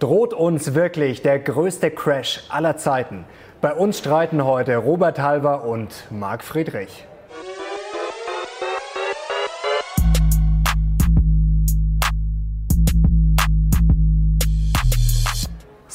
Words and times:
Droht 0.00 0.34
uns 0.34 0.74
wirklich 0.74 1.22
der 1.22 1.38
größte 1.38 1.90
Crash 1.90 2.42
aller 2.48 2.76
Zeiten? 2.76 3.24
Bei 3.60 3.72
uns 3.72 3.98
streiten 3.98 4.44
heute 4.44 4.76
Robert 4.76 5.20
Halver 5.20 5.64
und 5.64 6.08
Marc 6.10 6.42
Friedrich. 6.42 7.06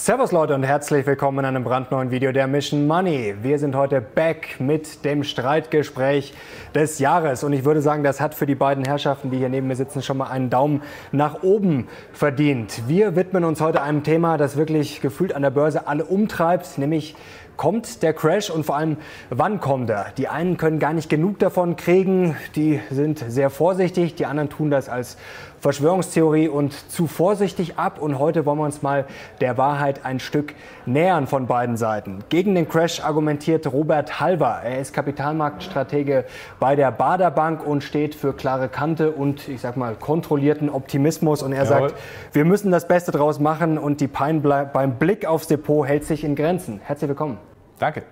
Servus 0.10 0.32
Leute 0.32 0.56
und 0.56 0.64
herzlich 0.64 1.06
willkommen 1.06 1.38
in 1.38 1.46
einem 1.46 1.64
brandneuen 1.64 2.10
Video 2.10 2.32
der 2.32 2.48
Mission 2.48 2.88
Money. 2.88 3.36
Wir 3.44 3.60
sind 3.60 3.76
heute 3.76 4.02
back 4.02 4.56
mit 4.58 5.06
dem 5.06 5.24
Streitgespräch 5.24 6.34
des 6.74 6.98
Jahres 6.98 7.44
und 7.44 7.54
ich 7.54 7.64
würde 7.64 7.84
sagen, 7.84 8.04
das 8.04 8.20
hat 8.20 8.34
für 8.34 8.48
die 8.48 8.56
beiden 8.56 8.84
Herrschaften, 8.84 9.30
die 9.30 9.38
hier 9.38 9.50
neben 9.50 9.68
mir 9.68 9.76
sitzen, 9.76 10.02
schon 10.02 10.18
mal 10.18 10.32
einen 10.32 10.50
Daumen 10.50 10.82
nach 11.12 11.44
oben 11.44 11.88
verdient. 12.12 12.82
Wir 12.88 13.16
widmen 13.16 13.44
uns 13.44 13.62
heute 13.62 13.84
einem 13.84 14.02
Thema, 14.02 14.38
das 14.38 14.58
wirklich 14.58 15.00
gefühlt 15.00 15.36
an 15.36 15.44
der 15.44 15.52
Börse 15.52 15.86
alle 15.86 16.06
umtreibt, 16.06 16.80
nämlich 16.80 17.16
kommt 17.60 18.04
der 18.04 18.14
Crash 18.14 18.50
und 18.50 18.66
vor 18.66 18.78
allem, 18.78 18.96
wann 19.30 19.60
kommt 19.60 19.90
er? 19.90 20.14
Die 20.18 20.30
einen 20.30 20.56
können 20.56 20.80
gar 20.80 20.94
nicht 20.94 21.10
genug 21.10 21.40
davon 21.40 21.76
kriegen, 21.76 22.38
die 22.56 22.80
sind 22.90 23.24
sehr 23.28 23.50
vorsichtig, 23.50 24.16
die 24.16 24.26
anderen 24.26 24.50
tun 24.50 24.72
das 24.72 24.88
als 24.88 25.18
Verschwörungstheorie 25.60 26.48
und 26.48 26.74
zu 26.92 27.08
vorsichtig 27.08 27.78
ab. 27.78 28.02
Und 28.02 28.20
heute 28.20 28.46
wollen 28.46 28.60
wir 28.60 28.66
uns 28.66 28.82
mal 28.82 29.06
der 29.42 29.58
Wahrheit 29.58 30.06
ein 30.06 30.20
Stück 30.20 30.54
nähern 30.86 31.28
von 31.28 31.48
beiden 31.48 31.78
Seiten. 31.78 32.24
Gegen 32.30 32.56
den 32.56 32.68
Crash 32.68 33.04
argumentiert 33.04 33.72
Robert 33.72 34.20
Halver. 34.20 34.62
Er 34.64 34.80
ist 34.80 34.94
Kapitalmarktstratege 34.94 36.26
bei 36.60 36.76
der 36.76 36.92
Bader 36.92 37.32
Bank 37.32 37.66
und 37.66 37.84
steht 37.84 38.16
für 38.16 38.34
klare 38.34 38.70
Kante 38.70 39.12
und 39.12 39.48
ich 39.48 39.62
sag 39.62 39.78
mal 39.78 39.96
kontrollierten 39.96 40.70
Optimismus. 40.70 41.44
Und 41.44 41.54
er 41.54 41.66
Jawohl. 41.66 41.90
sagt, 41.90 42.02
wir 42.34 42.46
müssen 42.46 42.72
das 42.72 42.88
Beste 42.88 43.12
draus 43.12 43.40
machen 43.40 43.78
und 43.78 44.02
die 44.02 44.08
Pein 44.08 44.42
beim 44.42 44.96
Blick 44.96 45.26
aufs 45.26 45.48
Depot 45.48 45.88
hält 45.88 46.06
sich 46.06 46.24
in 46.24 46.36
Grenzen. 46.36 46.80
Herzlich 46.84 47.10
willkommen. 47.10 47.38
Danke. 47.80 48.04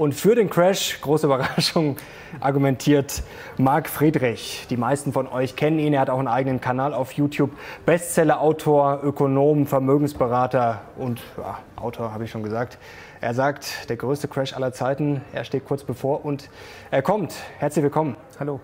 Und 0.00 0.14
für 0.14 0.34
den 0.34 0.48
Crash, 0.48 0.98
große 1.02 1.26
Überraschung, 1.26 1.96
argumentiert 2.40 3.22
Marc 3.58 3.86
Friedrich. 3.86 4.66
Die 4.70 4.78
meisten 4.78 5.12
von 5.12 5.28
euch 5.28 5.56
kennen 5.56 5.78
ihn. 5.78 5.92
Er 5.92 6.00
hat 6.00 6.08
auch 6.08 6.18
einen 6.18 6.26
eigenen 6.26 6.58
Kanal 6.58 6.94
auf 6.94 7.12
YouTube. 7.12 7.50
Bestseller-Autor, 7.84 9.00
Ökonom, 9.02 9.66
Vermögensberater 9.66 10.80
und 10.96 11.20
ja, 11.36 11.58
Autor, 11.76 12.14
habe 12.14 12.24
ich 12.24 12.30
schon 12.30 12.42
gesagt. 12.42 12.78
Er 13.20 13.34
sagt, 13.34 13.90
der 13.90 13.98
größte 13.98 14.26
Crash 14.26 14.54
aller 14.54 14.72
Zeiten. 14.72 15.20
Er 15.34 15.44
steht 15.44 15.66
kurz 15.66 15.84
bevor 15.84 16.24
und 16.24 16.48
er 16.90 17.02
kommt. 17.02 17.34
Herzlich 17.58 17.82
willkommen. 17.82 18.16
Hallo. 18.38 18.58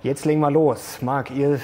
Jetzt 0.00 0.24
legen 0.24 0.40
wir 0.40 0.50
los. 0.52 1.02
Marc, 1.02 1.32
ihr 1.32 1.54
äh, 1.54 1.58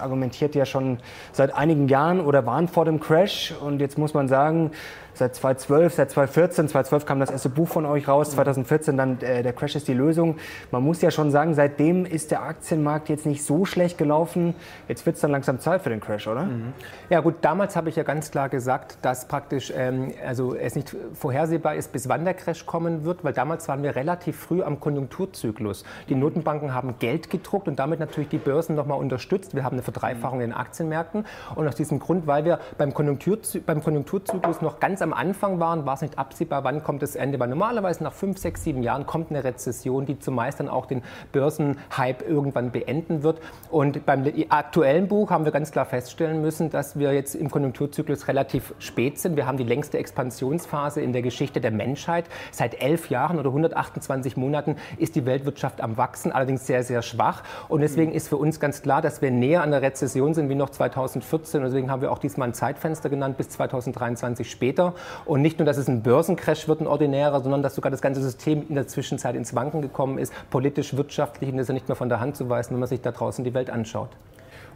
argumentiert 0.00 0.56
ja 0.56 0.66
schon 0.66 0.98
seit 1.30 1.54
einigen 1.54 1.86
Jahren 1.86 2.20
oder 2.20 2.44
waren 2.44 2.66
vor 2.66 2.84
dem 2.84 2.98
Crash 2.98 3.54
und 3.60 3.80
jetzt 3.80 3.96
muss 3.96 4.14
man 4.14 4.26
sagen, 4.26 4.72
seit 5.18 5.34
2012, 5.34 5.94
seit 5.94 6.10
2014, 6.10 6.68
2012 6.68 7.06
kam 7.06 7.20
das 7.20 7.30
erste 7.30 7.48
Buch 7.48 7.68
von 7.68 7.84
euch 7.86 8.08
raus, 8.08 8.30
2014 8.30 8.96
dann 8.96 9.20
äh, 9.20 9.42
der 9.42 9.52
Crash 9.52 9.76
ist 9.76 9.88
die 9.88 9.94
Lösung. 9.94 10.36
Man 10.70 10.82
muss 10.82 11.02
ja 11.02 11.10
schon 11.10 11.30
sagen, 11.30 11.54
seitdem 11.54 12.06
ist 12.06 12.30
der 12.30 12.42
Aktienmarkt 12.42 13.08
jetzt 13.08 13.26
nicht 13.26 13.44
so 13.44 13.64
schlecht 13.64 13.98
gelaufen. 13.98 14.54
Jetzt 14.86 15.04
wird 15.06 15.16
es 15.16 15.22
dann 15.22 15.30
langsam 15.30 15.58
Zeit 15.60 15.82
für 15.82 15.90
den 15.90 16.00
Crash, 16.00 16.26
oder? 16.26 16.44
Mhm. 16.44 16.72
Ja 17.10 17.20
gut, 17.20 17.36
damals 17.42 17.76
habe 17.76 17.88
ich 17.88 17.96
ja 17.96 18.02
ganz 18.02 18.30
klar 18.30 18.48
gesagt, 18.48 18.98
dass 19.02 19.28
praktisch 19.28 19.72
ähm, 19.76 20.12
also 20.26 20.54
es 20.54 20.74
nicht 20.74 20.96
vorhersehbar 21.14 21.74
ist, 21.74 21.92
bis 21.92 22.08
wann 22.08 22.24
der 22.24 22.34
Crash 22.34 22.64
kommen 22.66 23.04
wird, 23.04 23.24
weil 23.24 23.32
damals 23.32 23.68
waren 23.68 23.82
wir 23.82 23.96
relativ 23.96 24.38
früh 24.38 24.62
am 24.62 24.80
Konjunkturzyklus. 24.80 25.84
Die 26.08 26.14
Notenbanken 26.14 26.74
haben 26.74 26.94
Geld 26.98 27.30
gedruckt 27.30 27.68
und 27.68 27.78
damit 27.78 28.00
natürlich 28.00 28.28
die 28.28 28.38
Börsen 28.38 28.76
nochmal 28.76 28.98
unterstützt. 28.98 29.54
Wir 29.54 29.64
haben 29.64 29.74
eine 29.74 29.82
Verdreifachung 29.82 30.40
in 30.40 30.50
den 30.50 30.56
Aktienmärkten 30.56 31.26
und 31.54 31.66
aus 31.66 31.74
diesem 31.74 31.98
Grund, 31.98 32.26
weil 32.26 32.44
wir 32.44 32.60
beim, 32.76 32.94
Konjunkturzy 32.94 33.60
beim 33.60 33.82
Konjunkturzyklus 33.82 34.62
noch 34.62 34.80
ganz 34.80 35.02
am 35.02 35.07
am 35.08 35.14
Anfang 35.14 35.58
waren, 35.58 35.86
war 35.86 35.94
es 35.94 36.02
nicht 36.02 36.18
absehbar, 36.18 36.64
wann 36.64 36.82
kommt 36.82 37.02
das 37.02 37.16
Ende. 37.16 37.40
Weil 37.40 37.48
normalerweise 37.48 38.04
nach 38.04 38.12
fünf, 38.12 38.38
sechs, 38.38 38.64
sieben 38.64 38.82
Jahren 38.82 39.06
kommt 39.06 39.30
eine 39.30 39.42
Rezession, 39.42 40.04
die 40.04 40.18
zumeist 40.18 40.60
dann 40.60 40.68
auch 40.68 40.86
den 40.86 41.02
Börsenhype 41.32 42.24
irgendwann 42.24 42.70
beenden 42.70 43.22
wird. 43.22 43.40
Und 43.70 44.04
beim 44.04 44.30
aktuellen 44.50 45.08
Buch 45.08 45.30
haben 45.30 45.44
wir 45.44 45.52
ganz 45.52 45.70
klar 45.70 45.86
feststellen 45.86 46.42
müssen, 46.42 46.70
dass 46.70 46.98
wir 46.98 47.12
jetzt 47.12 47.34
im 47.34 47.50
Konjunkturzyklus 47.50 48.28
relativ 48.28 48.74
spät 48.78 49.18
sind. 49.18 49.36
Wir 49.36 49.46
haben 49.46 49.56
die 49.56 49.64
längste 49.64 49.98
Expansionsphase 49.98 51.00
in 51.00 51.12
der 51.12 51.22
Geschichte 51.22 51.60
der 51.60 51.70
Menschheit. 51.70 52.26
Seit 52.50 52.82
elf 52.82 53.08
Jahren 53.08 53.38
oder 53.38 53.48
128 53.48 54.36
Monaten 54.36 54.76
ist 54.98 55.16
die 55.16 55.24
Weltwirtschaft 55.24 55.80
am 55.80 55.96
Wachsen, 55.96 56.32
allerdings 56.32 56.66
sehr, 56.66 56.82
sehr 56.82 57.02
schwach. 57.02 57.42
Und 57.68 57.80
deswegen 57.80 58.12
ist 58.12 58.28
für 58.28 58.36
uns 58.36 58.60
ganz 58.60 58.82
klar, 58.82 59.00
dass 59.00 59.22
wir 59.22 59.30
näher 59.30 59.62
an 59.62 59.70
der 59.70 59.80
Rezession 59.82 60.34
sind 60.34 60.48
wie 60.48 60.54
noch 60.54 60.70
2014. 60.70 61.60
Und 61.60 61.66
deswegen 61.66 61.90
haben 61.90 62.02
wir 62.02 62.12
auch 62.12 62.18
diesmal 62.18 62.48
ein 62.48 62.54
Zeitfenster 62.54 63.08
genannt 63.08 63.36
bis 63.38 63.48
2023 63.48 64.50
später. 64.50 64.87
Und 65.24 65.42
nicht 65.42 65.58
nur, 65.58 65.66
dass 65.66 65.76
es 65.76 65.88
ein 65.88 66.02
Börsencrash 66.02 66.68
wird, 66.68 66.80
ein 66.80 66.86
ordinärer, 66.86 67.40
sondern 67.40 67.62
dass 67.62 67.74
sogar 67.74 67.90
das 67.90 68.00
ganze 68.00 68.22
System 68.22 68.66
in 68.68 68.74
der 68.74 68.86
Zwischenzeit 68.86 69.34
ins 69.34 69.54
Wanken 69.54 69.82
gekommen 69.82 70.18
ist, 70.18 70.32
politisch, 70.50 70.96
wirtschaftlich, 70.96 71.50
und 71.50 71.56
das 71.56 71.64
ist 71.64 71.68
ja 71.68 71.74
nicht 71.74 71.88
mehr 71.88 71.96
von 71.96 72.08
der 72.08 72.20
Hand 72.20 72.36
zu 72.36 72.48
weisen, 72.48 72.72
wenn 72.72 72.80
man 72.80 72.88
sich 72.88 73.00
da 73.00 73.12
draußen 73.12 73.44
die 73.44 73.54
Welt 73.54 73.70
anschaut. 73.70 74.10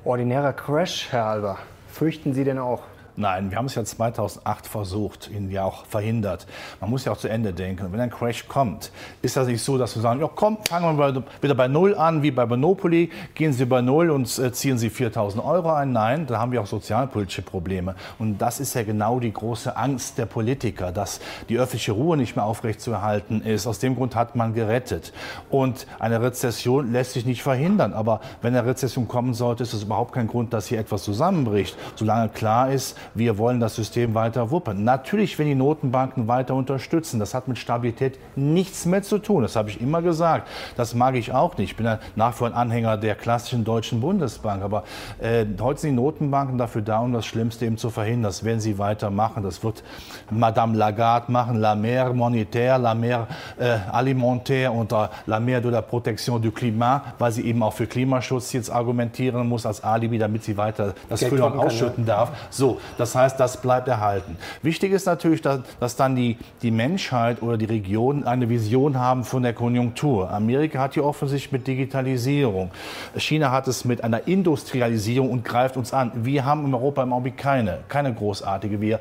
Ordinärer 0.04 0.52
Crash, 0.52 1.08
Herr 1.10 1.26
Alber, 1.26 1.58
fürchten 1.88 2.34
Sie 2.34 2.44
denn 2.44 2.58
auch? 2.58 2.82
Nein, 3.14 3.50
wir 3.50 3.58
haben 3.58 3.66
es 3.66 3.74
ja 3.74 3.84
2008 3.84 4.66
versucht, 4.66 5.30
ihn 5.30 5.50
ja 5.50 5.64
auch 5.64 5.84
verhindert. 5.84 6.46
Man 6.80 6.88
muss 6.88 7.04
ja 7.04 7.12
auch 7.12 7.18
zu 7.18 7.28
Ende 7.28 7.52
denken. 7.52 7.92
wenn 7.92 8.00
ein 8.00 8.08
Crash 8.08 8.48
kommt, 8.48 8.90
ist 9.20 9.36
das 9.36 9.46
nicht 9.46 9.62
so, 9.62 9.76
dass 9.76 9.94
wir 9.94 10.00
sagen, 10.00 10.20
ja 10.20 10.30
komm, 10.34 10.56
fangen 10.64 10.96
wir 10.96 11.22
wieder 11.42 11.54
bei 11.54 11.68
Null 11.68 11.94
an, 11.94 12.22
wie 12.22 12.30
bei 12.30 12.46
Monopoly, 12.46 13.10
gehen 13.34 13.52
Sie 13.52 13.66
bei 13.66 13.82
Null 13.82 14.08
und 14.08 14.38
äh, 14.38 14.50
ziehen 14.52 14.78
Sie 14.78 14.88
4.000 14.88 15.44
Euro 15.44 15.72
ein. 15.72 15.92
Nein, 15.92 16.26
da 16.26 16.38
haben 16.38 16.52
wir 16.52 16.62
auch 16.62 16.66
sozialpolitische 16.66 17.42
Probleme. 17.42 17.96
Und 18.18 18.38
das 18.38 18.60
ist 18.60 18.72
ja 18.72 18.82
genau 18.82 19.20
die 19.20 19.32
große 19.32 19.76
Angst 19.76 20.16
der 20.16 20.24
Politiker, 20.24 20.90
dass 20.90 21.20
die 21.50 21.58
öffentliche 21.58 21.92
Ruhe 21.92 22.16
nicht 22.16 22.34
mehr 22.34 22.46
aufrechtzuerhalten 22.46 23.42
ist. 23.42 23.66
Aus 23.66 23.78
dem 23.78 23.94
Grund 23.94 24.16
hat 24.16 24.36
man 24.36 24.54
gerettet. 24.54 25.12
Und 25.50 25.86
eine 25.98 26.22
Rezession 26.22 26.92
lässt 26.92 27.12
sich 27.12 27.26
nicht 27.26 27.42
verhindern. 27.42 27.92
Aber 27.92 28.22
wenn 28.40 28.56
eine 28.56 28.66
Rezession 28.66 29.06
kommen 29.06 29.34
sollte, 29.34 29.64
ist 29.64 29.74
es 29.74 29.82
überhaupt 29.82 30.14
kein 30.14 30.28
Grund, 30.28 30.54
dass 30.54 30.66
hier 30.66 30.78
etwas 30.78 31.02
zusammenbricht. 31.02 31.76
Solange 31.96 32.30
klar 32.30 32.72
ist, 32.72 32.96
wir 33.14 33.38
wollen 33.38 33.60
das 33.60 33.76
System 33.76 34.14
weiter 34.14 34.50
wuppern. 34.50 34.84
Natürlich, 34.84 35.38
wenn 35.38 35.46
die 35.46 35.54
Notenbanken 35.54 36.28
weiter 36.28 36.54
unterstützen, 36.54 37.18
das 37.18 37.34
hat 37.34 37.48
mit 37.48 37.58
Stabilität 37.58 38.18
nichts 38.36 38.86
mehr 38.86 39.02
zu 39.02 39.18
tun. 39.18 39.42
Das 39.42 39.56
habe 39.56 39.70
ich 39.70 39.80
immer 39.80 40.02
gesagt. 40.02 40.48
Das 40.76 40.94
mag 40.94 41.14
ich 41.14 41.32
auch 41.32 41.56
nicht. 41.56 41.72
Ich 41.72 41.76
bin 41.76 41.86
nach 42.16 42.32
wie 42.32 42.36
vor 42.36 42.46
ein 42.48 42.54
Anhänger 42.54 42.96
der 42.96 43.14
klassischen 43.14 43.64
deutschen 43.64 44.00
Bundesbank. 44.00 44.62
Aber 44.62 44.84
äh, 45.20 45.46
heute 45.60 45.80
sind 45.80 45.90
die 45.90 45.96
Notenbanken 45.96 46.58
dafür 46.58 46.82
da, 46.82 46.98
um 46.98 47.12
das 47.12 47.26
Schlimmste 47.26 47.66
eben 47.66 47.78
zu 47.78 47.90
verhindern. 47.90 48.24
Das 48.24 48.44
werden 48.44 48.60
sie 48.60 48.78
weitermachen. 48.78 49.42
Das 49.42 49.62
wird 49.64 49.82
Madame 50.30 50.76
Lagarde 50.76 51.30
machen, 51.32 51.56
la 51.56 51.74
mer 51.74 52.12
monétaire, 52.12 52.78
la 52.78 52.94
mer 52.94 53.26
äh, 53.58 53.78
alimentaire 53.90 54.72
und 54.72 54.92
äh, 54.92 55.08
la 55.26 55.40
mer 55.40 55.60
de 55.60 55.70
la 55.70 55.82
protection 55.82 56.40
du 56.40 56.50
climat, 56.50 57.02
weil 57.18 57.32
sie 57.32 57.42
eben 57.42 57.62
auch 57.62 57.72
für 57.72 57.86
Klimaschutz 57.86 58.52
jetzt 58.52 58.70
argumentieren 58.70 59.48
muss 59.48 59.66
als 59.66 59.82
Alibi, 59.82 60.18
damit 60.18 60.44
sie 60.44 60.56
weiter 60.56 60.94
das 61.08 61.22
Füllhorn 61.24 61.58
ausschütten 61.58 62.06
ja. 62.06 62.16
darf. 62.16 62.32
So, 62.50 62.78
das 62.98 63.14
heißt, 63.14 63.38
das 63.38 63.60
bleibt 63.60 63.88
erhalten. 63.88 64.36
Wichtig 64.62 64.92
ist 64.92 65.06
natürlich, 65.06 65.42
dass, 65.42 65.60
dass 65.80 65.96
dann 65.96 66.16
die, 66.16 66.38
die 66.62 66.70
Menschheit 66.70 67.42
oder 67.42 67.56
die 67.56 67.64
Region 67.64 68.24
eine 68.24 68.48
Vision 68.48 68.98
haben 68.98 69.24
von 69.24 69.42
der 69.42 69.52
Konjunktur. 69.52 70.30
Amerika 70.30 70.80
hat 70.80 70.94
hier 70.94 71.04
offensichtlich 71.04 71.52
mit 71.52 71.66
Digitalisierung. 71.66 72.70
China 73.16 73.50
hat 73.50 73.68
es 73.68 73.84
mit 73.84 74.04
einer 74.04 74.26
Industrialisierung 74.26 75.30
und 75.30 75.44
greift 75.44 75.76
uns 75.76 75.92
an. 75.92 76.12
Wir 76.14 76.44
haben 76.44 76.66
in 76.66 76.74
Europa 76.74 77.02
im 77.02 77.12
Augenblick 77.12 77.36
keine, 77.36 77.78
keine 77.88 78.12
großartige. 78.12 78.80
Wir, 78.80 79.00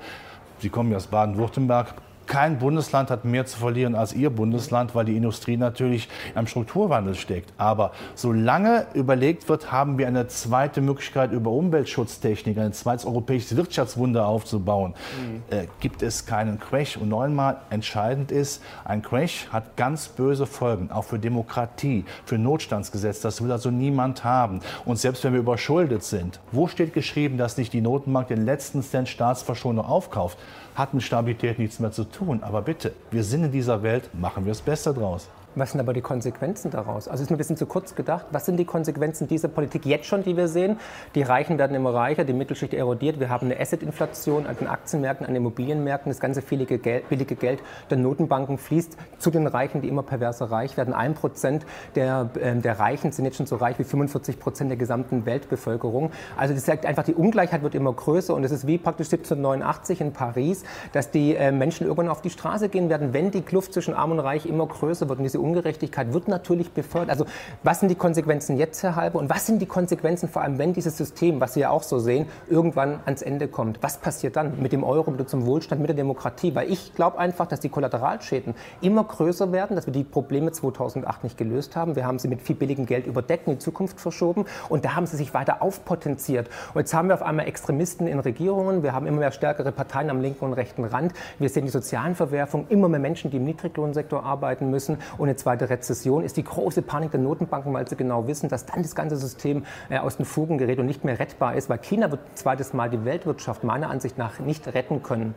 Sie 0.60 0.70
kommen 0.70 0.92
ja 0.92 0.98
aus 0.98 1.08
Baden-Württemberg, 1.08 1.94
kein 2.32 2.60
Bundesland 2.60 3.12
hat 3.12 3.26
mehr 3.26 3.46
zu 3.46 3.60
verlieren 3.60 3.94
als 3.94 4.14
Ihr 4.14 4.30
Bundesland, 4.30 4.96
weil 4.96 5.04
die 5.04 5.18
Industrie 5.18 5.58
natürlich 5.58 6.08
am 6.34 6.48
Strukturwandel 6.48 7.14
steckt. 7.16 7.52
Aber 7.58 7.92
solange 8.16 8.86
überlegt 8.94 9.50
wird, 9.50 9.74
haben 9.74 9.98
wir 9.98 10.08
eine 10.08 10.30
zweite 10.30 10.80
Möglichkeit, 10.80 11.34
über 11.34 11.52
Umweltschutztechnik 11.52 12.58
ein 12.58 12.72
zweites 12.72 13.06
europäisches 13.06 13.58
Wirtschaftswunder 13.58 14.28
aufzubauen, 14.28 14.94
mhm. 14.94 15.44
äh, 15.54 15.68
gibt 15.82 16.04
es 16.04 16.26
keinen 16.26 16.58
Crash. 16.58 16.96
Und 16.96 17.10
neunmal 17.10 17.58
entscheidend 17.70 18.32
ist, 18.32 18.64
ein 18.86 19.02
Crash 19.02 19.50
hat 19.52 19.76
ganz 19.76 20.08
böse 20.08 20.46
Folgen, 20.46 20.90
auch 20.90 21.04
für 21.04 21.20
Demokratie, 21.20 22.06
für 22.24 22.38
Notstandsgesetz. 22.38 23.20
Das 23.20 23.44
will 23.44 23.52
also 23.52 23.72
niemand 23.72 24.24
haben. 24.24 24.62
Und 24.86 24.98
selbst 24.98 25.26
wenn 25.26 25.34
wir 25.34 25.42
überschuldet 25.42 26.06
sind, 26.06 26.40
wo 26.54 26.70
steht 26.70 26.94
geschrieben, 26.94 27.38
dass 27.38 27.58
nicht 27.58 27.74
die 27.74 27.82
Notenbank 27.82 28.30
den 28.30 28.46
letzten 28.46 28.84
Cent 28.84 29.10
Staatsverschonung 29.10 29.84
aufkauft? 29.84 30.38
Hat 30.76 30.94
mit 30.94 31.04
Stabilität 31.04 31.60
nichts 31.60 31.80
mehr 31.80 31.92
zu 31.92 32.04
tun. 32.04 32.44
Aber 32.44 32.62
bitte, 32.62 32.94
wir 33.12 33.24
sind 33.24 33.44
in 33.46 33.52
dieser 33.52 33.84
Welt, 33.84 34.10
machen 34.14 34.46
wir 34.46 34.52
das 34.52 34.62
Beste 34.62 34.94
draus. 34.94 35.28
Was 35.56 35.72
sind 35.72 35.82
aber 35.82 35.92
die 35.92 36.02
Konsequenzen 36.02 36.72
daraus? 36.72 37.10
Also 37.10 37.24
ist 37.24 37.30
mir 37.30 37.36
ein 37.36 37.38
bisschen 37.38 37.58
zu 37.58 37.66
kurz 37.66 37.94
gedacht. 37.94 38.28
Was 38.32 38.46
sind 38.46 38.56
die 38.56 38.64
Konsequenzen 38.64 39.28
dieser 39.28 39.50
Politik 39.50 39.86
jetzt 39.86 40.06
schon, 40.06 40.24
die 40.24 40.38
wir 40.38 40.48
sehen? 40.48 40.80
Die 41.14 41.24
Reichen 41.24 41.58
werden 41.58 41.76
immer 41.76 41.94
reicher, 41.94 42.24
die 42.24 42.32
Mittelschicht 42.32 42.74
erodiert. 42.74 43.20
Wir 43.20 43.28
haben 43.28 43.48
eine 43.48 43.60
Asset-Inflation 43.60 44.48
an 44.48 44.56
den 44.56 44.68
Aktienmärkten, 44.68 45.26
an 45.26 45.34
den 45.34 45.42
Immobilienmärkten. 45.42 46.10
Das 46.10 46.22
ganze 46.22 46.42
billige 46.42 46.78
Geld, 46.78 47.10
billige 47.10 47.36
Geld 47.36 47.60
der 47.90 47.98
Notenbanken 47.98 48.58
fließt 48.58 48.96
zu 49.18 49.30
den 49.30 49.46
Reichen, 49.46 49.82
die 49.82 49.90
immer 49.90 50.04
perverser 50.04 50.46
reich 50.52 50.78
werden. 50.78 50.94
Ein 50.94 51.16
Prozent 51.16 51.66
der, 51.96 52.30
äh, 52.40 52.56
der 52.56 52.80
Reichen 52.80 53.12
sind 53.12 53.26
jetzt 53.26 53.36
schon 53.36 53.46
so 53.46 53.58
reich 53.58 53.78
wie 53.78 53.84
45 53.84 54.40
Prozent 54.40 54.70
der 54.70 54.78
gesamten 54.78 55.26
Weltbevölkerung. 55.26 56.12
Also 56.38 56.54
das 56.54 56.66
sagt 56.66 56.86
einfach, 56.86 57.04
die 57.04 57.14
Ungleichheit 57.14 57.62
wird 57.62 57.76
immer 57.76 57.92
größer 57.92 58.34
und 58.34 58.46
es 58.46 58.52
ist 58.52 58.68
wie 58.68 58.78
praktisch 58.78 59.08
1789 59.08 60.00
in 60.00 60.14
Paris, 60.14 60.64
dass 60.94 61.12
die 61.12 61.36
äh, 61.36 61.52
Menschen 61.52 61.88
irgendwann 61.88 62.08
auf 62.08 62.22
die 62.22 62.30
Straße 62.30 62.70
gehen 62.70 62.88
werden, 62.90 63.12
wenn 63.12 63.32
die 63.32 63.42
Kluft 63.42 63.74
zwischen 63.74 63.94
Arm 63.94 64.12
und 64.12 64.20
Reich 64.20 64.46
immer 64.46 64.66
größer 64.66 65.10
wird. 65.10 65.20
Und 65.20 65.24
diese 65.26 65.41
Ungerechtigkeit 65.42 66.14
wird 66.14 66.28
natürlich 66.28 66.72
befördert. 66.72 67.10
Also 67.10 67.26
was 67.64 67.80
sind 67.80 67.90
die 67.90 67.96
Konsequenzen 67.96 68.58
jetzt, 68.58 68.84
Herr 68.84 68.96
Halbe? 68.96 69.18
Und 69.18 69.30
was 69.30 69.46
sind 69.46 69.62
die 69.62 69.66
Konsequenzen 69.66 70.30
vor 70.30 70.42
allem, 70.42 70.58
wenn 70.58 70.74
dieses 70.74 70.98
System, 70.98 71.40
was 71.42 71.54
Sie 71.54 71.62
ja 71.62 71.70
auch 71.70 71.84
so 71.84 72.00
sehen, 72.00 72.28
irgendwann 72.50 73.00
ans 73.06 73.22
Ende 73.22 73.48
kommt? 73.48 73.80
Was 73.82 73.98
passiert 73.98 74.36
dann 74.36 74.62
mit 74.62 74.72
dem 74.72 74.84
Euro, 74.84 75.12
mit 75.12 75.30
zum 75.30 75.46
Wohlstand, 75.46 75.82
mit 75.82 75.90
der 75.90 75.96
Demokratie? 75.96 76.56
Weil 76.56 76.72
ich 76.72 76.94
glaube 76.96 77.20
einfach, 77.20 77.48
dass 77.48 77.60
die 77.60 77.70
Kollateralschäden 77.70 78.56
immer 78.82 79.04
größer 79.04 79.52
werden, 79.52 79.76
dass 79.76 79.86
wir 79.86 79.94
die 79.94 80.04
Probleme 80.04 80.52
2008 80.52 81.24
nicht 81.24 81.38
gelöst 81.38 81.76
haben. 81.76 81.96
Wir 81.96 82.06
haben 82.06 82.20
sie 82.20 82.28
mit 82.28 82.42
viel 82.42 82.56
billigem 82.56 82.86
Geld 82.86 83.08
überdeckt, 83.08 83.48
in 83.48 83.54
die 83.54 83.60
Zukunft 83.60 84.00
verschoben 84.00 84.46
und 84.70 84.86
da 84.86 84.96
haben 84.96 85.06
sie 85.06 85.18
sich 85.18 85.34
weiter 85.34 85.62
aufpotenziert. 85.62 86.50
Und 86.74 86.80
jetzt 86.80 86.94
haben 86.94 87.08
wir 87.08 87.16
auf 87.16 87.24
einmal 87.24 87.48
Extremisten 87.48 88.08
in 88.08 88.20
Regierungen, 88.20 88.84
wir 88.84 88.94
haben 88.94 89.08
immer 89.08 89.20
mehr 89.20 89.32
stärkere 89.32 89.72
Parteien 89.72 90.10
am 90.10 90.22
linken 90.22 90.46
und 90.46 90.54
rechten 90.54 90.84
Rand, 90.84 91.14
wir 91.40 91.50
sehen 91.50 91.66
die 91.66 91.72
sozialen 91.72 92.16
Verwerfungen, 92.16 92.68
immer 92.70 92.88
mehr 92.90 93.00
Menschen, 93.00 93.32
die 93.32 93.38
im 93.38 93.44
Niedriglohnsektor 93.46 94.24
arbeiten 94.24 94.70
müssen 94.70 94.98
und 95.18 95.28
eine 95.32 95.38
zweite 95.38 95.70
Rezession 95.70 96.24
ist 96.24 96.36
die 96.36 96.44
große 96.44 96.82
Panik 96.82 97.12
der 97.12 97.22
Notenbanken, 97.22 97.74
weil 97.74 97.88
sie 97.88 97.96
genau 97.96 98.28
wissen, 98.28 98.50
dass 98.50 98.66
dann 98.66 98.84
das 98.84 98.96
ganze 98.96 99.16
System 99.16 99.66
äh, 99.90 99.98
aus 99.98 100.18
den 100.18 100.26
Fugen 100.26 100.58
gerät 100.58 100.78
und 100.80 100.86
nicht 100.86 101.06
mehr 101.06 101.20
rettbar 101.20 101.56
ist, 101.56 101.70
weil 101.70 101.78
China 101.80 102.12
wird 102.12 102.22
ein 102.22 102.36
zweites 102.36 102.74
Mal 102.74 102.90
die 102.90 103.06
Weltwirtschaft 103.06 103.64
meiner 103.64 103.90
Ansicht 103.90 104.18
nach 104.18 104.40
nicht 104.40 104.68
retten 104.68 105.02
können. 105.02 105.34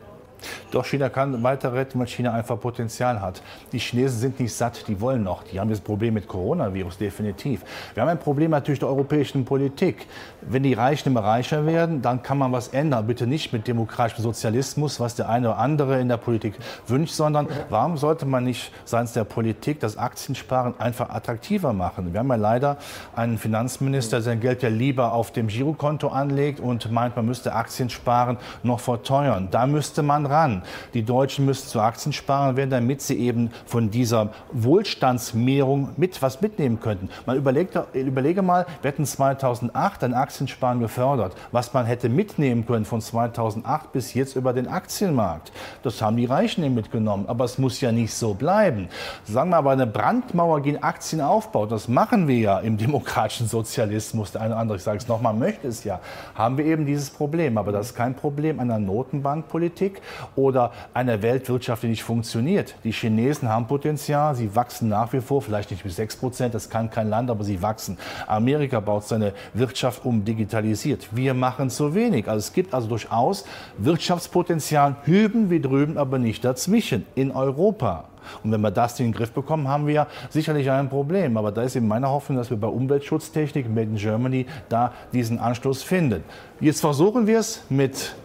Doch 0.71 0.85
China 0.85 1.09
kann 1.09 1.43
weiter 1.43 1.73
retten, 1.73 1.97
weil 1.99 2.07
China 2.07 2.33
einfach 2.33 2.59
Potenzial 2.59 3.21
hat. 3.21 3.41
Die 3.71 3.79
Chinesen 3.79 4.19
sind 4.19 4.39
nicht 4.39 4.53
satt, 4.53 4.85
die 4.87 4.99
wollen 4.99 5.23
noch. 5.23 5.43
Die 5.43 5.59
haben 5.59 5.69
das 5.69 5.79
Problem 5.79 6.13
mit 6.13 6.27
Coronavirus 6.27 6.97
definitiv. 6.97 7.63
Wir 7.93 8.01
haben 8.01 8.09
ein 8.09 8.19
Problem 8.19 8.51
natürlich 8.51 8.79
der 8.79 8.89
europäischen 8.89 9.45
Politik. 9.45 10.07
Wenn 10.47 10.63
die 10.63 10.73
Reichen 10.73 11.09
immer 11.09 11.23
reicher 11.23 11.65
werden, 11.65 12.01
dann 12.01 12.21
kann 12.21 12.37
man 12.37 12.51
was 12.51 12.67
ändern. 12.67 13.07
Bitte 13.07 13.25
nicht 13.25 13.51
mit 13.53 13.67
demokratischem 13.67 14.23
Sozialismus, 14.23 14.99
was 14.99 15.15
der 15.15 15.29
eine 15.29 15.49
oder 15.49 15.57
andere 15.57 15.99
in 15.99 16.07
der 16.07 16.17
Politik 16.17 16.55
wünscht, 16.87 17.13
sondern 17.13 17.47
warum 17.69 17.97
sollte 17.97 18.25
man 18.25 18.43
nicht 18.43 18.71
seitens 18.85 19.13
der 19.13 19.23
Politik 19.23 19.79
das 19.79 19.97
Aktiensparen 19.97 20.79
einfach 20.79 21.09
attraktiver 21.09 21.73
machen? 21.73 22.13
Wir 22.13 22.19
haben 22.19 22.29
ja 22.29 22.35
leider 22.35 22.77
einen 23.15 23.37
Finanzminister, 23.37 24.17
der 24.17 24.23
sein 24.23 24.39
Geld 24.39 24.61
ja 24.61 24.69
lieber 24.69 25.13
auf 25.13 25.31
dem 25.31 25.47
Girokonto 25.47 26.09
anlegt 26.09 26.59
und 26.59 26.91
meint, 26.91 27.15
man 27.15 27.25
müsste 27.25 27.53
Aktiensparen 27.53 28.37
noch 28.63 28.79
verteuern. 28.79 29.47
Da 29.49 29.65
müsste 29.65 30.03
man 30.03 30.25
ran. 30.25 30.63
Die 30.93 31.03
Deutschen 31.03 31.45
müssen 31.45 31.67
zu 31.67 31.79
Aktien 31.81 32.13
sparen 32.13 32.55
werden, 32.55 32.69
damit 32.69 33.01
sie 33.01 33.17
eben 33.17 33.51
von 33.65 33.89
dieser 33.89 34.29
Wohlstandsmehrung 34.51 35.89
mit 35.97 36.21
was 36.21 36.41
mitnehmen 36.41 36.79
könnten. 36.79 37.09
Man 37.25 37.37
überlegt, 37.37 37.77
überlege 37.93 38.41
mal, 38.41 38.65
wir 38.81 38.91
hätten 38.91 39.05
2008 39.05 40.03
ein 40.03 40.13
Aktiensparen 40.35 40.81
gefördert, 40.81 41.33
was 41.53 41.73
man 41.73 41.85
hätte 41.85 42.09
mitnehmen 42.09 42.65
können 42.65 42.83
von 42.83 42.99
2008 42.99 43.93
bis 43.93 44.13
jetzt 44.13 44.35
über 44.35 44.51
den 44.51 44.67
Aktienmarkt. 44.67 45.53
Das 45.81 46.01
haben 46.01 46.17
die 46.17 46.25
Reichen 46.25 46.61
eben 46.65 46.75
mitgenommen. 46.75 47.25
Aber 47.27 47.45
es 47.45 47.57
muss 47.57 47.79
ja 47.79 47.93
nicht 47.93 48.13
so 48.13 48.33
bleiben. 48.33 48.89
Sagen 49.23 49.51
wir 49.51 49.57
aber, 49.57 49.71
eine 49.71 49.87
Brandmauer 49.87 50.61
gegen 50.61 50.83
Aktien 50.83 51.21
aufbaut, 51.21 51.71
das 51.71 51.87
machen 51.87 52.27
wir 52.27 52.37
ja 52.37 52.59
im 52.59 52.77
demokratischen 52.77 53.47
Sozialismus. 53.47 54.33
Der 54.33 54.41
eine 54.41 54.53
oder 54.53 54.61
andere, 54.61 54.77
ich 54.77 54.83
sage 54.83 54.97
es 54.97 55.07
nochmal, 55.07 55.33
möchte 55.33 55.69
es 55.69 55.85
ja. 55.85 56.01
Haben 56.35 56.57
wir 56.57 56.65
eben 56.65 56.85
dieses 56.85 57.09
Problem. 57.09 57.57
Aber 57.57 57.71
das 57.71 57.87
ist 57.87 57.95
kein 57.95 58.13
Problem 58.13 58.59
einer 58.59 58.77
Notenbankpolitik 58.79 60.01
oder 60.35 60.73
einer 60.93 61.21
Weltwirtschaft, 61.21 61.83
die 61.83 61.87
nicht 61.87 62.03
funktioniert. 62.03 62.75
Die 62.83 62.91
Chinesen 62.91 63.47
haben 63.47 63.67
Potenzial, 63.67 64.35
sie 64.35 64.53
wachsen 64.53 64.89
nach 64.89 65.13
wie 65.13 65.21
vor, 65.21 65.41
vielleicht 65.41 65.71
nicht 65.71 65.83
bis 65.83 65.95
6 65.95 66.17
Prozent, 66.17 66.53
das 66.53 66.69
kann 66.69 66.89
kein 66.89 67.09
Land, 67.09 67.29
aber 67.29 67.45
sie 67.45 67.61
wachsen. 67.61 67.97
Amerika 68.27 68.81
baut 68.81 69.05
seine 69.05 69.33
Wirtschaft 69.53 70.03
um, 70.03 70.24
digitalisiert. 70.25 71.15
Wir 71.15 71.33
machen 71.33 71.69
zu 71.69 71.95
wenig. 71.95 72.27
Also 72.27 72.39
es 72.39 72.53
gibt 72.53 72.73
also 72.73 72.87
durchaus 72.87 73.45
Wirtschaftspotenzial 73.77 74.97
hüben 75.03 75.49
wie 75.49 75.61
drüben, 75.61 75.97
aber 75.97 76.19
nicht 76.19 76.43
dazwischen 76.43 77.05
in 77.15 77.31
Europa. 77.31 78.05
Und 78.43 78.51
wenn 78.51 78.61
wir 78.61 78.71
das 78.71 78.99
in 78.99 79.07
den 79.07 79.13
Griff 79.13 79.31
bekommen, 79.31 79.67
haben 79.67 79.87
wir 79.87 80.07
sicherlich 80.29 80.69
ein 80.69 80.89
Problem. 80.89 81.37
Aber 81.37 81.51
da 81.51 81.63
ist 81.63 81.75
eben 81.75 81.87
meine 81.87 82.09
Hoffnung, 82.09 82.37
dass 82.37 82.49
wir 82.49 82.57
bei 82.57 82.67
Umweltschutztechnik 82.67 83.69
Made 83.69 83.91
in 83.91 83.95
Germany 83.95 84.45
da 84.69 84.93
diesen 85.13 85.39
Anschluss 85.39 85.83
finden. 85.83 86.23
Jetzt 86.59 86.81
versuchen 86.81 87.27
wir 87.27 87.39
es 87.39 87.63
mit 87.69 88.15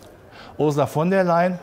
Ursula 0.58 0.86
von 0.86 1.10
der 1.10 1.24
Leyen, 1.24 1.58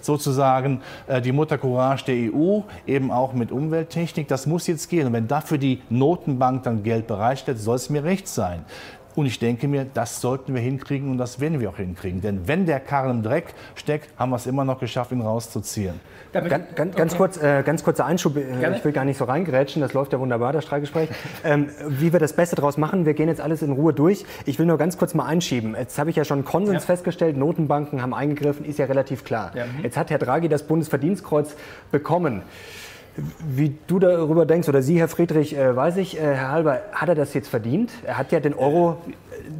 sozusagen 0.00 0.82
äh, 1.06 1.20
die 1.20 1.32
Mutter 1.32 1.56
Courage 1.56 2.04
der 2.06 2.34
EU, 2.34 2.60
eben 2.86 3.10
auch 3.10 3.32
mit 3.32 3.52
Umwelttechnik. 3.52 4.26
Das 4.28 4.46
muss 4.46 4.66
jetzt 4.66 4.88
gehen. 4.90 5.06
Und 5.06 5.12
wenn 5.12 5.28
dafür 5.28 5.56
die 5.56 5.82
Notenbank 5.88 6.64
dann 6.64 6.82
Geld 6.82 7.06
bereitstellt, 7.06 7.58
soll 7.58 7.76
es 7.76 7.90
mir 7.90 8.02
recht 8.02 8.26
sein. 8.26 8.64
Und 9.14 9.26
ich 9.26 9.38
denke 9.38 9.68
mir, 9.68 9.86
das 9.92 10.20
sollten 10.20 10.54
wir 10.54 10.60
hinkriegen 10.60 11.10
und 11.10 11.18
das 11.18 11.38
werden 11.38 11.60
wir 11.60 11.70
auch 11.70 11.76
hinkriegen. 11.76 12.20
Denn 12.20 12.48
wenn 12.48 12.66
der 12.66 12.80
Karren 12.80 13.18
im 13.18 13.22
Dreck 13.22 13.54
steckt, 13.76 14.08
haben 14.18 14.30
wir 14.30 14.36
es 14.36 14.46
immer 14.46 14.64
noch 14.64 14.80
geschafft, 14.80 15.12
ihn 15.12 15.20
rauszuziehen. 15.20 16.00
Ganz, 16.32 16.48
ganz, 16.74 16.96
ganz, 16.96 17.16
kurz, 17.16 17.36
äh, 17.36 17.62
ganz 17.64 17.84
kurzer 17.84 18.06
Einschub. 18.06 18.36
Äh, 18.36 18.76
ich 18.76 18.84
will 18.84 18.90
gar 18.90 19.04
nicht 19.04 19.18
so 19.18 19.24
reingrätschen. 19.24 19.80
Das 19.80 19.92
läuft 19.92 20.12
ja 20.12 20.18
wunderbar, 20.18 20.52
das 20.52 20.64
Streitgespräch. 20.64 21.08
ähm, 21.44 21.68
wie 21.86 22.12
wir 22.12 22.18
das 22.18 22.32
Beste 22.32 22.56
daraus 22.56 22.76
machen, 22.76 23.06
wir 23.06 23.14
gehen 23.14 23.28
jetzt 23.28 23.40
alles 23.40 23.62
in 23.62 23.70
Ruhe 23.70 23.92
durch. 23.92 24.24
Ich 24.44 24.58
will 24.58 24.66
nur 24.66 24.78
ganz 24.78 24.98
kurz 24.98 25.14
mal 25.14 25.26
einschieben. 25.26 25.76
Jetzt 25.78 25.96
habe 25.98 26.10
ich 26.10 26.16
ja 26.16 26.24
schon 26.24 26.44
Konsens 26.44 26.82
ja. 26.82 26.86
festgestellt. 26.86 27.36
Notenbanken 27.36 28.02
haben 28.02 28.14
eingegriffen, 28.14 28.64
ist 28.64 28.80
ja 28.80 28.86
relativ 28.86 29.24
klar. 29.24 29.52
Ja. 29.54 29.66
Mhm. 29.66 29.84
Jetzt 29.84 29.96
hat 29.96 30.10
Herr 30.10 30.18
Draghi 30.18 30.48
das 30.48 30.64
Bundesverdienstkreuz 30.64 31.54
bekommen. 31.92 32.42
Wie 33.16 33.76
du 33.86 33.98
darüber 33.98 34.44
denkst, 34.44 34.68
oder 34.68 34.82
Sie, 34.82 34.98
Herr 34.98 35.08
Friedrich, 35.08 35.56
äh, 35.56 35.76
weiß 35.76 35.98
ich, 35.98 36.16
äh, 36.16 36.20
Herr 36.20 36.50
Halber, 36.50 36.80
hat 36.92 37.08
er 37.08 37.14
das 37.14 37.32
jetzt 37.34 37.48
verdient? 37.48 37.92
Er 38.04 38.18
hat 38.18 38.32
ja 38.32 38.40
den 38.40 38.54
Euro 38.54 38.98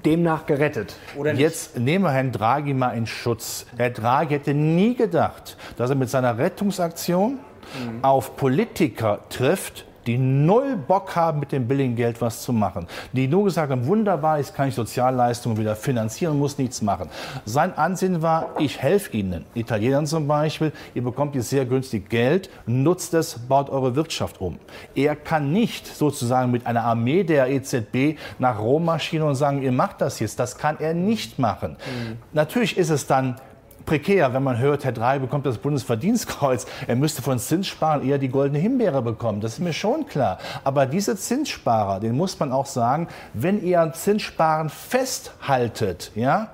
demnach 0.04 0.46
gerettet. 0.46 0.96
Oder 1.16 1.34
Jetzt 1.34 1.78
nehmen 1.78 2.04
wir 2.04 2.10
Herrn 2.10 2.32
Draghi 2.32 2.74
mal 2.74 2.90
in 2.90 3.06
Schutz. 3.06 3.66
Herr 3.76 3.90
Draghi 3.90 4.34
hätte 4.34 4.54
nie 4.54 4.94
gedacht, 4.94 5.56
dass 5.76 5.90
er 5.90 5.96
mit 5.96 6.10
seiner 6.10 6.38
Rettungsaktion 6.38 7.32
mhm. 7.32 8.02
auf 8.02 8.36
Politiker 8.36 9.20
trifft, 9.28 9.86
die 10.06 10.18
null 10.18 10.76
Bock 10.76 11.16
haben, 11.16 11.40
mit 11.40 11.52
dem 11.52 11.66
billigen 11.66 11.96
Geld 11.96 12.20
was 12.20 12.42
zu 12.42 12.52
machen. 12.52 12.86
Die 13.12 13.28
nur 13.28 13.44
gesagt 13.44 13.70
haben, 13.70 13.86
wunderbar, 13.86 14.38
jetzt 14.38 14.54
kann 14.54 14.68
ich 14.68 14.74
Sozialleistungen 14.74 15.56
wieder 15.56 15.76
finanzieren, 15.76 16.38
muss 16.38 16.58
nichts 16.58 16.82
machen. 16.82 17.08
Sein 17.44 17.76
Ansinn 17.76 18.22
war, 18.22 18.50
ich 18.58 18.80
helfe 18.80 19.16
Ihnen. 19.16 19.44
Italienern 19.54 20.06
zum 20.06 20.26
Beispiel, 20.26 20.72
ihr 20.94 21.02
bekommt 21.02 21.34
jetzt 21.34 21.50
sehr 21.50 21.64
günstig 21.64 22.08
Geld, 22.08 22.50
nutzt 22.66 23.14
es, 23.14 23.38
baut 23.38 23.70
eure 23.70 23.96
Wirtschaft 23.96 24.40
um. 24.40 24.58
Er 24.94 25.16
kann 25.16 25.52
nicht 25.52 25.86
sozusagen 25.86 26.50
mit 26.50 26.66
einer 26.66 26.84
Armee 26.84 27.24
der 27.24 27.48
EZB 27.50 28.18
nach 28.38 28.60
Rom 28.60 28.84
marschieren 28.84 29.28
und 29.28 29.34
sagen, 29.34 29.62
ihr 29.62 29.72
macht 29.72 30.00
das 30.00 30.20
jetzt. 30.20 30.38
Das 30.38 30.58
kann 30.58 30.78
er 30.78 30.94
nicht 30.94 31.38
machen. 31.38 31.72
Mhm. 31.72 32.16
Natürlich 32.32 32.76
ist 32.76 32.90
es 32.90 33.06
dann 33.06 33.36
prekär, 33.84 34.32
wenn 34.34 34.42
man 34.42 34.58
hört, 34.58 34.84
Herr 34.84 34.92
Drei 34.92 35.18
bekommt 35.18 35.46
das 35.46 35.58
Bundesverdienstkreuz. 35.58 36.66
Er 36.86 36.96
müsste 36.96 37.22
von 37.22 37.38
Zinssparern 37.38 38.06
eher 38.06 38.18
die 38.18 38.28
goldene 38.28 38.58
Himbeere 38.58 39.02
bekommen. 39.02 39.40
Das 39.40 39.54
ist 39.54 39.58
mir 39.60 39.72
schon 39.72 40.06
klar. 40.06 40.38
Aber 40.62 40.86
diese 40.86 41.16
Zinssparer, 41.16 42.00
den 42.00 42.16
muss 42.16 42.38
man 42.38 42.52
auch 42.52 42.66
sagen, 42.66 43.08
wenn 43.32 43.62
ihr 43.62 43.80
an 43.80 43.94
Zinssparen 43.94 44.68
festhaltet, 44.68 46.12
ja, 46.14 46.48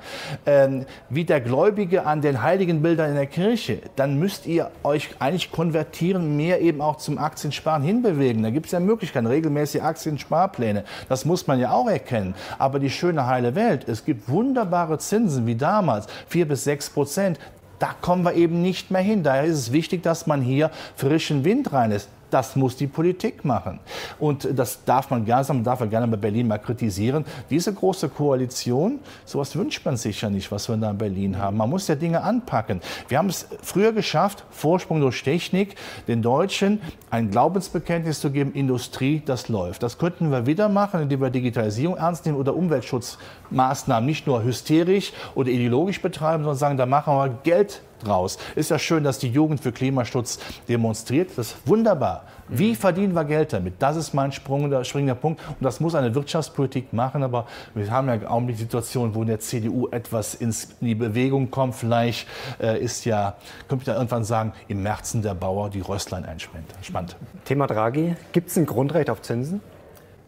ähm, 0.47 0.87
wie 1.09 1.25
der 1.25 1.41
Gläubige 1.41 2.07
an 2.07 2.21
den 2.21 2.43
heiligen 2.43 2.83
Bildern 2.83 3.11
in 3.11 3.17
der 3.17 3.27
Kirche, 3.27 3.79
dann 3.97 4.19
müsst 4.19 4.47
ihr 4.47 4.71
euch 4.83 5.11
eigentlich 5.19 5.53
konvertieren, 5.53 6.37
mehr 6.37 6.61
eben 6.61 6.81
auch 6.81 6.97
zum 6.97 7.19
Aktiensparen 7.19 7.83
hinbewegen. 7.83 8.43
Da 8.43 8.51
gibt 8.51 8.67
es 8.67 8.73
ja 8.73 8.81
Möglichkeiten, 8.81 9.27
regelmäßige 9.27 9.83
Aktiensparpläne. 9.83 10.85
Das 11.09 11.25
muss 11.25 11.47
man 11.47 11.61
ja 11.61 11.71
auch 11.71 11.89
erkennen. 11.89 12.35
Aber 12.59 12.79
die 12.79 12.91
schöne 12.91 13.27
heile 13.27 13.55
Welt, 13.55 13.89
es 13.89 14.05
gibt 14.05 14.29
wunderbare 14.29 14.99
Zinsen 14.99 15.47
wie 15.47 15.55
damals, 15.55 16.07
vier 16.27 16.49
bis 16.49 16.65
sechs 16.65 16.91
Prozent 16.91 17.20
Prozent. 17.21 17.39
Da 17.79 17.95
kommen 18.01 18.25
wir 18.25 18.35
eben 18.35 18.61
nicht 18.61 18.91
mehr 18.91 19.01
hin. 19.01 19.23
Daher 19.23 19.45
ist 19.45 19.59
es 19.59 19.73
wichtig, 19.73 20.03
dass 20.03 20.27
man 20.27 20.43
hier 20.43 20.71
frischen 20.97 21.45
Wind 21.45 21.73
rein 21.73 21.93
ist. 21.93 22.09
Das 22.31 22.57
muss 22.57 22.77
die 22.77 22.87
Politik 22.87 23.45
machen. 23.45 23.81
Und 24.19 24.49
das 24.57 24.85
darf 24.85 25.11
man 25.11 25.25
gerne, 25.25 25.63
darf 25.63 25.81
man 25.81 25.91
gerne 25.91 26.07
bei 26.09 26.17
Berlin 26.17 26.49
mal 26.49 26.59
kritisieren. 26.59 27.25
Diese 27.51 27.73
große 27.73 28.09
Koalition, 28.09 29.01
sowas 29.25 29.57
wünscht 29.57 29.85
man 29.85 29.97
sich 29.97 30.21
ja 30.21 30.31
nicht, 30.31 30.51
was 30.51 30.69
wir 30.69 30.77
da 30.77 30.91
in 30.91 30.99
Berlin 30.99 31.39
haben. 31.39 31.57
Man 31.57 31.69
muss 31.71 31.89
ja 31.89 31.95
Dinge 31.95 32.23
anpacken. 32.23 32.81
Wir 33.09 33.19
haben 33.19 33.29
es 33.29 33.49
früher 33.63 33.93
geschafft, 33.93 34.45
Vorsprung 34.51 35.01
durch 35.01 35.23
Technik, 35.23 35.77
den 36.09 36.23
Deutschen 36.23 36.81
ein 37.11 37.31
Glaubensbekenntnis 37.31 38.21
zu 38.21 38.31
geben, 38.31 38.53
Industrie, 38.53 39.23
das 39.25 39.49
läuft. 39.49 39.83
Das 39.83 39.99
könnten 39.99 40.31
wir 40.31 40.47
wieder 40.47 40.69
machen, 40.69 41.03
indem 41.03 41.21
wir 41.21 41.31
Digitalisierung 41.31 41.97
ernst 41.97 42.27
nehmen 42.27 42.39
oder 42.39 42.55
Umweltschutzmaßnahmen 42.55 44.07
nicht 44.07 44.27
nur 44.27 44.43
hysterisch 44.45 45.13
oder 45.35 45.51
ideologisch 45.51 46.01
betreiben, 46.01 46.45
sondern 46.45 46.59
sagen, 46.59 46.77
da 46.77 46.87
machen 46.87 47.15
wir 47.15 47.29
Geld 47.43 47.83
draus. 48.01 48.39
Ist 48.57 48.71
ja 48.71 48.79
schön, 48.79 49.05
dass 49.05 49.19
die 49.19 49.29
Jugend 49.29 49.61
für 49.61 49.73
Klimaschutz 49.73 50.39
demonstriert. 50.69 51.31
Das 51.37 51.53
ist 51.53 51.57
wunderbar. 51.67 52.25
Wie 52.49 52.75
verdienen 52.75 53.15
wir 53.15 53.25
Geld 53.25 53.53
damit? 53.53 53.75
Das 53.79 53.97
ist 53.97 54.13
mein 54.13 54.33
springender 54.33 55.15
Punkt. 55.15 55.41
Und 55.49 55.63
das 55.63 55.79
muss 55.79 55.95
eine 55.95 56.15
Wirtschaftspolitik 56.15 56.93
machen. 56.93 57.23
Aber 57.23 57.47
wir 57.75 57.91
haben 57.91 58.09
ja 58.09 58.29
auch 58.29 58.41
die 58.47 58.55
Situation, 58.55 59.15
wo 59.15 59.23
in 59.23 59.29
der 59.29 59.41
CDU 59.41 59.89
etwas 59.89 60.35
in 60.35 60.55
die 60.81 60.95
Bewegung 60.95 61.51
kommt. 61.51 61.77
Vielleicht 61.77 62.27
äh, 62.61 62.83
ist 62.83 63.05
ja, 63.05 63.35
könnte 63.69 63.83
ich 63.83 63.87
da 63.87 63.95
irgendwann 63.95 64.25
sagen, 64.25 64.53
im 64.69 64.83
Märzen 64.83 65.23
der 65.23 65.35
Bauer 65.35 65.71
die 65.71 65.81
Röstlein 65.81 66.25
einspannt. 66.25 66.67
Spannend. 66.83 67.17
Thema 67.45 67.67
Draghi. 67.67 68.17
Gibt 68.33 68.49
es 68.49 68.57
ein 68.57 68.67
Grundrecht 68.67 69.11
auf 69.11 69.23
Zinsen? 69.23 69.61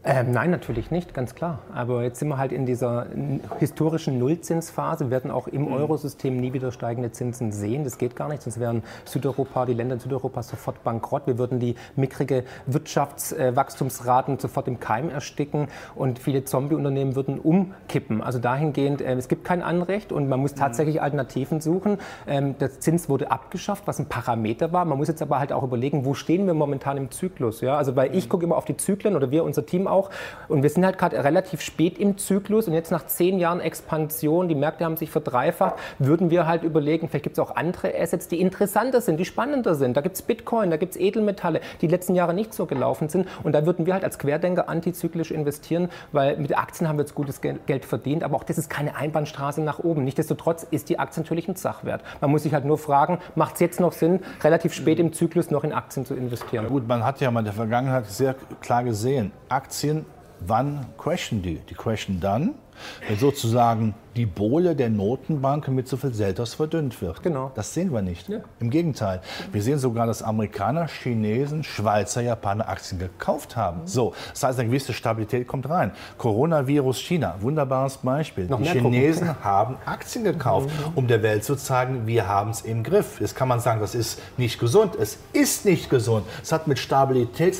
Ähm, 0.04 0.32
nein, 0.32 0.50
natürlich 0.50 0.90
nicht, 0.90 1.14
ganz 1.14 1.36
klar. 1.36 1.60
Aber 1.72 2.02
jetzt 2.02 2.18
sind 2.18 2.26
wir 2.26 2.36
halt 2.36 2.50
in 2.50 2.66
dieser 2.66 3.06
historischen 3.60 4.18
Nullzinsphase. 4.18 5.04
Wir 5.04 5.10
werden 5.12 5.30
auch 5.30 5.46
im 5.46 5.66
mhm. 5.66 5.74
Eurosystem 5.74 6.40
nie 6.40 6.52
wieder 6.52 6.72
steigende 6.72 7.12
Zinsen 7.12 7.52
sehen. 7.52 7.84
Das 7.84 7.98
geht 7.98 8.16
gar 8.16 8.28
nicht, 8.28 8.42
sonst 8.42 8.58
wären 8.58 8.82
Südeuropa, 9.04 9.64
die 9.64 9.74
Länder 9.74 9.94
in 9.94 10.00
Südeuropa 10.00 10.42
sofort 10.42 10.82
bankrott. 10.82 11.28
Wir 11.28 11.38
würden 11.38 11.60
die 11.60 11.76
mickrige 11.94 12.42
Wirtschaftswachstumsraten 12.66 14.40
sofort 14.40 14.66
im 14.66 14.80
Keim 14.80 15.08
ersticken 15.08 15.68
und 15.94 16.18
viele 16.18 16.44
Zombie-Unternehmen 16.44 17.14
würden 17.14 17.38
umkippen. 17.38 18.22
Also 18.22 18.40
dahingehend, 18.40 19.02
äh, 19.02 19.14
es 19.14 19.28
gibt 19.28 19.44
kein 19.44 19.62
Anrecht 19.62 20.10
und 20.10 20.28
man 20.28 20.40
muss 20.40 20.56
mhm. 20.56 20.58
tatsächlich 20.58 21.00
Alternativen 21.00 21.60
suchen. 21.60 21.98
Ähm, 22.26 22.58
der 22.58 22.80
Zins 22.80 23.08
wurde 23.08 23.30
abgeschafft, 23.30 23.86
was 23.86 24.00
ein 24.00 24.06
Parameter 24.06 24.72
war. 24.72 24.84
Man 24.84 24.98
muss 24.98 25.06
jetzt 25.06 25.22
aber 25.22 25.38
halt 25.38 25.52
auch 25.52 25.62
überlegen, 25.62 26.04
wo 26.04 26.14
stehen 26.14 26.44
wir 26.48 26.54
momentan 26.54 26.96
im 26.96 27.12
Zyklus. 27.12 27.60
Ja? 27.60 27.76
Also 27.76 27.94
weil 27.94 28.16
ich 28.16 28.24
mhm. 28.24 28.30
gucke 28.30 28.44
immer 28.46 28.56
auf 28.56 28.64
die 28.64 28.76
Zyklen 28.76 29.14
oder 29.14 29.30
wir, 29.30 29.44
unser 29.44 29.64
Team 29.64 29.86
auch. 29.92 30.10
Und 30.48 30.62
wir 30.62 30.70
sind 30.70 30.84
halt 30.84 30.98
gerade 30.98 31.22
relativ 31.22 31.60
spät 31.60 31.98
im 31.98 32.18
Zyklus 32.18 32.66
und 32.66 32.74
jetzt 32.74 32.90
nach 32.90 33.06
zehn 33.06 33.38
Jahren 33.38 33.60
Expansion, 33.60 34.48
die 34.48 34.54
Märkte 34.54 34.84
haben 34.84 34.96
sich 34.96 35.10
verdreifacht, 35.10 35.76
würden 35.98 36.30
wir 36.30 36.46
halt 36.46 36.64
überlegen, 36.64 37.08
vielleicht 37.08 37.24
gibt 37.24 37.38
es 37.38 37.40
auch 37.40 37.54
andere 37.54 37.94
Assets, 37.96 38.28
die 38.28 38.40
interessanter 38.40 39.00
sind, 39.00 39.18
die 39.18 39.24
spannender 39.24 39.74
sind. 39.74 39.96
Da 39.96 40.00
gibt 40.00 40.16
es 40.16 40.22
Bitcoin, 40.22 40.70
da 40.70 40.76
gibt 40.76 40.94
es 40.94 41.00
Edelmetalle, 41.00 41.60
die 41.80 41.86
letzten 41.86 42.14
Jahre 42.14 42.34
nicht 42.34 42.54
so 42.54 42.66
gelaufen 42.66 43.08
sind. 43.08 43.28
Und 43.42 43.52
da 43.52 43.66
würden 43.66 43.86
wir 43.86 43.94
halt 43.94 44.04
als 44.04 44.18
Querdenker 44.18 44.68
antizyklisch 44.68 45.30
investieren, 45.30 45.88
weil 46.12 46.36
mit 46.36 46.56
Aktien 46.56 46.88
haben 46.88 46.96
wir 46.96 47.02
jetzt 47.02 47.14
gutes 47.14 47.40
Geld 47.40 47.84
verdient, 47.84 48.24
aber 48.24 48.36
auch 48.36 48.44
das 48.44 48.58
ist 48.58 48.70
keine 48.70 48.96
Einbahnstraße 48.96 49.60
nach 49.60 49.78
oben. 49.78 50.04
Nichtsdestotrotz 50.04 50.64
ist 50.70 50.88
die 50.88 50.98
Aktie 50.98 51.22
natürlich 51.22 51.48
ein 51.48 51.56
Sachwert. 51.56 52.02
Man 52.20 52.30
muss 52.30 52.44
sich 52.44 52.54
halt 52.54 52.64
nur 52.64 52.78
fragen, 52.78 53.18
macht 53.34 53.54
es 53.54 53.60
jetzt 53.60 53.80
noch 53.80 53.92
Sinn, 53.92 54.20
relativ 54.42 54.72
spät 54.72 54.98
im 54.98 55.12
Zyklus 55.12 55.50
noch 55.50 55.64
in 55.64 55.72
Aktien 55.72 56.06
zu 56.06 56.14
investieren? 56.14 56.64
Ja, 56.64 56.70
gut, 56.70 56.88
man 56.88 57.04
hat 57.04 57.20
ja 57.20 57.30
mal 57.30 57.40
in 57.40 57.44
der 57.46 57.54
Vergangenheit 57.54 58.06
sehr 58.06 58.34
klar 58.60 58.84
gesehen, 58.84 59.32
Aktien, 59.48 59.81
wann 60.40 60.86
crashen 60.98 61.42
die? 61.42 61.56
Die 61.68 61.74
crashen 61.74 62.20
dann, 62.20 62.54
wenn 63.08 63.18
sozusagen 63.18 63.94
die 64.16 64.26
Bohle 64.26 64.76
der 64.76 64.90
Notenbanken 64.90 65.74
mit 65.74 65.88
so 65.88 65.96
viel 65.96 66.12
Selters 66.12 66.54
verdünnt 66.54 67.00
wird. 67.00 67.22
Genau. 67.22 67.50
Das 67.54 67.72
sehen 67.72 67.92
wir 67.92 68.02
nicht. 68.02 68.28
Ja. 68.28 68.40
Im 68.60 68.70
Gegenteil. 68.70 69.20
Wir 69.52 69.62
sehen 69.62 69.78
sogar, 69.78 70.06
dass 70.06 70.22
Amerikaner, 70.22 70.86
Chinesen, 70.86 71.64
Schweizer, 71.64 72.20
Japaner 72.20 72.68
Aktien 72.68 72.98
gekauft 72.98 73.56
haben. 73.56 73.82
Mhm. 73.82 73.86
So, 73.86 74.14
das 74.30 74.42
heißt, 74.42 74.58
eine 74.58 74.68
gewisse 74.68 74.92
Stabilität 74.92 75.46
kommt 75.46 75.68
rein. 75.68 75.92
Coronavirus 76.18 77.00
China, 77.00 77.36
wunderbares 77.40 77.98
Beispiel. 77.98 78.46
Noch 78.46 78.60
die 78.60 78.68
Chinesen 78.68 79.28
gucken. 79.28 79.44
haben 79.44 79.76
Aktien 79.86 80.24
gekauft, 80.24 80.68
mhm. 80.68 80.92
um 80.94 81.06
der 81.06 81.22
Welt 81.22 81.44
zu 81.44 81.56
zeigen, 81.56 82.06
wir 82.06 82.28
haben 82.28 82.50
es 82.50 82.62
im 82.62 82.82
Griff. 82.82 83.20
Jetzt 83.20 83.34
kann 83.34 83.48
man 83.48 83.60
sagen, 83.60 83.80
das 83.80 83.94
ist 83.94 84.20
nicht 84.36 84.60
gesund. 84.60 84.94
Es 84.96 85.18
ist 85.32 85.64
nicht 85.64 85.88
gesund. 85.88 86.26
Es 86.42 86.52
hat 86.52 86.66
mit 86.66 86.78
Stabilität 86.78 87.58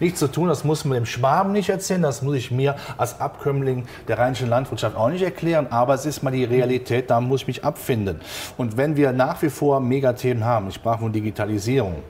nichts 0.00 0.18
zu 0.18 0.28
tun. 0.28 0.48
Das 0.48 0.64
muss 0.64 0.84
man 0.84 0.94
dem 0.94 1.06
Schwaben 1.06 1.52
nicht 1.52 1.68
erzählen. 1.68 2.02
Das 2.02 2.22
muss 2.22 2.36
ich 2.36 2.50
mir 2.50 2.76
als 2.96 3.20
Abkömmling 3.20 3.86
der 4.08 4.18
rheinischen 4.18 4.48
Landwirtschaft 4.50 4.96
auch 4.96 5.08
nicht 5.08 5.22
erklären. 5.22 5.68
Aber 5.70 5.94
es 5.94 6.04
ist 6.04 6.22
mal 6.22 6.30
die 6.30 6.44
Realität, 6.44 7.10
da 7.10 7.20
muss 7.20 7.42
ich 7.42 7.46
mich 7.46 7.64
abfinden. 7.64 8.20
Und 8.58 8.76
wenn 8.76 8.96
wir 8.96 9.12
nach 9.12 9.40
wie 9.42 9.48
vor 9.50 9.80
Megathemen 9.80 10.44
haben, 10.44 10.68
ich 10.68 10.74
sprach 10.74 11.00
von 11.00 11.12
Digitalisierung, 11.12 12.02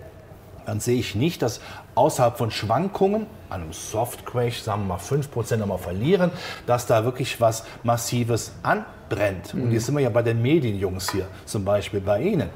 dann 0.67 0.81
sehe 0.81 0.99
ich 0.99 1.15
nicht, 1.15 1.43
dass 1.43 1.61
außerhalb 1.95 2.39
von 2.39 2.51
Schwankungen, 2.51 3.27
einem 3.49 3.73
Soft 3.73 4.25
Crash, 4.25 4.63
sagen 4.63 4.83
wir 4.83 4.95
mal 4.95 4.99
5% 4.99 5.57
nochmal 5.57 5.79
verlieren, 5.79 6.31
dass 6.67 6.87
da 6.87 7.05
wirklich 7.05 7.41
was 7.41 7.65
Massives 7.83 8.53
anbrennt. 8.63 9.55
Mhm. 9.55 9.65
Und 9.65 9.73
jetzt 9.73 9.87
sind 9.87 9.97
wir 9.97 10.03
ja 10.03 10.11
bei 10.11 10.23
den 10.23 10.41
Medienjungs 10.41 11.11
hier, 11.11 11.27
zum 11.45 11.65
Beispiel 11.65 12.01
bei 12.01 12.23
Ihnen. 12.23 12.51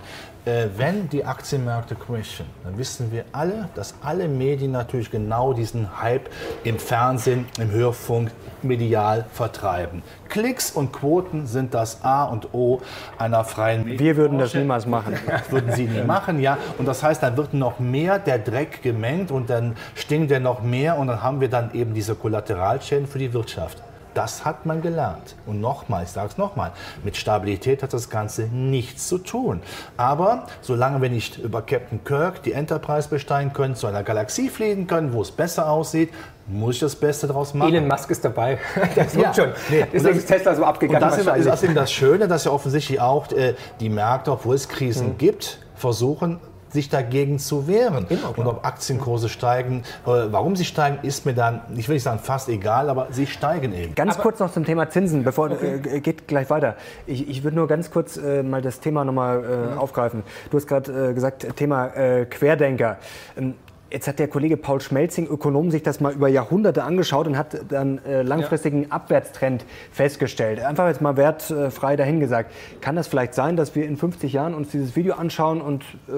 Äh, 0.47 0.67
wenn 0.77 1.09
die 1.09 1.25
Aktienmärkte 1.25 1.95
crashen, 1.95 2.45
dann 2.65 2.77
wissen 2.77 3.11
wir 3.11 3.25
alle, 3.33 3.71
dass 3.75 3.95
alle 4.03 4.29
Medien 4.29 4.73
natürlich 4.73 5.11
genau 5.11 5.55
diesen 5.55 6.03
Hype 6.03 6.29
im 6.65 6.79
Fernsehen, 6.79 7.47
im 7.59 7.71
Hörfunk, 7.71 8.31
medial 8.61 9.25
vertreiben. 9.33 10.03
Klicks 10.29 10.71
und 10.71 10.93
Quoten 10.93 11.47
sind 11.47 11.73
das 11.73 12.05
A 12.05 12.25
und 12.25 12.53
O 12.53 12.83
einer 13.17 13.45
freien 13.45 13.85
Medien. 13.85 14.01
Wir 14.01 14.17
würden 14.17 14.39
das 14.39 14.55
niemals 14.55 14.87
machen. 14.87 15.15
Das 15.27 15.51
würden 15.51 15.73
Sie 15.73 15.85
nie 15.85 16.03
machen, 16.03 16.39
ja. 16.41 16.59
Und 16.79 16.87
das 16.87 17.03
heißt, 17.03 17.23
dann 17.23 17.37
wird 17.37 17.55
noch 17.55 17.79
mehr 17.79 18.19
der 18.19 18.39
Dreck 18.39 18.83
gemengt 18.83 19.31
und 19.31 19.51
dann 19.51 19.77
stinkt 19.95 20.31
er 20.31 20.41
noch 20.41 20.63
mehr 20.63 20.99
und 20.99 21.07
dann 21.09 21.23
haben 21.23 21.41
wir 21.41 21.49
dann 21.49 21.73
eben 21.73 21.95
diese 21.95 22.15
Kollateralschäden 22.15 23.07
für 23.07 23.19
die 23.19 23.33
Wirtschaft. 23.33 23.83
Das 24.15 24.45
hat 24.45 24.65
man 24.65 24.81
gelernt. 24.81 25.35
Und 25.47 25.61
nochmal, 25.61 26.05
ich 26.05 26.11
sage 26.11 26.29
es 26.29 26.39
nochmal, 26.39 26.73
mit 27.03 27.17
Stabilität 27.17 27.83
hat 27.83 27.93
das 27.93 28.09
Ganze 28.09 28.45
nichts 28.45 29.09
zu 29.09 29.19
tun. 29.19 29.61
Aber 29.97 30.47
solange 30.61 31.03
wir 31.03 31.11
nicht 31.11 31.39
über 31.39 31.63
Captain 31.63 32.03
Kirk 32.05 32.43
die 32.43 32.53
Enterprise 32.53 33.09
besteigen 33.09 33.53
können, 33.53 33.75
zu 33.75 33.87
einer 33.87 34.03
Galaxie 34.03 34.49
fliegen 34.49 34.87
können, 34.87 35.13
wo 35.13 35.23
es 35.23 35.31
besser 35.31 35.69
aussieht, 35.69 36.11
muss 36.47 36.77
ich 36.77 36.81
das 36.81 36.95
Beste 36.95 37.27
daraus 37.27 37.55
machen. 37.55 37.75
Elon 37.75 37.89
Musk 37.89 38.11
ist 38.11 38.25
dabei. 38.25 38.59
Das 38.95 39.15
ja. 39.15 39.35
schon. 39.35 39.53
Nee. 39.71 39.87
Deswegen 39.93 40.19
ist 40.19 40.27
Tesla 40.27 40.55
so 40.55 40.65
abgegangen. 40.65 41.03
Und 41.03 41.11
das 41.11 41.19
ist, 41.19 41.47
das 41.47 41.63
eben 41.63 41.75
das 41.75 41.93
Schöne, 41.93 42.29
dass 42.29 42.45
ja 42.45 42.53
offensichtlich 42.53 43.01
auch 43.01 43.31
äh, 43.33 43.55
die 43.81 43.89
Märkte, 43.89 44.31
obwohl 44.31 44.55
es 44.55 44.69
Krisen 44.69 45.09
mhm. 45.09 45.19
gibt, 45.19 45.59
versuchen, 45.75 46.39
sich 46.75 46.89
dagegen 46.89 47.39
zu 47.39 47.67
wehren. 47.67 48.07
und 48.37 48.47
ob 48.47 48.67
Aktienkurse 48.67 49.29
steigen, 49.29 49.85
äh, 50.05 50.11
warum 50.31 50.57
sie 50.57 50.65
steigen, 50.65 50.99
ist 51.03 51.25
mir 51.25 51.33
dann, 51.33 51.63
ich 51.77 51.89
will 51.89 51.95
nicht 51.95 52.03
sagen 52.03 52.19
fast 52.19 52.49
egal, 52.49 52.91
aber 52.91 53.07
sie 53.11 53.27
steigen 53.27 53.73
eben. 53.73 53.95
Ganz 53.95 54.15
aber 54.15 54.23
kurz 54.23 54.41
noch 54.41 54.53
zum 54.53 54.65
Thema 54.65 54.91
Zinsen, 54.91 55.23
bevor 55.23 55.51
okay. 55.53 55.81
äh, 55.85 56.01
geht 56.01 56.27
gleich 56.27 56.51
weiter. 56.51 56.75
Ich, 57.07 57.29
ich 57.29 57.45
würde 57.45 57.57
nur 57.57 57.69
ganz 57.69 57.91
kurz 57.91 58.17
äh, 58.17 58.43
mal 58.43 58.61
das 58.61 58.81
Thema 58.81 59.05
nochmal 59.05 59.45
äh, 59.45 59.73
mhm. 59.73 59.79
aufgreifen. 59.79 60.25
Du 60.51 60.57
hast 60.57 60.67
gerade 60.67 61.11
äh, 61.11 61.15
gesagt, 61.15 61.47
Thema 61.57 61.87
äh, 61.95 62.27
Querdenker. 62.27 62.99
Ähm, 63.37 63.55
Jetzt 63.95 64.09
hat 64.09 64.19
der 64.19 64.27
Kollege 64.27 64.57
Paul 64.57 64.81
Schmelzing, 64.81 65.29
Ökonom, 65.29 65.71
sich 65.71 65.85
das 65.85 66.01
mal 66.01 66.13
über 66.13 66.27
Jahrhunderte 66.27 66.83
angeschaut 66.83 67.29
und 67.29 67.39
hat 67.39 67.71
dann 67.71 68.05
äh, 68.05 68.23
langfristigen 68.23 68.83
ja. 68.83 68.89
Abwärtstrend 68.89 69.65
festgestellt. 69.93 70.59
Einfach 70.59 70.89
jetzt 70.89 71.01
mal 71.01 71.17
wertfrei 71.17 71.95
dahingesagt. 71.95 72.51
Kann 72.81 72.97
das 72.97 73.07
vielleicht 73.07 73.35
sein, 73.35 73.57
dass 73.57 73.77
wir 73.77 73.87
in 73.87 73.97
50 73.97 74.33
Jahren 74.33 74.55
uns 74.55 74.71
dieses 74.71 74.97
Video 74.97 75.15
anschauen 75.15 75.61
und 75.61 75.85
äh, 76.09 76.13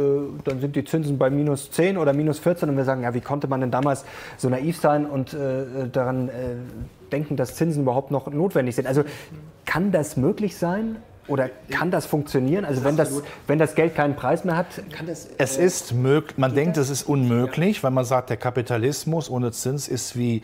dann 0.45 0.63
sind 0.63 0.75
die 0.75 0.85
Zinsen 0.85 1.19
bei 1.19 1.29
minus 1.29 1.71
10 1.71 1.99
oder 1.99 2.15
minus 2.15 2.39
14 2.39 2.71
und 2.71 2.79
wir 2.79 2.85
sagen, 2.85 3.03
ja, 3.03 3.13
wie 3.13 3.21
konnte 3.21 3.47
man 3.47 3.61
denn 3.61 3.71
damals 3.71 4.07
so 4.39 4.49
naiv 4.49 4.79
sein 4.81 5.05
und 5.05 5.35
äh, 5.35 5.87
daran 5.93 6.31
äh, 6.31 6.33
denken, 7.13 7.37
dass 7.37 7.57
Zinsen 7.57 7.83
überhaupt 7.83 8.11
noch 8.11 8.33
notwendig 8.33 8.75
sind? 8.75 8.87
Also 8.87 9.05
kann 9.67 9.93
das 9.93 10.17
möglich 10.17 10.57
sein? 10.57 10.97
Oder 11.29 11.51
kann 11.71 11.91
das 11.91 12.07
funktionieren? 12.07 12.65
Also 12.65 12.85
wenn 12.85 12.97
das, 12.97 13.11
wenn 13.47 13.59
das 13.59 13.75
Geld 13.75 13.95
keinen 13.95 14.15
Preis 14.15 14.45
mehr 14.45 14.57
hat, 14.57 14.67
kann 14.93 15.07
das. 15.07 15.29
Es 15.39 15.57
ist 15.57 15.93
möglich. 15.93 16.39
Man 16.39 16.55
denkt, 16.55 16.77
es 16.77 16.91
ist 16.91 17.03
unmöglich, 17.03 17.83
weil 17.83 17.91
man 17.91 18.05
sagt, 18.05 18.31
der 18.31 18.37
Kapitalismus 18.37 19.29
ohne 19.29 19.51
Zins 19.53 19.89
ist 19.89 20.17
wie 20.17 20.43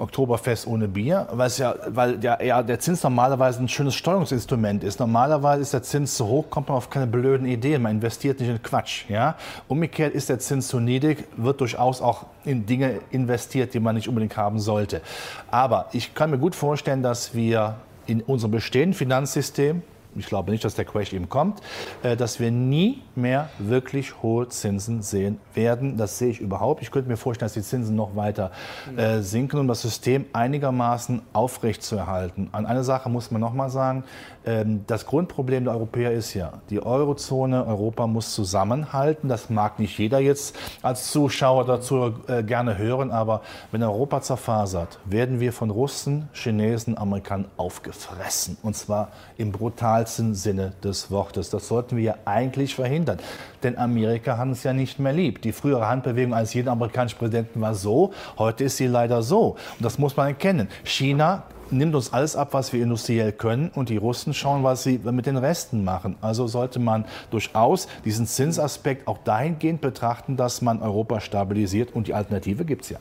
Oktoberfest 0.00 0.66
ohne 0.66 0.88
Bier, 0.88 1.28
weil, 1.30 1.50
ja, 1.58 1.74
weil 1.88 2.24
ja, 2.24 2.42
ja, 2.42 2.62
der 2.62 2.80
Zins 2.80 3.02
normalerweise 3.02 3.62
ein 3.62 3.68
schönes 3.68 3.94
Steuerungsinstrument 3.94 4.82
ist. 4.82 4.98
Normalerweise 4.98 5.60
ist 5.60 5.74
der 5.74 5.82
Zins 5.82 6.16
zu 6.16 6.26
hoch, 6.26 6.48
kommt 6.48 6.68
man 6.68 6.78
auf 6.78 6.88
keine 6.88 7.06
blöden 7.06 7.46
Ideen, 7.46 7.82
man 7.82 7.92
investiert 7.92 8.40
nicht 8.40 8.48
in 8.48 8.62
Quatsch. 8.62 9.04
Ja? 9.10 9.36
Umgekehrt 9.68 10.14
ist 10.14 10.30
der 10.30 10.38
Zins 10.38 10.68
zu 10.68 10.80
niedrig, 10.80 11.24
wird 11.36 11.60
durchaus 11.60 12.00
auch 12.00 12.26
in 12.44 12.64
Dinge 12.64 13.00
investiert, 13.10 13.74
die 13.74 13.80
man 13.80 13.94
nicht 13.94 14.08
unbedingt 14.08 14.36
haben 14.36 14.58
sollte. 14.58 15.02
Aber 15.50 15.88
ich 15.92 16.14
kann 16.14 16.30
mir 16.30 16.38
gut 16.38 16.54
vorstellen, 16.54 17.02
dass 17.02 17.34
wir 17.34 17.76
in 18.10 18.20
unserem 18.22 18.50
bestehenden 18.50 18.94
Finanzsystem 18.94 19.82
ich 20.16 20.26
glaube 20.26 20.50
nicht, 20.50 20.64
dass 20.64 20.74
der 20.74 20.84
Crash 20.84 21.12
eben 21.12 21.28
kommt, 21.28 21.60
äh, 22.02 22.16
dass 22.16 22.40
wir 22.40 22.50
nie 22.50 23.02
mehr 23.14 23.48
wirklich 23.58 24.22
hohe 24.22 24.48
Zinsen 24.48 25.02
sehen 25.02 25.38
werden. 25.54 25.96
Das 25.96 26.18
sehe 26.18 26.30
ich 26.30 26.40
überhaupt. 26.40 26.82
Ich 26.82 26.90
könnte 26.90 27.08
mir 27.08 27.16
vorstellen, 27.16 27.46
dass 27.46 27.54
die 27.54 27.62
Zinsen 27.62 27.94
noch 27.94 28.16
weiter 28.16 28.50
äh, 28.96 29.20
sinken, 29.20 29.60
um 29.60 29.68
das 29.68 29.82
System 29.82 30.26
einigermaßen 30.32 31.22
aufrechtzuerhalten. 31.32 32.48
An 32.52 32.66
eine 32.66 32.82
Sache 32.82 33.08
muss 33.08 33.30
man 33.30 33.40
noch 33.40 33.54
mal 33.54 33.70
sagen. 33.70 34.04
Ähm, 34.46 34.84
das 34.86 35.06
Grundproblem 35.06 35.64
der 35.64 35.74
Europäer 35.74 36.12
ist 36.12 36.34
ja, 36.34 36.52
die 36.70 36.82
Eurozone, 36.82 37.66
Europa 37.66 38.06
muss 38.06 38.34
zusammenhalten. 38.34 39.28
Das 39.28 39.50
mag 39.50 39.78
nicht 39.78 39.98
jeder 39.98 40.18
jetzt 40.18 40.56
als 40.82 41.10
Zuschauer 41.10 41.66
dazu 41.66 42.14
äh, 42.26 42.42
gerne 42.42 42.78
hören, 42.78 43.10
aber 43.10 43.42
wenn 43.70 43.82
Europa 43.82 44.22
zerfasert, 44.22 44.98
werden 45.04 45.40
wir 45.40 45.52
von 45.52 45.70
Russen, 45.70 46.28
Chinesen, 46.32 46.96
Amerikanern 46.96 47.50
aufgefressen. 47.56 48.56
Und 48.62 48.76
zwar 48.76 49.08
im 49.36 49.52
brutalsten 49.52 50.34
Sinne 50.34 50.72
des 50.82 51.10
Wortes. 51.10 51.50
Das 51.50 51.68
sollten 51.68 51.96
wir 51.96 52.16
eigentlich 52.24 52.74
verhindern. 52.74 53.18
Denn 53.62 53.76
Amerika 53.76 54.38
hat 54.38 54.48
es 54.48 54.62
ja 54.62 54.72
nicht 54.72 54.98
mehr 54.98 55.12
lieb. 55.12 55.42
Die 55.42 55.52
frühere 55.52 55.86
Handbewegung 55.86 56.32
eines 56.32 56.54
jeden 56.54 56.68
amerikanischen 56.68 57.18
Präsidenten 57.18 57.60
war 57.60 57.74
so, 57.74 58.12
heute 58.38 58.64
ist 58.64 58.78
sie 58.78 58.86
leider 58.86 59.22
so. 59.22 59.56
Und 59.76 59.84
das 59.84 59.98
muss 59.98 60.16
man 60.16 60.28
erkennen. 60.28 60.68
China 60.84 61.44
nimmt 61.72 61.94
uns 61.94 62.12
alles 62.12 62.36
ab, 62.36 62.48
was 62.52 62.72
wir 62.72 62.82
industriell 62.82 63.32
können 63.32 63.70
und 63.74 63.88
die 63.88 63.96
Russen 63.96 64.34
schauen, 64.34 64.62
was 64.62 64.82
sie 64.82 64.98
mit 64.98 65.26
den 65.26 65.36
Resten 65.36 65.84
machen. 65.84 66.16
Also 66.20 66.46
sollte 66.46 66.78
man 66.78 67.04
durchaus 67.30 67.88
diesen 68.04 68.26
Zinsaspekt 68.26 69.06
auch 69.08 69.18
dahingehend 69.24 69.80
betrachten, 69.80 70.36
dass 70.36 70.62
man 70.62 70.82
Europa 70.82 71.20
stabilisiert 71.20 71.94
und 71.94 72.06
die 72.06 72.14
Alternative 72.14 72.64
gibt 72.64 72.82
es 72.82 72.90
ja. 72.90 72.98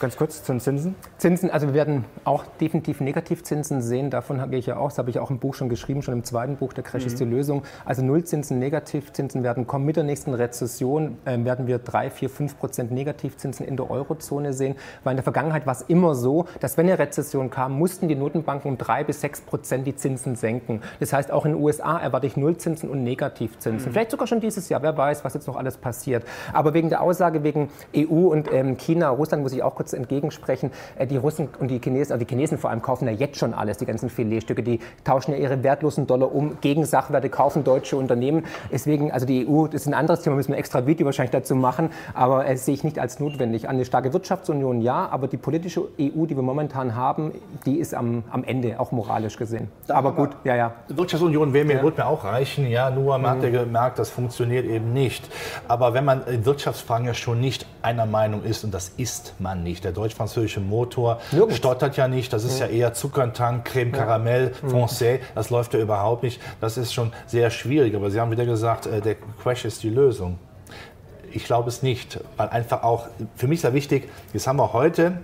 Ganz 0.00 0.16
kurz 0.16 0.42
zu 0.42 0.52
den 0.52 0.60
Zinsen. 0.60 0.96
Zinsen, 1.18 1.50
also 1.50 1.68
wir 1.68 1.74
werden 1.74 2.04
auch 2.24 2.44
definitiv 2.60 3.00
Negativzinsen 3.00 3.80
sehen. 3.80 4.10
Davon 4.10 4.50
gehe 4.50 4.58
ich 4.58 4.66
ja 4.66 4.76
auch. 4.76 4.88
Das 4.88 4.98
habe 4.98 5.08
ich 5.10 5.20
auch 5.20 5.30
im 5.30 5.38
Buch 5.38 5.54
schon 5.54 5.68
geschrieben, 5.68 6.02
schon 6.02 6.14
im 6.14 6.24
zweiten 6.24 6.56
Buch, 6.56 6.72
der 6.72 6.82
Crash 6.82 7.02
mhm. 7.02 7.06
ist 7.06 7.20
die 7.20 7.24
Lösung. 7.24 7.62
Also 7.84 8.02
Nullzinsen, 8.02 8.58
Negativzinsen 8.58 9.44
werden 9.44 9.68
kommen. 9.68 9.84
Mit 9.84 9.94
der 9.94 10.02
nächsten 10.02 10.34
Rezession 10.34 11.16
äh, 11.24 11.42
werden 11.44 11.68
wir 11.68 11.78
drei, 11.78 12.10
vier, 12.10 12.28
fünf 12.28 12.58
Prozent 12.58 12.90
Negativzinsen 12.90 13.64
in 13.64 13.76
der 13.76 13.88
Eurozone 13.88 14.52
sehen. 14.52 14.74
Weil 15.04 15.12
in 15.12 15.16
der 15.18 15.22
Vergangenheit 15.22 15.64
war 15.64 15.74
es 15.74 15.82
immer 15.82 16.16
so, 16.16 16.46
dass 16.58 16.76
wenn 16.76 16.86
eine 16.86 16.98
Rezession 16.98 17.50
kam, 17.50 17.78
mussten 17.78 18.08
die 18.08 18.16
Notenbanken 18.16 18.72
um 18.72 18.78
drei 18.78 19.04
bis 19.04 19.20
sechs 19.20 19.40
Prozent 19.42 19.86
die 19.86 19.94
Zinsen 19.94 20.34
senken. 20.34 20.82
Das 20.98 21.12
heißt, 21.12 21.30
auch 21.30 21.44
in 21.44 21.52
den 21.52 21.62
USA 21.62 21.98
erwarte 21.98 22.26
ich 22.26 22.36
Nullzinsen 22.36 22.90
und 22.90 23.04
Negativzinsen. 23.04 23.88
Mhm. 23.88 23.92
Vielleicht 23.92 24.10
sogar 24.10 24.26
schon 24.26 24.40
dieses 24.40 24.68
Jahr. 24.68 24.82
Wer 24.82 24.96
weiß, 24.96 25.24
was 25.24 25.34
jetzt 25.34 25.46
noch 25.46 25.56
alles 25.56 25.76
passiert. 25.76 26.24
Aber 26.52 26.74
wegen 26.74 26.88
der 26.88 27.00
Aussage 27.00 27.44
wegen 27.44 27.68
EU 27.96 28.28
und 28.28 28.52
ähm, 28.52 28.76
China, 28.76 29.10
Russland 29.10 29.42
muss 29.44 29.52
ich 29.52 29.62
auch 29.62 29.76
kurz 29.76 29.83
kurz 29.84 29.92
entgegensprechen. 29.92 30.70
Äh, 30.96 31.06
die 31.06 31.18
Russen 31.18 31.48
und 31.58 31.70
die 31.70 31.78
Chinesen, 31.78 32.12
also 32.12 32.24
die 32.24 32.28
Chinesen 32.28 32.56
vor 32.56 32.70
allem, 32.70 32.80
kaufen 32.80 33.06
ja 33.06 33.12
jetzt 33.12 33.38
schon 33.38 33.52
alles, 33.52 33.76
die 33.76 33.84
ganzen 33.84 34.08
Filetstücke. 34.08 34.62
Die 34.62 34.80
tauschen 35.04 35.32
ja 35.32 35.38
ihre 35.38 35.62
wertlosen 35.62 36.06
Dollar 36.06 36.34
um 36.34 36.58
gegen 36.62 36.86
Sachwerte, 36.86 37.28
kaufen 37.28 37.64
deutsche 37.64 37.96
Unternehmen. 37.96 38.44
Deswegen, 38.72 39.12
also 39.12 39.26
die 39.26 39.46
EU, 39.46 39.66
das 39.66 39.82
ist 39.82 39.86
ein 39.86 39.94
anderes 39.94 40.22
Thema, 40.22 40.36
müssen 40.36 40.52
wir 40.52 40.58
extra 40.58 40.86
Video 40.86 41.04
wahrscheinlich 41.04 41.32
dazu 41.32 41.54
machen, 41.54 41.90
aber 42.14 42.46
äh, 42.46 42.56
sehe 42.56 42.74
ich 42.74 42.84
nicht 42.84 42.98
als 42.98 43.20
notwendig. 43.20 43.68
Eine 43.68 43.84
starke 43.84 44.12
Wirtschaftsunion 44.12 44.80
ja, 44.80 45.08
aber 45.10 45.28
die 45.28 45.36
politische 45.36 45.82
EU, 46.00 46.24
die 46.24 46.36
wir 46.36 46.42
momentan 46.42 46.94
haben, 46.94 47.32
die 47.66 47.78
ist 47.78 47.94
am, 47.94 48.24
am 48.30 48.42
Ende, 48.44 48.80
auch 48.80 48.90
moralisch 48.90 49.36
gesehen. 49.36 49.68
Da 49.86 49.96
aber 49.96 50.12
gut, 50.12 50.30
ja, 50.44 50.56
ja. 50.56 50.72
Wirtschaftsunion 50.88 51.52
wäre 51.52 51.66
mir, 51.66 51.76
ja. 51.76 51.82
wird 51.82 51.98
mir 51.98 52.06
auch 52.06 52.24
reichen, 52.24 52.66
ja, 52.68 52.90
nur 52.90 53.18
man 53.18 53.20
mhm. 53.20 53.26
hat 53.26 53.52
ja 53.52 53.64
gemerkt, 53.64 53.98
das 53.98 54.08
funktioniert 54.08 54.64
eben 54.64 54.92
nicht. 54.92 55.28
Aber 55.68 55.92
wenn 55.92 56.04
man 56.06 56.26
in 56.26 56.46
Wirtschaftsfragen 56.46 57.06
ja 57.06 57.14
schon 57.14 57.40
nicht 57.40 57.66
einer 57.82 58.06
Meinung 58.06 58.42
ist, 58.42 58.64
und 58.64 58.72
das 58.72 58.94
ist 58.96 59.34
man 59.38 59.62
nicht, 59.62 59.73
nicht. 59.74 59.84
Der 59.84 59.92
deutsch-französische 59.92 60.60
Motor 60.60 61.20
Nirgends. 61.32 61.56
stottert 61.56 61.96
ja 61.96 62.08
nicht. 62.08 62.32
Das 62.32 62.44
ist 62.44 62.60
ja, 62.60 62.66
eher 62.66 62.94
Zuckertank, 62.94 63.64
Creme 63.64 63.92
Caramel, 63.92 64.52
ja. 64.62 64.68
Francais. 64.68 65.20
Das 65.34 65.50
läuft 65.50 65.74
ja 65.74 65.80
überhaupt 65.80 66.22
nicht. 66.22 66.40
Das 66.60 66.76
ist 66.76 66.94
schon 66.94 67.12
sehr 67.26 67.50
schwierig. 67.50 67.94
Aber 67.94 68.10
Sie 68.10 68.20
haben 68.20 68.30
wieder 68.30 68.46
gesagt, 68.46 68.86
äh, 68.86 69.00
der 69.00 69.16
Crash 69.42 69.64
ist 69.64 69.82
die 69.82 69.90
Lösung. 69.90 70.38
Ich 71.32 71.44
glaube 71.44 71.68
es 71.68 71.82
nicht, 71.82 72.20
weil 72.36 72.48
einfach 72.48 72.84
auch, 72.84 73.08
für 73.34 73.48
mich 73.48 73.58
ist 73.58 73.62
ja 73.64 73.74
wichtig, 73.74 74.08
jetzt 74.32 74.46
haben 74.46 74.56
wir 74.56 74.72
heute 74.72 75.18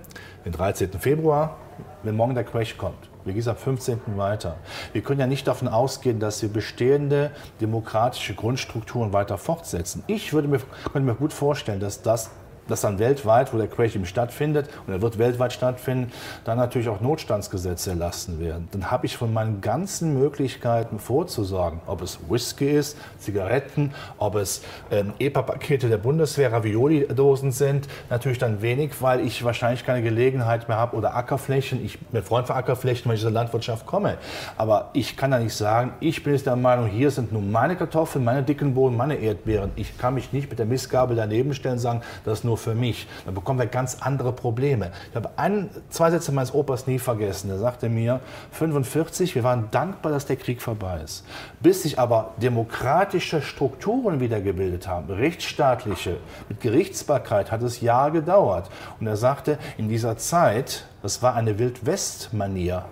den 0.45 0.53
13. 0.53 0.91
Februar, 0.99 1.57
wenn 2.03 2.17
morgen 2.17 2.35
der 2.35 2.43
Crash 2.43 2.77
kommt. 2.77 3.09
Wie 3.25 3.35
gesagt, 3.35 3.59
am 3.59 3.65
15. 3.65 4.01
weiter. 4.17 4.57
Wir 4.93 5.03
können 5.03 5.21
ja 5.21 5.27
nicht 5.27 5.47
davon 5.47 5.69
ausgehen, 5.69 6.19
dass 6.19 6.43
wir 6.43 6.49
bestehende 6.49 7.31
demokratische 7.61 8.35
Grundstrukturen 8.35 9.13
weiter 9.13 9.39
fortsetzen. 9.39 10.03
Ich 10.09 10.33
würde 10.33 10.49
mir, 10.49 10.59
könnte 10.85 11.01
mir 11.01 11.15
gut 11.15 11.33
vorstellen, 11.33 11.79
dass 11.81 12.03
das 12.03 12.31
dass 12.71 12.83
dann 12.83 12.99
weltweit, 12.99 13.53
wo 13.53 13.59
der 13.59 13.69
Crash 13.69 13.97
eben 13.97 14.07
stattfindet, 14.07 14.69
und 14.87 14.93
er 14.93 15.03
wird 15.03 15.19
weltweit 15.19 15.53
stattfinden, 15.53 16.13
dann 16.45 16.59
natürlich 16.59 16.89
auch 16.89 17.01
Notstandsgesetze 17.01 17.91
erlassen 17.91 18.41
werden. 18.41 18.69
Dann 18.73 18.91
habe 18.91 19.07
ich 19.07 19.17
von 19.17 19.33
meinen 19.33 19.61
ganzen 19.61 20.19
Möglichkeiten 20.19 20.99
vorzusorgen, 20.99 21.81
ob 21.87 22.03
es 22.03 22.19
Whisky 22.29 22.71
ist, 22.71 22.97
Zigaretten, 23.19 23.93
ob 24.19 24.37
es 24.37 24.63
ähm, 24.91 25.13
EPA-Pakete 25.19 25.89
der 25.89 25.99
Bundeswehr, 25.99 26.53
Ravioli-Dosen 26.53 27.53
sind, 27.53 27.89
natürlich 28.09 28.39
dann 28.39 28.63
wenig, 28.63 29.01
weil 29.01 29.21
ich 29.21 29.45
wahrscheinlich 29.45 29.85
keine 29.85 30.03
Gelegenheit 30.03 30.69
mehr 30.69 30.77
habe 30.77 30.97
oder 30.97 31.17
Ackerflächen. 31.17 31.85
Ich 31.85 31.99
bin 31.99 32.23
Freund 32.23 32.47
von 32.47 32.57
Ackerflächen, 32.57 33.09
wenn 33.09 33.17
ich 33.17 33.21
aus 33.21 33.25
der 33.25 33.33
Landwirtschaft 33.33 33.87
komme. 33.87 34.19
Aber 34.57 34.91
ich 34.93 35.17
kann 35.17 35.31
da 35.31 35.39
nicht 35.39 35.55
sagen, 35.55 35.93
ich 36.01 36.23
bin 36.23 36.33
jetzt 36.35 36.47
der 36.47 36.57
Meinung, 36.57 36.87
hier 36.87 37.11
sind 37.11 37.33
nur 37.33 37.43
meine 37.43 37.77
Kartoffeln, 37.77 38.25
meine 38.25 38.43
dicken 38.43 38.75
Bohnen, 38.75 38.97
meine 38.97 39.17
Erdbeeren. 39.17 39.71
Ich 39.77 39.99
kann 39.99 40.15
mich 40.15 40.33
nicht 40.33 40.51
mit 40.51 40.59
der 40.59 40.67
Mistgabel 40.67 41.17
daneben 41.17 41.55
stellen 41.55 41.75
und 41.75 41.81
sagen, 41.81 42.03
das 42.25 42.41
ist 42.41 42.45
nur 42.45 42.59
für 42.61 42.75
mich. 42.75 43.09
Dann 43.25 43.35
bekommen 43.35 43.59
wir 43.59 43.67
ganz 43.67 43.99
andere 44.01 44.33
Probleme. 44.33 44.93
Ich 45.11 45.17
habe 45.17 45.31
ein, 45.37 45.71
zwei 45.89 46.11
Sätze 46.11 46.33
meines 46.33 46.55
Opas 46.55 46.87
nie 46.87 46.99
vergessen. 46.99 47.49
Der 47.49 47.59
sagte 47.59 47.89
mir, 47.89 48.21
45, 48.53 49.35
wir 49.35 49.45
waren 49.45 49.69
dankbar, 49.71 50.13
dass 50.13 50.27
der 50.27 50.37
Krieg 50.37 50.63
vorbei 50.63 51.01
ist. 51.03 51.25
Bis 51.61 51.83
sich 51.83 51.99
aber 51.99 52.35
demokratische 52.37 53.43
Strukturen 53.43 54.21
wiedergebildet 54.21 54.87
haben, 54.87 55.11
rechtsstaatliche, 55.11 56.19
mit 56.49 56.61
Gerichtsbarkeit, 56.61 57.51
hat 57.51 57.63
es 57.63 57.81
Jahre 57.81 58.13
gedauert. 58.13 58.71
Und 59.01 59.07
er 59.07 59.17
sagte, 59.17 59.59
in 59.77 59.89
dieser 59.89 60.17
Zeit, 60.17 60.85
das 61.03 61.23
war 61.23 61.35
eine 61.35 61.59
Wildwest-Manier 61.59 62.85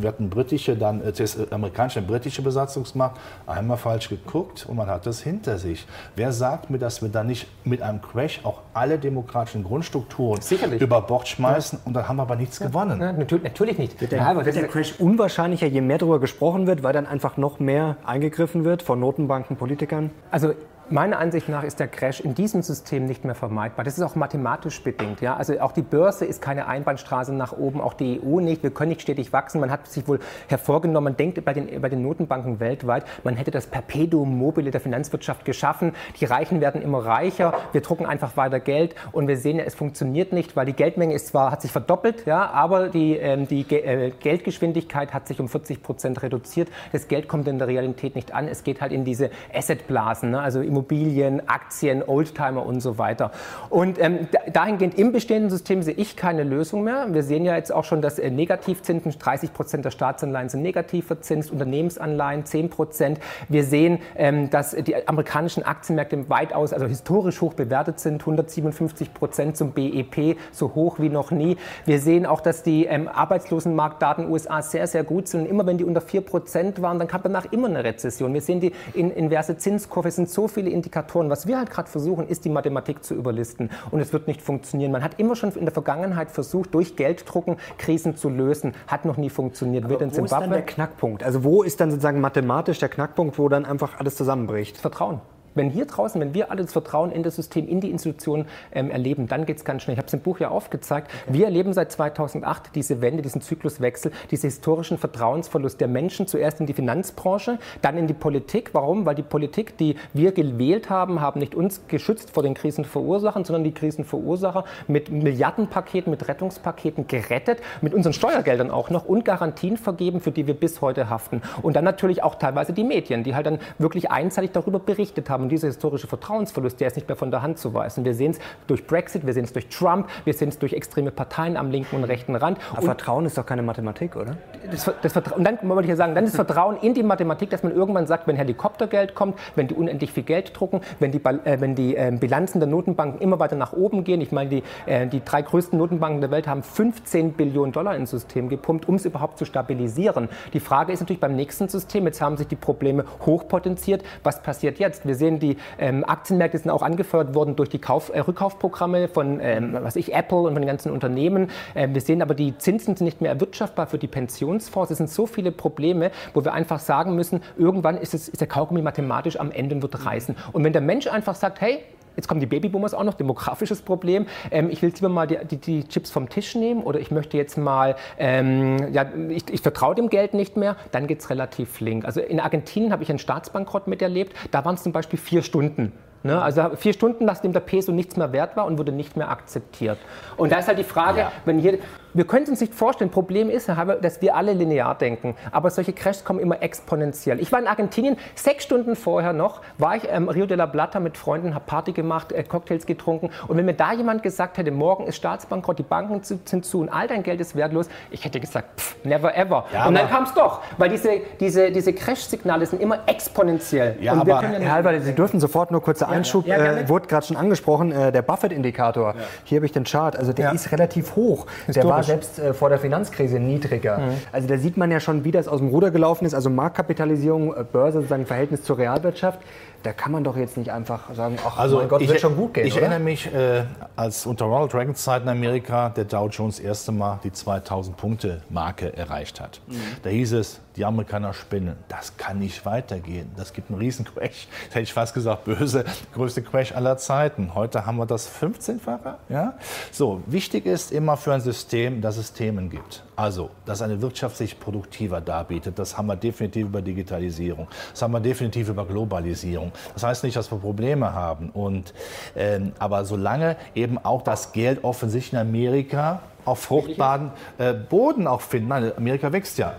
wir 0.00 0.08
hatten 0.08 0.30
britische, 0.30 0.76
dann 0.76 1.02
äh, 1.02 1.12
amerikanische, 1.50 2.02
britische 2.02 2.42
Besatzungsmacht, 2.42 3.20
einmal 3.46 3.76
falsch 3.76 4.08
geguckt 4.08 4.66
und 4.68 4.76
man 4.76 4.88
hat 4.88 5.06
das 5.06 5.20
hinter 5.20 5.58
sich. 5.58 5.86
Wer 6.16 6.32
sagt 6.32 6.70
mir, 6.70 6.78
dass 6.78 7.02
wir 7.02 7.08
dann 7.08 7.26
nicht 7.26 7.46
mit 7.64 7.82
einem 7.82 8.00
Crash 8.00 8.40
auch 8.44 8.60
alle 8.72 8.98
demokratischen 8.98 9.64
Grundstrukturen 9.64 10.40
Sicherlich. 10.40 10.80
über 10.80 11.00
Bord 11.02 11.28
schmeißen 11.28 11.78
ja. 11.78 11.86
und 11.86 11.94
dann 11.94 12.08
haben 12.08 12.16
wir 12.16 12.22
aber 12.22 12.36
nichts 12.36 12.58
ja. 12.58 12.66
gewonnen? 12.66 13.00
Ja, 13.00 13.12
natürlich, 13.12 13.44
natürlich, 13.44 13.78
nicht. 13.78 14.00
Wird 14.00 14.12
der, 14.12 14.18
ja, 14.18 14.44
wird 14.44 14.56
der 14.56 14.68
Crash 14.68 14.94
unwahrscheinlicher, 14.98 15.66
je 15.66 15.80
mehr 15.80 15.98
darüber 15.98 16.20
gesprochen 16.20 16.66
wird, 16.66 16.82
weil 16.82 16.92
dann 16.92 17.06
einfach 17.06 17.36
noch 17.36 17.60
mehr 17.60 17.96
eingegriffen 18.04 18.64
wird 18.64 18.82
von 18.82 19.00
Notenbanken, 19.00 19.56
Politikern? 19.56 20.10
Also 20.30 20.54
Meiner 20.90 21.18
Ansicht 21.18 21.48
nach 21.48 21.62
ist 21.62 21.80
der 21.80 21.88
Crash 21.88 22.20
in 22.20 22.34
diesem 22.34 22.60
System 22.60 23.06
nicht 23.06 23.24
mehr 23.24 23.34
vermeidbar. 23.34 23.84
Das 23.84 23.96
ist 23.96 24.02
auch 24.02 24.16
mathematisch 24.16 24.82
bedingt. 24.82 25.22
Ja? 25.22 25.34
Also 25.34 25.58
auch 25.60 25.72
die 25.72 25.82
Börse 25.82 26.26
ist 26.26 26.42
keine 26.42 26.66
Einbahnstraße 26.66 27.32
nach 27.32 27.52
oben, 27.52 27.80
auch 27.80 27.94
die 27.94 28.20
EU 28.22 28.40
nicht. 28.40 28.62
Wir 28.62 28.70
können 28.70 28.90
nicht 28.90 29.00
stetig 29.00 29.32
wachsen. 29.32 29.60
Man 29.60 29.70
hat 29.70 29.86
sich 29.86 30.06
wohl 30.06 30.20
hervorgenommen, 30.48 31.04
man 31.04 31.16
denkt 31.16 31.42
bei 31.42 31.54
den, 31.54 31.80
bei 31.80 31.88
den 31.88 32.02
Notenbanken 32.02 32.60
weltweit, 32.60 33.06
man 33.24 33.34
hätte 33.34 33.50
das 33.50 33.66
Perpetuum 33.66 34.38
mobile 34.38 34.70
der 34.70 34.80
Finanzwirtschaft 34.80 35.46
geschaffen. 35.46 35.92
Die 36.20 36.26
Reichen 36.26 36.60
werden 36.60 36.82
immer 36.82 37.04
reicher. 37.04 37.54
Wir 37.72 37.80
drucken 37.80 38.04
einfach 38.04 38.36
weiter 38.36 38.60
Geld 38.60 38.94
und 39.12 39.26
wir 39.26 39.38
sehen, 39.38 39.58
es 39.58 39.74
funktioniert 39.74 40.34
nicht, 40.34 40.54
weil 40.54 40.66
die 40.66 40.74
Geldmenge 40.74 41.14
ist 41.14 41.28
zwar, 41.28 41.50
hat 41.50 41.62
sich 41.62 41.72
verdoppelt, 41.72 42.26
ja, 42.26 42.50
aber 42.50 42.88
die, 42.88 43.16
ähm, 43.16 43.48
die 43.48 43.62
äh, 43.62 44.10
Geldgeschwindigkeit 44.10 45.14
hat 45.14 45.28
sich 45.28 45.40
um 45.40 45.48
40 45.48 45.82
Prozent 45.82 46.22
reduziert. 46.22 46.68
Das 46.92 47.08
Geld 47.08 47.26
kommt 47.26 47.48
in 47.48 47.58
der 47.58 47.68
Realität 47.68 48.14
nicht 48.16 48.32
an. 48.34 48.48
Es 48.48 48.64
geht 48.64 48.82
halt 48.82 48.92
in 48.92 49.04
diese 49.04 49.30
Assetblasen. 49.54 50.30
Ne? 50.30 50.40
Also 50.40 50.60
Immobilien, 50.74 51.48
Aktien, 51.48 52.02
Oldtimer 52.02 52.66
und 52.66 52.80
so 52.80 52.98
weiter. 52.98 53.30
Und 53.70 54.00
ähm, 54.00 54.26
dahingehend 54.52 54.98
im 54.98 55.12
bestehenden 55.12 55.48
System 55.50 55.82
sehe 55.82 55.94
ich 55.94 56.16
keine 56.16 56.42
Lösung 56.42 56.82
mehr. 56.82 57.06
Wir 57.12 57.22
sehen 57.22 57.44
ja 57.44 57.54
jetzt 57.54 57.72
auch 57.72 57.84
schon, 57.84 58.02
dass 58.02 58.18
äh, 58.18 58.28
Negativzinsen, 58.30 59.14
30 59.16 59.52
Prozent 59.52 59.84
der 59.84 59.92
Staatsanleihen 59.92 60.48
sind 60.48 60.62
negativ 60.62 61.06
verzinst, 61.06 61.52
Unternehmensanleihen 61.52 62.44
10 62.44 62.70
Prozent. 62.70 63.20
Wir 63.48 63.62
sehen, 63.62 64.00
ähm, 64.16 64.50
dass 64.50 64.72
die 64.72 65.06
amerikanischen 65.06 65.62
Aktienmärkte 65.62 66.28
weitaus, 66.28 66.72
also 66.72 66.86
historisch 66.86 67.40
hoch 67.40 67.54
bewertet 67.54 68.00
sind, 68.00 68.22
157 68.22 69.14
Prozent 69.14 69.56
zum 69.56 69.72
BEP, 69.72 70.36
so 70.50 70.74
hoch 70.74 70.98
wie 70.98 71.08
noch 71.08 71.30
nie. 71.30 71.56
Wir 71.86 72.00
sehen 72.00 72.26
auch, 72.26 72.40
dass 72.40 72.64
die 72.64 72.86
ähm, 72.86 73.06
Arbeitslosenmarktdaten 73.06 74.28
USA 74.28 74.60
sehr, 74.60 74.88
sehr 74.88 75.04
gut 75.04 75.28
sind. 75.28 75.46
Immer 75.46 75.66
wenn 75.66 75.78
die 75.78 75.84
unter 75.84 76.00
4 76.00 76.22
Prozent 76.22 76.82
waren, 76.82 76.98
dann 76.98 77.06
kam 77.06 77.22
danach 77.22 77.52
immer 77.52 77.68
eine 77.68 77.84
Rezession. 77.84 78.34
Wir 78.34 78.40
sehen, 78.40 78.58
die 78.58 78.72
in, 78.94 79.12
inverse 79.12 79.56
Zinskurve 79.56 80.10
sind 80.10 80.28
so 80.28 80.48
viele 80.48 80.63
viele 80.64 80.74
Indikatoren. 80.74 81.30
Was 81.30 81.46
wir 81.46 81.58
halt 81.58 81.70
gerade 81.70 81.88
versuchen, 81.88 82.26
ist 82.26 82.44
die 82.44 82.48
Mathematik 82.48 83.04
zu 83.04 83.14
überlisten. 83.14 83.70
Und 83.90 84.00
es 84.00 84.12
wird 84.12 84.26
nicht 84.26 84.42
funktionieren. 84.42 84.92
Man 84.92 85.04
hat 85.04 85.18
immer 85.20 85.36
schon 85.36 85.52
in 85.52 85.64
der 85.64 85.72
Vergangenheit 85.72 86.30
versucht, 86.30 86.74
durch 86.74 86.96
Gelddrucken 86.96 87.56
Krisen 87.78 88.16
zu 88.16 88.28
lösen. 88.28 88.72
Hat 88.86 89.04
noch 89.04 89.16
nie 89.16 89.30
funktioniert. 89.30 89.84
Aber 89.84 89.92
wird 89.92 90.02
in 90.02 90.10
wo 90.10 90.14
Zimbabwe 90.14 90.34
ist 90.36 90.40
dann 90.42 90.50
der 90.50 90.62
Knackpunkt? 90.62 91.22
Also 91.22 91.44
wo 91.44 91.62
ist 91.62 91.80
dann 91.80 91.90
sozusagen 91.90 92.20
mathematisch 92.20 92.78
der 92.78 92.88
Knackpunkt, 92.88 93.38
wo 93.38 93.48
dann 93.48 93.64
einfach 93.64 93.98
alles 94.00 94.16
zusammenbricht? 94.16 94.78
Vertrauen. 94.78 95.20
Wenn 95.54 95.70
hier 95.70 95.86
draußen, 95.86 96.20
wenn 96.20 96.34
wir 96.34 96.50
alle 96.50 96.62
das 96.62 96.72
Vertrauen 96.72 97.12
in 97.12 97.22
das 97.22 97.36
System, 97.36 97.68
in 97.68 97.80
die 97.80 97.90
Institutionen 97.90 98.46
ähm, 98.72 98.90
erleben, 98.90 99.28
dann 99.28 99.46
geht 99.46 99.58
es 99.58 99.64
ganz 99.64 99.82
schnell. 99.82 99.94
Ich 99.94 99.98
habe 99.98 100.06
es 100.06 100.14
im 100.14 100.20
Buch 100.20 100.40
ja 100.40 100.48
aufgezeigt. 100.48 101.10
Okay. 101.26 101.38
Wir 101.38 101.44
erleben 101.46 101.72
seit 101.72 101.92
2008 101.92 102.74
diese 102.74 103.00
Wende, 103.00 103.22
diesen 103.22 103.40
Zykluswechsel, 103.40 104.12
diesen 104.30 104.48
historischen 104.48 104.98
Vertrauensverlust 104.98 105.80
der 105.80 105.88
Menschen 105.88 106.26
zuerst 106.26 106.60
in 106.60 106.66
die 106.66 106.72
Finanzbranche, 106.72 107.58
dann 107.82 107.96
in 107.96 108.06
die 108.06 108.14
Politik. 108.14 108.70
Warum? 108.72 109.06
Weil 109.06 109.14
die 109.14 109.22
Politik, 109.22 109.76
die 109.78 109.96
wir 110.12 110.32
gewählt 110.32 110.90
haben, 110.90 111.20
haben 111.20 111.40
nicht 111.40 111.54
uns 111.54 111.82
geschützt 111.88 112.30
vor 112.32 112.42
den 112.42 112.54
Krisenverursachern, 112.54 113.44
sondern 113.44 113.64
die 113.64 113.72
Krisenverursacher 113.72 114.64
mit 114.88 115.10
Milliardenpaketen, 115.10 116.10
mit 116.10 116.26
Rettungspaketen 116.26 117.06
gerettet, 117.06 117.60
mit 117.80 117.94
unseren 117.94 118.12
Steuergeldern 118.12 118.70
auch 118.70 118.90
noch 118.90 119.04
und 119.04 119.24
Garantien 119.24 119.76
vergeben, 119.76 120.20
für 120.20 120.32
die 120.32 120.46
wir 120.46 120.54
bis 120.54 120.80
heute 120.80 121.10
haften. 121.10 121.42
Und 121.62 121.76
dann 121.76 121.84
natürlich 121.84 122.22
auch 122.22 122.34
teilweise 122.34 122.72
die 122.72 122.84
Medien, 122.84 123.22
die 123.22 123.34
halt 123.34 123.46
dann 123.46 123.58
wirklich 123.78 124.10
einseitig 124.10 124.52
darüber 124.52 124.78
berichtet 124.78 125.30
haben 125.30 125.43
Und 125.44 125.50
dieser 125.50 125.68
historische 125.68 126.06
Vertrauensverlust, 126.06 126.80
der 126.80 126.86
ist 126.86 126.96
nicht 126.96 127.06
mehr 127.06 127.16
von 127.16 127.30
der 127.30 127.42
Hand 127.42 127.58
zu 127.58 127.74
weisen. 127.74 128.02
Wir 128.06 128.14
sehen 128.14 128.30
es 128.30 128.38
durch 128.66 128.86
Brexit, 128.86 129.26
wir 129.26 129.34
sehen 129.34 129.44
es 129.44 129.52
durch 129.52 129.68
Trump, 129.68 130.08
wir 130.24 130.32
sehen 130.32 130.48
es 130.48 130.58
durch 130.58 130.72
extreme 130.72 131.10
Parteien 131.10 131.58
am 131.58 131.70
linken 131.70 131.96
und 131.96 132.04
rechten 132.04 132.34
Rand. 132.34 132.58
Aber 132.70 132.78
und 132.78 132.84
Vertrauen 132.86 133.26
ist 133.26 133.36
doch 133.36 133.44
keine 133.44 133.60
Mathematik, 133.62 134.16
oder? 134.16 134.38
Das, 134.70 134.90
das 135.02 135.14
und 135.36 135.44
dann 135.44 135.58
wollte 135.64 135.82
ich 135.82 135.90
ja 135.90 135.96
sagen, 135.96 136.14
dann 136.14 136.24
ist 136.24 136.34
Vertrauen 136.34 136.78
in 136.78 136.94
die 136.94 137.02
Mathematik, 137.02 137.50
dass 137.50 137.62
man 137.62 137.74
irgendwann 137.74 138.06
sagt, 138.06 138.26
wenn 138.26 138.36
Helikoptergeld 138.36 139.14
kommt, 139.14 139.38
wenn 139.54 139.68
die 139.68 139.74
unendlich 139.74 140.12
viel 140.12 140.22
Geld 140.22 140.58
drucken, 140.58 140.80
wenn 140.98 141.12
die, 141.12 141.22
äh, 141.22 141.60
wenn 141.60 141.74
die 141.74 141.94
äh, 141.94 142.16
Bilanzen 142.18 142.58
der 142.58 142.68
Notenbanken 142.70 143.20
immer 143.20 143.38
weiter 143.38 143.56
nach 143.56 143.74
oben 143.74 144.02
gehen. 144.02 144.22
Ich 144.22 144.32
meine, 144.32 144.48
die, 144.48 144.62
äh, 144.86 145.06
die 145.06 145.22
drei 145.22 145.42
größten 145.42 145.78
Notenbanken 145.78 146.22
der 146.22 146.30
Welt 146.30 146.46
haben 146.46 146.62
15 146.62 147.34
Billionen 147.34 147.72
Dollar 147.72 147.96
ins 147.96 148.10
System 148.10 148.48
gepumpt, 148.48 148.88
um 148.88 148.94
es 148.94 149.04
überhaupt 149.04 149.36
zu 149.36 149.44
stabilisieren. 149.44 150.30
Die 150.54 150.60
Frage 150.60 150.92
ist 150.92 151.00
natürlich 151.00 151.20
beim 151.20 151.36
nächsten 151.36 151.68
System, 151.68 152.06
jetzt 152.06 152.22
haben 152.22 152.38
sich 152.38 152.46
die 152.46 152.56
Probleme 152.56 153.04
hochpotenziert. 153.26 154.02
Was 154.22 154.42
passiert 154.42 154.78
jetzt? 154.78 155.06
Wir 155.06 155.14
sehen, 155.14 155.33
die 155.38 155.56
ähm, 155.78 156.04
Aktienmärkte 156.04 156.58
sind 156.58 156.70
auch 156.70 156.82
angefeuert 156.82 157.34
worden 157.34 157.56
durch 157.56 157.68
die 157.68 157.78
Kauf, 157.78 158.10
äh, 158.14 158.20
Rückkaufprogramme 158.20 159.08
von 159.08 159.40
ähm, 159.40 159.76
was 159.80 159.96
ich, 159.96 160.14
Apple 160.14 160.38
und 160.38 160.52
von 160.52 160.62
den 160.62 160.66
ganzen 160.66 160.92
Unternehmen. 160.92 161.50
Ähm, 161.74 161.94
wir 161.94 162.00
sehen 162.00 162.22
aber, 162.22 162.34
die 162.34 162.56
Zinsen 162.58 162.96
sind 162.96 163.04
nicht 163.04 163.20
mehr 163.20 163.30
erwirtschaftbar 163.30 163.86
für 163.86 163.98
die 163.98 164.08
Pensionsfonds. 164.08 164.90
Es 164.90 164.98
sind 164.98 165.10
so 165.10 165.26
viele 165.26 165.52
Probleme, 165.52 166.10
wo 166.32 166.44
wir 166.44 166.52
einfach 166.52 166.78
sagen 166.78 167.14
müssen, 167.14 167.42
irgendwann 167.56 167.96
ist, 167.96 168.14
es, 168.14 168.28
ist 168.28 168.40
der 168.40 168.48
Kaugummi 168.48 168.82
mathematisch 168.82 169.38
am 169.38 169.50
Ende 169.50 169.74
und 169.74 169.82
wird 169.82 170.04
reißen. 170.04 170.36
Und 170.52 170.64
wenn 170.64 170.72
der 170.72 170.82
Mensch 170.82 171.06
einfach 171.06 171.34
sagt, 171.34 171.60
hey, 171.60 171.84
Jetzt 172.16 172.28
kommen 172.28 172.40
die 172.40 172.46
Babyboomers 172.46 172.94
auch 172.94 173.04
noch, 173.04 173.14
demografisches 173.14 173.82
Problem. 173.82 174.26
Ähm, 174.50 174.70
ich 174.70 174.82
will 174.82 174.92
lieber 174.94 175.08
mal 175.08 175.26
die, 175.26 175.38
die, 175.44 175.56
die, 175.58 175.84
Chips 175.84 176.10
vom 176.10 176.28
Tisch 176.28 176.54
nehmen 176.54 176.82
oder 176.82 177.00
ich 177.00 177.10
möchte 177.10 177.36
jetzt 177.36 177.58
mal, 177.58 177.96
ähm, 178.18 178.92
ja, 178.92 179.06
ich, 179.28 179.44
ich 179.50 179.60
vertraue 179.60 179.94
dem 179.94 180.08
Geld 180.08 180.34
nicht 180.34 180.56
mehr, 180.56 180.76
dann 180.92 181.06
geht 181.06 181.20
es 181.20 181.30
relativ 181.30 181.70
flink. 181.70 182.04
Also 182.04 182.20
in 182.20 182.40
Argentinien 182.40 182.92
habe 182.92 183.02
ich 183.02 183.10
einen 183.10 183.18
Staatsbankrott 183.18 183.86
miterlebt, 183.86 184.34
da 184.50 184.64
waren 184.64 184.74
es 184.74 184.82
zum 184.82 184.92
Beispiel 184.92 185.18
vier 185.18 185.42
Stunden. 185.42 185.92
Ne? 186.24 186.40
Also 186.40 186.70
vier 186.76 186.94
Stunden, 186.94 187.26
nachdem 187.26 187.52
der 187.52 187.60
Peso 187.60 187.92
nichts 187.92 188.16
mehr 188.16 188.32
wert 188.32 188.56
war 188.56 188.64
und 188.64 188.78
wurde 188.78 188.92
nicht 188.92 189.16
mehr 189.16 189.30
akzeptiert. 189.30 189.98
Und 190.38 190.50
da 190.50 190.58
ist 190.58 190.68
halt 190.68 190.78
die 190.78 190.84
Frage, 190.84 191.20
ja. 191.20 191.32
wenn 191.44 191.58
hier, 191.58 191.78
wir 192.14 192.26
können 192.26 192.44
es 192.44 192.50
uns 192.50 192.60
nicht 192.60 192.74
vorstellen. 192.74 193.10
Problem 193.10 193.50
ist, 193.50 193.68
dass 193.68 194.22
wir 194.22 194.36
alle 194.36 194.52
linear 194.52 194.94
denken. 194.94 195.34
Aber 195.50 195.70
solche 195.70 195.92
Crashs 195.92 196.24
kommen 196.24 196.38
immer 196.38 196.62
exponentiell. 196.62 197.40
Ich 197.40 197.50
war 197.52 197.58
in 197.58 197.66
Argentinien, 197.66 198.16
sechs 198.34 198.64
Stunden 198.64 198.96
vorher 198.96 199.32
noch, 199.32 199.60
war 199.78 199.96
ich 199.96 200.04
ähm, 200.08 200.28
Rio 200.28 200.46
de 200.46 200.56
la 200.56 200.66
Plata 200.66 201.00
mit 201.00 201.18
Freunden, 201.18 201.54
habe 201.54 201.64
Party 201.66 201.92
gemacht, 201.92 202.32
äh, 202.32 202.44
Cocktails 202.44 202.86
getrunken. 202.86 203.30
Und 203.48 203.56
wenn 203.56 203.64
mir 203.64 203.74
da 203.74 203.92
jemand 203.92 204.22
gesagt 204.22 204.58
hätte, 204.58 204.70
morgen 204.70 205.06
ist 205.06 205.16
Staatsbankrott, 205.16 205.78
die 205.78 205.82
Banken 205.82 206.22
sind 206.22 206.64
zu 206.64 206.80
und 206.80 206.88
all 206.88 207.08
dein 207.08 207.22
Geld 207.22 207.40
ist 207.40 207.56
wertlos, 207.56 207.88
ich 208.10 208.24
hätte 208.24 208.38
gesagt, 208.40 208.80
pff, 208.80 209.04
never 209.04 209.36
ever. 209.36 209.64
Ja, 209.72 209.86
und 209.86 209.94
dann 209.94 210.08
kam 210.08 210.24
es 210.24 210.32
doch, 210.34 210.60
weil 210.78 210.90
diese, 210.90 211.20
diese, 211.40 211.72
diese 211.72 211.92
Crash-Signale 211.92 212.66
sind 212.66 212.80
immer 212.80 213.00
exponentiell. 213.06 213.96
Ja, 214.00 214.12
aber 214.12 214.40
Herr 214.42 214.72
Halber, 214.72 215.00
Sie 215.00 215.14
dürfen 215.14 215.40
sofort 215.40 215.70
nur 215.70 215.82
kurzer 215.82 216.08
Einschub, 216.08 216.46
ja, 216.46 216.56
äh, 216.56 216.88
wurde 216.88 217.08
gerade 217.08 217.26
schon 217.26 217.36
angesprochen, 217.36 217.90
äh, 217.90 218.12
der 218.12 218.22
Buffett-Indikator. 218.22 219.14
Hier 219.44 219.56
habe 219.58 219.66
ich 219.66 219.72
den 219.72 219.84
Chart, 219.84 220.16
also 220.16 220.32
der 220.32 220.52
ist 220.52 220.70
relativ 220.70 221.16
hoch. 221.16 221.46
Der 221.68 221.84
war 221.84 222.03
selbst 222.06 222.38
äh, 222.38 222.54
vor 222.54 222.68
der 222.68 222.78
Finanzkrise 222.78 223.38
niedriger. 223.38 223.98
Mhm. 223.98 224.12
Also 224.32 224.48
da 224.48 224.58
sieht 224.58 224.76
man 224.76 224.90
ja 224.90 225.00
schon, 225.00 225.24
wie 225.24 225.30
das 225.30 225.48
aus 225.48 225.60
dem 225.60 225.68
Ruder 225.68 225.90
gelaufen 225.90 226.24
ist. 226.24 226.34
Also 226.34 226.50
Marktkapitalisierung, 226.50 227.54
äh, 227.54 227.64
Börse, 227.64 227.98
sozusagen 227.98 228.26
Verhältnis 228.26 228.62
zur 228.62 228.78
Realwirtschaft. 228.78 229.40
Da 229.84 229.92
kann 229.92 230.12
man 230.12 230.24
doch 230.24 230.36
jetzt 230.36 230.56
nicht 230.56 230.70
einfach 230.70 231.14
sagen, 231.14 231.36
ach 231.46 231.58
also 231.58 231.76
mein 231.76 231.88
Gott, 231.88 232.00
ich, 232.00 232.08
wird 232.08 232.18
schon 232.18 232.36
gut 232.36 232.54
gehen. 232.54 232.66
Ich 232.66 232.72
oder? 232.72 232.82
erinnere 232.82 233.00
mich, 233.00 233.32
äh, 233.32 233.64
als 233.96 234.24
unter 234.24 234.46
Ronald 234.46 234.74
Reagans 234.74 235.04
Zeit 235.04 235.22
in 235.22 235.28
Amerika 235.28 235.90
der 235.90 236.06
Dow 236.06 236.26
Jones 236.28 236.56
das 236.56 236.64
erste 236.64 236.90
Mal 236.90 237.20
die 237.22 237.30
2000 237.30 237.94
Punkte 237.94 238.42
Marke 238.48 238.96
erreicht 238.96 239.42
hat. 239.42 239.60
Mhm. 239.66 239.80
Da 240.02 240.08
hieß 240.08 240.32
es, 240.32 240.60
die 240.76 240.84
Amerikaner 240.84 241.34
spinnen. 241.34 241.76
Das 241.88 242.16
kann 242.16 242.38
nicht 242.38 242.64
weitergehen. 242.64 243.30
Das 243.36 243.52
gibt 243.52 243.70
einen 243.70 243.78
riesen 243.78 244.04
Crash. 244.06 244.48
Das 244.66 244.68
hätte 244.70 244.80
ich 244.80 244.92
fast 244.92 245.14
gesagt, 245.14 245.44
böse, 245.44 245.84
größte 246.14 246.42
Crash 246.42 246.72
aller 246.72 246.96
Zeiten. 246.96 247.54
Heute 247.54 247.86
haben 247.86 247.96
wir 247.98 248.06
das 248.06 248.28
15-fache. 248.28 249.16
Ja? 249.28 249.54
So, 249.92 250.22
wichtig 250.26 250.66
ist 250.66 250.92
immer 250.92 251.16
für 251.16 251.34
ein 251.34 251.40
System, 251.40 252.00
dass 252.00 252.16
es 252.16 252.32
Themen 252.32 252.70
gibt. 252.70 253.04
Also, 253.16 253.50
dass 253.64 253.82
eine 253.82 254.00
Wirtschaft 254.02 254.36
sich 254.36 254.58
produktiver 254.58 255.20
darbietet. 255.20 255.78
Das 255.78 255.96
haben 255.96 256.06
wir 256.06 256.16
definitiv 256.16 256.66
über 256.66 256.82
Digitalisierung. 256.82 257.68
Das 257.92 258.02
haben 258.02 258.12
wir 258.12 258.20
definitiv 258.20 258.68
über 258.68 258.84
Globalisierung. 258.84 259.70
Das 259.92 260.02
heißt 260.02 260.24
nicht, 260.24 260.36
dass 260.36 260.50
wir 260.50 260.58
Probleme 260.58 261.12
haben. 261.12 261.50
Und, 261.50 261.94
ähm, 262.36 262.72
aber 262.78 263.04
solange 263.04 263.56
eben 263.74 263.98
auch 263.98 264.22
das 264.22 264.52
Geld 264.52 264.84
offensichtlich 264.84 265.32
in 265.32 265.38
Amerika 265.38 266.20
auf 266.44 266.60
fruchtbaren 266.60 267.30
äh, 267.58 267.72
Boden 267.72 268.26
auch 268.26 268.40
findet. 268.40 268.68
Nein, 268.68 268.92
Amerika 268.96 269.32
wächst 269.32 269.58
ja 269.58 269.74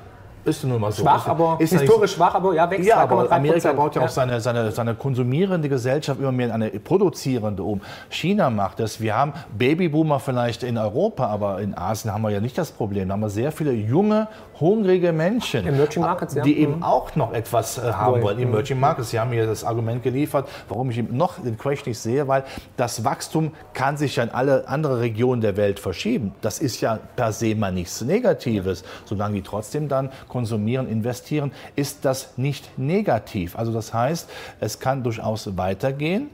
ist 0.46 0.64
nun 0.64 0.80
mal 0.80 0.92
so. 0.92 1.02
Schwach, 1.02 1.28
aber 1.28 1.58
ist 1.60 1.74
historisch 1.74 2.14
schwach, 2.14 2.36
aber 2.36 2.54
ja, 2.54 2.70
wächst. 2.70 2.88
Ja, 2.88 2.98
aber 2.98 3.32
Amerika 3.32 3.74
baut 3.74 3.96
ja, 3.96 4.02
ja, 4.02 4.08
auch 4.08 4.12
seine, 4.12 4.40
seine, 4.40 4.72
seine 4.72 4.96
konsumierende 4.96 5.70
Gesellschaft 5.70 6.20
immer 6.20 6.32
mehr 6.32 6.48
in 6.48 6.52
eine 6.54 6.70
produzierende 6.70 7.64
um. 7.64 7.82
China 8.10 8.50
macht 8.50 8.80
das. 8.80 9.02
Wir 9.02 9.16
haben 9.16 9.34
Babyboomer 9.58 10.20
vielleicht 10.20 10.64
in 10.64 10.78
Europa, 10.78 11.28
aber 11.28 11.60
in 11.62 11.78
Asien 11.78 12.14
haben 12.14 12.22
wir 12.22 12.30
ja 12.30 12.40
nicht 12.40 12.58
das 12.58 12.72
Problem. 12.72 13.08
Da 13.08 13.14
haben 13.14 13.22
wir 13.22 13.30
sehr 13.30 13.52
viele 13.52 13.72
junge, 13.74 14.28
hungrige 14.60 15.12
Menschen, 15.12 15.66
Markets, 15.98 16.36
ja. 16.36 16.44
die 16.44 16.60
eben 16.60 16.78
mhm. 16.78 16.84
auch 16.84 17.16
noch 17.16 17.34
etwas 17.34 17.78
äh, 17.78 17.92
haben 17.92 18.22
wollen. 18.22 18.40
Emerging 18.40 18.80
Markets, 18.80 19.10
Sie 19.10 19.20
haben 19.20 19.32
mir 19.32 19.46
das 19.46 19.64
Argument 19.64 20.04
geliefert, 20.04 20.48
warum 20.70 20.90
ich 20.92 21.04
noch 21.10 21.40
den 21.42 21.58
Crash 21.58 21.86
nicht 21.86 22.00
sehe, 22.00 22.28
weil 22.28 22.44
das 22.78 23.04
Wachstum 23.04 23.52
kann 23.74 23.98
sich 23.98 24.16
ja 24.16 24.24
in 24.24 24.30
alle 24.30 24.68
andere 24.68 25.00
Regionen 25.00 25.42
der 25.42 25.58
Welt 25.58 25.80
verschieben. 25.80 26.34
Das 26.42 26.60
ist 26.60 26.82
ja 26.82 27.00
per 27.16 27.32
se 27.32 27.56
mal 27.56 27.72
nichts 27.72 28.02
Negatives, 28.02 28.84
solange 29.06 29.36
die 29.36 29.42
trotzdem 29.42 29.88
dann 29.88 30.10
konsumieren, 30.36 30.90
investieren, 30.90 31.54
ist 31.78 32.04
das 32.04 32.38
nicht 32.38 32.78
negativ. 32.78 33.56
Also 33.56 33.72
das 33.72 33.94
heißt, 33.94 34.30
es 34.60 34.82
kann 34.82 35.02
durchaus 35.02 35.56
weitergehen. 35.56 36.30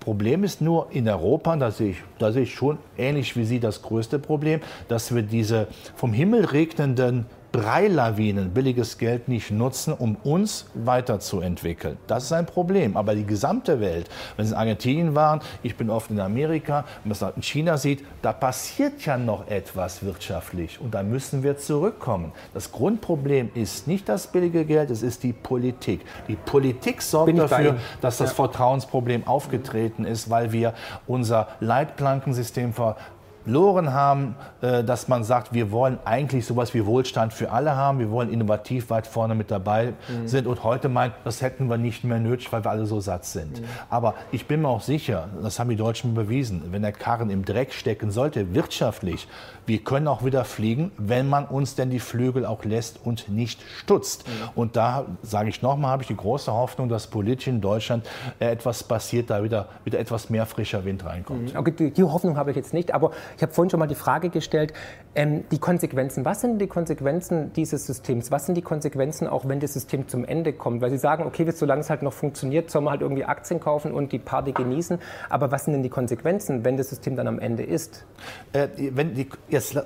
Problem 0.00 0.42
ist 0.42 0.60
nur 0.60 0.88
in 0.90 1.08
Europa, 1.08 1.54
da 1.54 1.70
sehe, 1.70 1.90
ich, 1.92 2.02
da 2.18 2.32
sehe 2.32 2.42
ich 2.42 2.52
schon 2.52 2.78
ähnlich 2.98 3.36
wie 3.36 3.44
Sie 3.44 3.60
das 3.60 3.80
größte 3.80 4.18
Problem, 4.18 4.60
dass 4.88 5.14
wir 5.14 5.22
diese 5.22 5.68
vom 5.94 6.12
Himmel 6.12 6.46
regnenden 6.46 7.26
Breilawinen 7.54 8.50
billiges 8.50 8.98
Geld 8.98 9.28
nicht 9.28 9.52
nutzen, 9.52 9.92
um 9.92 10.16
uns 10.24 10.66
weiterzuentwickeln. 10.74 11.98
Das 12.08 12.24
ist 12.24 12.32
ein 12.32 12.46
Problem. 12.46 12.96
Aber 12.96 13.14
die 13.14 13.24
gesamte 13.24 13.78
Welt, 13.78 14.10
wenn 14.36 14.44
Sie 14.44 14.54
in 14.54 14.58
Argentinien 14.58 15.14
waren, 15.14 15.40
ich 15.62 15.76
bin 15.76 15.88
oft 15.88 16.10
in 16.10 16.18
Amerika, 16.18 16.84
wenn 17.04 17.16
man 17.16 17.30
es 17.30 17.36
in 17.36 17.42
China 17.42 17.78
sieht, 17.78 18.04
da 18.22 18.32
passiert 18.32 19.06
ja 19.06 19.16
noch 19.16 19.46
etwas 19.46 20.02
wirtschaftlich. 20.02 20.80
Und 20.80 20.94
da 20.94 21.04
müssen 21.04 21.44
wir 21.44 21.56
zurückkommen. 21.56 22.32
Das 22.52 22.72
Grundproblem 22.72 23.50
ist 23.54 23.86
nicht 23.86 24.08
das 24.08 24.26
billige 24.26 24.64
Geld, 24.64 24.90
es 24.90 25.04
ist 25.04 25.22
die 25.22 25.32
Politik. 25.32 26.00
Die 26.26 26.34
Politik 26.34 27.02
sorgt 27.02 27.38
dafür, 27.38 27.76
dass 28.00 28.16
das 28.16 28.30
ja. 28.30 28.34
Vertrauensproblem 28.34 29.28
aufgetreten 29.28 30.04
ist, 30.04 30.28
weil 30.28 30.50
wir 30.50 30.74
unser 31.06 31.46
Leitplankensystem 31.60 32.72
ver 32.72 32.96
verloren 33.44 33.92
haben, 33.92 34.34
äh, 34.62 34.82
dass 34.82 35.08
man 35.08 35.22
sagt, 35.22 35.52
wir 35.52 35.70
wollen 35.70 35.98
eigentlich 36.04 36.46
sowas 36.46 36.74
wie 36.74 36.84
Wohlstand 36.86 37.32
für 37.32 37.52
alle 37.52 37.76
haben, 37.76 37.98
wir 37.98 38.10
wollen 38.10 38.32
innovativ 38.32 38.90
weit 38.90 39.06
vorne 39.06 39.34
mit 39.34 39.50
dabei 39.50 39.92
mhm. 40.08 40.26
sind 40.26 40.46
und 40.46 40.64
heute 40.64 40.88
meint, 40.88 41.14
das 41.24 41.42
hätten 41.42 41.68
wir 41.68 41.76
nicht 41.76 42.04
mehr 42.04 42.18
nötig, 42.18 42.52
weil 42.52 42.64
wir 42.64 42.70
alle 42.70 42.86
so 42.86 43.00
satt 43.00 43.24
sind. 43.24 43.60
Mhm. 43.60 43.64
Aber 43.90 44.14
ich 44.32 44.46
bin 44.46 44.62
mir 44.62 44.68
auch 44.68 44.80
sicher, 44.80 45.28
das 45.42 45.58
haben 45.58 45.70
die 45.70 45.76
Deutschen 45.76 46.14
bewiesen, 46.14 46.62
wenn 46.70 46.82
der 46.82 46.92
Karren 46.92 47.30
im 47.30 47.44
Dreck 47.44 47.72
stecken 47.72 48.10
sollte, 48.10 48.54
wirtschaftlich, 48.54 49.28
wir 49.66 49.78
können 49.78 50.08
auch 50.08 50.24
wieder 50.24 50.44
fliegen, 50.44 50.92
wenn 50.98 51.28
man 51.28 51.46
uns 51.46 51.74
denn 51.74 51.90
die 51.90 52.00
Flügel 52.00 52.46
auch 52.46 52.64
lässt 52.64 53.00
und 53.04 53.28
nicht 53.28 53.62
stutzt. 53.78 54.26
Mhm. 54.26 54.32
Und 54.54 54.76
da 54.76 55.06
sage 55.22 55.48
ich 55.48 55.62
nochmal, 55.62 55.90
habe 55.90 56.02
ich 56.02 56.08
die 56.08 56.16
große 56.16 56.52
Hoffnung, 56.52 56.88
dass 56.88 57.06
politisch 57.06 57.48
in 57.48 57.60
Deutschland 57.60 58.06
äh, 58.38 58.46
etwas 58.46 58.82
passiert, 58.82 59.30
da 59.30 59.42
wieder, 59.42 59.68
wieder 59.84 59.98
etwas 59.98 60.30
mehr 60.30 60.46
frischer 60.46 60.84
Wind 60.84 61.04
reinkommt. 61.04 61.54
Mhm. 61.54 61.58
Okay, 61.58 61.72
die, 61.72 61.90
die 61.90 62.04
Hoffnung 62.04 62.36
habe 62.36 62.50
ich 62.50 62.56
jetzt 62.56 62.74
nicht, 62.74 62.92
aber 62.92 63.12
ich 63.36 63.42
habe 63.42 63.52
vorhin 63.52 63.70
schon 63.70 63.80
mal 63.80 63.86
die 63.86 63.94
Frage 63.94 64.30
gestellt, 64.30 64.72
ähm, 65.14 65.44
die 65.50 65.58
Konsequenzen, 65.58 66.24
was 66.24 66.40
sind 66.40 66.58
die 66.58 66.66
Konsequenzen 66.66 67.52
dieses 67.52 67.86
Systems? 67.86 68.30
Was 68.30 68.46
sind 68.46 68.56
die 68.56 68.62
Konsequenzen 68.62 69.28
auch, 69.28 69.46
wenn 69.48 69.60
das 69.60 69.72
System 69.72 70.08
zum 70.08 70.24
Ende 70.24 70.52
kommt? 70.52 70.80
Weil 70.80 70.90
Sie 70.90 70.98
sagen, 70.98 71.24
okay, 71.24 71.48
solange 71.52 71.82
es 71.82 71.90
halt 71.90 72.02
noch 72.02 72.12
funktioniert, 72.12 72.70
soll 72.70 72.82
man 72.82 72.92
halt 72.92 73.02
irgendwie 73.02 73.24
Aktien 73.24 73.60
kaufen 73.60 73.92
und 73.92 74.12
die 74.12 74.18
Party 74.18 74.52
genießen. 74.52 74.98
Aber 75.30 75.50
was 75.50 75.64
sind 75.64 75.74
denn 75.74 75.82
die 75.82 75.88
Konsequenzen, 75.88 76.64
wenn 76.64 76.76
das 76.76 76.88
System 76.90 77.16
dann 77.16 77.28
am 77.28 77.38
Ende 77.38 77.62
ist? 77.62 78.04
Äh, 78.52 78.68
wenn 78.76 79.14
die, 79.14 79.28
jetzt 79.54 79.78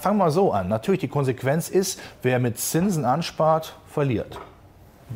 fangen 0.00 0.18
wir 0.18 0.30
so 0.30 0.52
an. 0.52 0.68
Natürlich, 0.68 1.00
die 1.00 1.08
Konsequenz 1.08 1.68
ist, 1.68 1.98
wer 2.22 2.38
mit 2.38 2.58
Zinsen 2.58 3.04
anspart, 3.04 3.74
verliert. 3.88 4.38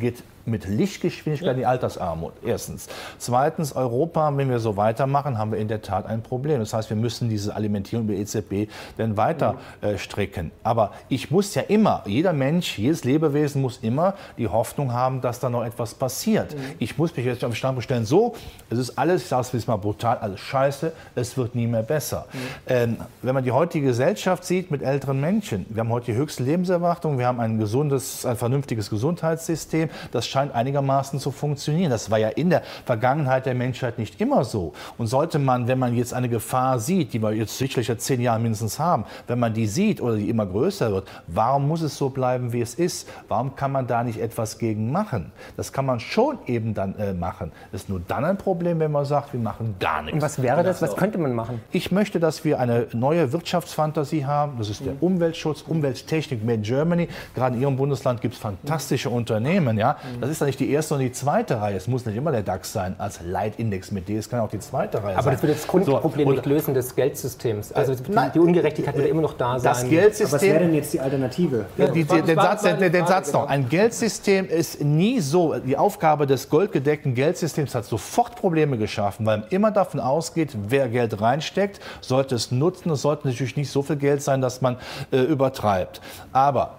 Geht 0.01 0.25
mit 0.51 0.67
Lichtgeschwindigkeit 0.67 1.53
in 1.53 1.59
die 1.59 1.67
Altersarmut. 1.67 2.33
Erstens. 2.45 2.89
Zweitens, 3.19 3.75
Europa, 3.75 4.37
wenn 4.37 4.51
wir 4.51 4.59
so 4.59 4.77
weitermachen, 4.77 5.39
haben 5.39 5.53
wir 5.53 5.59
in 5.59 5.69
der 5.69 5.83
Tat 5.83 6.07
ein 6.07 6.23
Problem. 6.23 6.61
Das 6.61 6.73
heißt, 6.73 6.91
wir 6.91 6.97
müssen 6.97 7.29
diese 7.29 7.55
Alimentierung 7.55 8.09
über 8.09 8.15
EZB 8.15 8.71
dann 8.97 9.17
weiter 9.17 9.57
äh, 9.81 9.99
strecken. 9.99 10.51
Aber 10.63 10.93
ich 11.09 11.31
muss 11.31 11.55
ja 11.55 11.63
immer, 11.63 12.03
jeder 12.07 12.33
Mensch, 12.33 12.79
jedes 12.79 13.05
Lebewesen 13.05 13.63
muss 13.63 13.79
immer 13.83 14.15
die 14.37 14.49
Hoffnung 14.49 14.93
haben, 14.93 15.21
dass 15.21 15.41
da 15.41 15.51
noch 15.51 15.65
etwas 15.65 15.95
passiert. 15.95 16.55
Mhm. 16.55 16.61
Ich 16.79 16.99
muss 16.99 17.17
mich 17.17 17.27
jetzt 17.27 17.45
auf 17.45 17.51
den 17.51 17.57
Standpunkt 17.57 17.85
stellen, 17.85 18.05
so, 18.05 18.35
es 18.71 18.79
ist 18.79 18.99
alles, 18.99 19.23
ich 19.23 19.29
sage 19.29 19.57
es 19.57 19.67
mal 19.67 19.77
brutal, 19.77 20.19
alles 20.19 20.41
scheiße, 20.41 20.93
es 21.15 21.37
wird 21.37 21.55
nie 21.55 21.67
mehr 21.67 21.83
besser. 21.83 22.27
Mhm. 22.33 22.39
Ähm, 22.67 22.97
wenn 23.23 23.35
man 23.35 23.45
die 23.45 23.53
heutige 23.53 23.87
Gesellschaft 23.87 24.45
sieht 24.45 24.71
mit 24.71 24.83
älteren 24.83 25.21
Menschen, 25.21 25.67
wir 25.69 25.81
haben 25.81 25.91
heute 25.91 26.13
die 26.13 26.15
höchste 26.15 26.43
Lebenserwartung, 26.43 27.19
wir 27.19 27.27
haben 27.27 27.41
ein 27.41 27.59
gesundes, 27.59 28.25
ein 28.25 28.37
vernünftiges 28.37 28.91
Gesundheitssystem, 28.91 29.89
das 30.13 30.27
scheint 30.39 30.55
einigermaßen 30.55 31.19
zu 31.19 31.33
funktionieren. 31.33 31.91
Das 31.91 32.13
war 32.13 32.19
ja 32.19 32.29
in 32.29 32.51
der 32.51 32.63
Vergangenheit 32.85 33.45
der 33.47 33.55
Menschheit 33.55 33.99
nicht 33.99 34.21
immer 34.21 34.45
so. 34.45 34.73
Und 34.97 35.09
sollte 35.09 35.41
man, 35.41 35.67
wenn 35.67 35.81
man 35.81 35.97
jetzt 35.97 36.15
eine 36.15 36.29
Gefahr 36.29 36.79
sieht, 36.79 37.13
die 37.13 37.21
wir 37.21 37.33
jetzt 37.33 37.59
sicherlich 37.59 37.89
seit 37.89 38.01
zehn 38.01 38.21
Jahren 38.21 38.43
mindestens 38.43 38.79
haben, 38.79 39.05
wenn 39.27 39.41
man 39.41 39.53
die 39.53 39.67
sieht 39.67 40.01
oder 40.01 40.15
die 40.15 40.29
immer 40.29 40.47
größer 40.47 40.93
wird, 40.93 41.09
warum 41.27 41.67
muss 41.67 41.83
es 41.83 41.97
so 41.97 42.09
bleiben, 42.11 42.53
wie 42.53 42.61
es 42.61 42.75
ist? 42.75 43.09
Warum 43.27 43.57
kann 43.57 43.73
man 43.73 43.89
da 43.89 44.05
nicht 44.05 44.21
etwas 44.21 44.59
gegen 44.59 44.93
machen? 44.93 45.33
Das 45.57 45.73
kann 45.73 45.87
man 45.87 45.99
schon 45.99 46.39
eben 46.47 46.73
dann 46.73 46.95
äh, 46.99 47.15
machen. 47.15 47.51
Das 47.73 47.83
ist 47.83 47.89
nur 47.89 48.01
dann 48.07 48.25
ein 48.25 48.39
Problem, 48.39 48.79
wenn 48.79 48.93
man 48.93 49.05
sagt, 49.05 49.33
wir 49.33 49.41
machen 49.41 49.75
gar 49.81 50.03
nichts. 50.03 50.15
Und 50.15 50.23
was 50.23 50.41
wäre 50.41 50.63
das? 50.63 50.81
Was 50.83 50.95
könnte 50.95 51.19
man 51.19 51.35
machen? 51.35 51.61
Ich 51.73 51.91
möchte, 51.91 52.21
dass 52.21 52.45
wir 52.45 52.61
eine 52.61 52.87
neue 52.93 53.33
Wirtschaftsfantasie 53.33 54.25
haben. 54.25 54.59
Das 54.59 54.71
ist 54.71 54.85
der 54.85 54.93
mhm. 54.93 54.99
Umweltschutz, 55.01 55.63
Umwelttechnik 55.63 56.45
Made 56.45 56.59
in 56.59 56.63
Germany. 56.63 57.09
Gerade 57.35 57.57
in 57.57 57.63
Ihrem 57.63 57.77
Bundesland 57.77 58.21
gibt 58.21 58.35
es 58.35 58.41
fantastische 58.41 59.09
mhm. 59.09 59.17
Unternehmen. 59.17 59.79
Ja? 59.79 59.97
Mhm. 60.17 60.21
Das 60.29 60.37
ist 60.37 60.41
ja 60.41 60.47
nicht 60.47 60.61
die 60.61 60.71
erste 60.71 60.93
und 60.93 61.01
die 61.01 61.11
zweite 61.11 61.59
Reihe. 61.59 61.75
Es 61.75 61.89
muss 61.89 62.05
nicht 62.05 62.15
immer 62.15 62.31
der 62.31 62.43
DAX 62.43 62.71
sein 62.71 62.97
als 62.99 63.21
Leitindex 63.25 63.91
mit 63.93 64.11
D. 64.11 64.19
Es 64.19 64.29
kann 64.29 64.41
auch 64.41 64.51
die 64.51 64.59
zweite 64.59 64.99
Reihe 64.99 65.15
Aber 65.15 65.23
sein. 65.23 65.23
Aber 65.23 65.31
das 65.33 65.43
wird 65.43 65.57
das 65.57 65.67
Grundproblem 65.67 66.29
so, 66.29 66.33
nicht 66.35 66.45
lösen 66.45 66.75
des 66.75 66.95
Geldsystems. 66.95 67.73
Also 67.73 67.95
die, 67.95 68.13
die 68.35 68.39
Ungerechtigkeit 68.39 68.95
wird 68.95 69.09
immer 69.09 69.23
noch 69.23 69.33
da 69.33 69.59
sein. 69.59 69.73
Das 69.73 69.89
Geldsystem, 69.89 70.27
Aber 70.27 70.35
was 70.35 70.43
wäre 70.43 70.59
denn 70.59 70.75
jetzt 70.75 70.93
die 70.93 71.01
Alternative? 71.01 71.65
Ja, 71.79 71.87
die, 71.87 72.05
die, 72.05 72.21
den, 72.21 72.37
Satz, 72.37 72.63
den, 72.63 72.93
den 72.93 73.07
Satz 73.07 73.33
noch. 73.33 73.45
Genau. 73.45 73.53
Ein 73.53 73.71
Geldsystem 73.71 74.47
ist 74.51 74.85
nie 74.85 75.21
so. 75.21 75.55
Die 75.55 75.79
Aufgabe 75.79 76.27
des 76.27 76.51
goldgedeckten 76.51 77.15
Geldsystems 77.15 77.75
hat 77.75 77.87
sofort 77.87 78.37
Probleme 78.37 78.77
geschaffen, 78.77 79.25
weil 79.25 79.39
man 79.39 79.49
immer 79.49 79.71
davon 79.71 79.99
ausgeht, 79.99 80.55
wer 80.69 80.91
Geld 80.91 81.23
reinsteckt, 81.23 81.81
sollte 82.03 82.35
es 82.35 82.51
nutzen. 82.51 82.91
Es 82.91 83.01
sollte 83.01 83.29
natürlich 83.29 83.57
nicht 83.57 83.71
so 83.71 83.81
viel 83.81 83.97
Geld 83.97 84.21
sein, 84.21 84.43
dass 84.43 84.61
man 84.61 84.77
äh, 85.11 85.21
übertreibt. 85.21 86.03
Aber 86.35 86.75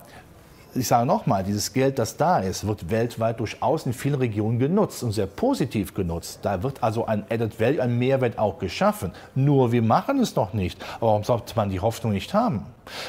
ich 0.76 0.88
sage 0.88 1.06
nochmal, 1.06 1.44
dieses 1.44 1.74
Geld, 1.74 1.98
das 1.98 2.18
da 2.18 2.40
ist, 2.40 2.68
wird 2.68 2.90
weltweit 2.90 3.40
durchaus 3.40 3.86
in 3.86 3.94
vielen 3.94 4.16
Regionen 4.16 4.60
genutzt 4.60 5.04
und 5.04 5.12
sehr 5.12 5.26
positiv 5.26 5.94
genutzt. 5.94 6.40
Da 6.44 6.62
wird 6.62 6.84
also 6.84 7.06
ein 7.06 7.24
Added 7.30 7.60
Value, 7.60 7.82
ein 7.82 7.98
Mehrwert 7.98 8.38
auch 8.38 8.60
geschaffen. 8.60 9.12
Nur 9.36 9.72
wir 9.72 9.82
machen 9.82 10.20
es 10.20 10.36
noch 10.36 10.54
nicht. 10.54 10.84
Warum 11.00 11.24
sollte 11.24 11.56
man 11.56 11.70
die 11.70 11.80
Hoffnung 11.80 12.14
nicht 12.14 12.34
haben? 12.34 12.66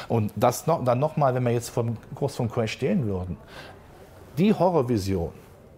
Und 0.07 0.31
das 0.35 0.67
noch, 0.67 0.83
dann 0.83 0.99
nochmal, 0.99 1.35
wenn 1.35 1.43
wir 1.43 1.51
jetzt 1.51 1.69
vom, 1.69 1.97
kurz 2.15 2.35
vom 2.35 2.49
Crash 2.49 2.73
stehen 2.73 3.05
würden. 3.05 3.37
Die 4.37 4.53
Horrorvision, 4.53 5.31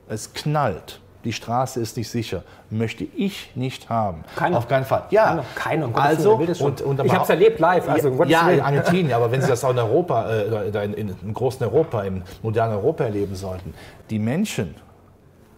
es 0.07 0.33
knallt, 0.33 1.01
die 1.23 1.33
Straße 1.33 1.79
ist 1.79 1.97
nicht 1.97 2.09
sicher, 2.09 2.43
möchte 2.69 3.05
ich 3.15 3.51
nicht 3.55 3.89
haben. 3.89 4.23
Keiner. 4.35 4.57
Auf 4.57 4.67
keinen 4.67 4.85
Fall. 4.85 5.03
Ja, 5.09 5.25
keiner. 5.25 5.43
keiner 5.55 5.85
um 5.87 5.95
also, 5.95 6.35
und, 6.35 6.81
und 6.81 7.05
ich 7.05 7.13
habe 7.13 7.23
es 7.23 7.29
erlebt 7.29 7.59
live. 7.59 7.87
Also, 7.87 8.23
ja, 8.25 8.49
in 8.49 8.61
Argentinien, 8.61 9.13
aber 9.13 9.31
wenn 9.31 9.41
Sie 9.41 9.47
das 9.47 9.63
auch 9.63 9.71
in 9.71 9.79
Europa, 9.79 10.29
äh, 10.29 10.85
in, 10.85 10.93
in, 10.93 11.15
in 11.23 11.33
großen 11.33 11.65
Europa, 11.65 12.03
im 12.03 12.23
modernen 12.41 12.75
Europa 12.75 13.05
erleben 13.05 13.35
sollten, 13.35 13.73
die 14.09 14.19
Menschen, 14.19 14.75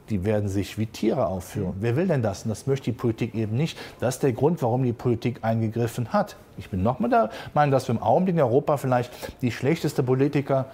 die 0.10 0.24
werden 0.24 0.50
sich 0.50 0.78
wie 0.78 0.86
Tiere 0.86 1.26
aufführen. 1.26 1.76
Mhm. 1.78 1.82
Wer 1.82 1.96
will 1.96 2.08
denn 2.08 2.22
das? 2.22 2.44
Und 2.44 2.50
das 2.50 2.68
möchte 2.68 2.86
die 2.86 2.92
Politik 2.92 3.34
eben 3.34 3.56
nicht. 3.58 3.78
Das 4.00 4.16
ist 4.16 4.24
der 4.24 4.34
Grund, 4.34 4.62
warum 4.62 4.84
die 4.84 4.94
Politik 4.94 5.40
eingegriffen 5.42 6.14
hat. 6.14 6.36
Ich 6.58 6.70
bin 6.70 6.84
nochmal 6.84 7.10
der 7.10 7.30
Meinung, 7.54 7.72
dass 7.72 7.88
wir 7.88 7.96
im 7.96 8.02
Augenblick 8.02 8.36
in 8.36 8.42
Europa 8.42 8.78
vielleicht 8.78 9.12
die 9.42 9.52
schlechteste 9.52 10.04
Politiker 10.04 10.66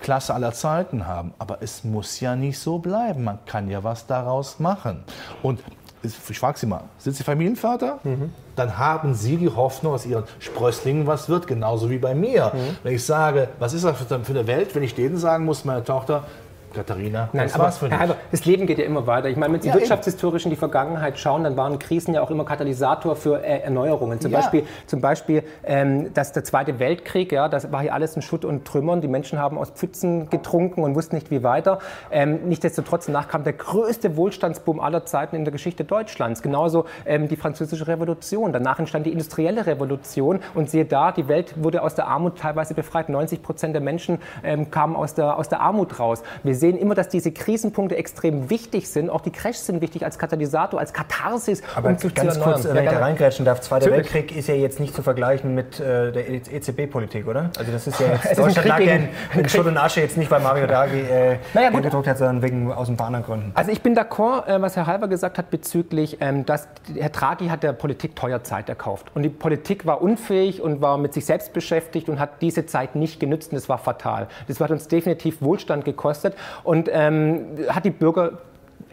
Klasse 0.00 0.34
aller 0.34 0.52
Zeiten 0.52 1.06
haben. 1.06 1.34
Aber 1.38 1.58
es 1.60 1.84
muss 1.84 2.20
ja 2.20 2.36
nicht 2.36 2.58
so 2.58 2.78
bleiben. 2.78 3.24
Man 3.24 3.38
kann 3.46 3.68
ja 3.68 3.84
was 3.84 4.06
daraus 4.06 4.58
machen. 4.58 5.04
Und 5.42 5.60
ich 6.02 6.38
frage 6.38 6.58
Sie 6.58 6.66
mal, 6.66 6.82
sind 6.98 7.16
Sie 7.16 7.24
Familienvater? 7.24 7.98
Mhm. 8.04 8.32
Dann 8.56 8.78
haben 8.78 9.14
Sie 9.14 9.36
die 9.36 9.48
Hoffnung, 9.48 9.94
dass 9.94 10.06
Ihren 10.06 10.24
Sprösslingen 10.38 11.06
was 11.06 11.28
wird, 11.28 11.46
genauso 11.46 11.90
wie 11.90 11.98
bei 11.98 12.14
mir. 12.14 12.52
Mhm. 12.54 12.76
Wenn 12.82 12.94
ich 12.94 13.04
sage, 13.04 13.48
was 13.58 13.72
ist 13.72 13.84
das 13.84 13.96
für 13.96 14.32
eine 14.32 14.46
Welt, 14.46 14.74
wenn 14.74 14.82
ich 14.82 14.94
denen 14.94 15.16
sagen 15.16 15.44
muss, 15.44 15.64
meine 15.64 15.82
Tochter, 15.82 16.24
Katharina, 16.74 17.28
Nein, 17.32 17.50
aber 17.52 17.72
Herr 17.88 17.98
Halber, 17.98 18.16
das 18.30 18.44
Leben 18.44 18.66
geht 18.66 18.78
ja 18.78 18.84
immer 18.84 19.06
weiter. 19.06 19.28
Ich 19.28 19.36
meine, 19.36 19.54
wenn 19.54 19.60
Sie 19.60 19.68
ja, 19.68 19.74
wirtschaftshistorisch 19.74 20.44
in 20.44 20.50
die 20.50 20.56
Vergangenheit 20.56 21.18
schauen, 21.18 21.44
dann 21.44 21.56
waren 21.56 21.78
Krisen 21.78 22.14
ja 22.14 22.22
auch 22.22 22.30
immer 22.30 22.44
Katalysator 22.44 23.16
für 23.16 23.42
äh, 23.42 23.60
Erneuerungen. 23.60 24.20
Zum 24.20 24.30
ja. 24.30 24.40
Beispiel, 24.40 24.66
zum 24.86 25.00
Beispiel 25.00 25.42
ähm, 25.62 26.12
dass 26.12 26.32
der 26.32 26.44
Zweite 26.44 26.78
Weltkrieg, 26.78 27.32
ja, 27.32 27.48
das 27.48 27.72
war 27.72 27.82
hier 27.82 27.94
alles 27.94 28.16
in 28.16 28.22
Schutt 28.22 28.44
und 28.44 28.64
Trümmern. 28.64 29.00
Die 29.00 29.08
Menschen 29.08 29.38
haben 29.38 29.58
aus 29.58 29.70
Pfützen 29.70 30.28
getrunken 30.30 30.82
und 30.82 30.94
wussten 30.94 31.14
nicht, 31.14 31.30
wie 31.30 31.42
weiter. 31.42 31.78
Ähm, 32.10 32.40
nichtsdestotrotz, 32.46 33.10
kam 33.28 33.44
der 33.44 33.52
größte 33.52 34.16
Wohlstandsboom 34.16 34.80
aller 34.80 35.04
Zeiten 35.04 35.36
in 35.36 35.44
der 35.44 35.52
Geschichte 35.52 35.84
Deutschlands. 35.84 36.42
Genauso 36.42 36.86
ähm, 37.06 37.28
die 37.28 37.36
Französische 37.36 37.86
Revolution. 37.86 38.52
Danach 38.52 38.78
entstand 38.78 39.06
die 39.06 39.12
industrielle 39.12 39.66
Revolution. 39.66 40.40
Und 40.54 40.70
siehe 40.70 40.84
da, 40.84 41.12
die 41.12 41.28
Welt 41.28 41.62
wurde 41.62 41.82
aus 41.82 41.94
der 41.94 42.06
Armut 42.08 42.38
teilweise 42.38 42.74
befreit. 42.74 43.08
90 43.08 43.42
Prozent 43.42 43.74
der 43.74 43.82
Menschen 43.82 44.18
ähm, 44.42 44.70
kamen 44.70 44.96
aus 44.96 45.14
der, 45.14 45.38
aus 45.38 45.48
der 45.48 45.60
Armut 45.60 45.98
raus. 45.98 46.22
Wir 46.42 46.54
sehen 46.64 46.78
immer, 46.78 46.94
dass 46.94 47.10
diese 47.10 47.30
Krisenpunkte 47.30 47.94
extrem 47.94 48.48
wichtig 48.48 48.88
sind. 48.88 49.10
Auch 49.10 49.20
die 49.20 49.30
Crashs 49.30 49.66
sind 49.66 49.82
wichtig 49.82 50.02
als 50.02 50.18
Katalysator, 50.18 50.80
als 50.80 50.94
Katharsis. 50.94 51.62
Aber 51.74 51.90
um 51.90 51.96
ganz 52.14 52.40
kurz, 52.40 52.64
wenn 52.64 52.84
ich 52.84 52.90
da 52.90 53.00
reingrätschen 53.00 53.44
darf, 53.44 53.60
Zweiter 53.60 53.90
Natürlich. 53.90 54.14
Weltkrieg 54.14 54.36
ist 54.38 54.48
ja 54.48 54.54
jetzt 54.54 54.80
nicht 54.80 54.94
zu 54.94 55.02
vergleichen 55.02 55.54
mit 55.54 55.78
äh, 55.78 56.10
der 56.10 56.30
EZB-Politik, 56.30 57.26
oder? 57.26 57.50
Also 57.58 57.70
das 57.70 57.86
ist 57.86 58.00
ja 58.00 58.06
jetzt, 58.24 58.38
Deutschland 58.38 58.66
lag 58.66 58.80
ja 58.80 58.94
in, 58.94 59.08
in 59.34 59.48
Schutt 59.48 59.66
und 59.66 59.76
Asche 59.76 60.00
jetzt 60.00 60.16
nicht, 60.16 60.30
weil 60.30 60.40
Mario 60.40 60.66
Draghi 60.66 61.00
äh, 61.00 61.36
naja, 61.52 61.68
gedruckt 61.68 62.06
hat, 62.06 62.16
sondern 62.16 62.40
wegen, 62.40 62.72
aus 62.72 62.88
ein 62.88 62.96
paar 62.96 63.08
anderen 63.08 63.26
Gründen. 63.26 63.52
Also 63.54 63.70
ich 63.70 63.82
bin 63.82 63.94
d'accord, 63.94 64.46
äh, 64.46 64.62
was 64.62 64.74
Herr 64.74 64.86
Halber 64.86 65.08
gesagt 65.08 65.36
hat 65.36 65.50
bezüglich, 65.50 66.18
ähm, 66.20 66.46
dass 66.46 66.66
Herr 66.98 67.10
Draghi 67.10 67.48
hat 67.48 67.62
der 67.62 67.74
Politik 67.74 68.16
teuer 68.16 68.42
Zeit 68.42 68.70
erkauft. 68.70 69.12
Und 69.14 69.22
die 69.22 69.28
Politik 69.28 69.84
war 69.84 70.00
unfähig 70.00 70.62
und 70.62 70.80
war 70.80 70.96
mit 70.96 71.12
sich 71.12 71.26
selbst 71.26 71.52
beschäftigt 71.52 72.08
und 72.08 72.18
hat 72.18 72.40
diese 72.40 72.64
Zeit 72.64 72.96
nicht 72.96 73.20
genützt 73.20 73.52
und 73.52 73.56
das 73.56 73.68
war 73.68 73.78
fatal. 73.78 74.28
Das 74.48 74.60
hat 74.60 74.70
uns 74.70 74.88
definitiv 74.88 75.42
Wohlstand 75.42 75.84
gekostet. 75.84 76.34
Und 76.62 76.88
ähm, 76.92 77.46
hat 77.68 77.84
die 77.84 77.90
Bürger 77.90 78.38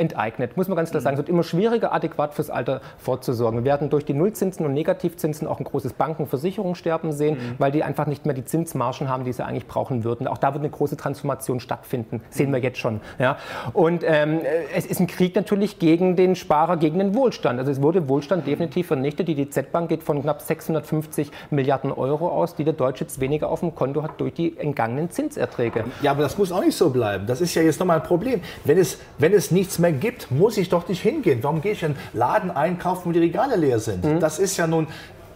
enteignet, 0.01 0.57
muss 0.57 0.67
man 0.67 0.75
ganz 0.75 0.89
klar 0.89 1.01
sagen. 1.01 1.13
Es 1.13 1.19
wird 1.19 1.29
immer 1.29 1.43
schwieriger, 1.43 1.93
adäquat 1.93 2.33
fürs 2.33 2.49
Alter 2.49 2.81
vorzusorgen. 2.97 3.59
Wir 3.59 3.65
werden 3.65 3.89
durch 3.89 4.03
die 4.03 4.13
Nullzinsen 4.13 4.65
und 4.65 4.73
Negativzinsen 4.73 5.47
auch 5.47 5.59
ein 5.59 5.63
großes 5.63 5.93
Banken- 5.93 6.23
und 6.23 6.29
Versicherungssterben 6.29 7.11
sehen, 7.11 7.35
mhm. 7.35 7.55
weil 7.59 7.71
die 7.71 7.83
einfach 7.83 8.07
nicht 8.07 8.25
mehr 8.25 8.33
die 8.33 8.43
Zinsmargen 8.43 9.07
haben, 9.07 9.23
die 9.23 9.31
sie 9.31 9.45
eigentlich 9.45 9.67
brauchen 9.67 10.03
würden. 10.03 10.27
Auch 10.27 10.39
da 10.39 10.53
wird 10.53 10.63
eine 10.63 10.71
große 10.71 10.97
Transformation 10.97 11.59
stattfinden, 11.59 12.21
sehen 12.29 12.51
wir 12.51 12.59
jetzt 12.59 12.79
schon. 12.79 12.99
Ja. 13.19 13.37
Und 13.73 14.03
ähm, 14.05 14.39
es 14.75 14.85
ist 14.85 14.99
ein 14.99 15.07
Krieg 15.07 15.35
natürlich 15.35 15.79
gegen 15.79 16.15
den 16.15 16.35
Sparer, 16.35 16.77
gegen 16.77 16.97
den 16.97 17.13
Wohlstand. 17.13 17.59
Also 17.59 17.71
es 17.71 17.81
wurde 17.81 18.09
Wohlstand 18.09 18.47
definitiv 18.47 18.87
vernichtet. 18.87 19.27
Die 19.27 19.35
DZ-Bank 19.35 19.89
geht 19.89 20.03
von 20.03 20.21
knapp 20.21 20.41
650 20.41 21.31
Milliarden 21.51 21.91
Euro 21.91 22.29
aus, 22.29 22.55
die 22.55 22.63
der 22.63 22.73
Deutsche 22.73 23.03
jetzt 23.03 23.19
weniger 23.19 23.49
auf 23.49 23.59
dem 23.59 23.75
Konto 23.75 24.01
hat 24.01 24.19
durch 24.19 24.33
die 24.33 24.57
entgangenen 24.57 25.11
Zinserträge. 25.11 25.85
Ja, 26.01 26.11
aber 26.11 26.23
das 26.23 26.37
muss 26.37 26.51
auch 26.51 26.63
nicht 26.63 26.75
so 26.75 26.89
bleiben. 26.89 27.27
Das 27.27 27.39
ist 27.39 27.53
ja 27.53 27.61
jetzt 27.61 27.79
nochmal 27.79 27.97
ein 27.97 28.03
Problem. 28.03 28.41
Wenn 28.65 28.77
es, 28.77 28.97
wenn 29.17 29.33
es 29.33 29.51
nichts 29.51 29.77
mehr 29.77 29.90
gibt, 29.99 30.31
muss 30.31 30.57
ich 30.57 30.69
doch 30.69 30.87
nicht 30.87 31.01
hingehen. 31.01 31.39
Warum 31.41 31.61
gehe 31.61 31.73
ich 31.73 31.83
in 31.83 31.91
einen 31.91 31.99
Laden 32.13 32.51
einkaufen, 32.51 33.09
wo 33.09 33.11
die 33.11 33.19
Regale 33.19 33.55
leer 33.55 33.79
sind? 33.79 34.03
Mhm. 34.03 34.19
Das 34.19 34.39
ist 34.39 34.57
ja 34.57 34.67
nun 34.67 34.87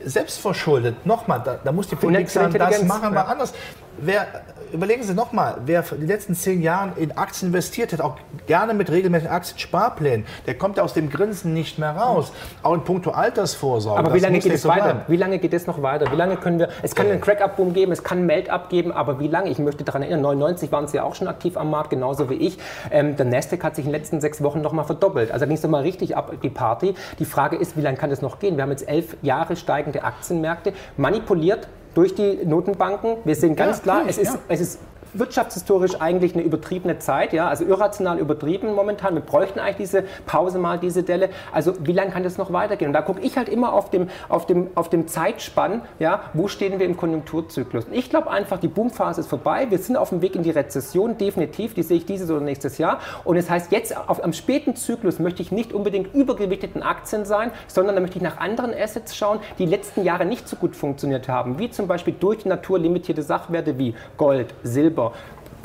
selbstverschuldet. 0.04 1.06
Nochmal, 1.06 1.42
da, 1.44 1.60
da 1.64 1.72
muss 1.72 1.88
die 1.88 1.96
Politik 1.96 2.30
sagen, 2.30 2.54
das 2.58 2.84
machen 2.84 3.14
wir 3.14 3.22
ja. 3.22 3.26
anders. 3.26 3.54
Wer 3.98 4.28
überlegen 4.74 5.04
Sie 5.04 5.14
nochmal, 5.14 5.58
wer 5.66 5.84
in 5.92 6.00
den 6.00 6.08
letzten 6.08 6.36
zehn 6.36 6.62
Jahren 6.62 6.94
in 6.98 7.18
Aktien 7.18 7.50
investiert 7.50 7.94
hat, 7.94 8.02
auch 8.02 8.18
gerne 8.46 8.74
mit 8.74 8.92
regelmäßigen 8.92 9.34
Aktiensparplänen, 9.34 10.26
der 10.46 10.58
kommt 10.58 10.78
ja 10.78 10.84
aus 10.84 10.94
dem 10.94 11.10
Grinsen 11.10 11.54
nicht 11.54 11.80
mehr 11.80 11.92
raus. 11.92 12.32
Auch 12.62 12.74
in 12.74 12.84
puncto 12.84 13.12
Altersvorsorge. 13.12 14.00
Aber 14.00 14.14
wie 14.14 14.20
lange 14.20 14.40
geht 14.40 14.54
es 14.54 14.64
so 14.64 14.70
weiter? 14.70 14.84
Bleiben. 14.84 15.00
Wie 15.08 15.18
lange 15.18 15.40
geht 15.40 15.54
es 15.54 15.68
noch 15.68 15.82
weiter? 15.82 16.12
Wie 16.12 16.16
lange 16.16 16.36
können 16.38 16.60
wir, 16.60 16.70
es 16.84 16.94
kann 16.94 17.08
einen 17.08 17.22
Crack-Up-Boom 17.22 17.74
geben, 17.74 17.92
es 17.92 18.04
kann 18.04 18.20
einen 18.20 18.28
Melt-Up 18.28 18.70
geben, 18.70 18.92
aber 18.92 19.20
wie 19.20 19.28
lange? 19.28 19.50
Ich 19.50 19.60
möchte 19.60 19.84
daran 19.84 20.02
erinnern, 20.02 20.22
99 20.22 20.72
waren 20.72 20.88
Sie 20.88 20.98
ja 20.98 21.04
auch 21.04 21.16
schon 21.16 21.28
aktiv 21.28 21.58
am 21.58 21.70
Markt, 21.70 21.90
genauso 21.90 22.30
wie 22.30 22.36
ich. 22.36 22.58
Ähm, 22.92 23.16
der 23.16 23.26
Nasdaq 23.26 23.64
hat 23.64 23.76
sich 23.76 23.86
in 23.86 23.92
den 23.92 24.00
letzten 24.00 24.20
sechs 24.20 24.44
Wochen 24.44 24.62
nochmal 24.62 24.86
verdoppelt. 24.86 25.32
Also 25.32 25.46
da 25.46 25.48
ging 25.48 25.58
es 25.58 25.64
nochmal 25.64 25.84
richtig 25.84 26.18
ab, 26.18 26.34
die 26.44 26.50
Party. 26.50 26.96
Die 27.20 27.26
Frage 27.26 27.56
ist, 27.56 27.78
wie 27.78 27.82
lange 27.82 27.98
kann 27.98 28.10
das 28.10 28.22
noch 28.22 28.40
gehen? 28.40 28.58
Wir 28.58 28.64
haben 28.64 28.72
jetzt 28.72 28.88
elf 28.88 29.16
Jahre 29.22 29.56
steigende 29.56 30.04
Aktienmärkte, 30.04 30.74
manipuliert 30.98 31.68
durch 31.96 32.14
die 32.14 32.46
Notenbanken. 32.46 33.18
Wir 33.24 33.36
sehen 33.36 33.56
ganz 33.56 33.78
ja, 33.78 33.84
klar, 33.84 34.04
es 34.08 34.18
ist, 34.18 34.38
es 34.48 34.62
ist 34.62 34.80
wirtschaftshistorisch 35.20 36.02
eigentlich 36.02 36.34
eine 36.34 36.44
übertriebene 36.44 37.00
Zeit, 37.00 37.34
ja, 37.34 37.48
also 37.48 37.66
irrational 37.66 38.20
übertrieben 38.20 38.74
momentan. 38.74 39.16
Wir 39.16 39.22
bräuchten 39.22 39.60
eigentlich 39.60 39.90
diese 39.90 40.04
Pause 40.26 40.60
mal, 40.60 40.78
diese 40.78 41.04
Delle. 41.04 41.30
Also 41.52 41.74
wie 41.82 41.92
lange 41.92 42.12
kann 42.12 42.24
das 42.24 42.38
noch 42.38 42.52
weitergehen? 42.52 42.90
Und 42.90 42.94
da 42.94 43.02
gucke 43.02 43.22
ich 43.22 43.38
halt 43.38 43.50
immer 43.50 43.74
auf 43.74 43.90
dem, 43.90 44.10
auf 44.30 44.46
dem, 44.46 44.70
auf 44.76 44.90
dem 44.90 45.08
Zeitspann, 45.08 45.82
ja, 46.00 46.22
wo 46.34 46.48
stehen 46.48 46.80
wir 46.80 46.86
im 46.86 46.98
Konjunkturzyklus? 46.98 47.86
Und 47.86 47.94
ich 47.94 48.10
glaube 48.10 48.30
einfach, 48.30 48.60
die 48.60 48.68
Boomphase 48.68 49.22
ist 49.22 49.28
vorbei. 49.28 49.68
Wir 49.70 49.78
sind 49.78 49.98
auf 49.98 50.10
dem 50.10 50.22
Weg 50.22 50.36
in 50.36 50.44
die 50.44 50.52
Rezession, 50.52 51.18
definitiv. 51.18 51.74
Die 51.74 51.84
sehe 51.84 51.98
ich 51.98 52.06
dieses 52.06 52.30
oder 52.30 52.42
nächstes 52.42 52.78
Jahr. 52.78 53.00
Und 53.24 53.38
das 53.38 53.50
heißt, 53.50 53.72
jetzt 53.72 53.96
auf, 53.96 54.24
am 54.24 54.34
späten 54.34 54.76
Zyklus 54.76 55.20
möchte 55.20 55.42
ich 55.42 55.52
nicht 55.52 55.74
unbedingt 55.74 56.14
übergewichteten 56.14 56.84
Aktien 56.84 57.26
sein, 57.26 57.52
sondern 57.68 57.96
da 57.96 58.02
möchte 58.02 58.18
ich 58.18 58.24
nach 58.24 58.38
anderen 58.38 58.74
Assets 58.74 59.16
schauen, 59.16 59.40
die 59.58 59.66
letzten 59.66 60.04
Jahre 60.04 60.26
nicht 60.26 60.48
so 60.48 60.56
gut 60.56 60.76
funktioniert 60.76 61.30
haben, 61.30 61.60
wie 61.60 61.70
zum 61.70 61.88
Beispiel 61.88 62.16
durch 62.20 62.44
die 62.44 62.50
Natur 62.50 62.80
limitierte 62.80 63.22
Sachwerte 63.22 63.78
wie 63.78 63.96
Gold, 64.18 64.54
Silber, 64.64 65.05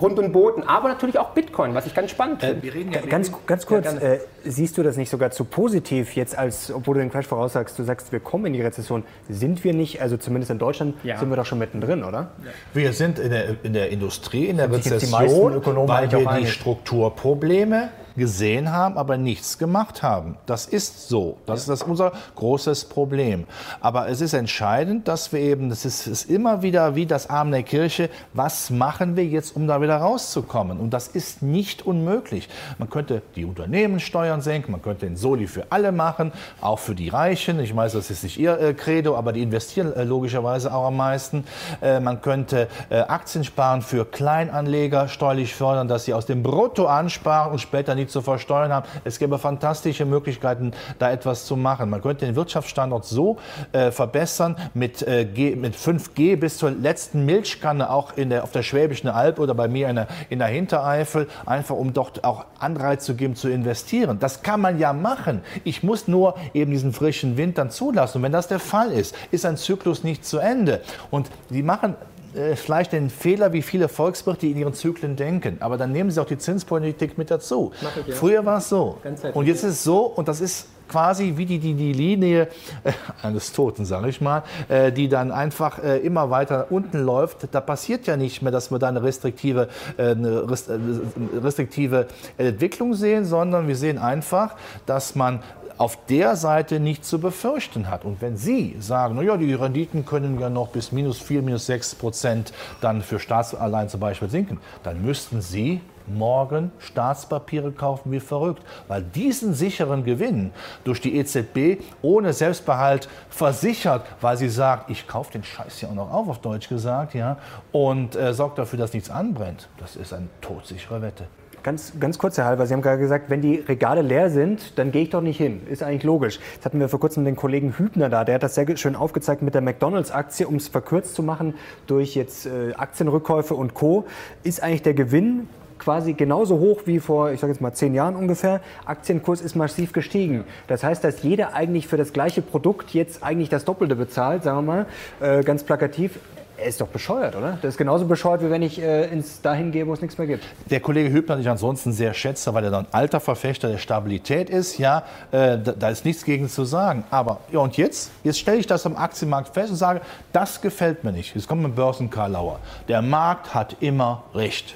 Grund 0.00 0.18
und 0.18 0.32
Boden, 0.32 0.62
aber 0.62 0.88
natürlich 0.88 1.18
auch 1.18 1.30
Bitcoin, 1.30 1.74
was 1.74 1.84
ich 1.84 1.94
ganz 1.94 2.10
spannend 2.10 2.42
äh, 2.42 2.54
finde. 2.54 2.96
Ja, 2.96 3.04
ganz, 3.04 3.30
ganz 3.46 3.66
kurz, 3.66 3.84
ja, 3.84 3.98
äh, 3.98 4.20
siehst 4.44 4.78
du 4.78 4.82
das 4.82 4.96
nicht 4.96 5.10
sogar 5.10 5.30
zu 5.30 5.44
positiv 5.44 6.16
jetzt, 6.16 6.38
als 6.38 6.72
obwohl 6.72 6.94
du 6.94 7.00
den 7.00 7.10
Crash 7.10 7.26
voraussagst, 7.26 7.78
du 7.78 7.82
sagst, 7.82 8.10
wir 8.10 8.20
kommen 8.20 8.46
in 8.46 8.54
die 8.54 8.62
Rezession. 8.62 9.04
Sind 9.28 9.62
wir 9.62 9.74
nicht, 9.74 10.00
also 10.00 10.16
zumindest 10.16 10.52
in 10.52 10.58
Deutschland, 10.58 10.94
ja. 11.02 11.18
sind 11.18 11.28
wir 11.28 11.36
doch 11.36 11.44
schon 11.44 11.58
mittendrin, 11.58 12.02
oder? 12.02 12.30
Wir 12.72 12.94
sind 12.94 13.18
in 13.18 13.30
der, 13.30 13.62
in 13.62 13.74
der 13.74 13.90
Industrie, 13.90 14.46
in 14.46 14.56
der 14.56 14.72
Rezession, 14.72 15.62
weil 15.86 16.10
wir 16.10 16.38
die 16.38 16.46
Strukturprobleme 16.46 17.90
gesehen 18.16 18.72
haben, 18.72 18.96
aber 18.98 19.16
nichts 19.16 19.58
gemacht 19.58 20.02
haben. 20.02 20.36
Das 20.46 20.66
ist 20.66 21.08
so. 21.08 21.38
Das 21.46 21.66
ja. 21.66 21.72
ist 21.72 21.82
das 21.82 21.88
unser 21.88 22.12
großes 22.36 22.86
Problem. 22.86 23.46
Aber 23.80 24.08
es 24.08 24.20
ist 24.20 24.32
entscheidend, 24.32 25.08
dass 25.08 25.32
wir 25.32 25.40
eben, 25.40 25.68
das 25.68 25.84
ist, 25.84 26.06
ist 26.06 26.30
immer 26.30 26.62
wieder 26.62 26.94
wie 26.94 27.06
das 27.06 27.30
Arm 27.30 27.50
der 27.50 27.62
Kirche, 27.62 28.10
was 28.32 28.70
machen 28.70 29.16
wir 29.16 29.24
jetzt, 29.24 29.56
um 29.56 29.66
da 29.66 29.80
wieder 29.80 29.96
rauszukommen? 29.96 30.78
Und 30.78 30.90
das 30.90 31.08
ist 31.08 31.42
nicht 31.42 31.86
unmöglich. 31.86 32.48
Man 32.78 32.90
könnte 32.90 33.22
die 33.36 33.44
Unternehmenssteuern 33.44 34.40
senken, 34.40 34.72
man 34.72 34.82
könnte 34.82 35.06
den 35.06 35.16
Soli 35.16 35.46
für 35.46 35.66
alle 35.70 35.92
machen, 35.92 36.32
auch 36.60 36.78
für 36.78 36.94
die 36.94 37.08
Reichen. 37.08 37.60
Ich 37.60 37.74
weiß, 37.74 37.92
das 37.92 38.10
ist 38.10 38.22
nicht 38.22 38.38
ihr 38.38 38.58
äh, 38.58 38.74
Credo, 38.74 39.16
aber 39.16 39.32
die 39.32 39.42
investieren 39.42 39.92
äh, 39.94 40.04
logischerweise 40.04 40.72
auch 40.74 40.86
am 40.86 40.96
meisten. 40.96 41.44
Äh, 41.80 42.00
man 42.00 42.20
könnte 42.20 42.68
äh, 42.88 43.00
Aktien 43.00 43.44
sparen 43.44 43.82
für 43.82 44.04
Kleinanleger, 44.04 45.08
steuerlich 45.08 45.54
fördern, 45.54 45.88
dass 45.88 46.04
sie 46.04 46.14
aus 46.14 46.26
dem 46.26 46.42
Brutto 46.42 46.86
ansparen 46.86 47.52
und 47.52 47.58
später 47.60 47.94
nicht 47.94 48.09
zu 48.10 48.20
versteuern 48.22 48.72
haben. 48.72 48.86
Es 49.04 49.18
gäbe 49.18 49.38
fantastische 49.38 50.04
Möglichkeiten, 50.04 50.72
da 50.98 51.10
etwas 51.10 51.46
zu 51.46 51.56
machen. 51.56 51.90
Man 51.90 52.02
könnte 52.02 52.26
den 52.26 52.36
Wirtschaftsstandort 52.36 53.04
so 53.04 53.38
äh, 53.72 53.90
verbessern 53.90 54.56
mit, 54.74 55.02
äh, 55.02 55.24
G, 55.24 55.56
mit 55.56 55.74
5G 55.74 56.36
bis 56.36 56.58
zur 56.58 56.70
letzten 56.70 57.24
Milchkanne, 57.24 57.90
auch 57.90 58.16
in 58.16 58.30
der, 58.30 58.44
auf 58.44 58.52
der 58.52 58.62
Schwäbischen 58.62 59.08
Alb 59.08 59.38
oder 59.38 59.54
bei 59.54 59.68
mir 59.68 59.88
in 59.88 59.96
der, 59.96 60.08
in 60.28 60.38
der 60.38 60.48
Hintereifel, 60.48 61.28
einfach 61.46 61.76
um 61.76 61.92
dort 61.92 62.24
auch 62.24 62.46
Anreiz 62.58 63.04
zu 63.04 63.14
geben, 63.14 63.34
zu 63.34 63.48
investieren. 63.48 64.18
Das 64.18 64.42
kann 64.42 64.60
man 64.60 64.78
ja 64.78 64.92
machen. 64.92 65.42
Ich 65.64 65.82
muss 65.82 66.08
nur 66.08 66.34
eben 66.54 66.70
diesen 66.70 66.92
frischen 66.92 67.36
Wind 67.36 67.58
dann 67.58 67.70
zulassen. 67.70 68.18
Und 68.18 68.24
wenn 68.24 68.32
das 68.32 68.48
der 68.48 68.60
Fall 68.60 68.92
ist, 68.92 69.14
ist 69.30 69.46
ein 69.46 69.56
Zyklus 69.56 70.04
nicht 70.04 70.24
zu 70.24 70.38
Ende. 70.38 70.80
Und 71.10 71.30
die 71.50 71.62
machen 71.62 71.94
äh, 72.34 72.56
vielleicht 72.56 72.92
den 72.92 73.10
Fehler, 73.10 73.52
wie 73.52 73.62
viele 73.62 73.88
Volkswirte 73.88 74.46
in 74.46 74.56
ihren 74.56 74.74
Zyklen 74.74 75.16
denken. 75.16 75.58
Aber 75.60 75.76
dann 75.76 75.92
nehmen 75.92 76.10
sie 76.10 76.20
auch 76.20 76.26
die 76.26 76.38
Zinspolitik 76.38 77.18
mit 77.18 77.30
dazu. 77.30 77.72
Ja. 77.80 78.14
Früher 78.14 78.44
war 78.44 78.58
es 78.58 78.68
so. 78.68 78.98
Und 79.34 79.46
jetzt 79.46 79.64
ist 79.64 79.70
es 79.70 79.84
so, 79.84 80.04
und 80.06 80.28
das 80.28 80.40
ist 80.40 80.66
quasi 80.90 81.34
wie 81.36 81.46
die, 81.46 81.58
die, 81.58 81.74
die 81.74 81.92
Linie 81.92 82.48
äh, 82.84 82.92
eines 83.22 83.52
Toten, 83.52 83.84
sage 83.84 84.08
ich 84.08 84.20
mal, 84.20 84.42
äh, 84.68 84.90
die 84.92 85.08
dann 85.08 85.30
einfach 85.30 85.82
äh, 85.82 85.98
immer 85.98 86.30
weiter 86.30 86.66
unten 86.70 86.98
läuft. 86.98 87.48
Da 87.52 87.60
passiert 87.60 88.06
ja 88.06 88.16
nicht 88.16 88.42
mehr, 88.42 88.52
dass 88.52 88.70
wir 88.70 88.78
da 88.78 88.88
eine 88.88 89.02
restriktive, 89.02 89.68
äh, 89.96 90.10
eine 90.10 90.28
äh, 90.28 91.38
restriktive 91.42 92.08
Entwicklung 92.36 92.94
sehen, 92.94 93.24
sondern 93.24 93.68
wir 93.68 93.76
sehen 93.76 93.98
einfach, 93.98 94.56
dass 94.86 95.14
man 95.14 95.40
auf 95.80 95.96
der 96.10 96.36
Seite 96.36 96.78
nichts 96.78 97.08
zu 97.08 97.18
befürchten 97.18 97.88
hat. 97.88 98.04
Und 98.04 98.20
wenn 98.20 98.36
Sie 98.36 98.76
sagen, 98.80 99.14
naja, 99.14 99.38
die 99.38 99.54
Renditen 99.54 100.04
können 100.04 100.38
ja 100.38 100.50
noch 100.50 100.68
bis 100.68 100.92
minus 100.92 101.18
4, 101.18 101.40
minus 101.40 101.64
6 101.64 101.94
Prozent 101.94 102.52
dann 102.82 103.00
für 103.00 103.18
Staatsanleihen 103.18 103.88
zum 103.88 103.98
Beispiel 103.98 104.28
sinken, 104.28 104.60
dann 104.82 105.02
müssten 105.02 105.40
Sie 105.40 105.80
morgen 106.06 106.70
Staatspapiere 106.80 107.72
kaufen 107.72 108.12
wie 108.12 108.20
verrückt, 108.20 108.62
weil 108.88 109.02
diesen 109.02 109.54
sicheren 109.54 110.04
Gewinn 110.04 110.50
durch 110.84 111.00
die 111.00 111.16
EZB 111.16 111.82
ohne 112.02 112.34
Selbstbehalt 112.34 113.08
versichert, 113.30 114.04
weil 114.20 114.36
sie 114.36 114.50
sagt, 114.50 114.90
ich 114.90 115.06
kaufe 115.08 115.32
den 115.32 115.44
Scheiß 115.44 115.80
ja 115.80 115.88
auch 115.88 115.94
noch 115.94 116.12
auf, 116.12 116.28
auf 116.28 116.38
Deutsch 116.40 116.68
gesagt, 116.68 117.14
ja, 117.14 117.38
und 117.72 118.16
äh, 118.16 118.34
sorgt 118.34 118.58
dafür, 118.58 118.78
dass 118.78 118.92
nichts 118.92 119.08
anbrennt. 119.08 119.68
Das 119.78 119.96
ist 119.96 120.12
eine 120.12 120.28
todsichere 120.42 121.00
Wette. 121.00 121.26
Ganz, 121.62 121.92
ganz 122.00 122.18
kurz, 122.18 122.38
Herr 122.38 122.46
Halber, 122.46 122.66
Sie 122.66 122.72
haben 122.72 122.80
gerade 122.80 122.98
gesagt, 122.98 123.28
wenn 123.28 123.42
die 123.42 123.56
Regale 123.56 124.00
leer 124.00 124.30
sind, 124.30 124.78
dann 124.78 124.92
gehe 124.92 125.02
ich 125.02 125.10
doch 125.10 125.20
nicht 125.20 125.36
hin. 125.36 125.60
Ist 125.68 125.82
eigentlich 125.82 126.04
logisch. 126.04 126.40
Jetzt 126.54 126.64
hatten 126.64 126.80
wir 126.80 126.88
vor 126.88 127.00
kurzem 127.00 127.26
den 127.26 127.36
Kollegen 127.36 127.74
Hübner 127.76 128.08
da, 128.08 128.24
der 128.24 128.36
hat 128.36 128.42
das 128.42 128.54
sehr 128.54 128.76
schön 128.78 128.96
aufgezeigt 128.96 129.42
mit 129.42 129.52
der 129.54 129.60
McDonalds-Aktie, 129.60 130.48
um 130.48 130.54
es 130.54 130.68
verkürzt 130.68 131.14
zu 131.14 131.22
machen 131.22 131.54
durch 131.86 132.14
jetzt 132.14 132.46
äh, 132.46 132.72
Aktienrückkäufe 132.74 133.54
und 133.54 133.74
Co. 133.74 134.06
Ist 134.42 134.62
eigentlich 134.62 134.82
der 134.82 134.94
Gewinn 134.94 135.48
quasi 135.78 136.14
genauso 136.14 136.58
hoch 136.58 136.82
wie 136.86 136.98
vor, 136.98 137.30
ich 137.30 137.40
sage 137.40 137.52
jetzt 137.52 137.60
mal 137.60 137.72
zehn 137.72 137.94
Jahren 137.94 138.16
ungefähr. 138.16 138.60
Aktienkurs 138.86 139.40
ist 139.40 139.54
massiv 139.54 139.92
gestiegen. 139.92 140.44
Das 140.66 140.82
heißt, 140.82 141.02
dass 141.04 141.22
jeder 141.22 141.54
eigentlich 141.54 141.88
für 141.88 141.96
das 141.98 142.12
gleiche 142.12 142.40
Produkt 142.40 142.94
jetzt 142.94 143.22
eigentlich 143.22 143.48
das 143.50 143.64
Doppelte 143.64 143.96
bezahlt, 143.96 144.44
sagen 144.44 144.58
wir 144.58 144.62
mal, 144.62 144.86
äh, 145.20 145.42
ganz 145.42 145.64
plakativ. 145.64 146.18
Er 146.60 146.66
ist 146.66 146.80
doch 146.80 146.88
bescheuert, 146.88 147.34
oder? 147.36 147.58
Das 147.62 147.70
ist 147.70 147.78
genauso 147.78 148.04
bescheuert, 148.04 148.42
wie 148.42 148.50
wenn 148.50 148.60
ich 148.60 148.80
äh, 148.80 149.08
ins 149.10 149.40
dahin 149.40 149.72
gehe, 149.72 149.86
wo 149.86 149.94
es 149.94 150.02
nichts 150.02 150.18
mehr 150.18 150.26
gibt. 150.26 150.44
Der 150.68 150.80
Kollege 150.80 151.10
Hübner, 151.10 151.36
den 151.36 151.42
ich 151.42 151.48
ansonsten 151.48 151.92
sehr 151.92 152.12
schätze, 152.12 152.52
weil 152.52 152.64
er 152.64 152.70
dann 152.70 152.86
alter 152.92 153.18
Verfechter 153.18 153.68
der 153.68 153.78
Stabilität 153.78 154.50
ist, 154.50 154.76
ja, 154.76 155.04
äh, 155.32 155.56
da, 155.56 155.72
da, 155.72 155.88
ist 155.88 156.04
nichts 156.04 156.24
gegen 156.24 156.48
zu 156.50 156.64
sagen. 156.64 157.04
Aber, 157.10 157.40
ja, 157.50 157.60
und 157.60 157.78
jetzt? 157.78 158.10
Jetzt 158.24 158.40
stelle 158.40 158.58
ich 158.58 158.66
das 158.66 158.84
am 158.84 158.96
Aktienmarkt 158.96 159.54
fest 159.54 159.70
und 159.70 159.76
sage, 159.76 160.02
das 160.32 160.60
gefällt 160.60 161.02
mir 161.02 161.12
nicht. 161.12 161.34
Jetzt 161.34 161.48
kommt 161.48 161.64
ein 161.64 161.74
Börsenkarlauer. 161.74 162.58
Der 162.88 163.00
Markt 163.00 163.54
hat 163.54 163.76
immer 163.80 164.24
recht. 164.34 164.74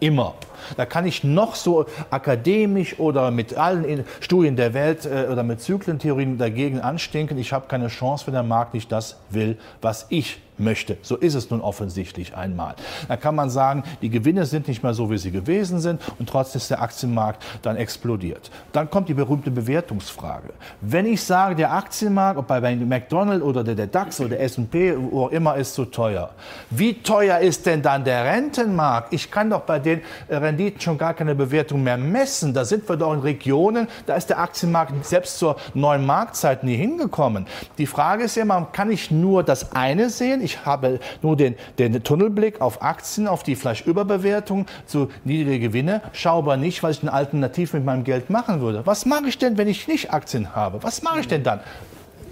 Immer. 0.00 0.34
Da 0.76 0.86
kann 0.86 1.06
ich 1.06 1.24
noch 1.24 1.54
so 1.54 1.86
akademisch 2.10 2.98
oder 2.98 3.30
mit 3.30 3.56
allen 3.56 4.04
Studien 4.20 4.56
der 4.56 4.74
Welt 4.74 5.06
äh, 5.06 5.28
oder 5.30 5.42
mit 5.42 5.60
Zyklentheorien 5.60 6.38
dagegen 6.38 6.80
anstinken. 6.80 7.38
Ich 7.38 7.52
habe 7.52 7.66
keine 7.68 7.88
Chance, 7.88 8.26
wenn 8.26 8.34
der 8.34 8.42
Markt 8.42 8.74
nicht 8.74 8.90
das 8.90 9.18
will, 9.30 9.58
was 9.80 10.06
ich 10.08 10.40
möchte. 10.58 10.96
So 11.02 11.16
ist 11.16 11.34
es 11.34 11.50
nun 11.50 11.60
offensichtlich 11.60 12.36
einmal. 12.36 12.74
Da 13.08 13.16
kann 13.16 13.34
man 13.34 13.50
sagen, 13.50 13.82
die 14.00 14.10
Gewinne 14.10 14.46
sind 14.46 14.68
nicht 14.68 14.82
mehr 14.82 14.94
so, 14.94 15.10
wie 15.10 15.18
sie 15.18 15.30
gewesen 15.30 15.80
sind 15.80 16.00
und 16.18 16.28
trotzdem 16.28 16.58
ist 16.58 16.70
der 16.70 16.82
Aktienmarkt 16.82 17.42
dann 17.62 17.76
explodiert. 17.76 18.50
Dann 18.72 18.90
kommt 18.90 19.08
die 19.08 19.14
berühmte 19.14 19.50
Bewertungsfrage. 19.50 20.50
Wenn 20.80 21.06
ich 21.06 21.22
sage, 21.22 21.56
der 21.56 21.72
Aktienmarkt, 21.72 22.38
ob 22.38 22.46
bei 22.46 22.76
McDonald's 22.76 23.44
oder 23.44 23.64
der, 23.64 23.86
DAX 23.86 24.20
oder 24.20 24.30
der 24.30 24.42
S&P, 24.42 24.94
wo 24.96 25.26
auch 25.26 25.30
immer, 25.30 25.56
ist 25.56 25.74
zu 25.74 25.84
teuer. 25.84 26.30
Wie 26.70 26.94
teuer 27.02 27.38
ist 27.38 27.66
denn 27.66 27.82
dann 27.82 28.04
der 28.04 28.24
Rentenmarkt? 28.24 29.12
Ich 29.12 29.30
kann 29.30 29.50
doch 29.50 29.62
bei 29.62 29.78
den 29.78 30.02
Renditen 30.52 30.80
schon 30.80 30.98
gar 30.98 31.14
keine 31.14 31.34
Bewertung 31.34 31.82
mehr 31.82 31.96
messen. 31.96 32.52
Da 32.52 32.64
sind 32.64 32.86
wir 32.88 32.96
doch 32.96 33.14
in 33.14 33.20
Regionen, 33.20 33.88
da 34.06 34.16
ist 34.16 34.28
der 34.28 34.38
Aktienmarkt 34.38 35.04
selbst 35.04 35.38
zur 35.38 35.56
neuen 35.72 36.04
Marktzeit 36.04 36.62
nie 36.62 36.76
hingekommen. 36.76 37.46
Die 37.78 37.86
Frage 37.86 38.24
ist 38.24 38.36
ja 38.36 38.42
immer, 38.42 38.68
kann 38.72 38.90
ich 38.90 39.10
nur 39.10 39.42
das 39.42 39.72
eine 39.72 40.10
sehen? 40.10 40.42
Ich 40.42 40.66
habe 40.66 41.00
nur 41.22 41.36
den, 41.36 41.56
den 41.78 42.02
Tunnelblick 42.04 42.60
auf 42.60 42.82
Aktien, 42.82 43.26
auf 43.26 43.42
die 43.42 43.56
Fleischüberbewertung, 43.56 44.66
zu 44.84 45.08
niedrige 45.24 45.68
Gewinne, 45.68 46.02
schaue 46.12 46.38
aber 46.38 46.56
nicht, 46.56 46.82
was 46.82 46.98
ich 46.98 47.02
eine 47.02 47.12
Alternative 47.12 47.78
mit 47.78 47.86
meinem 47.86 48.04
Geld 48.04 48.28
machen 48.28 48.60
würde. 48.60 48.82
Was 48.84 49.06
mache 49.06 49.28
ich 49.28 49.38
denn, 49.38 49.56
wenn 49.56 49.68
ich 49.68 49.88
nicht 49.88 50.12
Aktien 50.12 50.54
habe? 50.54 50.82
Was 50.82 51.02
mache 51.02 51.20
ich 51.20 51.28
denn 51.28 51.42
dann? 51.42 51.60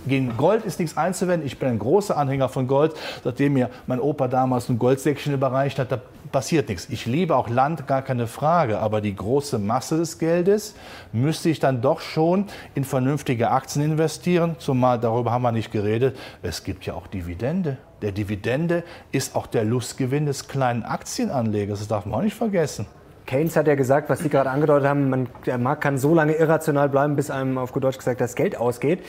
Gegen 0.06 0.36
Gold 0.36 0.64
ist 0.64 0.78
nichts 0.78 0.96
einzuwenden. 0.96 1.46
Ich 1.46 1.58
bin 1.58 1.68
ein 1.68 1.78
großer 1.78 2.16
Anhänger 2.16 2.48
von 2.48 2.66
Gold. 2.66 2.94
Seitdem 3.22 3.52
mir 3.54 3.70
mein 3.86 4.00
Opa 4.00 4.28
damals 4.28 4.68
ein 4.68 4.78
Goldsäckchen 4.78 5.34
überreicht 5.34 5.78
hat, 5.78 5.92
da 5.92 6.00
passiert 6.32 6.68
nichts. 6.68 6.88
Ich 6.88 7.06
liebe 7.06 7.36
auch 7.36 7.48
Land, 7.48 7.86
gar 7.86 8.02
keine 8.02 8.26
Frage. 8.26 8.78
Aber 8.78 9.00
die 9.00 9.14
große 9.14 9.58
Masse 9.58 9.98
des 9.98 10.18
Geldes 10.18 10.74
müsste 11.12 11.50
ich 11.50 11.60
dann 11.60 11.82
doch 11.82 12.00
schon 12.00 12.46
in 12.74 12.84
vernünftige 12.84 13.50
Aktien 13.50 13.84
investieren. 13.84 14.56
Zumal 14.58 14.98
darüber 14.98 15.32
haben 15.32 15.42
wir 15.42 15.52
nicht 15.52 15.70
geredet. 15.70 16.16
Es 16.42 16.64
gibt 16.64 16.86
ja 16.86 16.94
auch 16.94 17.06
Dividende. 17.06 17.76
Der 18.00 18.12
Dividende 18.12 18.84
ist 19.12 19.36
auch 19.36 19.46
der 19.46 19.64
Lustgewinn 19.64 20.24
des 20.24 20.48
kleinen 20.48 20.82
Aktienanlegers. 20.82 21.80
Das 21.80 21.88
darf 21.88 22.06
man 22.06 22.20
auch 22.20 22.22
nicht 22.22 22.36
vergessen. 22.36 22.86
Keynes 23.26 23.54
hat 23.54 23.68
ja 23.68 23.76
gesagt, 23.76 24.08
was 24.08 24.20
Sie 24.20 24.28
gerade 24.28 24.50
angedeutet 24.50 24.88
haben, 24.88 25.08
man, 25.08 25.28
der 25.46 25.58
Markt 25.58 25.82
kann 25.82 25.98
so 25.98 26.14
lange 26.14 26.32
irrational 26.32 26.88
bleiben, 26.88 27.14
bis 27.14 27.30
einem 27.30 27.58
auf 27.58 27.72
gut 27.72 27.84
Deutsch 27.84 27.98
gesagt 27.98 28.20
das 28.20 28.34
Geld 28.34 28.56
ausgeht 28.56 29.04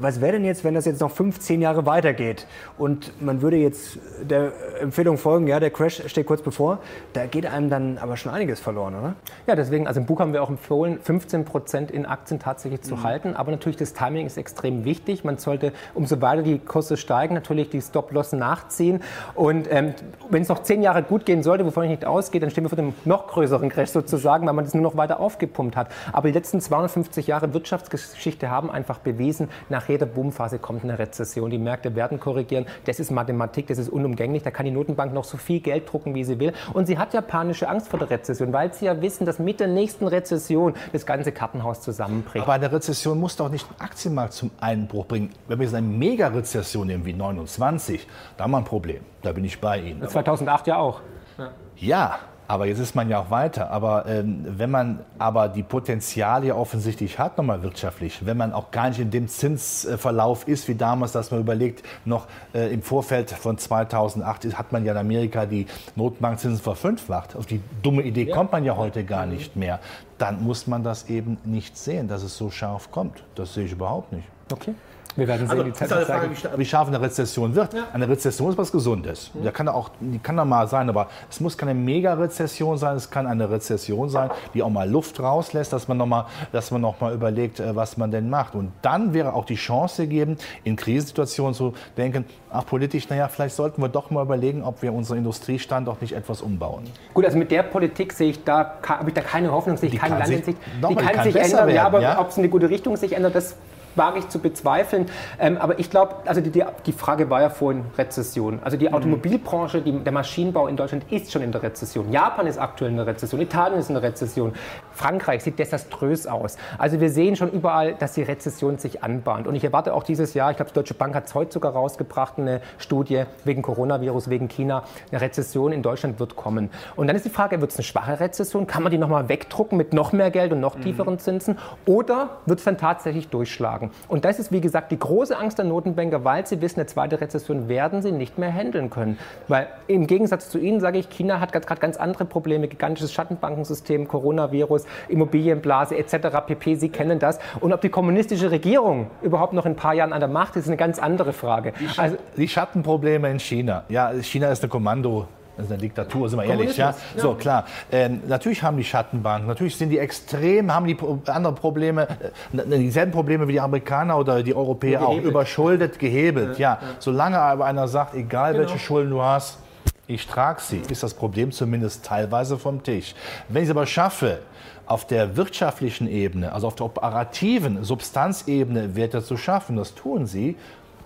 was 0.00 0.20
wäre 0.20 0.32
denn 0.32 0.44
jetzt, 0.44 0.64
wenn 0.64 0.74
das 0.74 0.84
jetzt 0.84 1.00
noch 1.00 1.10
15 1.10 1.60
Jahre 1.60 1.86
weitergeht 1.86 2.46
und 2.78 3.20
man 3.20 3.42
würde 3.42 3.56
jetzt 3.56 3.98
der 4.22 4.52
Empfehlung 4.80 5.18
folgen, 5.18 5.46
ja, 5.46 5.60
der 5.60 5.70
Crash 5.70 6.02
steht 6.06 6.26
kurz 6.26 6.42
bevor, 6.42 6.78
da 7.12 7.26
geht 7.26 7.46
einem 7.46 7.70
dann 7.70 7.98
aber 7.98 8.16
schon 8.16 8.32
einiges 8.32 8.60
verloren, 8.60 8.94
oder? 8.94 9.14
Ja, 9.46 9.56
deswegen, 9.56 9.86
also 9.86 10.00
im 10.00 10.06
Buch 10.06 10.20
haben 10.20 10.32
wir 10.32 10.42
auch 10.42 10.50
empfohlen, 10.50 10.98
15 11.02 11.44
Prozent 11.44 11.90
in 11.90 12.06
Aktien 12.06 12.40
tatsächlich 12.40 12.82
zu 12.82 12.96
mhm. 12.96 13.02
halten, 13.02 13.36
aber 13.36 13.50
natürlich 13.50 13.76
das 13.76 13.92
Timing 13.92 14.26
ist 14.26 14.36
extrem 14.36 14.84
wichtig. 14.84 15.24
Man 15.24 15.38
sollte, 15.38 15.72
umso 15.94 16.20
weiter 16.20 16.42
die 16.42 16.58
Kurse 16.58 16.96
steigen, 16.96 17.34
natürlich 17.34 17.70
die 17.70 17.80
Stop-Loss 17.80 18.32
nachziehen 18.32 19.00
und 19.34 19.66
ähm, 19.70 19.94
wenn 20.30 20.42
es 20.42 20.48
noch 20.48 20.62
10 20.62 20.82
Jahre 20.82 21.02
gut 21.02 21.26
gehen 21.26 21.42
sollte, 21.42 21.64
wovon 21.64 21.84
ich 21.84 21.90
nicht 21.90 22.04
ausgehe, 22.04 22.40
dann 22.40 22.50
stehen 22.50 22.64
wir 22.64 22.68
vor 22.68 22.76
dem 22.76 22.94
noch 23.04 23.26
größeren 23.28 23.68
Crash 23.68 23.90
sozusagen, 23.90 24.46
weil 24.46 24.54
man 24.54 24.64
das 24.64 24.74
nur 24.74 24.82
noch 24.82 24.96
weiter 24.96 25.20
aufgepumpt 25.20 25.76
hat. 25.76 25.88
Aber 26.12 26.28
die 26.28 26.34
letzten 26.34 26.60
250 26.60 27.26
Jahre 27.26 27.52
Wirtschaftsgeschichte 27.54 28.50
haben 28.50 28.70
einfach 28.70 28.98
bewiesen, 28.98 29.48
nach 29.68 29.87
jeder 29.92 30.06
Boomphase 30.06 30.58
kommt 30.58 30.84
eine 30.84 30.98
Rezession. 30.98 31.50
Die 31.50 31.58
Märkte 31.58 31.94
werden 31.94 32.20
korrigieren. 32.20 32.66
Das 32.84 33.00
ist 33.00 33.10
Mathematik, 33.10 33.66
das 33.66 33.78
ist 33.78 33.88
unumgänglich. 33.88 34.42
Da 34.42 34.50
kann 34.50 34.66
die 34.66 34.72
Notenbank 34.72 35.12
noch 35.12 35.24
so 35.24 35.36
viel 35.36 35.60
Geld 35.60 35.90
drucken, 35.90 36.14
wie 36.14 36.24
sie 36.24 36.38
will. 36.38 36.52
Und 36.72 36.86
sie 36.86 36.98
hat 36.98 37.14
ja 37.14 37.20
panische 37.20 37.68
Angst 37.68 37.88
vor 37.88 37.98
der 37.98 38.10
Rezession, 38.10 38.52
weil 38.52 38.72
sie 38.72 38.86
ja 38.86 39.00
wissen, 39.00 39.26
dass 39.26 39.38
mit 39.38 39.60
der 39.60 39.68
nächsten 39.68 40.06
Rezession 40.06 40.74
das 40.92 41.06
ganze 41.06 41.32
Kartenhaus 41.32 41.80
zusammenbricht. 41.80 42.42
Aber 42.42 42.52
eine 42.52 42.70
Rezession 42.70 43.18
muss 43.18 43.36
doch 43.36 43.48
nicht 43.48 43.68
den 43.68 43.80
Aktienmarkt 43.80 44.32
zum 44.32 44.50
Einbruch 44.60 45.06
bringen. 45.06 45.30
Wenn 45.46 45.58
wir 45.58 45.64
jetzt 45.64 45.74
eine 45.74 45.86
Mega-Rezession 45.86 46.86
nehmen 46.86 47.04
wie 47.04 47.12
29, 47.12 48.06
da 48.36 48.44
haben 48.44 48.50
wir 48.52 48.58
ein 48.58 48.64
Problem. 48.64 49.02
Da 49.22 49.32
bin 49.32 49.44
ich 49.44 49.60
bei 49.60 49.80
Ihnen. 49.80 50.06
2008 50.06 50.66
ja 50.66 50.78
auch. 50.78 51.00
Ja. 51.36 51.50
ja 51.76 52.18
Aber 52.48 52.64
jetzt 52.64 52.78
ist 52.78 52.94
man 52.94 53.10
ja 53.10 53.20
auch 53.20 53.30
weiter. 53.30 53.70
Aber 53.70 54.06
ähm, 54.06 54.44
wenn 54.48 54.70
man 54.70 55.00
aber 55.18 55.50
die 55.50 55.62
Potenziale 55.62 56.56
offensichtlich 56.56 57.18
hat, 57.18 57.36
nochmal 57.36 57.62
wirtschaftlich, 57.62 58.24
wenn 58.24 58.38
man 58.38 58.54
auch 58.54 58.70
gar 58.70 58.88
nicht 58.88 58.98
in 59.00 59.10
dem 59.10 59.28
Zinsverlauf 59.28 60.48
ist 60.48 60.66
wie 60.66 60.74
damals, 60.74 61.12
dass 61.12 61.30
man 61.30 61.40
überlegt, 61.40 61.84
noch 62.06 62.26
äh, 62.54 62.72
im 62.72 62.80
Vorfeld 62.80 63.30
von 63.30 63.58
2008 63.58 64.56
hat 64.56 64.72
man 64.72 64.86
ja 64.86 64.92
in 64.92 64.98
Amerika 64.98 65.44
die 65.44 65.66
Notenbankzinsen 65.94 66.62
verfünffacht. 66.62 67.36
Auf 67.36 67.44
die 67.44 67.60
dumme 67.82 68.02
Idee 68.02 68.24
ja. 68.24 68.34
kommt 68.34 68.50
man 68.52 68.64
ja 68.64 68.78
heute 68.78 69.04
gar 69.04 69.26
mhm. 69.26 69.32
nicht 69.32 69.54
mehr. 69.54 69.78
Dann 70.16 70.42
muss 70.42 70.66
man 70.66 70.82
das 70.82 71.10
eben 71.10 71.36
nicht 71.44 71.76
sehen, 71.76 72.08
dass 72.08 72.22
es 72.22 72.38
so 72.38 72.50
scharf 72.50 72.90
kommt. 72.90 73.22
Das 73.34 73.52
sehe 73.52 73.66
ich 73.66 73.72
überhaupt 73.72 74.12
nicht. 74.12 74.26
Okay. 74.50 74.74
Wir 75.18 75.26
werden 75.26 75.48
sehen, 75.48 75.50
also, 75.50 75.64
die 75.64 75.72
Zeit 75.72 75.90
ist 75.90 76.06
Frage, 76.06 76.30
wie 76.56 76.64
scharf 76.64 76.86
eine 76.86 77.00
Rezession 77.00 77.52
wird. 77.56 77.74
Ja. 77.74 77.88
Eine 77.92 78.08
Rezession 78.08 78.50
ist 78.50 78.58
was 78.58 78.70
Gesundes. 78.70 79.32
Mhm. 79.34 79.44
Da 79.44 79.50
kann 79.50 79.66
auch, 79.66 79.90
die 79.98 80.20
kann 80.20 80.36
da 80.36 80.44
mal 80.44 80.68
sein, 80.68 80.88
aber 80.88 81.08
es 81.28 81.40
muss 81.40 81.58
keine 81.58 81.74
Mega-Rezession 81.74 82.78
sein. 82.78 82.96
Es 82.96 83.10
kann 83.10 83.26
eine 83.26 83.50
Rezession 83.50 84.10
sein, 84.10 84.30
die 84.54 84.62
auch 84.62 84.70
mal 84.70 84.88
Luft 84.88 85.18
rauslässt, 85.18 85.72
dass 85.72 85.88
man 85.88 85.96
nochmal 85.96 86.26
noch 86.52 87.00
mal 87.00 87.12
überlegt, 87.12 87.58
äh, 87.58 87.74
was 87.74 87.96
man 87.96 88.12
denn 88.12 88.30
macht. 88.30 88.54
Und 88.54 88.70
dann 88.82 89.12
wäre 89.12 89.34
auch 89.34 89.44
die 89.44 89.56
Chance 89.56 90.02
gegeben, 90.02 90.36
in 90.62 90.76
Krisensituationen 90.76 91.52
zu 91.52 91.74
denken, 91.96 92.24
ach 92.50 92.64
politisch, 92.64 93.08
naja, 93.08 93.26
vielleicht 93.26 93.56
sollten 93.56 93.82
wir 93.82 93.88
doch 93.88 94.10
mal 94.10 94.22
überlegen, 94.22 94.62
ob 94.62 94.82
wir 94.82 94.92
unseren 94.92 95.18
Industriestandort 95.18 96.00
nicht 96.00 96.12
etwas 96.12 96.42
umbauen. 96.42 96.84
Gut, 97.12 97.24
also 97.24 97.36
mit 97.36 97.50
der 97.50 97.64
Politik 97.64 98.12
sehe 98.12 98.30
ich 98.30 98.44
da, 98.44 98.74
habe 98.86 99.08
ich 99.08 99.14
da 99.14 99.22
keine 99.22 99.50
Hoffnung, 99.50 99.76
sehe 99.78 99.88
ich 99.88 99.98
keine 99.98 100.16
Landessicht. 100.16 100.58
Die 100.76 100.94
kann, 100.94 101.06
kann 101.12 101.24
sich 101.24 101.34
ändern, 101.34 101.66
werden, 101.66 101.74
ja, 101.74 101.86
aber 101.86 102.00
ja? 102.00 102.20
ob 102.20 102.28
es 102.28 102.36
in 102.36 102.44
eine 102.44 102.50
gute 102.50 102.70
Richtung 102.70 102.96
sich 102.96 103.12
ändert, 103.12 103.34
das 103.34 103.56
wage 103.98 104.20
ich 104.20 104.28
zu 104.28 104.38
bezweifeln. 104.38 105.06
Ähm, 105.38 105.58
aber 105.58 105.78
ich 105.78 105.90
glaube, 105.90 106.16
also 106.24 106.40
die, 106.40 106.64
die, 106.86 106.92
Frage 106.92 107.30
war 107.30 107.42
ja 107.42 107.50
vorhin 107.50 107.84
Rezession. 107.96 108.60
Also 108.62 108.76
die 108.76 108.88
mhm. 108.88 108.94
Automobilbranche, 108.94 109.82
die, 109.82 109.92
der 109.92 110.12
Maschinenbau 110.12 110.68
in 110.68 110.76
Deutschland 110.76 111.04
ist 111.10 111.32
schon 111.32 111.42
in 111.42 111.52
der 111.52 111.62
Rezession. 111.62 112.10
Japan 112.12 112.46
ist 112.46 112.58
aktuell 112.58 112.90
in 112.90 112.96
der 112.96 113.06
Rezession, 113.06 113.40
Italien 113.40 113.78
ist 113.78 113.88
in 113.88 113.94
der 113.94 114.02
Rezession, 114.02 114.54
Frankreich 114.92 115.42
sieht 115.42 115.58
desaströs 115.58 116.26
aus. 116.26 116.56
Also 116.78 117.00
wir 117.00 117.10
sehen 117.10 117.36
schon 117.36 117.50
überall, 117.50 117.94
dass 117.94 118.14
die 118.14 118.22
Rezession 118.22 118.78
sich 118.78 119.02
anbahnt. 119.02 119.46
Und 119.46 119.54
ich 119.54 119.64
erwarte 119.64 119.94
auch 119.94 120.02
dieses 120.02 120.34
Jahr, 120.34 120.50
ich 120.50 120.56
glaube, 120.56 120.70
die 120.70 120.74
Deutsche 120.74 120.94
Bank 120.94 121.14
hat 121.14 121.26
es 121.26 121.34
heute 121.34 121.52
sogar 121.52 121.72
rausgebracht, 121.72 122.34
eine 122.38 122.60
Studie 122.78 123.24
wegen 123.44 123.62
Coronavirus, 123.62 124.30
wegen 124.30 124.48
China, 124.48 124.84
eine 125.10 125.20
Rezession 125.20 125.72
in 125.72 125.82
Deutschland 125.82 126.20
wird 126.20 126.36
kommen. 126.36 126.70
Und 126.96 127.06
dann 127.06 127.16
ist 127.16 127.24
die 127.24 127.30
Frage, 127.30 127.60
wird 127.60 127.70
es 127.70 127.76
eine 127.76 127.84
schwache 127.84 128.20
Rezession? 128.20 128.66
Kann 128.66 128.82
man 128.82 128.92
die 128.92 128.98
nochmal 128.98 129.28
wegdrucken 129.28 129.78
mit 129.78 129.92
noch 129.92 130.12
mehr 130.12 130.30
Geld 130.30 130.52
und 130.52 130.60
noch 130.60 130.76
mhm. 130.76 130.82
tieferen 130.82 131.18
Zinsen? 131.18 131.58
Oder 131.86 132.38
wird 132.46 132.58
es 132.58 132.64
dann 132.64 132.78
tatsächlich 132.78 133.28
durchschlagen? 133.28 133.87
Notenbanken. 133.88 134.08
Und 134.08 134.24
das 134.24 134.38
ist, 134.38 134.52
wie 134.52 134.60
gesagt, 134.60 134.92
die 134.92 134.98
große 134.98 135.36
Angst 135.36 135.58
der 135.58 135.64
Notenbanker, 135.64 136.24
weil 136.24 136.46
sie 136.46 136.60
wissen, 136.60 136.80
eine 136.80 136.86
zweite 136.86 137.20
Rezession 137.20 137.68
werden 137.68 138.02
sie 138.02 138.12
nicht 138.12 138.38
mehr 138.38 138.52
handeln 138.52 138.90
können. 138.90 139.18
Weil 139.48 139.68
im 139.86 140.06
Gegensatz 140.06 140.48
zu 140.50 140.58
Ihnen, 140.58 140.80
sage 140.80 140.98
ich, 140.98 141.08
China 141.10 141.40
hat 141.40 141.52
gerade 141.52 141.80
ganz 141.80 141.96
andere 141.96 142.24
Probleme, 142.24 142.68
gigantisches 142.68 143.12
Schattenbankensystem, 143.12 144.08
Coronavirus, 144.08 144.84
Immobilienblase 145.08 145.96
etc. 145.96 146.38
pp. 146.46 146.74
Sie 146.76 146.88
kennen 146.88 147.18
das. 147.18 147.38
Und 147.60 147.72
ob 147.72 147.80
die 147.80 147.88
kommunistische 147.88 148.50
Regierung 148.50 149.10
überhaupt 149.22 149.52
noch 149.52 149.66
in 149.66 149.72
ein 149.72 149.76
paar 149.76 149.94
Jahren 149.94 150.12
an 150.12 150.20
der 150.20 150.28
Macht 150.28 150.56
ist, 150.56 150.64
ist 150.64 150.68
eine 150.68 150.76
ganz 150.76 150.98
andere 150.98 151.32
Frage. 151.32 151.72
Die, 151.78 151.88
Sch 151.88 151.98
also, 151.98 152.16
die 152.36 152.48
Schattenprobleme 152.48 153.30
in 153.30 153.38
China. 153.38 153.84
Ja, 153.88 154.12
China 154.22 154.48
ist 154.48 154.62
eine 154.62 154.70
Kommando 154.70 155.26
das 155.58 155.66
ist 155.66 155.72
eine 155.72 155.80
Diktatur, 155.80 156.28
sind 156.28 156.38
wir 156.38 156.44
ehrlich. 156.44 156.76
Ja? 156.76 156.90
ja? 156.90 156.96
So, 157.20 157.34
klar. 157.34 157.66
Ähm, 157.90 158.22
natürlich 158.28 158.62
haben 158.62 158.76
die 158.76 158.84
Schattenbanken, 158.84 159.48
natürlich 159.48 159.76
sind 159.76 159.90
die 159.90 159.98
extrem, 159.98 160.72
haben 160.72 160.86
die 160.86 160.96
andere 161.26 161.52
Probleme, 161.52 162.06
äh, 162.52 162.78
dieselben 162.78 163.10
Probleme 163.10 163.48
wie 163.48 163.52
die 163.52 163.60
Amerikaner 163.60 164.16
oder 164.16 164.44
die 164.44 164.54
Europäer 164.54 165.02
auch, 165.06 165.16
überschuldet, 165.16 165.98
gehebelt. 165.98 166.58
Ja, 166.58 166.78
ja. 166.80 166.88
Solange 167.00 167.40
aber 167.40 167.64
einer 167.64 167.88
sagt, 167.88 168.14
egal 168.14 168.52
genau. 168.52 168.66
welche 168.66 168.78
Schulden 168.78 169.10
du 169.10 169.20
hast, 169.20 169.58
ich 170.06 170.26
trage 170.28 170.60
sie, 170.62 170.80
ist 170.88 171.02
das 171.02 171.12
Problem 171.12 171.50
zumindest 171.50 172.04
teilweise 172.04 172.56
vom 172.56 172.82
Tisch. 172.82 173.14
Wenn 173.48 173.64
ich 173.64 173.68
es 173.68 173.74
aber 173.74 173.84
schaffe, 173.84 174.38
auf 174.86 175.06
der 175.06 175.36
wirtschaftlichen 175.36 176.08
Ebene, 176.08 176.52
also 176.52 176.68
auf 176.68 176.74
der 176.74 176.86
operativen 176.86 177.84
Substanzebene 177.84 178.96
Werte 178.96 179.22
zu 179.22 179.36
schaffen, 179.36 179.76
das 179.76 179.94
tun 179.94 180.26
sie, 180.26 180.56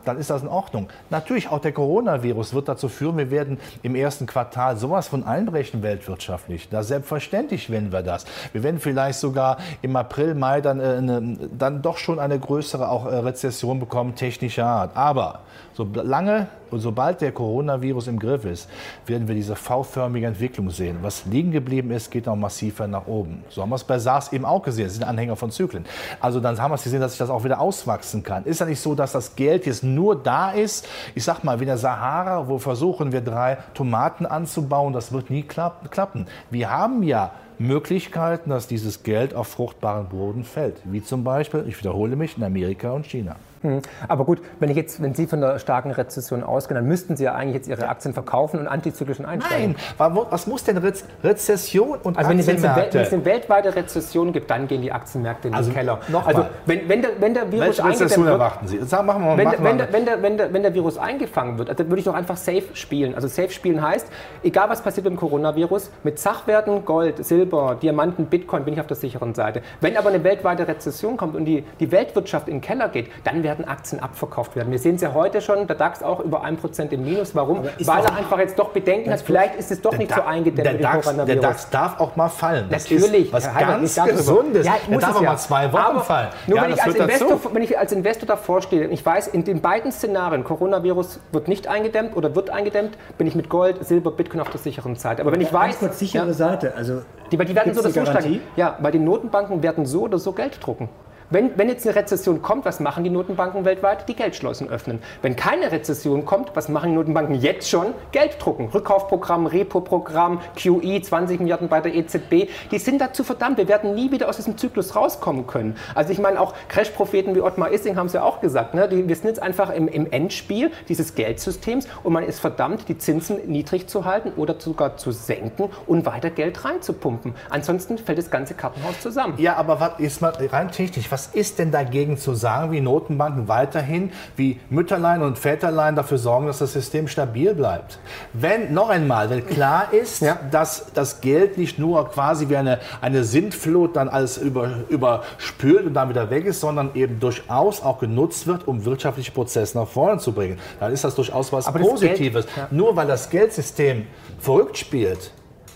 dann 0.05 0.19
ist 0.19 0.31
das 0.31 0.43
in 0.43 0.49
Ordnung. 0.49 0.89
Natürlich, 1.11 1.49
auch 1.49 1.61
der 1.61 1.73
Coronavirus 1.73 2.55
wird 2.55 2.69
dazu 2.69 2.89
führen, 2.89 3.17
wir 3.19 3.31
werden 3.31 3.59
im 3.83 3.95
ersten 3.95 4.27
Quartal 4.27 4.77
sowas 4.77 5.09
von 5.09 5.25
einbrechen 5.25 5.83
weltwirtschaftlich. 5.83 6.69
Da 6.69 6.83
selbstverständlich 6.83 7.71
werden 7.71 7.93
wir 7.93 8.03
das. 8.03 8.25
Wir 8.53 8.63
werden 8.63 8.81
vielleicht 8.81 9.19
sogar 9.19 9.59
im 9.83 9.97
April, 9.97 10.35
Mai 10.35 10.61
dann, 10.61 10.81
äh, 10.81 10.85
eine, 10.85 11.39
dann 11.57 11.83
doch 11.83 11.99
schon 11.99 12.19
eine 12.19 12.39
größere 12.39 12.89
auch 12.89 13.07
äh, 13.07 13.15
Rezession 13.17 13.81
bekommen, 13.81 14.15
technischer 14.15 14.67
Art. 14.67 14.97
Aber 14.97 15.41
solange 15.75 16.49
und 16.73 16.81
sobald 16.81 17.21
der 17.21 17.33
Coronavirus 17.33 18.09
im 18.09 18.19
Griff 18.19 18.45
ist, 18.47 18.69
werden 19.07 19.29
wir 19.29 19.35
diese 19.35 19.55
V-förmige 19.55 20.27
Entwicklung 20.27 20.71
sehen. 20.71 20.99
Was 21.03 21.27
liegen 21.27 21.53
geblieben 21.53 21.91
ist, 21.91 22.11
geht 22.11 22.27
noch 22.27 22.35
massiver 22.35 22.87
nach 22.87 23.07
oben. 23.07 23.45
So 23.51 23.61
haben 23.61 23.69
wir 23.69 23.77
es 23.77 23.85
bei 23.85 23.99
SARS 23.99 24.33
eben 24.33 24.47
auch 24.47 24.63
gesehen. 24.63 24.87
Das 24.87 24.95
sind 24.95 25.05
Anhänger 25.05 25.37
von 25.37 25.51
Zyklen. 25.51 25.85
Also 26.19 26.41
dann 26.41 26.59
haben 26.61 26.71
wir 26.71 26.77
es 26.77 26.83
gesehen, 26.83 27.01
dass 27.01 27.13
sich 27.13 27.19
das 27.19 27.29
auch 27.29 27.45
wieder 27.45 27.61
auswachsen 27.61 28.23
kann. 28.23 28.45
Ist 28.45 28.61
ja 28.61 28.67
nicht 28.67 28.81
so, 28.81 28.95
dass 28.95 29.13
das 29.13 29.37
Geld 29.37 29.67
jetzt 29.67 29.85
nur 29.95 30.17
da 30.17 30.51
ist. 30.51 30.89
Ich 31.15 31.25
sag 31.25 31.45
mal, 31.45 31.61
wie 31.61 31.67
der 31.67 31.79
Sahara, 31.79 32.49
wo 32.49 32.59
versuchen 32.59 33.13
wir 33.13 33.21
drei 33.21 33.59
Tomaten 33.75 34.27
anzubauen, 34.27 34.93
das 34.93 35.13
wird 35.13 35.31
nie 35.31 35.43
klappen. 35.43 36.27
Wir 36.51 36.71
haben 36.71 37.03
ja 37.03 37.33
Möglichkeiten, 37.59 38.51
dass 38.51 38.67
dieses 38.67 39.03
Geld 39.03 39.35
auf 39.35 39.49
fruchtbaren 39.49 40.09
Boden 40.09 40.45
fällt. 40.45 40.77
Wie 40.85 41.03
zum 41.03 41.25
Beispiel, 41.25 41.65
ich 41.69 41.79
wiederhole 41.79 42.17
mich, 42.17 42.37
in 42.37 42.45
Amerika 42.45 42.93
und 42.93 43.07
China. 43.07 43.37
Hm. 43.63 43.81
Aber 44.09 44.25
gut, 44.25 44.41
wenn, 44.61 44.71
ich 44.71 44.77
jetzt, 44.77 45.03
wenn 45.03 45.15
Sie 45.15 45.27
von 45.27 45.41
der 45.41 45.59
starken 45.59 45.91
Rezession 45.93 46.43
ausgehen, 46.43 46.77
dann 46.77 46.87
müssten 46.87 47.17
Sie 47.17 47.25
ja 47.25 47.35
eigentlich 47.35 47.55
jetzt 47.55 47.69
Ihre 47.69 47.89
Aktien 47.89 48.13
verkaufen 48.13 48.59
und 48.61 48.67
antizyklischen 48.67 49.25
einsteigen. 49.25 49.77
Nein, 49.99 50.17
was 50.31 50.47
muss 50.47 50.65
denn 50.65 50.77
Rez 50.79 51.05
Rezession 51.23 51.99
und 52.03 52.19
also 52.19 52.31
Aktienmärkte? 52.31 52.99
Wenn 52.99 53.03
es 53.03 53.13
eine 53.13 53.25
weltweite 53.25 53.75
Rezession 53.75 54.33
gibt, 54.33 54.51
dann 54.51 54.69
gehen 54.69 54.83
die 54.83 54.93
Aktienmärkte 54.93 55.49
in 55.49 55.53
den 55.53 55.59
also 55.59 55.73
Keller. 55.73 56.01
Also 56.25 56.47
wenn, 56.67 56.89
wenn, 56.89 57.03
der, 57.03 57.11
wenn 57.21 57.35
der 57.35 57.51
Virus 57.51 57.85
Rezession 57.85 58.25
wird, 58.25 58.35
erwarten 58.35 58.67
Sie? 58.67 58.81
Sag, 58.83 59.05
machen 59.05 59.25
wir, 59.25 59.37
wenn, 59.37 59.45
machen 59.45 59.65
wenn, 59.65 59.79
der, 59.79 59.93
wenn, 59.93 60.07
der, 60.07 60.23
wenn, 60.23 60.37
der, 60.37 60.53
wenn 60.53 60.63
der 60.63 60.75
Virus 60.75 60.99
eingefangen 60.99 61.59
wird, 61.59 61.69
dann 61.69 61.89
würde 61.89 61.99
ich 61.99 62.05
doch 62.05 62.15
einfach 62.15 62.37
safe 62.37 62.65
spielen. 62.75 63.15
Also 63.15 63.29
safe 63.29 63.51
spielen 63.51 63.83
heißt, 63.83 64.09
egal 64.43 64.69
was 64.69 64.83
passiert 64.83 65.05
mit 65.05 65.15
dem 65.15 65.19
Coronavirus, 65.19 65.91
mit 66.03 66.19
Sachwerten, 66.19 66.85
Gold, 66.85 67.25
Silber, 67.25 67.77
Diamanten, 67.81 68.27
Bitcoin 68.27 68.65
bin 68.65 68.75
ich 68.75 68.81
auf 68.81 68.87
der 68.87 68.97
sicheren 68.97 69.35
Seite. 69.35 69.63
Wenn 69.81 69.97
aber 69.97 70.09
eine 70.09 70.25
weltweite 70.25 70.67
Rezession 70.67 71.17
kommt 71.17 71.37
und 71.37 71.45
die, 71.45 71.65
die 71.81 71.91
Weltwirtschaft 71.91 72.49
in 72.49 72.57
den 72.57 72.61
Keller 72.61 72.89
geht, 72.89 73.11
dann 73.25 73.43
werden 73.53 73.69
Aktien 73.69 74.03
abverkauft 74.03 74.57
werden. 74.57 74.71
Wir 74.71 74.79
sehen 74.79 74.95
es 74.95 75.03
ja 75.03 75.13
heute 75.13 75.43
schon, 75.43 75.67
der 75.67 75.77
DAX 75.77 76.03
auch 76.03 76.21
über 76.21 76.45
1% 76.45 76.91
im 76.91 77.05
Minus. 77.05 77.35
Warum? 77.35 77.65
Weil 77.65 78.05
er 78.05 78.17
einfach 78.17 78.39
jetzt 78.39 78.59
doch 78.59 78.71
Bedenken 78.71 79.11
hat, 79.11 79.21
vielleicht 79.21 79.57
ist 79.57 79.71
es 79.71 79.81
doch 79.83 79.97
nicht 79.97 80.15
so 80.15 80.23
eingedämmt 80.23 80.67
der 80.67 80.79
DAX, 80.79 81.15
der 81.15 81.37
DAX 81.37 81.71
darf 81.71 82.01
auch 82.01 82.17
mal 82.17 82.29
fallen. 82.29 82.67
Das 82.71 82.91
Natürlich. 82.91 83.33
was 83.33 83.47
Herr 83.47 83.67
ganz 83.67 83.95
Gesundes. 83.95 84.67
Ja, 84.67 84.75
der 84.89 84.99
darf 84.99 85.17
auch 85.17 85.23
mal 85.23 85.37
zwei 85.37 85.73
Wochen 85.73 85.83
aber 85.83 86.01
fallen. 86.01 86.29
Nur 86.47 86.57
ja, 86.57 86.65
wenn, 86.65 86.73
ich 86.73 86.83
als 86.83 86.95
Investor, 86.95 87.41
wenn 87.53 87.63
ich 87.63 87.79
als 87.79 87.93
Investor 87.93 88.27
davor 88.27 88.63
stehe 88.63 88.87
und 88.87 88.93
ich 88.93 89.05
weiß, 89.05 89.29
in 89.29 89.45
den 89.45 89.61
beiden 89.61 89.93
Szenarien, 89.93 90.45
Coronavirus 90.45 91.21
wird 91.33 91.49
nicht 91.49 91.69
eingedämmt 91.69 92.17
oder 92.17 92.35
wird 92.35 92.51
eingedämmt, 92.51 92.97
bin 93.19 93.27
ich 93.27 93.35
mit 93.35 93.49
Gold, 93.51 93.85
Silber, 93.85 94.13
Bitcoin 94.13 94.41
auf 94.41 94.51
der 94.51 94.61
sicheren 94.61 94.97
Seite. 94.97 95.23
Aber 95.23 95.33
wenn 95.33 95.41
ich 95.41 95.53
weiß... 95.53 95.79
sichere 95.93 96.33
Seite. 96.33 96.73
Also 96.77 97.03
die, 97.31 97.37
die 97.37 97.55
werden 97.55 97.75
so 97.75 97.81
oder 97.81 97.91
so 97.91 98.07
steigen. 98.07 98.41
Ja, 98.57 98.77
weil 98.81 98.93
die 98.93 98.99
Notenbanken 98.99 99.63
werden 99.63 99.85
so 99.85 100.03
oder 100.03 100.19
so 100.19 100.33
Geld 100.33 100.59
drucken. 100.65 100.89
Wenn, 101.33 101.57
wenn 101.57 101.71
jetzt 101.71 101.87
eine 101.87 101.97
Rezession 101.97 102.43
kommt, 102.43 102.67
was 102.67 102.79
machen 102.79 103.05
die 103.05 103.11
Notenbanken 103.11 103.65
weltweit? 103.65 104.07
Die 104.07 104.15
Geldschlossen 104.15 104.69
öffnen. 104.69 104.99
Wenn 105.23 105.35
keine 105.35 105.73
Rezession 105.73 106.27
kommt, 106.27 106.55
was 106.55 106.69
machen 106.69 106.91
die 106.91 106.97
Notenbanken 106.97 107.37
jetzt 107.37 107.71
schon? 107.71 107.95
Geld 108.11 108.37
drucken. 108.39 108.69
Rückkaufprogramm, 108.69 109.47
Repo-Programm, 109.47 110.43
QE, 110.57 111.01
20 111.01 111.41
Milliarden 111.41 111.69
bei 111.69 111.81
der 111.81 111.95
EZB. 111.95 112.51
Die 112.71 112.79
sind 112.79 113.01
dazu 113.01 113.25
verdammt. 113.25 113.57
Wir 113.57 113.67
werden 113.67 113.95
nie 113.95 114.11
wieder 114.11 114.29
aus 114.29 114.37
diesem 114.37 114.59
Zyklus 114.59 114.95
rauskommen 114.95 115.47
können. 115.47 115.75
Also 115.95 116.13
ich 116.13 116.19
meine, 116.19 116.39
auch 116.39 116.53
Crash-Propheten 116.69 117.35
wie 117.35 117.41
Ottmar 117.41 117.73
Issing 117.73 117.97
haben 117.97 118.09
es 118.09 118.13
ja 118.13 118.25
auch 118.25 118.43
gesagt. 118.43 118.75
Ne? 118.75 118.87
Die, 118.87 119.09
wir 119.09 119.17
sind 119.17 119.29
jetzt 119.29 119.41
einfach 119.41 119.71
im, 119.71 119.89
im 119.89 120.13
Endspiel 120.13 120.71
dieses 120.91 121.15
Geldsystems 121.15 121.89
und 122.03 122.13
man 122.13 122.25
ist 122.25 122.41
verdammt, 122.41 122.91
die 122.91 122.99
Zinsen 122.99 123.39
niedrig 123.47 123.89
zu 123.89 124.05
halten 124.05 124.33
oder 124.37 124.57
sogar 124.59 124.99
zu 124.99 125.13
senken 125.13 125.71
und 125.87 126.05
weiter 126.05 126.29
Geld 126.29 126.63
reinzupumpen. 126.63 127.35
Ansonsten 127.49 127.97
fällt 127.97 128.19
das 128.19 128.31
ganze 128.31 128.53
Kartenhaus 128.53 129.01
zusammen. 129.01 129.37
Ja, 129.39 129.57
aber 129.57 129.81
was 129.81 129.99
ist 129.99 130.21
mal 130.21 130.35
rein 130.53 130.71
technisch? 130.71 131.11
Was 131.11 131.22
was 131.23 131.35
ist 131.35 131.61
denn 131.61 131.71
dagegen 131.71 132.17
zu 132.17 132.35
sagen, 132.35 132.73
wie 132.73 132.81
Notenbanken 132.81 133.47
weiterhin, 133.47 134.11
wie 134.35 134.59
Mütterlein 134.71 135.23
und 135.23 135.39
Väterlein 135.39 135.95
dafür 135.95 136.19
sorgen, 136.19 136.49
dass 136.49 136.59
das 136.59 136.73
System 136.73 137.07
stabil 137.07 137.55
bleibt? 137.55 138.01
Wenn, 138.33 138.75
noch 138.75 138.89
einmal, 138.89 139.31
wenn 139.31 139.47
klar 139.47 139.93
ist, 139.93 140.23
ja. 140.23 140.37
dass 140.51 140.87
das 140.95 141.21
Geld 141.21 141.59
nicht 141.59 141.79
nur 141.79 142.11
quasi 142.11 142.49
wie 142.49 142.57
eine, 142.57 142.81
eine 143.01 143.23
Sintflut 143.23 143.95
dann 143.95 144.09
alles 144.09 144.37
über, 144.37 144.71
überspült 144.89 145.87
und 145.87 145.95
dann 145.95 146.09
wieder 146.09 146.29
weg 146.29 146.45
ist, 146.45 146.59
sondern 146.59 146.91
eben 146.95 147.21
durchaus 147.21 147.83
auch 147.83 148.01
genutzt 148.01 148.49
wird, 148.49 148.67
um 148.67 148.85
wirtschaftliche 148.85 149.31
Prozesse 149.31 149.79
nach 149.79 149.87
vorne 149.87 150.19
zu 150.19 150.33
bringen, 150.33 150.59
dann 150.81 150.93
ist 150.93 151.05
das 151.05 151.15
durchaus 151.15 151.53
was 151.53 151.67
Aber 151.69 151.79
Positives. 151.79 152.47
Geld, 152.47 152.57
ja. 152.57 152.69
Nur 152.73 152.97
weil 152.97 153.07
das 153.07 153.31
Geldsystem 153.31 154.07
verrückt 154.41 154.77
spielt, 154.77 155.31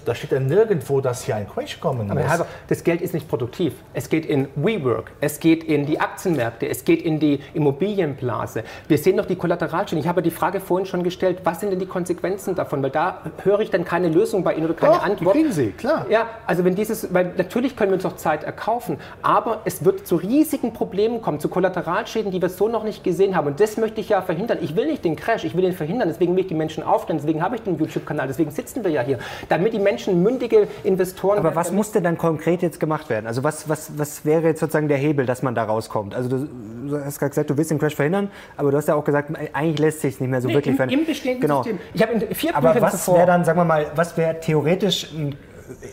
Da 0.06 0.14
steht 0.14 0.30
ja 0.30 0.38
nirgendwo, 0.38 1.00
dass 1.00 1.24
hier 1.24 1.34
ein 1.34 1.48
Crash 1.48 1.80
kommen 1.80 2.06
muss. 2.06 2.30
Aber 2.30 2.46
das 2.68 2.84
Geld 2.84 3.00
ist 3.00 3.12
nicht 3.12 3.28
produktiv. 3.28 3.74
Es 3.92 4.08
geht 4.08 4.24
in 4.24 4.48
WeWork, 4.54 5.10
es 5.20 5.40
geht 5.40 5.64
in 5.64 5.84
die 5.84 5.98
Aktienmärkte, 5.98 6.68
es 6.68 6.84
geht 6.84 7.02
in 7.02 7.18
die 7.18 7.40
Immobilienblase. 7.54 8.62
Wir 8.86 8.98
sehen 8.98 9.16
noch 9.16 9.26
die 9.26 9.34
Kollateralschäden. 9.34 9.98
Ich 9.98 10.06
habe 10.06 10.22
die 10.22 10.30
Frage 10.30 10.60
vorhin 10.60 10.86
schon 10.86 11.02
gestellt, 11.02 11.40
was 11.42 11.58
sind 11.58 11.70
denn 11.70 11.80
die 11.80 11.86
Konsequenzen 11.86 12.54
davon? 12.54 12.84
Weil 12.84 12.90
da 12.90 13.22
höre 13.42 13.60
ich 13.60 13.70
dann 13.70 13.84
keine 13.84 14.08
Lösung 14.08 14.44
bei 14.44 14.54
Ihnen 14.54 14.66
oder 14.66 14.74
keine 14.74 14.94
Doch, 14.94 15.02
Antwort. 15.02 15.34
Kriegen 15.34 15.50
Sie, 15.50 15.72
klar. 15.72 16.06
Ja, 16.08 16.28
also 16.46 16.64
wenn 16.64 16.76
dieses, 16.76 17.12
weil 17.12 17.32
natürlich 17.36 17.76
können 17.76 17.90
wir 17.90 17.96
uns 17.96 18.06
auch 18.06 18.16
Zeit 18.16 18.44
erkaufen, 18.44 18.98
aber 19.22 19.62
es 19.64 19.84
wird 19.84 20.06
zu 20.06 20.14
riesigen 20.14 20.72
Problemen 20.72 21.20
kommen, 21.20 21.40
zu 21.40 21.48
Kollateralschäden, 21.48 22.30
die 22.30 22.40
wir 22.40 22.48
so 22.48 22.68
noch 22.68 22.84
nicht 22.84 23.02
gesehen 23.02 23.34
haben. 23.34 23.48
Und 23.48 23.58
das 23.58 23.76
möchte 23.76 24.00
ich 24.00 24.10
ja 24.10 24.22
verhindern. 24.22 24.58
Ich 24.60 24.76
will 24.76 24.86
nicht 24.86 25.04
den 25.04 25.16
Crash, 25.16 25.42
ich 25.42 25.56
will 25.56 25.64
ihn 25.64 25.72
verhindern. 25.72 26.08
Deswegen 26.08 26.36
will 26.36 26.42
ich 26.42 26.48
die 26.48 26.54
Menschen 26.54 26.84
aufklären, 26.84 27.18
deswegen 27.18 27.42
habe 27.42 27.56
ich 27.56 27.62
den 27.62 27.76
YouTube-Kanal, 27.76 28.28
deswegen 28.28 28.52
sitzen 28.52 28.84
wir 28.84 28.92
ja 28.92 29.02
hier, 29.02 29.18
damit 29.48 29.72
die 29.72 29.80
Menschen 29.80 29.95
mündige 30.22 30.68
Investoren. 30.84 31.38
Aber 31.38 31.54
was 31.54 31.72
muss 31.72 31.92
denn 31.92 32.04
dann 32.04 32.18
konkret 32.18 32.62
jetzt 32.62 32.80
gemacht 32.80 33.08
werden? 33.08 33.26
Also 33.26 33.42
was, 33.42 33.68
was, 33.68 33.92
was 33.96 34.24
wäre 34.24 34.44
jetzt 34.44 34.60
sozusagen 34.60 34.88
der 34.88 34.98
Hebel, 34.98 35.26
dass 35.26 35.42
man 35.42 35.54
da 35.54 35.64
rauskommt? 35.64 36.14
Also 36.14 36.28
du, 36.28 36.48
du 36.88 37.04
hast 37.04 37.18
gerade 37.18 37.30
gesagt, 37.30 37.50
du 37.50 37.56
willst 37.56 37.70
den 37.70 37.78
Crash 37.78 37.94
verhindern, 37.94 38.30
aber 38.56 38.70
du 38.70 38.76
hast 38.76 38.88
ja 38.88 38.94
auch 38.94 39.04
gesagt, 39.04 39.32
eigentlich 39.52 39.78
lässt 39.78 40.00
sich 40.00 40.20
nicht 40.20 40.30
mehr 40.30 40.40
so 40.40 40.48
nee, 40.48 40.54
wirklich 40.54 40.72
im, 40.72 40.76
verhindern. 40.76 41.00
Im 41.00 41.06
bestehenden 41.06 41.40
genau. 41.40 41.62
System. 41.62 41.78
Ich 41.94 42.02
habe 42.02 42.12
in 42.12 42.34
vier 42.34 42.56
aber 42.56 42.80
was 42.80 43.08
wäre 43.08 43.26
dann, 43.26 43.44
sagen 43.44 43.58
wir 43.58 43.64
mal, 43.64 43.86
was 43.94 44.16
wäre 44.16 44.40
theoretisch 44.40 45.12
ein 45.12 45.36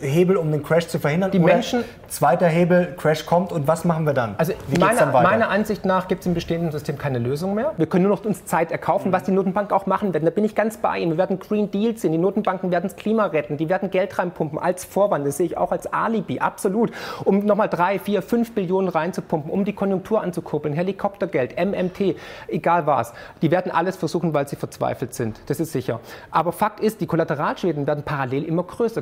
Hebel, 0.01 0.37
um 0.37 0.51
den 0.51 0.63
Crash 0.63 0.87
zu 0.87 0.99
verhindern? 0.99 1.31
Die 1.31 1.39
Oder 1.39 1.53
Menschen- 1.53 1.83
zweiter 2.07 2.47
Hebel, 2.47 2.93
Crash 2.97 3.25
kommt 3.25 3.51
und 3.51 3.67
was 3.67 3.85
machen 3.85 4.05
wir 4.05 4.13
dann? 4.13 4.35
Also 4.37 4.53
Wie 4.67 4.75
geht's 4.75 4.79
meiner, 4.85 4.99
dann 4.99 5.13
weiter? 5.13 5.29
meiner 5.29 5.49
Ansicht 5.49 5.85
nach 5.85 6.07
gibt 6.07 6.21
es 6.21 6.27
im 6.27 6.33
bestehenden 6.33 6.71
System 6.71 6.97
keine 6.97 7.19
Lösung 7.19 7.55
mehr. 7.55 7.71
Wir 7.77 7.87
können 7.87 8.03
nur 8.05 8.15
noch 8.15 8.23
uns 8.25 8.45
Zeit 8.45 8.71
erkaufen, 8.71 9.11
was 9.11 9.23
die 9.23 9.31
Notenbank 9.31 9.71
auch 9.71 9.85
machen 9.85 10.13
werden. 10.13 10.25
Da 10.25 10.31
bin 10.31 10.43
ich 10.45 10.55
ganz 10.55 10.77
bei 10.77 10.99
Ihnen. 10.99 11.11
Wir 11.11 11.17
werden 11.17 11.39
Green 11.39 11.71
Deals 11.71 12.01
sehen. 12.01 12.11
Die 12.11 12.17
Notenbanken 12.17 12.71
werden 12.71 12.83
das 12.83 12.95
Klima 12.95 13.25
retten. 13.25 13.57
Die 13.57 13.69
werden 13.69 13.89
Geld 13.89 14.17
reinpumpen 14.19 14.59
als 14.59 14.85
Vorwand. 14.85 15.25
Das 15.25 15.37
sehe 15.37 15.45
ich 15.47 15.57
auch 15.57 15.71
als 15.71 15.91
Alibi, 15.91 16.39
absolut. 16.39 16.91
Um 17.25 17.45
nochmal 17.45 17.69
drei, 17.69 17.99
vier, 17.99 18.21
fünf 18.21 18.53
Billionen 18.53 18.89
reinzupumpen, 18.89 19.51
um 19.51 19.65
die 19.65 19.73
Konjunktur 19.73 20.21
anzukurbeln. 20.21 20.73
Helikoptergeld, 20.73 21.55
MMT, 21.57 22.15
egal 22.47 22.85
was. 22.85 23.13
Die 23.41 23.49
werden 23.51 23.71
alles 23.71 23.95
versuchen, 23.95 24.33
weil 24.33 24.47
sie 24.47 24.55
verzweifelt 24.55 25.13
sind. 25.13 25.39
Das 25.47 25.59
ist 25.59 25.71
sicher. 25.71 25.99
Aber 26.31 26.51
Fakt 26.51 26.79
ist, 26.79 27.01
die 27.01 27.07
Kollateralschäden 27.07 27.87
werden 27.87 28.03
parallel 28.03 28.43
immer 28.43 28.63
größer. 28.63 29.01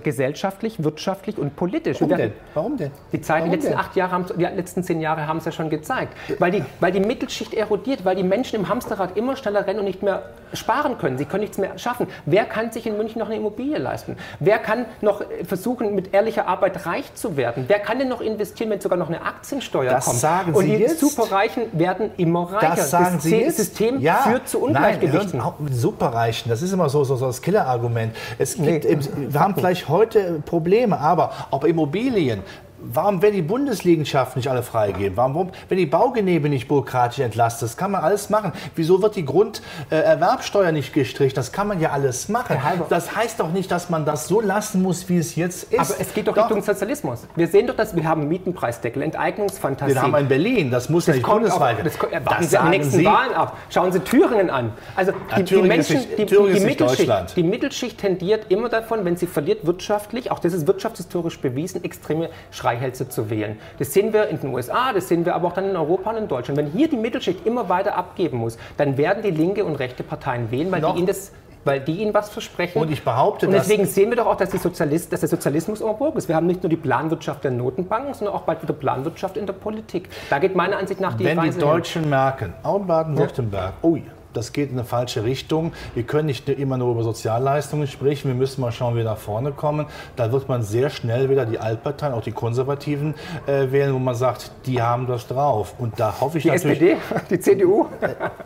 Gesellschaftlich, 0.61 0.83
wirtschaftlich 0.83 1.37
und 1.37 1.55
politisch. 1.55 1.97
Warum 2.01 2.09
werden- 2.11 2.21
denn? 2.21 2.33
Warum 2.53 2.77
denn? 2.77 2.91
die 3.11 3.21
Zeit, 3.21 3.37
die 3.37 3.41
Warum 3.47 3.51
letzten 3.53 3.69
denn? 3.71 3.79
acht 3.79 3.95
Jahre, 3.95 4.11
haben, 4.11 4.25
die 4.37 4.43
letzten 4.43 4.83
zehn 4.83 5.01
Jahre 5.01 5.27
haben 5.27 5.37
es 5.37 5.45
ja 5.45 5.51
schon 5.51 5.69
gezeigt. 5.69 6.13
Weil 6.39 6.51
die, 6.51 6.63
weil 6.79 6.91
die 6.91 6.99
Mittelschicht 6.99 7.53
erodiert, 7.53 8.05
weil 8.05 8.15
die 8.15 8.23
Menschen 8.23 8.57
im 8.57 8.69
Hamsterrad 8.69 9.17
immer 9.17 9.35
schneller 9.35 9.65
rennen 9.65 9.79
und 9.79 9.85
nicht 9.85 10.03
mehr 10.03 10.23
sparen 10.53 10.97
können. 10.97 11.17
Sie 11.17 11.25
können 11.25 11.41
nichts 11.41 11.57
mehr 11.57 11.77
schaffen. 11.79 12.07
Wer 12.25 12.45
kann 12.45 12.71
sich 12.71 12.85
in 12.85 12.97
München 12.97 13.19
noch 13.19 13.27
eine 13.27 13.37
Immobilie 13.37 13.77
leisten? 13.77 14.17
Wer 14.39 14.59
kann 14.59 14.85
noch 15.01 15.21
äh, 15.21 15.43
versuchen, 15.45 15.95
mit 15.95 16.13
ehrlicher 16.13 16.47
Arbeit 16.47 16.85
reich 16.85 17.13
zu 17.15 17.37
werden? 17.37 17.65
Wer 17.67 17.79
kann 17.79 17.99
denn 17.99 18.09
noch 18.09 18.21
investieren, 18.21 18.69
wenn 18.69 18.81
sogar 18.81 18.97
noch 18.97 19.07
eine 19.07 19.21
Aktiensteuer 19.21 19.91
Das 19.91 20.05
kommt? 20.05 20.17
sagen 20.19 20.53
und 20.53 20.63
Sie 20.65 20.71
die 20.75 20.83
jetzt? 20.83 20.99
Superreichen 20.99 21.63
werden 21.73 22.11
immer 22.17 22.51
reicher. 22.51 22.75
Das 22.75 22.91
sagen 22.91 23.15
das 23.15 23.23
Sie 23.23 23.29
Sy- 23.29 23.41
jetzt? 23.41 23.57
System 23.57 23.99
ja. 23.99 24.15
führt 24.17 24.47
zu 24.47 24.59
Nein, 24.59 24.67
Ungleichgewichten. 24.67 25.41
mit 25.59 25.75
Superreichen, 25.75 26.49
das 26.49 26.61
ist 26.61 26.73
immer 26.73 26.89
so, 26.89 27.03
so, 27.03 27.15
so 27.15 27.27
das 27.27 27.41
Killerargument. 27.41 28.15
Es 28.37 28.55
gibt, 28.55 28.83
Nee. 28.83 28.97
wir 29.29 29.39
haben 29.39 29.55
vielleicht 29.55 29.87
heute 29.87 30.41
Probleme, 30.51 30.99
aber 30.99 31.31
ob 31.49 31.63
Immobilien, 31.63 32.43
Warum 32.83 33.21
werden 33.21 33.35
die 33.35 33.41
Bundesliegenschaften 33.41 34.39
nicht 34.39 34.49
alle 34.49 34.63
freigegeben? 34.63 35.15
Warum, 35.17 35.35
werden 35.35 35.77
die 35.77 35.85
Baugenehme 35.85 36.49
nicht 36.49 36.67
bürokratisch 36.67 37.19
entlastet? 37.19 37.69
Das 37.69 37.77
kann 37.77 37.91
man 37.91 38.01
alles 38.03 38.29
machen. 38.29 38.51
Wieso 38.75 39.01
wird 39.01 39.15
die 39.15 39.25
Grunderwerbsteuer 39.25 40.71
nicht 40.71 40.93
gestrichen? 40.93 41.35
Das 41.35 41.51
kann 41.51 41.67
man 41.67 41.79
ja 41.79 41.91
alles 41.91 42.29
machen. 42.29 42.57
Das 42.89 43.15
heißt 43.15 43.39
doch 43.39 43.51
nicht, 43.51 43.71
dass 43.71 43.89
man 43.89 44.05
das 44.05 44.27
so 44.27 44.41
lassen 44.41 44.81
muss, 44.81 45.07
wie 45.09 45.17
es 45.17 45.35
jetzt 45.35 45.71
ist. 45.71 45.79
Aber 45.79 45.99
es 45.99 46.13
geht 46.13 46.27
doch 46.27 46.35
Richtung 46.35 46.61
Sozialismus. 46.61 47.27
Wir 47.35 47.47
sehen 47.47 47.67
doch, 47.67 47.75
dass 47.75 47.95
wir 47.95 48.03
haben 48.03 48.27
Mietenpreisdeckel, 48.27 49.01
Enteignungsfantasie. 49.03 49.93
Den 49.93 50.01
haben 50.01 50.11
wir 50.11 50.19
in 50.19 50.27
Berlin. 50.27 50.71
Das 50.71 50.89
muss 50.89 51.07
ja 51.07 51.13
nicht 51.13 51.25
bundesweit. 51.25 51.79
Auch, 51.79 51.83
das, 51.83 51.99
warten 52.01 52.25
Das 52.25 52.49
Sie 52.49 52.57
die 52.57 52.69
nächsten 52.69 52.91
Sie. 52.97 53.05
Wahlen 53.05 53.33
ab. 53.33 53.57
Schauen 53.69 53.91
Sie 53.91 53.99
Thüringen 53.99 54.49
an. 54.49 54.73
Also 54.95 55.11
die, 55.37 55.43
die 55.43 55.61
Menschen, 55.61 55.97
nicht- 55.97 56.17
die, 56.17 56.25
die, 56.25 56.59
Mittelschicht, 56.65 57.35
die 57.35 57.43
Mittelschicht 57.43 57.97
tendiert 57.99 58.51
immer 58.51 58.69
davon, 58.69 59.05
wenn 59.05 59.15
sie 59.17 59.27
verliert 59.27 59.65
wirtschaftlich, 59.65 60.31
auch 60.31 60.39
das 60.39 60.53
ist 60.53 60.67
wirtschaftshistorisch 60.67 61.39
bewiesen, 61.39 61.83
extreme 61.83 62.29
Schreihälse 62.71 63.09
zu 63.09 63.29
wählen. 63.29 63.57
Das 63.79 63.93
sehen 63.93 64.13
wir 64.13 64.27
in 64.27 64.39
den 64.39 64.53
USA, 64.53 64.93
das 64.93 65.07
sehen 65.07 65.25
wir 65.25 65.35
aber 65.35 65.49
auch 65.49 65.53
dann 65.53 65.69
in 65.69 65.75
Europa 65.75 66.11
und 66.11 66.17
in 66.17 66.27
Deutschland. 66.27 66.57
Wenn 66.57 66.67
hier 66.67 66.89
die 66.89 66.97
Mittelschicht 66.97 67.45
immer 67.45 67.69
weiter 67.69 67.95
abgeben 67.95 68.37
muss, 68.37 68.57
dann 68.77 68.97
werden 68.97 69.23
die 69.23 69.31
linke 69.31 69.65
und 69.65 69.75
rechte 69.75 70.03
Parteien 70.03 70.51
wählen, 70.51 70.71
weil 70.71 70.81
Noch- 70.81 70.93
die 70.93 70.99
ihnen 70.99 71.07
das 71.07 71.31
weil 71.63 71.79
die 71.79 71.97
ihnen 72.01 72.11
was 72.11 72.31
versprechen. 72.31 72.81
Und 72.81 72.89
ich 72.91 73.03
behaupte, 73.03 73.45
Und 73.45 73.51
deswegen 73.53 73.85
sehen 73.85 74.09
wir 74.09 74.17
doch 74.17 74.25
auch, 74.25 74.35
dass, 74.35 74.49
die 74.49 74.57
Sozialist, 74.57 75.13
dass 75.13 75.19
der 75.19 75.29
Sozialismus 75.29 75.79
en 75.81 75.95
vogue 75.95 76.17
ist. 76.17 76.27
Wir 76.27 76.35
haben 76.35 76.47
nicht 76.47 76.63
nur 76.63 76.71
die 76.71 76.75
Planwirtschaft 76.75 77.43
der 77.43 77.51
Notenbanken, 77.51 78.15
sondern 78.15 78.35
auch 78.35 78.41
bald 78.41 78.63
wieder 78.63 78.73
Planwirtschaft 78.73 79.37
in 79.37 79.45
der 79.45 79.53
Politik. 79.53 80.09
Da 80.31 80.39
geht 80.39 80.55
meiner 80.55 80.77
Ansicht 80.79 80.99
nach 80.99 81.13
die 81.13 81.23
Wenn 81.23 81.37
die 81.39 81.45
Reise 81.45 81.59
hin. 81.59 81.67
Deutschen 81.69 82.09
merken, 82.09 82.55
auch 82.63 82.77
in 82.77 82.87
Baden-Württemberg, 82.87 83.73
ui, 83.83 84.01
das 84.33 84.53
geht 84.53 84.69
in 84.71 84.77
eine 84.77 84.85
falsche 84.85 85.23
Richtung. 85.23 85.73
Wir 85.95 86.03
können 86.03 86.27
nicht 86.27 86.47
immer 86.49 86.77
nur 86.77 86.91
über 86.91 87.03
Sozialleistungen 87.03 87.87
sprechen. 87.87 88.27
Wir 88.29 88.35
müssen 88.35 88.61
mal 88.61 88.71
schauen, 88.71 88.93
wie 88.93 88.97
wir 88.99 89.03
nach 89.05 89.17
vorne 89.17 89.51
kommen. 89.51 89.87
Da 90.15 90.31
wird 90.31 90.47
man 90.49 90.63
sehr 90.63 90.89
schnell 90.89 91.29
wieder 91.29 91.45
die 91.45 91.59
Altparteien, 91.59 92.13
auch 92.13 92.21
die 92.21 92.31
Konservativen 92.31 93.13
äh, 93.47 93.71
wählen, 93.71 93.93
wo 93.93 93.99
man 93.99 94.15
sagt, 94.15 94.51
die 94.65 94.81
haben 94.81 95.07
das 95.07 95.27
drauf. 95.27 95.75
Und 95.77 95.99
da 95.99 96.13
hoffe 96.19 96.37
ich 96.37 96.43
Die 96.43 96.49
natürlich. 96.49 96.81
SPD, 96.81 96.97
die 97.29 97.39
CDU. 97.39 97.87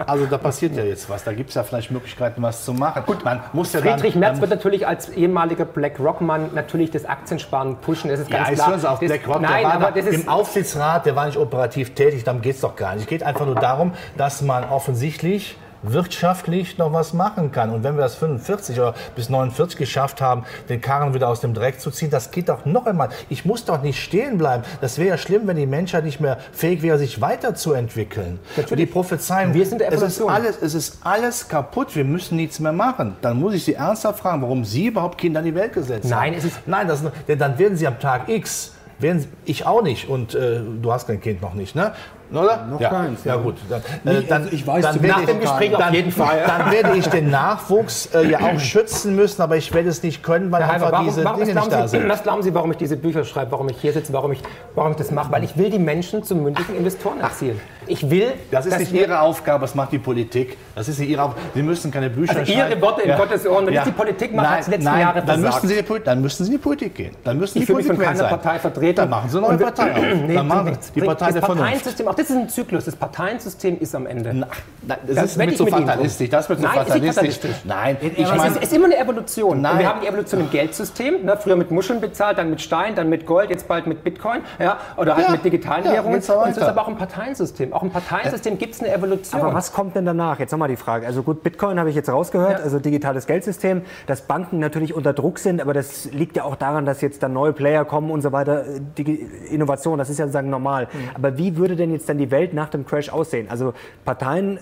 Also 0.06 0.26
da 0.26 0.38
passiert 0.38 0.76
ja 0.76 0.84
jetzt 0.84 1.10
was. 1.10 1.24
Da 1.24 1.34
gibt 1.34 1.50
es 1.50 1.56
ja 1.56 1.64
vielleicht 1.64 1.92
Möglichkeiten, 1.92 2.42
was 2.42 2.66
zu 2.66 2.74
machen. 2.74 3.04
Gut, 3.06 3.24
man 3.24 3.42
muss 3.54 3.74
ja 3.74 3.80
Friedrich 3.82 4.14
dann, 4.14 4.20
Merz 4.22 4.42
wird 4.42 4.50
natürlich 4.52 4.88
als 4.88 5.10
ehemaliger 5.10 5.66
BlackRock-Mann 5.66 6.52
natürlich 6.54 6.92
das 6.92 7.06
Aktiensparen 7.06 7.78
pushen. 7.78 8.10
Das 8.10 8.20
ist 8.20 8.30
Ja, 8.30 8.38
ganz 8.38 8.50
jetzt 8.50 8.58
klar. 8.60 8.70
hören 8.70 8.80
Sie 8.80 8.90
auf 8.90 9.00
BlackRock, 9.00 9.42
nein, 9.42 9.54
der 9.62 9.64
war 9.64 9.74
aber 9.76 9.86
da 9.86 9.92
das 10.02 10.06
ist 10.08 10.24
im 10.24 10.30
Aufsichtsrat, 10.30 11.06
der 11.06 11.16
war 11.16 11.26
nicht 11.26 11.38
operativ 11.38 11.94
tätig, 11.96 12.24
darum 12.24 12.42
geht 12.42 12.56
es 12.56 12.62
doch 12.62 12.76
gar 12.76 12.94
nicht. 12.94 13.04
Es 13.04 13.08
geht 13.08 13.24
einfach 13.24 13.46
nur 13.46 13.56
darum, 13.56 13.94
dass 14.18 14.42
man 14.42 14.64
offensichtlich 14.66 15.58
wirtschaftlich 15.92 16.78
noch 16.78 16.94
was 16.94 17.14
machen 17.14 17.52
kann. 17.52 17.70
Und 17.70 17.84
wenn 17.84 17.96
wir 17.96 18.02
das 18.04 18.16
45 18.16 18.80
oder 18.80 18.94
bis 19.16 19.30
49 19.30 19.78
geschafft 19.78 20.22
haben, 20.22 20.44
den 20.70 20.82
Karren 20.82 21.14
wieder 21.14 21.28
aus 21.30 21.42
dem 21.42 21.54
Dreck 21.54 21.80
zu 21.80 21.92
ziehen, 21.92 22.10
das 22.10 22.32
geht 22.32 22.50
doch 22.50 22.66
noch 22.66 22.86
einmal. 22.86 23.10
Ich 23.30 23.46
muss 23.46 23.66
doch 23.66 23.82
nicht 23.82 24.02
stehen 24.02 24.38
bleiben. 24.38 24.64
Das 24.82 24.98
wäre 24.98 25.10
ja 25.10 25.18
schlimm, 25.18 25.48
wenn 25.48 25.58
die 25.58 25.66
Menschheit 25.66 26.04
nicht 26.04 26.20
mehr 26.20 26.38
fähig 26.52 26.82
wäre, 26.82 26.98
sich 26.98 27.22
weiterzuentwickeln. 27.22 28.40
Und 28.70 28.80
die 28.80 28.86
prophezeien, 28.86 29.54
Wir 29.54 29.66
sind 29.66 29.82
der 29.82 29.92
es 29.92 30.02
ist, 30.02 30.22
alles, 30.22 30.58
es 30.62 30.74
ist 30.74 31.00
alles 31.04 31.48
kaputt, 31.48 31.96
wir 31.96 32.04
müssen 32.06 32.36
nichts 32.36 32.60
mehr 32.60 32.74
machen. 32.74 33.16
Dann 33.22 33.40
muss 33.40 33.54
ich 33.54 33.64
Sie 33.64 33.74
ernsthaft 33.74 34.20
fragen, 34.20 34.42
warum 34.42 34.66
Sie 34.66 34.88
überhaupt 34.88 35.18
Kinder 35.18 35.40
in 35.40 35.46
die 35.48 35.56
Welt 35.56 35.74
gesetzt 35.74 36.10
Nein, 36.10 36.32
haben. 36.32 36.38
es 36.38 36.46
ist- 36.46 36.60
Nein, 36.66 36.88
das, 36.88 37.04
denn 37.28 37.40
dann 37.40 37.58
werden 37.58 37.78
Sie 37.78 37.88
am 37.88 38.00
Tag 38.00 38.30
X, 38.30 38.74
werden 39.00 39.26
ich 39.44 39.66
auch 39.66 39.82
nicht 39.82 40.08
und 40.08 40.36
äh, 40.36 40.62
du 40.82 40.92
hast 40.92 41.08
kein 41.08 41.20
Kind 41.20 41.42
noch 41.42 41.54
nicht, 41.54 41.76
ne? 41.76 41.92
Oder? 42.32 42.66
Noch 42.70 42.80
ja. 42.80 42.90
keins, 42.90 43.24
Ja 43.24 43.36
ja. 43.36 43.42
gut, 43.42 43.56
dann, 43.70 43.82
Nee, 44.04 44.12
äh, 44.12 44.24
dann, 44.24 44.44
also 44.44 44.54
ich 44.54 44.66
weiß 44.66 44.84
dann 44.84 45.02
werde 45.02 45.20
nach 45.22 45.26
dem 45.26 45.40
Gespräch 45.40 45.76
auf 45.76 45.92
jeden 45.92 46.12
Fall. 46.12 46.44
Dann 46.46 46.72
werde 46.72 46.98
ich 46.98 47.08
den 47.08 47.30
Nachwuchs 47.30 48.08
äh, 48.14 48.28
ja 48.30 48.40
auch 48.40 48.60
schützen 48.60 49.16
müssen, 49.16 49.42
aber 49.42 49.58
ich 49.58 49.74
werde 49.74 49.90
es 49.90 50.02
nicht 50.04 50.24
können, 50.24 50.52
weil 50.52 50.64
Herr 50.64 50.74
einfach 50.74 50.92
warum, 50.92 51.06
diese 51.08 51.24
warum, 51.24 51.40
was, 51.40 51.48
Dinge 51.48 51.60
nicht 51.60 51.72
da 51.72 51.76
glauben 51.76 51.88
Sie, 51.88 51.98
sind. 51.98 52.10
was 52.10 52.24
glauben 52.24 52.42
Sie, 52.44 52.54
warum 52.54 52.72
ich 52.72 52.78
diese 52.78 52.98
Bücher 52.98 53.24
schreibe, 53.26 53.52
warum 53.52 53.70
ich 53.70 53.78
hier 53.78 53.94
sitze, 53.94 54.12
warum 54.14 54.32
ich, 54.32 54.42
warum 54.74 54.92
ich 54.92 54.98
das 54.98 55.12
mache? 55.12 55.32
Weil 55.32 55.44
ich 55.44 55.56
will 55.58 55.70
die 55.70 55.80
Menschen 55.80 56.24
zu 56.24 56.36
mündigen 56.36 56.76
Investoren 56.76 57.20
erzielen. 57.20 57.60
Ich 57.88 58.10
will, 58.10 58.34
Das 58.52 58.66
ist 58.66 58.80
nicht 58.80 58.94
Ihre 58.94 59.20
Aufgabe, 59.20 59.62
das 59.62 59.76
macht 59.76 59.92
die 59.92 60.00
Politik. 60.00 60.58
Das 60.74 60.88
ist 60.88 61.00
nicht 61.00 61.10
Ihre 61.10 61.24
Aufgabe. 61.24 61.42
Sie 61.54 61.62
müssen 61.62 61.92
keine 61.92 62.10
Bücher 62.10 62.38
Also 62.40 62.52
schreiben. 62.52 62.72
Ihre 62.72 62.82
Worte 62.82 63.02
in 63.04 63.18
Gottes 63.18 63.48
Ohren, 63.48 63.68
wenn 63.68 63.74
das 63.76 63.84
die 63.86 63.92
Politik 63.92 64.34
macht, 64.34 64.50
hat 64.50 64.60
es 64.60 64.66
die 64.66 64.72
letzten 64.72 64.86
nein, 64.86 65.02
Jahre 65.02 65.22
dann 65.24 65.42
müssen, 65.42 65.68
Sie 65.68 65.76
die, 65.76 66.04
dann 66.04 66.22
müssen 66.22 66.44
Sie 66.46 66.52
in 66.52 66.58
die 66.58 66.64
Politik 66.64 66.96
gehen. 66.96 67.16
Dann 67.24 67.38
müssen 67.38 67.58
Ich 67.58 67.62
die 67.62 67.66
fühle 67.68 67.78
mich 67.78 67.88
von 67.88 67.98
keiner 67.98 68.18
sein. 68.18 68.30
Partei 68.30 68.60
vertreten. 68.60 68.96
Dann 68.96 69.10
machen 69.10 69.30
Sie 69.30 69.38
eine 69.38 69.48
neue 69.48 69.58
Partei 69.58 69.92
auf. 69.92 70.02
Dann 70.36 70.48
machen. 70.48 70.78
Sie 70.82 71.00
die 71.00 71.06
Partei 71.06 71.32
der 71.32 71.42
Vernunft. 71.42 72.15
Auch 72.16 72.18
das 72.18 72.30
ist 72.30 72.36
ein 72.38 72.50
Zyklus. 72.50 72.86
Das 72.86 72.96
Parteiensystem 72.96 73.78
ist 73.80 73.94
am 73.94 74.06
Ende. 74.08 74.32
Na, 74.34 74.48
na, 74.88 74.98
das, 75.06 75.16
Das 75.16 75.26
ist 75.32 75.38
mit 75.38 75.58
so 75.58 75.66
fatalistisch. 75.66 76.30
Das 76.30 76.48
wird 76.50 76.60
so 76.60 76.66
Nein, 76.68 76.76
fatalistisch. 76.76 77.14
fatalistisch. 77.16 77.56
Nein, 77.66 77.98
ich 78.02 78.20
es, 78.20 78.30
meine, 78.30 78.48
ist, 78.48 78.58
es 78.58 78.64
ist 78.64 78.74
immer 78.74 78.86
eine 78.86 78.98
Evolution. 78.98 79.62
Nein. 79.62 79.80
Wir 79.80 79.90
haben 79.90 80.02
die 80.02 80.08
Evolution 80.08 80.42
im 80.42 80.50
Geldsystem. 80.50 81.26
Ne? 81.26 81.38
Früher 81.38 81.56
mit 81.56 81.72
Muscheln 81.72 82.00
bezahlt, 82.02 82.38
dann 82.38 82.50
mit 82.50 82.62
Stein, 82.62 82.96
dann 82.96 83.10
mit 83.10 83.26
Gold, 83.26 83.50
jetzt 83.50 83.68
bald 83.68 83.88
mit 83.88 84.04
Bitcoin. 84.04 84.42
Ja? 84.60 84.78
Oder 84.98 85.16
halt 85.16 85.26
Ja, 85.26 85.32
mit 85.34 85.44
digitalen 85.46 85.84
ja, 85.86 85.92
Währungen. 85.94 86.22
so 86.22 86.34
Und 86.42 86.50
es 86.52 86.58
ist 86.58 86.64
aber 86.64 86.82
auch 86.84 86.88
ein 86.88 86.98
Parteiensystem. 86.98 87.74
Auch 87.74 87.84
im 87.84 87.90
Parteiensystem 87.92 88.58
gibt 88.58 88.76
es 88.76 88.82
eine 88.82 88.94
Evolution. 88.94 89.42
Aber 89.42 89.54
was 89.54 89.74
kommt 89.74 89.96
denn 89.96 90.06
danach? 90.06 90.40
Jetzt 90.40 90.52
nochmal 90.52 90.70
die 90.70 90.76
Frage. 90.78 91.06
Also 91.08 91.24
gut, 91.24 91.44
Bitcoin 91.44 91.80
habe 91.80 91.90
ich 91.90 91.96
jetzt 91.96 92.10
rausgehört, 92.10 92.60
Ja. 92.60 92.64
also 92.64 92.80
digitales 92.80 93.28
Geldsystem, 93.28 93.82
dass 94.08 94.22
Banken 94.22 94.60
natürlich 94.60 94.94
unter 94.94 95.14
Druck 95.14 95.40
sind, 95.40 95.62
aber 95.62 95.74
das 95.74 96.06
liegt 96.12 96.36
ja 96.38 96.44
auch 96.44 96.56
daran, 96.56 96.86
dass 96.86 97.02
jetzt 97.02 97.22
dann 97.24 97.34
neue 97.34 97.54
Player 97.54 97.86
kommen 97.86 98.12
und 98.12 98.22
so 98.22 98.32
weiter. 98.32 98.64
Die 98.98 99.28
Innovation, 99.50 99.98
das 99.98 100.10
ist 100.10 100.20
ja 100.20 100.26
sozusagen 100.26 100.50
normal. 100.50 100.88
Mhm. 100.92 101.10
Aber 101.16 101.38
wie 101.38 101.58
würde 101.58 101.76
denn 101.76 101.92
jetzt 101.92 102.05
dann 102.06 102.18
die 102.18 102.32
Welt 102.32 102.54
nach 102.54 102.70
dem 102.70 102.86
Crash 102.86 103.10
aussehen? 103.10 103.50
Also 103.50 103.74
Parteien 104.04 104.60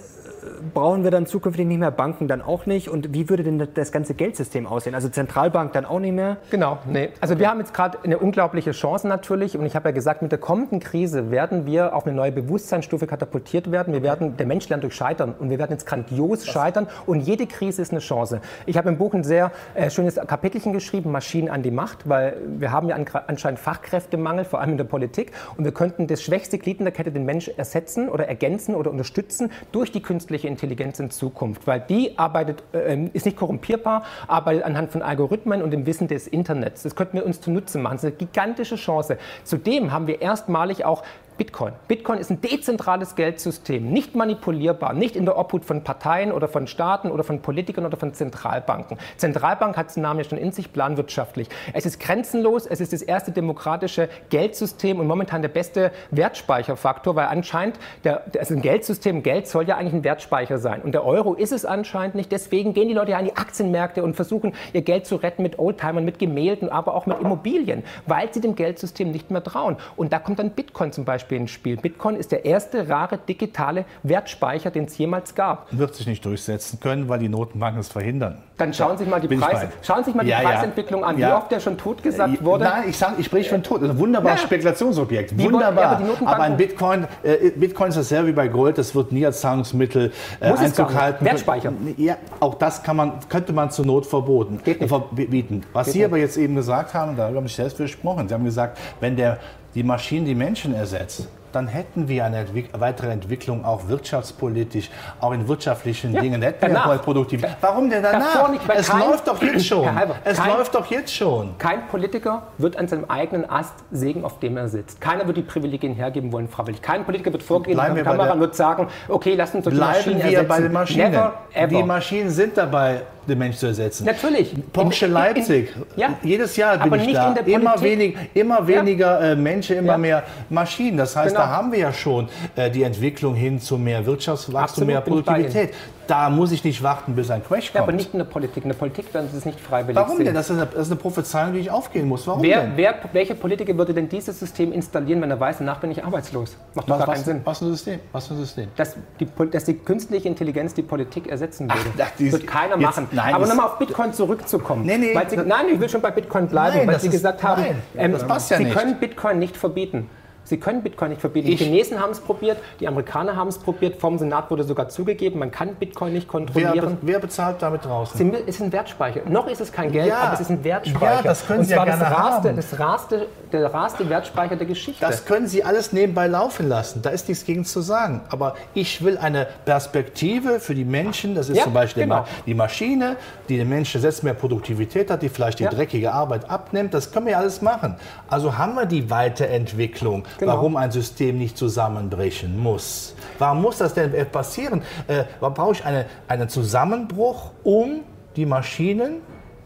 brauchen 0.73 1.03
wir 1.03 1.11
dann 1.11 1.25
zukünftig 1.25 1.65
nicht 1.67 1.79
mehr 1.79 1.91
Banken, 1.91 2.27
dann 2.27 2.41
auch 2.41 2.65
nicht? 2.65 2.89
Und 2.89 3.13
wie 3.13 3.29
würde 3.29 3.43
denn 3.43 3.67
das 3.73 3.91
ganze 3.91 4.13
Geldsystem 4.13 4.67
aussehen? 4.67 4.95
Also 4.95 5.09
Zentralbank 5.09 5.73
dann 5.73 5.85
auch 5.85 5.99
nicht 5.99 6.13
mehr? 6.13 6.37
Genau, 6.49 6.79
nee. 6.87 7.09
Also 7.21 7.39
wir 7.39 7.49
haben 7.49 7.59
jetzt 7.59 7.73
gerade 7.73 7.97
eine 8.03 8.17
unglaubliche 8.17 8.71
Chance 8.71 9.07
natürlich. 9.07 9.57
Und 9.57 9.65
ich 9.65 9.75
habe 9.75 9.89
ja 9.89 9.93
gesagt, 9.93 10.21
mit 10.21 10.31
der 10.31 10.39
kommenden 10.39 10.79
Krise 10.79 11.31
werden 11.31 11.65
wir 11.65 11.95
auf 11.95 12.05
eine 12.05 12.15
neue 12.15 12.31
Bewusstseinsstufe 12.31 13.07
katapultiert 13.07 13.71
werden. 13.71 13.93
Wir 13.93 14.03
werden, 14.03 14.37
der 14.37 14.45
Mensch 14.45 14.69
lernt 14.69 14.83
durch 14.83 14.95
Scheitern. 14.95 15.33
Und 15.37 15.49
wir 15.49 15.59
werden 15.59 15.71
jetzt 15.71 15.85
grandios 15.85 16.45
scheitern. 16.45 16.87
Und 17.05 17.21
jede 17.21 17.47
Krise 17.47 17.81
ist 17.81 17.91
eine 17.91 17.99
Chance. 17.99 18.41
Ich 18.65 18.77
habe 18.77 18.89
im 18.89 18.97
Buch 18.97 19.13
ein 19.13 19.23
sehr 19.23 19.51
äh, 19.75 19.89
schönes 19.89 20.15
Kapitelchen 20.15 20.73
geschrieben, 20.73 21.11
Maschinen 21.11 21.49
an 21.49 21.63
die 21.63 21.71
Macht, 21.71 22.07
weil 22.09 22.37
wir 22.57 22.71
haben 22.71 22.89
ja 22.89 22.97
anscheinend 23.27 23.59
Fachkräftemangel, 23.59 24.45
vor 24.45 24.61
allem 24.61 24.71
in 24.71 24.77
der 24.77 24.83
Politik. 24.83 25.31
Und 25.57 25.65
wir 25.65 25.73
könnten 25.73 26.07
das 26.07 26.21
schwächste 26.21 26.57
Glied 26.57 26.79
in 26.79 26.85
der 26.85 26.93
Kette, 26.93 27.11
den 27.11 27.25
Mensch, 27.25 27.49
ersetzen 27.55 28.09
oder 28.09 28.27
ergänzen 28.27 28.75
oder 28.75 28.91
unterstützen 28.91 29.51
durch 29.71 29.91
die 29.91 30.01
künstliche 30.01 30.32
Intelligenz 30.41 30.99
in 30.99 31.11
Zukunft. 31.11 31.67
Weil 31.67 31.81
die 31.81 32.17
arbeitet, 32.17 32.63
äh, 32.73 33.05
ist 33.13 33.25
nicht 33.25 33.37
korrumpierbar, 33.37 34.03
arbeitet 34.27 34.63
anhand 34.63 34.91
von 34.91 35.01
Algorithmen 35.01 35.61
und 35.61 35.71
dem 35.71 35.85
Wissen 35.85 36.07
des 36.07 36.27
Internets. 36.27 36.83
Das 36.83 36.95
könnten 36.95 37.17
wir 37.17 37.25
uns 37.25 37.41
zunutze 37.41 37.77
machen. 37.77 37.95
Das 37.95 38.03
ist 38.03 38.09
eine 38.09 38.17
gigantische 38.17 38.75
Chance. 38.75 39.17
Zudem 39.43 39.91
haben 39.91 40.07
wir 40.07 40.21
erstmalig 40.21 40.85
auch 40.85 41.03
Bitcoin. 41.37 41.73
Bitcoin 41.87 42.19
ist 42.19 42.29
ein 42.29 42.41
dezentrales 42.41 43.15
Geldsystem, 43.15 43.89
nicht 43.89 44.15
manipulierbar, 44.15 44.93
nicht 44.93 45.15
in 45.15 45.25
der 45.25 45.37
Obhut 45.37 45.65
von 45.65 45.83
Parteien 45.83 46.31
oder 46.31 46.47
von 46.47 46.67
Staaten 46.67 47.09
oder 47.09 47.23
von 47.23 47.41
Politikern 47.41 47.85
oder 47.85 47.97
von 47.97 48.13
Zentralbanken. 48.13 48.97
Zentralbank 49.17 49.75
hat 49.75 49.95
den 49.95 50.03
Namen 50.03 50.19
ja 50.19 50.25
schon 50.25 50.37
in 50.37 50.51
sich, 50.51 50.71
planwirtschaftlich. 50.71 51.49
Es 51.73 51.85
ist 51.85 51.99
grenzenlos, 51.99 52.67
es 52.67 52.81
ist 52.81 52.93
das 52.93 53.01
erste 53.01 53.31
demokratische 53.31 54.09
Geldsystem 54.29 54.99
und 54.99 55.07
momentan 55.07 55.41
der 55.41 55.49
beste 55.49 55.91
Wertspeicherfaktor, 56.11 57.15
weil 57.15 57.27
anscheinend 57.27 57.79
der, 58.03 58.23
also 58.37 58.53
ein 58.53 58.61
Geldsystem, 58.61 59.23
Geld 59.23 59.47
soll 59.47 59.67
ja 59.67 59.77
eigentlich 59.77 59.93
ein 59.93 60.03
Wertspeicher 60.03 60.59
sein. 60.59 60.81
Und 60.81 60.93
der 60.93 61.03
Euro 61.03 61.33
ist 61.33 61.51
es 61.51 61.65
anscheinend 61.65 62.15
nicht. 62.15 62.31
Deswegen 62.31 62.73
gehen 62.73 62.87
die 62.87 62.93
Leute 62.93 63.11
ja 63.11 63.17
an 63.17 63.25
die 63.25 63.35
Aktienmärkte 63.35 64.03
und 64.03 64.15
versuchen, 64.15 64.53
ihr 64.73 64.83
Geld 64.83 65.07
zu 65.07 65.15
retten 65.15 65.41
mit 65.41 65.57
Oldtimern, 65.57 66.05
mit 66.05 66.19
Gemälden, 66.19 66.69
aber 66.69 66.93
auch 66.93 67.05
mit 67.05 67.19
Immobilien, 67.19 67.83
weil 68.05 68.31
sie 68.31 68.41
dem 68.41 68.55
Geldsystem 68.55 69.11
nicht 69.11 69.31
mehr 69.31 69.43
trauen. 69.43 69.77
Und 69.95 70.13
da 70.13 70.19
kommt 70.19 70.39
dann 70.39 70.51
Bitcoin 70.51 70.91
zum 70.91 71.05
Beispiel 71.05 71.22
Beispiel 71.23 71.37
ins 71.37 71.51
Spiel. 71.51 71.77
Bitcoin 71.77 72.15
ist 72.15 72.31
der 72.31 72.45
erste 72.45 72.89
rare 72.89 73.17
digitale 73.17 73.85
Wertspeicher, 74.03 74.71
den 74.71 74.85
es 74.85 74.97
jemals 74.97 75.35
gab. 75.35 75.67
Wird 75.71 75.95
sich 75.95 76.05
nicht 76.05 76.23
durchsetzen 76.25 76.79
können, 76.79 77.07
weil 77.07 77.19
die 77.19 77.29
Notenbanken 77.29 77.79
es 77.79 77.87
verhindern. 77.87 78.39
Dann 78.57 78.73
schauen 78.73 78.97
Sie 78.97 79.03
sich 79.03 79.11
mal 79.11 79.19
die, 79.19 79.35
Preis, 79.35 79.67
schauen 79.81 80.03
sich 80.03 80.13
mal 80.13 80.23
die 80.23 80.29
ja, 80.29 80.41
Preisentwicklung 80.41 81.01
ja. 81.01 81.07
an, 81.07 81.17
wie 81.17 81.25
oft 81.25 81.51
der 81.51 81.59
schon 81.59 81.77
totgesagt 81.77 82.41
äh, 82.41 82.45
wurde. 82.45 82.65
Nein, 82.65 82.83
ich, 82.89 82.97
sag, 82.97 83.17
ich 83.17 83.25
spreche 83.25 83.49
von 83.49 83.63
tot. 83.63 83.83
Ein 83.83 83.97
wunderbares 83.97 84.41
ja. 84.41 84.47
Spekulationsobjekt. 84.47 85.37
Wunderbar. 85.39 85.97
aber, 85.97 86.27
aber, 86.27 86.43
ein 86.43 86.57
Bitcoin, 86.57 87.07
äh, 87.23 87.49
Bitcoin 87.51 87.89
ist 87.89 87.97
dasselbe 87.97 88.29
wie 88.29 88.33
bei 88.33 88.47
Gold. 88.47 88.77
Das 88.77 88.93
wird 88.93 89.11
nie 89.11 89.25
als 89.25 89.41
Zahlungsmittel 89.41 90.11
äh, 90.39 90.49
Muss 90.49 90.59
Einzug 90.59 90.93
halten. 90.93 91.25
Wertspeicher. 91.25 91.73
Ja, 91.97 92.17
auch 92.39 92.55
das 92.55 92.83
kann 92.83 92.95
man, 92.95 93.13
könnte 93.29 93.53
man 93.53 93.71
zur 93.71 93.85
Not 93.85 94.05
verboten, 94.05 94.59
verbieten. 94.59 95.63
Was 95.73 95.85
Geht 95.85 95.93
Sie 95.93 95.99
nicht. 95.99 96.05
aber 96.05 96.17
jetzt 96.17 96.37
eben 96.37 96.55
gesagt 96.55 96.93
haben, 96.93 97.15
da 97.15 97.33
haben 97.33 97.47
Sie 97.47 97.53
selbst 97.53 97.77
gesprochen. 97.77 98.27
Sie 98.27 98.33
haben 98.33 98.45
gesagt, 98.45 98.77
wenn 98.99 99.15
der 99.15 99.39
die 99.75 99.83
Maschinen 99.83 100.25
die 100.25 100.35
Menschen 100.35 100.73
ersetzt, 100.73 101.27
dann 101.53 101.67
hätten 101.67 102.07
wir 102.07 102.25
eine 102.25 102.37
Entwick 102.37 102.69
weitere 102.77 103.11
Entwicklung 103.11 103.63
auch 103.63 103.87
wirtschaftspolitisch, 103.87 104.89
auch 105.19 105.31
in 105.33 105.47
wirtschaftlichen 105.47 106.13
ja, 106.13 106.21
Dingen. 106.21 106.41
Hätten 106.41 106.59
danach. 106.61 106.89
wir 106.89 106.97
Produktivität. 106.97 107.55
Warum 107.61 107.89
denn 107.89 108.01
danach? 108.03 108.49
Nicht, 108.49 108.61
es 108.75 108.89
kein, 108.89 108.99
läuft 108.99 109.27
doch 109.27 109.41
jetzt 109.41 109.67
schon. 109.67 109.95
Halber, 109.95 110.15
es 110.23 110.37
kein, 110.37 110.49
läuft 110.49 110.75
doch 110.75 110.85
jetzt 110.87 111.13
schon. 111.13 111.57
Kein 111.57 111.87
Politiker 111.87 112.43
wird 112.57 112.77
an 112.77 112.87
seinem 112.87 113.05
eigenen 113.05 113.49
Ast 113.49 113.75
sägen, 113.91 114.25
auf 114.25 114.39
dem 114.39 114.57
er 114.57 114.67
sitzt. 114.67 114.99
Keiner 114.99 115.27
wird 115.27 115.37
die 115.37 115.43
Privilegien 115.43 115.93
hergeben 115.93 116.31
wollen, 116.31 116.47
freiwillig. 116.47 116.81
Kein 116.81 117.05
Politiker 117.05 117.31
wird 117.31 117.43
vorgehen 117.43 117.77
vor 117.77 117.93
der 117.93 118.03
Kamera 118.03 118.33
und 118.33 118.39
wird 118.39 118.55
sagen, 118.55 118.87
okay, 119.07 119.35
lass 119.35 119.53
uns 119.53 119.65
doch 119.65 119.71
die 119.71 119.77
Maschinen 119.77 120.17
wir 120.17 120.25
ersetzen. 120.25 120.47
bei 120.47 120.59
den 120.59 120.71
Maschinen. 120.71 121.11
Never, 121.11 121.33
die 121.69 121.83
Maschinen 121.83 122.29
sind 122.29 122.57
dabei 122.57 123.03
den 123.27 123.37
Mensch 123.37 123.57
zu 123.57 123.67
ersetzen. 123.67 124.05
Natürlich. 124.05 124.53
Porsche 124.71 125.05
in, 125.05 125.11
Leipzig. 125.11 125.73
In, 125.75 126.01
ja. 126.01 126.17
Jedes 126.23 126.55
Jahr 126.55 126.77
bin 126.77 126.93
Aber 126.93 126.97
ich 126.97 127.13
da. 127.13 127.33
immer, 127.45 127.81
wenig, 127.81 128.15
immer 128.33 128.67
weniger 128.67 129.21
ja. 129.21 129.31
äh, 129.31 129.35
Menschen, 129.35 129.77
immer 129.77 129.93
ja. 129.93 129.97
mehr 129.97 130.23
Maschinen. 130.49 130.97
Das 130.97 131.15
heißt, 131.15 131.35
genau. 131.35 131.47
da 131.47 131.51
haben 131.51 131.71
wir 131.71 131.79
ja 131.79 131.93
schon 131.93 132.29
äh, 132.55 132.69
die 132.69 132.83
Entwicklung 132.83 133.35
hin 133.35 133.59
zu 133.59 133.77
mehr 133.77 134.05
Wirtschaftswachstum, 134.05 134.87
mehr 134.87 135.01
Produktivität. 135.01 135.73
Da 136.07 136.29
muss 136.29 136.51
ich 136.51 136.63
nicht 136.63 136.83
warten, 136.83 137.15
bis 137.15 137.29
ein 137.31 137.43
Crash 137.43 137.67
kommt. 137.67 137.75
Ja, 137.75 137.81
aber 137.83 137.91
nicht 137.91 138.13
in 138.13 138.19
der 138.19 138.25
Politik. 138.25 138.63
In 138.63 138.69
der 138.69 138.77
Politik 138.77 139.13
werden 139.13 139.29
Sie 139.31 139.37
es 139.37 139.45
nicht 139.45 139.59
freiwillig 139.59 139.95
Warum 139.95 140.17
sehen. 140.17 140.25
denn? 140.25 140.35
Das 140.35 140.49
ist, 140.49 140.57
eine, 140.57 140.65
das 140.65 140.87
ist 140.87 140.91
eine 140.91 140.99
Prophezeiung, 140.99 141.53
die 141.53 141.59
ich 141.59 141.71
aufgehen 141.71 142.07
muss. 142.07 142.27
Warum 142.27 142.41
wer, 142.41 142.61
denn? 142.61 142.73
Wer, 142.75 142.95
welche 143.13 143.35
Politiker 143.35 143.77
würde 143.77 143.93
denn 143.93 144.09
dieses 144.09 144.39
System 144.39 144.71
installieren, 144.73 145.21
wenn 145.21 145.31
er 145.31 145.39
weiß, 145.39 145.59
danach 145.59 145.79
bin 145.79 145.91
ich 145.91 146.03
arbeitslos? 146.03 146.57
Macht 146.73 146.89
doch 146.89 146.97
gar 146.97 147.07
was, 147.07 147.15
keinen 147.15 147.25
Sinn. 147.25 147.41
Was 147.43 147.59
für 147.59 147.65
ein 147.65 147.71
System? 147.71 147.99
Was 148.11 148.27
für 148.27 148.33
ein 148.33 148.39
System? 148.39 148.67
Dass 148.75 148.95
die, 149.19 149.27
dass 149.51 149.65
die 149.65 149.75
künstliche 149.75 150.27
Intelligenz 150.27 150.73
die 150.73 150.83
Politik 150.83 151.27
ersetzen 151.27 151.69
würde. 151.69 151.89
Ach, 151.99 152.11
das 152.17 152.31
wird 152.31 152.47
keiner 152.47 152.75
jetzt, 152.75 152.83
machen. 152.83 153.07
Nein, 153.11 153.33
aber 153.33 153.47
nochmal 153.47 153.67
auf 153.67 153.77
Bitcoin 153.77 154.13
zurückzukommen. 154.13 154.85
Nee, 154.85 154.97
nee, 154.97 155.17
Sie, 155.29 155.37
nein, 155.37 155.65
ich 155.71 155.79
will 155.79 155.89
schon 155.89 156.01
bei 156.01 156.11
Bitcoin 156.11 156.47
bleiben, 156.47 156.77
nein, 156.77 156.87
weil 156.87 156.99
Sie 156.99 157.07
ist, 157.07 157.13
gesagt 157.13 157.43
haben, 157.43 157.61
nein, 157.61 157.81
ähm, 157.97 158.17
Sie 158.39 158.57
nicht. 158.63 158.75
können 158.75 158.99
Bitcoin 158.99 159.39
nicht 159.39 159.57
verbieten. 159.57 160.09
Sie 160.45 160.57
können 160.57 160.83
Bitcoin 160.83 161.09
nicht 161.09 161.21
verbieten. 161.21 161.47
Ich 161.47 161.59
die 161.59 161.65
Chinesen 161.65 161.99
haben 161.99 162.11
es 162.11 162.19
probiert, 162.19 162.57
die 162.79 162.87
Amerikaner 162.87 163.35
haben 163.35 163.47
es 163.47 163.57
probiert, 163.57 163.99
vom 163.99 164.17
Senat 164.17 164.51
wurde 164.51 164.63
sogar 164.63 164.89
zugegeben, 164.89 165.39
man 165.39 165.51
kann 165.51 165.75
Bitcoin 165.75 166.13
nicht 166.13 166.27
kontrollieren. 166.27 166.73
Wer, 166.75 166.81
be 166.81 166.97
wer 167.01 167.19
bezahlt 167.19 167.61
damit 167.61 167.85
draußen? 167.85 168.33
Es 168.33 168.55
ist 168.55 168.61
ein 168.61 168.71
Wertspeicher. 168.71 169.21
Noch 169.27 169.47
ist 169.47 169.61
es 169.61 169.71
kein 169.71 169.91
Geld, 169.91 170.07
ja. 170.07 170.19
aber 170.19 170.33
es 170.33 170.41
ist 170.41 170.49
ein 170.49 170.63
Wertspeicher. 170.63 171.15
Ja, 171.15 171.21
das 171.21 171.47
können 171.47 171.59
Und 171.59 171.65
Sie 171.65 171.73
ja 171.73 171.83
gerne 171.83 171.99
das 171.99 172.11
raste, 172.11 172.49
haben. 172.49 172.55
Das 172.55 172.79
raste, 172.79 173.27
der 173.53 173.73
raste 173.73 174.09
Wertspeicher 174.09 174.55
der 174.55 174.67
Geschichte. 174.67 174.99
Das 174.99 175.25
können 175.25 175.47
Sie 175.47 175.63
alles 175.63 175.93
nebenbei 175.93 176.27
laufen 176.27 176.67
lassen. 176.67 177.01
Da 177.01 177.11
ist 177.11 177.29
nichts 177.29 177.45
gegen 177.45 177.65
zu 177.65 177.81
sagen. 177.81 178.21
Aber 178.29 178.55
ich 178.73 179.03
will 179.03 179.17
eine 179.17 179.47
Perspektive 179.65 180.59
für 180.59 180.75
die 180.75 180.85
Menschen. 180.85 181.35
Das 181.35 181.49
ist 181.49 181.57
ja, 181.57 181.63
zum 181.63 181.73
Beispiel 181.73 182.03
genau. 182.03 182.25
die 182.45 182.53
Maschine, 182.53 183.15
die 183.49 183.57
den 183.57 183.69
Menschen 183.69 184.01
selbst 184.01 184.23
mehr 184.23 184.33
Produktivität 184.33 185.09
hat, 185.09 185.21
die 185.21 185.29
vielleicht 185.29 185.59
die 185.59 185.63
ja. 185.63 185.69
dreckige 185.69 186.11
Arbeit 186.11 186.49
abnimmt. 186.49 186.93
Das 186.93 187.11
können 187.11 187.27
wir 187.27 187.37
alles 187.37 187.61
machen. 187.61 187.95
Also 188.27 188.57
haben 188.57 188.75
wir 188.75 188.85
die 188.85 189.09
Weiterentwicklung. 189.09 190.25
Genau. 190.39 190.53
Warum 190.53 190.75
ein 190.75 190.91
System 190.91 191.37
nicht 191.37 191.57
zusammenbrechen 191.57 192.57
muss. 192.57 193.15
Warum 193.39 193.61
muss 193.61 193.77
das 193.77 193.93
denn 193.93 194.11
passieren? 194.31 194.81
Äh, 195.07 195.23
warum 195.39 195.53
brauche 195.53 195.71
ich 195.73 195.85
eine, 195.85 196.05
einen 196.27 196.49
Zusammenbruch, 196.49 197.51
um 197.63 198.01
die 198.35 198.45
Maschinen 198.45 199.21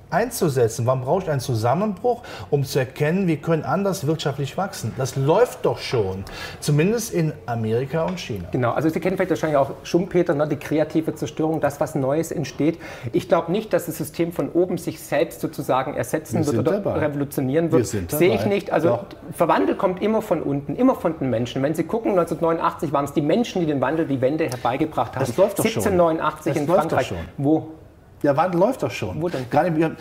einzusetzen. 0.10 0.86
Warum 0.86 1.02
brauche 1.02 1.24
ich 1.24 1.30
einen 1.30 1.40
Zusammenbruch, 1.40 2.24
um 2.50 2.64
zu 2.64 2.80
erkennen, 2.80 3.28
wir 3.28 3.38
können 3.38 3.64
anders 3.64 4.08
wirtschaftlich 4.08 4.58
wachsen? 4.58 4.94
Das 4.98 5.16
läuft 5.16 5.66
doch 5.66 5.80
schon, 5.80 6.24
zumindest 6.60 7.14
in 7.14 7.34
Amerika 7.46 8.06
und 8.06 8.20
China. 8.20 8.48
Genau, 8.52 8.72
also 8.72 8.90
Sie 8.90 9.00
kennen 9.00 9.18
vielleicht 9.18 9.32
wahrscheinlich 9.32 9.58
auch 9.58 9.72
Schumpeter, 9.84 10.34
ne, 10.34 10.48
die 10.48 10.56
kreative 10.56 11.16
Zerstörung, 11.16 11.60
das, 11.60 11.80
was 11.80 11.96
Neues 11.96 12.32
entsteht. 12.32 12.80
Ich 13.12 13.28
glaube 13.28 13.52
nicht, 13.52 13.74
dass 13.74 13.86
das 13.86 13.98
System 13.98 14.32
von 14.32 14.50
oben 14.50 14.78
sich 14.78 15.00
selbst 15.00 15.42
sozusagen 15.42 15.94
ersetzen 15.96 16.40
wir 16.40 16.54
wird 16.54 16.68
oder 16.68 16.80
dabei. 16.80 17.00
revolutionieren 17.00 17.72
wird. 17.72 17.88
Sehe 17.88 18.34
ich 18.34 18.46
nicht. 18.46 18.72
Also 18.72 18.90
doch. 18.90 19.06
Verwandel 19.32 19.76
kommt 19.76 20.02
immer 20.02 20.22
von 20.22 20.42
unten, 20.42 20.76
immer 20.76 20.96
von 20.96 21.18
den 21.20 21.30
Menschen. 21.30 21.62
Wenn 21.64 21.74
Sie 21.74 21.84
gucken, 21.84 22.12
1989 22.12 22.92
waren 22.92 23.06
es 23.06 23.14
die 23.14 23.22
Menschen, 23.22 23.62
die 23.62 23.68
den 23.68 23.82
Wandel, 23.82 24.08
die 24.08 24.22
Wende 24.22 24.46
herbeigebracht 24.46 25.16
haben. 25.16 25.26
Das 25.26 25.38
läuft 25.38 25.60
doch 25.60 25.66
1789 25.66 26.54
schon. 26.54 26.62
in 26.62 26.68
Frankreich. 26.68 27.14
Wo? 27.38 27.77
Der 28.24 28.36
Wandel 28.36 28.60
läuft 28.60 28.84
doch 28.84 28.92
schon. 28.92 29.22
Wo 29.22 29.30
denn? 29.30 29.50
Gerade, 29.50 29.96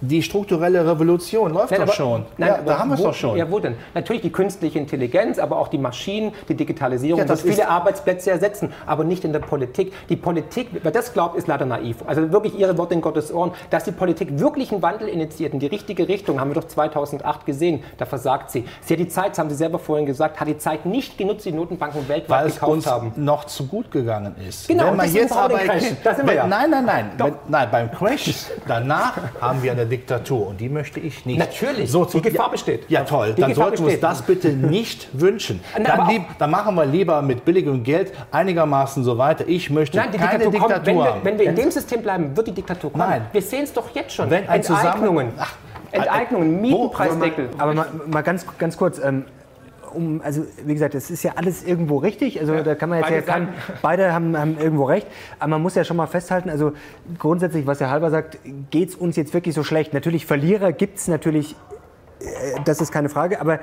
die 0.00 0.22
strukturelle 0.22 0.86
Revolution 0.86 1.52
läuft 1.52 1.70
nein, 1.70 1.80
doch 1.80 1.86
aber, 1.86 1.92
schon. 1.94 2.24
Nein, 2.38 2.48
ja, 2.48 2.62
da 2.62 2.78
haben 2.78 2.90
wir 2.90 2.94
es 2.94 3.02
doch 3.02 3.14
schon. 3.14 3.36
Ja, 3.36 3.50
wo 3.50 3.58
denn? 3.58 3.74
Natürlich 3.94 4.22
die 4.22 4.32
künstliche 4.32 4.78
Intelligenz, 4.78 5.38
aber 5.38 5.58
auch 5.58 5.68
die 5.68 5.78
Maschinen, 5.78 6.32
die 6.48 6.54
Digitalisierung, 6.54 7.20
ja, 7.20 7.26
das 7.26 7.44
wird 7.44 7.54
viele 7.54 7.68
Arbeitsplätze 7.68 8.30
ersetzen, 8.30 8.72
aber 8.86 9.04
nicht 9.04 9.24
in 9.24 9.32
der 9.32 9.40
Politik. 9.40 9.92
Die 10.08 10.16
Politik, 10.16 10.68
wer 10.82 10.90
das 10.90 11.12
glaubt, 11.12 11.36
ist 11.36 11.46
leider 11.48 11.66
naiv. 11.66 11.98
Also 12.06 12.32
wirklich 12.32 12.58
Ihre 12.58 12.78
Worte 12.78 12.94
in 12.94 13.00
Gottes 13.00 13.32
Ohren, 13.32 13.52
dass 13.70 13.84
die 13.84 13.92
Politik 13.92 14.38
wirklich 14.38 14.72
einen 14.72 14.82
Wandel 14.82 15.08
initiiert 15.08 15.52
in 15.52 15.60
die 15.60 15.66
richtige 15.66 16.08
Richtung, 16.08 16.40
haben 16.40 16.50
wir 16.50 16.60
doch 16.60 16.68
2008 16.68 17.46
gesehen. 17.46 17.82
Da 17.98 18.06
versagt 18.06 18.50
sie. 18.50 18.64
Sie 18.80 18.94
hat 18.94 19.00
die 19.00 19.08
Zeit, 19.08 19.30
das 19.30 19.38
haben 19.38 19.50
Sie 19.50 19.56
selber 19.56 19.78
vorhin 19.78 20.06
gesagt, 20.06 20.40
hat 20.40 20.48
die 20.48 20.58
Zeit 20.58 20.86
nicht 20.86 21.18
genutzt, 21.18 21.44
die 21.44 21.52
Notenbanken 21.52 22.08
weltweit 22.08 22.44
Weil 22.44 22.50
gekauft 22.50 22.70
es 22.70 22.76
uns 22.76 22.86
haben. 22.86 23.12
noch 23.16 23.44
zu 23.44 23.66
gut 23.66 23.90
gegangen 23.90 24.34
ist. 24.48 24.68
Genau, 24.68 24.86
wenn 24.86 24.96
man 24.96 25.12
jetzt 25.12 25.36
aber, 25.36 25.58
wenn, 25.58 26.36
ja. 26.36 26.46
nein, 26.46 26.70
nein, 26.70 26.84
nein, 26.84 27.10
wenn, 27.18 27.34
nein, 27.48 27.68
beim 27.70 27.90
Crash 27.90 28.46
danach 28.66 29.16
haben 29.40 29.62
wir 29.62 29.72
eine 29.72 29.89
Diktatur 29.90 30.48
und 30.48 30.60
die 30.60 30.68
möchte 30.68 31.00
ich 31.00 31.26
nicht. 31.26 31.38
Natürlich, 31.38 31.90
so, 31.90 32.04
die 32.04 32.22
Gefahr 32.22 32.46
ja, 32.46 32.50
besteht. 32.50 32.84
Ja 32.88 33.04
toll, 33.04 33.34
die 33.34 33.40
dann 33.40 33.50
Gefahr 33.50 33.66
sollten 33.66 33.84
wir 33.84 33.92
uns 33.92 34.00
das 34.00 34.22
bitte 34.22 34.48
nicht 34.48 35.08
wünschen. 35.12 35.60
Dann, 35.76 36.08
lieb, 36.08 36.22
dann, 36.38 36.50
machen 36.50 36.74
wir 36.74 36.86
lieber 36.86 37.20
mit 37.22 37.44
billigem 37.44 37.82
Geld 37.82 38.12
einigermaßen 38.30 39.04
so 39.04 39.18
weiter. 39.18 39.44
Ich 39.46 39.68
möchte 39.70 39.98
Nein, 39.98 40.10
keine 40.12 40.44
Diktatur, 40.44 40.52
Diktatur 40.52 40.74
kommt, 40.74 40.86
wenn, 40.86 40.96
wir, 40.96 41.24
wenn 41.24 41.38
wir, 41.38 41.46
in 41.50 41.56
dem 41.56 41.70
System 41.70 42.02
bleiben, 42.02 42.36
wird 42.36 42.46
die 42.46 42.52
Diktatur 42.52 42.92
kommen. 42.92 43.08
Nein. 43.08 43.26
Wir 43.32 43.42
sehen 43.42 43.64
es 43.64 43.72
doch 43.72 43.94
jetzt 43.94 44.14
schon. 44.14 44.30
Wenn 44.30 44.48
ein 44.48 44.60
Enteignungen. 44.60 45.32
Ach, 45.36 45.54
Enteignungen, 45.92 46.60
Mietenpreisdeckel. 46.60 47.50
Aber 47.58 47.74
mal, 47.74 47.86
mal 48.06 48.22
ganz, 48.22 48.46
ganz 48.58 48.76
kurz, 48.76 48.98
ähm, 48.98 49.24
um, 49.94 50.20
also 50.22 50.44
wie 50.64 50.72
gesagt, 50.74 50.94
es 50.94 51.10
ist 51.10 51.22
ja 51.22 51.32
alles 51.36 51.64
irgendwo 51.64 51.98
richtig. 51.98 52.40
Also 52.40 52.54
ja, 52.54 52.62
da 52.62 52.74
kann 52.74 52.88
man 52.88 52.98
jetzt 52.98 53.08
beide, 53.08 53.16
ja 53.16 53.22
kann, 53.22 53.48
beide 53.82 54.12
haben, 54.12 54.36
haben, 54.36 54.58
irgendwo 54.58 54.84
recht. 54.84 55.06
Aber 55.38 55.50
man 55.50 55.62
muss 55.62 55.74
ja 55.74 55.84
schon 55.84 55.96
mal 55.96 56.06
festhalten, 56.06 56.50
also 56.50 56.72
grundsätzlich, 57.18 57.66
was 57.66 57.80
Herr 57.80 57.90
Halber 57.90 58.10
sagt, 58.10 58.38
geht 58.70 58.90
es 58.90 58.94
uns 58.94 59.16
jetzt 59.16 59.34
wirklich 59.34 59.54
so 59.54 59.62
schlecht? 59.62 59.94
Natürlich 59.94 60.26
Verlierer 60.26 60.72
gibt 60.72 60.98
es 60.98 61.08
natürlich 61.08 61.56
das 62.64 62.80
ist 62.80 62.92
keine 62.92 63.08
Frage. 63.08 63.40
Aber 63.40 63.60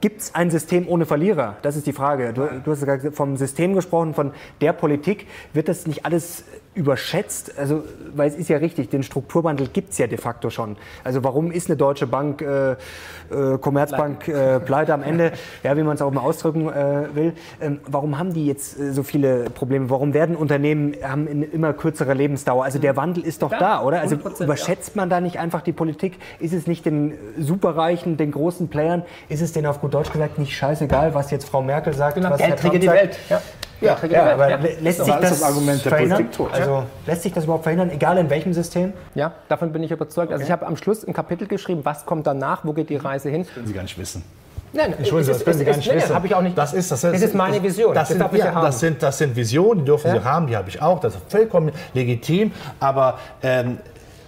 gibt 0.00 0.20
es 0.20 0.34
ein 0.34 0.50
System 0.50 0.88
ohne 0.88 1.06
Verlierer? 1.06 1.56
Das 1.62 1.76
ist 1.76 1.86
die 1.86 1.92
Frage. 1.92 2.32
Du, 2.32 2.48
du 2.62 2.70
hast 2.70 2.84
vom 3.16 3.36
System 3.36 3.74
gesprochen, 3.74 4.14
von 4.14 4.32
der 4.60 4.72
Politik. 4.72 5.26
Wird 5.52 5.68
das 5.68 5.86
nicht 5.86 6.04
alles 6.04 6.44
überschätzt? 6.74 7.58
Also, 7.58 7.84
weil 8.14 8.28
es 8.28 8.36
ist 8.36 8.48
ja 8.48 8.58
richtig, 8.58 8.90
den 8.90 9.02
Strukturwandel 9.02 9.68
gibt 9.68 9.92
es 9.92 9.98
ja 9.98 10.06
de 10.06 10.18
facto 10.18 10.50
schon. 10.50 10.76
Also 11.02 11.24
warum 11.24 11.50
ist 11.50 11.68
eine 11.68 11.76
Deutsche 11.76 12.06
Bank, 12.06 12.42
äh, 12.42 12.72
äh, 12.72 13.58
Commerzbank 13.60 14.28
äh, 14.28 14.60
pleite 14.60 14.94
am 14.94 15.02
Ende, 15.02 15.32
ja, 15.62 15.76
wie 15.76 15.82
man 15.82 15.94
es 15.94 16.02
auch 16.02 16.10
mal 16.10 16.22
ausdrücken 16.22 16.68
äh, 16.68 17.14
will? 17.14 17.32
Ähm, 17.60 17.80
warum 17.86 18.18
haben 18.18 18.32
die 18.34 18.46
jetzt 18.46 18.78
äh, 18.78 18.92
so 18.92 19.02
viele 19.02 19.50
Probleme? 19.50 19.90
Warum 19.90 20.14
werden 20.14 20.36
Unternehmen 20.36 20.94
haben 21.02 21.28
eine 21.28 21.44
immer 21.44 21.72
kürzere 21.72 22.14
Lebensdauer? 22.14 22.64
Also 22.64 22.78
der 22.78 22.96
Wandel 22.96 23.24
ist 23.24 23.42
doch 23.42 23.52
ja, 23.52 23.58
da, 23.58 23.82
oder? 23.82 24.00
Also 24.00 24.16
überschätzt 24.40 24.96
man 24.96 25.08
da 25.08 25.20
nicht 25.20 25.38
einfach 25.38 25.62
die 25.62 25.72
Politik? 25.72 26.18
Ist 26.40 26.52
es 26.52 26.66
nicht 26.66 26.86
den 26.86 27.14
Superreichen, 27.38 28.16
den 28.16 28.32
großen 28.32 28.68
Playern, 28.68 29.02
ist 29.28 29.42
es 29.42 29.52
denen 29.52 29.66
auf 29.66 29.80
gut 29.80 29.94
Deutsch 29.94 30.12
gesagt 30.12 30.38
nicht 30.38 30.56
scheißeldreckig, 30.56 31.14
was 31.14 31.30
jetzt 31.30 31.48
Frau 31.48 31.62
Merkel 31.62 31.94
sagt? 31.94 32.16
Genau, 32.16 32.30
was 32.30 32.38
Geld 32.38 32.62
Herr 32.62 32.78
die 32.78 32.86
Welt. 32.88 33.18
Ja. 33.28 33.40
Ja, 33.80 33.98
ja, 34.08 34.32
aber 34.32 34.50
ja. 34.50 34.58
lässt 34.80 35.04
sich 35.04 35.14
das, 35.14 35.40
das 35.40 35.82
verhindern? 35.82 36.28
Also 36.52 36.84
lässt 37.06 37.22
sich 37.22 37.32
das 37.32 37.44
überhaupt 37.44 37.64
verhindern, 37.64 37.90
egal 37.90 38.18
in 38.18 38.30
welchem 38.30 38.52
System? 38.52 38.92
Ja, 39.14 39.32
davon 39.48 39.72
bin 39.72 39.82
ich 39.82 39.90
überzeugt. 39.90 40.32
Also 40.32 40.34
okay. 40.34 40.34
Also 40.34 40.44
ich 40.44 40.52
habe 40.52 40.66
am 40.66 40.76
Schluss 40.76 41.06
ein 41.06 41.12
Kapitel 41.12 41.46
geschrieben, 41.46 41.80
was 41.84 42.06
kommt 42.06 42.26
danach, 42.26 42.64
wo 42.64 42.72
geht 42.72 42.88
die 42.88 42.96
Reise 42.96 43.30
hin? 43.30 43.42
Das 43.42 43.54
können 43.54 43.66
Sie 43.66 43.72
gar 43.72 43.82
nicht 43.82 43.98
wissen. 43.98 44.24
Nein, 44.72 44.94
Entschuldigung, 44.98 45.34
das 45.34 45.44
können 45.44 45.58
Sie 45.58 45.64
gar 45.64 45.76
nicht 45.76 45.94
wissen. 45.94 46.14
Habe 46.14 46.26
ich 46.26 46.34
auch 46.34 46.42
nicht. 46.42 46.58
Das 46.58 46.72
ist, 46.72 46.90
das 46.90 47.04
ist, 47.04 47.14
das 47.14 47.22
ist 47.22 47.34
meine 47.34 47.62
Vision. 47.62 47.94
Das, 47.94 48.08
das, 48.08 48.18
sind, 48.18 48.38
ja, 48.38 48.60
das, 48.60 48.80
sind, 48.80 49.02
das 49.02 49.18
sind 49.18 49.36
Visionen, 49.36 49.80
die 49.80 49.84
dürfen 49.84 50.08
ja. 50.08 50.20
Sie 50.20 50.24
haben, 50.24 50.46
die 50.46 50.56
habe 50.56 50.68
ich 50.68 50.82
auch. 50.82 51.00
Das 51.00 51.14
ist 51.14 51.22
vollkommen 51.28 51.70
legitim. 51.92 52.50
Aber 52.80 53.18
ähm, 53.42 53.78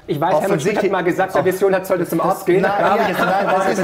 ich 0.07 0.21
weiß, 0.21 0.41
Helmut 0.41 0.63
Schmidt 0.63 0.83
hat 0.83 0.91
mal 0.91 1.03
gesagt, 1.03 1.35
wer 1.35 1.45
Vision 1.45 1.75
hat, 1.75 1.87
sollte 1.87 2.07
zum 2.07 2.21
Arzt 2.21 2.47
gehen. 2.47 2.63
Nein, 2.63 2.73
ja, 2.79 2.97
nein, 2.97 3.47
das, 3.51 3.69
ist, 3.69 3.83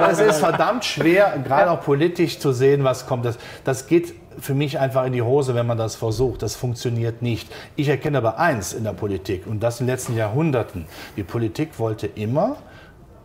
das, 0.00 0.20
ist, 0.20 0.38
verdammt 0.38 0.84
schwer, 0.84 1.34
gerade 1.44 1.70
auch 1.70 1.82
politisch 1.82 2.38
zu 2.38 2.52
sehen, 2.52 2.84
was 2.84 3.06
kommt. 3.06 3.26
Das, 3.26 3.36
das 3.64 3.86
geht 3.86 4.14
für 4.40 4.54
mich 4.54 4.78
einfach 4.78 5.04
in 5.04 5.12
die 5.12 5.22
Hose, 5.22 5.54
wenn 5.54 5.66
man 5.66 5.78
das 5.78 5.96
versucht. 5.96 6.42
Das 6.42 6.56
funktioniert 6.56 7.22
nicht. 7.22 7.48
Ich 7.76 7.88
erkenne 7.88 8.18
aber 8.18 8.38
eins 8.38 8.72
in 8.72 8.84
der 8.84 8.92
Politik 8.92 9.46
und 9.46 9.62
das 9.62 9.80
in 9.80 9.86
den 9.86 9.94
letzten 9.94 10.16
Jahrhunderten. 10.16 10.86
Die 11.16 11.22
Politik 11.22 11.78
wollte 11.78 12.06
immer 12.06 12.56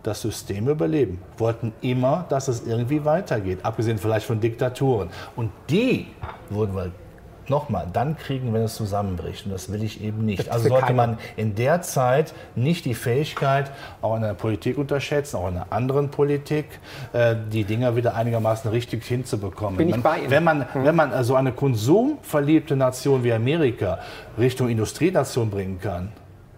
das 0.04 0.22
System 0.22 0.68
überleben, 0.68 1.20
wollten 1.38 1.74
immer, 1.82 2.26
dass 2.30 2.50
es 2.50 2.68
irgendwie 2.68 3.06
weitergeht, 3.06 3.60
abgesehen 3.64 3.98
vielleicht 3.98 4.26
von 4.26 4.40
Diktaturen. 4.40 5.10
Und 5.36 5.52
die 5.70 6.08
wurden 6.50 6.76
wir 6.76 6.92
nochmal, 7.50 7.88
dann 7.92 8.18
kriegen, 8.18 8.54
wenn 8.54 8.64
es 8.64 8.76
zusammenbricht. 8.76 9.46
Und 9.46 9.52
das 9.52 9.72
will 9.72 9.84
ich 9.84 10.04
eben 10.04 10.26
nicht. 10.26 10.50
Also 10.50 10.70
sollte 10.70 10.94
man 10.94 11.18
in 11.36 11.56
der 11.56 11.82
Zeit 11.82 12.34
nicht 12.56 12.86
die 12.86 12.94
Fähigkeit, 12.94 13.72
auch 14.02 14.16
in 14.16 14.22
der 14.22 14.34
Politik 14.34 14.78
unterschätzen, 14.78 15.38
auch 15.38 15.50
in 15.50 15.58
einer 15.58 15.72
anderen 15.72 16.10
Politik, 16.10 16.66
äh, 17.14 17.36
die 17.52 17.64
Dinger 17.64 17.96
wieder 17.96 18.16
einigermaßen 18.16 18.70
richtig 18.72 19.04
hinzubekommen. 19.06 19.78
Bin 19.78 19.90
ich 19.90 20.02
bei 20.02 20.20
Ihnen. 20.20 20.32
Wenn 20.32 20.44
man, 20.44 20.60
mhm. 20.60 20.86
wenn 20.86 20.96
man 20.96 21.10
so 21.12 21.16
also 21.16 21.36
eine 21.36 21.52
konsumverliebte 21.52 22.76
Nation 22.76 23.24
wie 23.24 23.34
Amerika 23.34 24.00
Richtung 24.38 24.70
Industrienation 24.70 25.50
bringen 25.50 25.80
kann, 25.80 26.12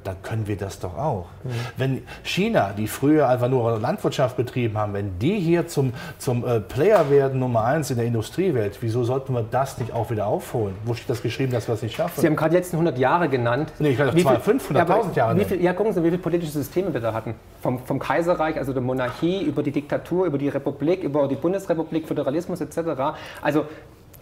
dann 0.05 0.21
können 0.21 0.47
wir 0.47 0.55
das 0.55 0.79
doch 0.79 0.97
auch. 0.97 1.25
Mhm. 1.43 1.49
Wenn 1.77 2.03
China, 2.23 2.73
die 2.77 2.87
früher 2.87 3.27
einfach 3.27 3.49
nur 3.49 3.79
Landwirtschaft 3.79 4.37
betrieben 4.37 4.77
haben, 4.77 4.93
wenn 4.93 5.17
die 5.19 5.39
hier 5.39 5.67
zum, 5.67 5.93
zum 6.17 6.45
äh, 6.45 6.59
Player 6.59 7.09
werden, 7.09 7.39
Nummer 7.39 7.65
eins 7.65 7.89
in 7.89 7.97
der 7.97 8.05
Industriewelt, 8.05 8.77
wieso 8.81 9.03
sollten 9.03 9.33
wir 9.33 9.43
das 9.49 9.79
nicht 9.79 9.91
auch 9.93 10.11
wieder 10.11 10.27
aufholen? 10.27 10.75
Wo 10.85 10.93
steht 10.93 11.09
das 11.09 11.21
geschrieben, 11.21 11.51
dass 11.51 11.67
wir 11.67 11.73
es 11.73 11.81
nicht 11.81 11.95
schaffen? 11.95 12.21
Sie 12.21 12.27
haben 12.27 12.35
gerade 12.35 12.51
die 12.51 12.57
letzten 12.57 12.75
100 12.75 12.97
Jahre 12.97 13.29
genannt. 13.29 13.73
Nee, 13.79 13.89
ich 13.89 13.99
hatte 13.99 14.15
500.000 14.15 14.73
ja, 14.73 15.11
Jahre. 15.15 15.39
Wie 15.39 15.45
viel, 15.45 15.61
ja, 15.61 15.73
gucken 15.73 15.93
Sie, 15.93 16.03
wie 16.03 16.09
viele 16.09 16.21
politische 16.21 16.51
Systeme 16.51 16.93
wir 16.93 17.01
da 17.01 17.13
hatten. 17.13 17.35
Vom, 17.61 17.79
vom 17.79 17.97
Kaiserreich, 17.99 18.57
also 18.57 18.73
der 18.73 18.83
Monarchie, 18.83 19.41
über 19.41 19.63
die 19.63 19.71
Diktatur, 19.71 20.27
über 20.27 20.37
die 20.37 20.49
Republik, 20.49 21.03
über 21.03 21.27
die 21.27 21.35
Bundesrepublik, 21.35 22.07
Föderalismus 22.07 22.61
etc. 22.61 22.77
Also 23.41 23.65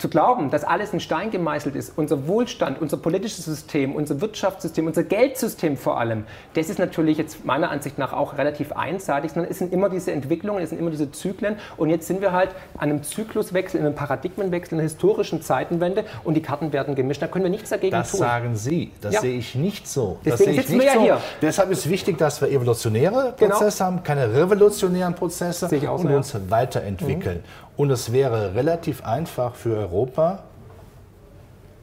zu 0.03 0.09
glauben, 0.09 0.49
dass 0.49 0.65
alles 0.65 0.91
in 0.91 0.99
Stein 0.99 1.31
gemeißelt 1.31 1.77
ist, 1.77 1.93
unser 1.95 2.27
Wohlstand, 2.27 2.81
unser 2.81 2.97
politisches 2.97 3.45
System, 3.45 3.95
unser 3.95 4.19
Wirtschaftssystem, 4.19 4.85
unser 4.85 5.03
Geldsystem 5.03 5.77
vor 5.77 5.97
allem, 5.97 6.25
das 6.55 6.67
ist 6.67 6.77
natürlich 6.77 7.17
jetzt 7.17 7.45
meiner 7.45 7.71
Ansicht 7.71 7.97
nach 7.97 8.11
auch 8.11 8.37
relativ 8.37 8.73
einseitig, 8.73 9.31
sondern 9.31 9.49
es 9.49 9.59
sind 9.59 9.71
immer 9.71 9.87
diese 9.87 10.11
Entwicklungen, 10.11 10.61
es 10.61 10.71
sind 10.71 10.79
immer 10.79 10.91
diese 10.91 11.09
Zyklen 11.09 11.55
und 11.77 11.89
jetzt 11.89 12.05
sind 12.05 12.19
wir 12.19 12.33
halt 12.33 12.49
an 12.73 12.89
einem 12.89 13.01
Zykluswechsel, 13.03 13.79
in 13.79 13.85
einem 13.85 13.95
Paradigmenwechsel, 13.95 14.73
in 14.73 14.79
einer 14.79 14.89
historischen 14.89 15.41
Zeitenwende 15.41 16.03
und 16.25 16.33
die 16.33 16.41
Karten 16.41 16.73
werden 16.73 16.95
gemischt. 16.95 17.21
Da 17.21 17.27
können 17.27 17.45
wir 17.45 17.51
nichts 17.51 17.69
dagegen 17.69 17.95
das 17.95 18.11
tun. 18.11 18.19
Das 18.19 18.29
sagen 18.29 18.55
Sie, 18.57 18.91
das 18.99 19.13
ja. 19.13 19.21
sehe 19.21 19.37
ich 19.37 19.55
nicht 19.55 19.87
so. 19.87 20.17
Das 20.25 20.37
Deswegen 20.39 20.57
sitzen 20.57 20.79
wir 20.79 20.85
ja 20.85 20.93
so. 20.95 20.99
hier. 20.99 21.17
Deshalb 21.41 21.71
ist 21.71 21.89
wichtig, 21.89 22.17
dass 22.17 22.41
wir 22.41 22.49
evolutionäre 22.49 23.35
genau. 23.37 23.55
Prozesse 23.55 23.77
genau. 23.77 23.87
haben, 23.87 24.03
keine 24.03 24.33
revolutionären 24.35 25.15
Prozesse 25.15 25.67
und 25.67 26.01
so, 26.01 26.07
uns 26.09 26.35
weiterentwickeln. 26.49 27.37
Mhm. 27.37 27.62
Und 27.75 27.89
es 27.89 28.11
wäre 28.11 28.53
relativ 28.55 29.03
einfach 29.03 29.55
für 29.55 29.75
Europa, 29.77 30.43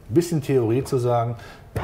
ein 0.09 0.15
bisschen 0.15 0.43
Theorie 0.43 0.85
zu 0.85 0.99
sagen, 0.99 1.37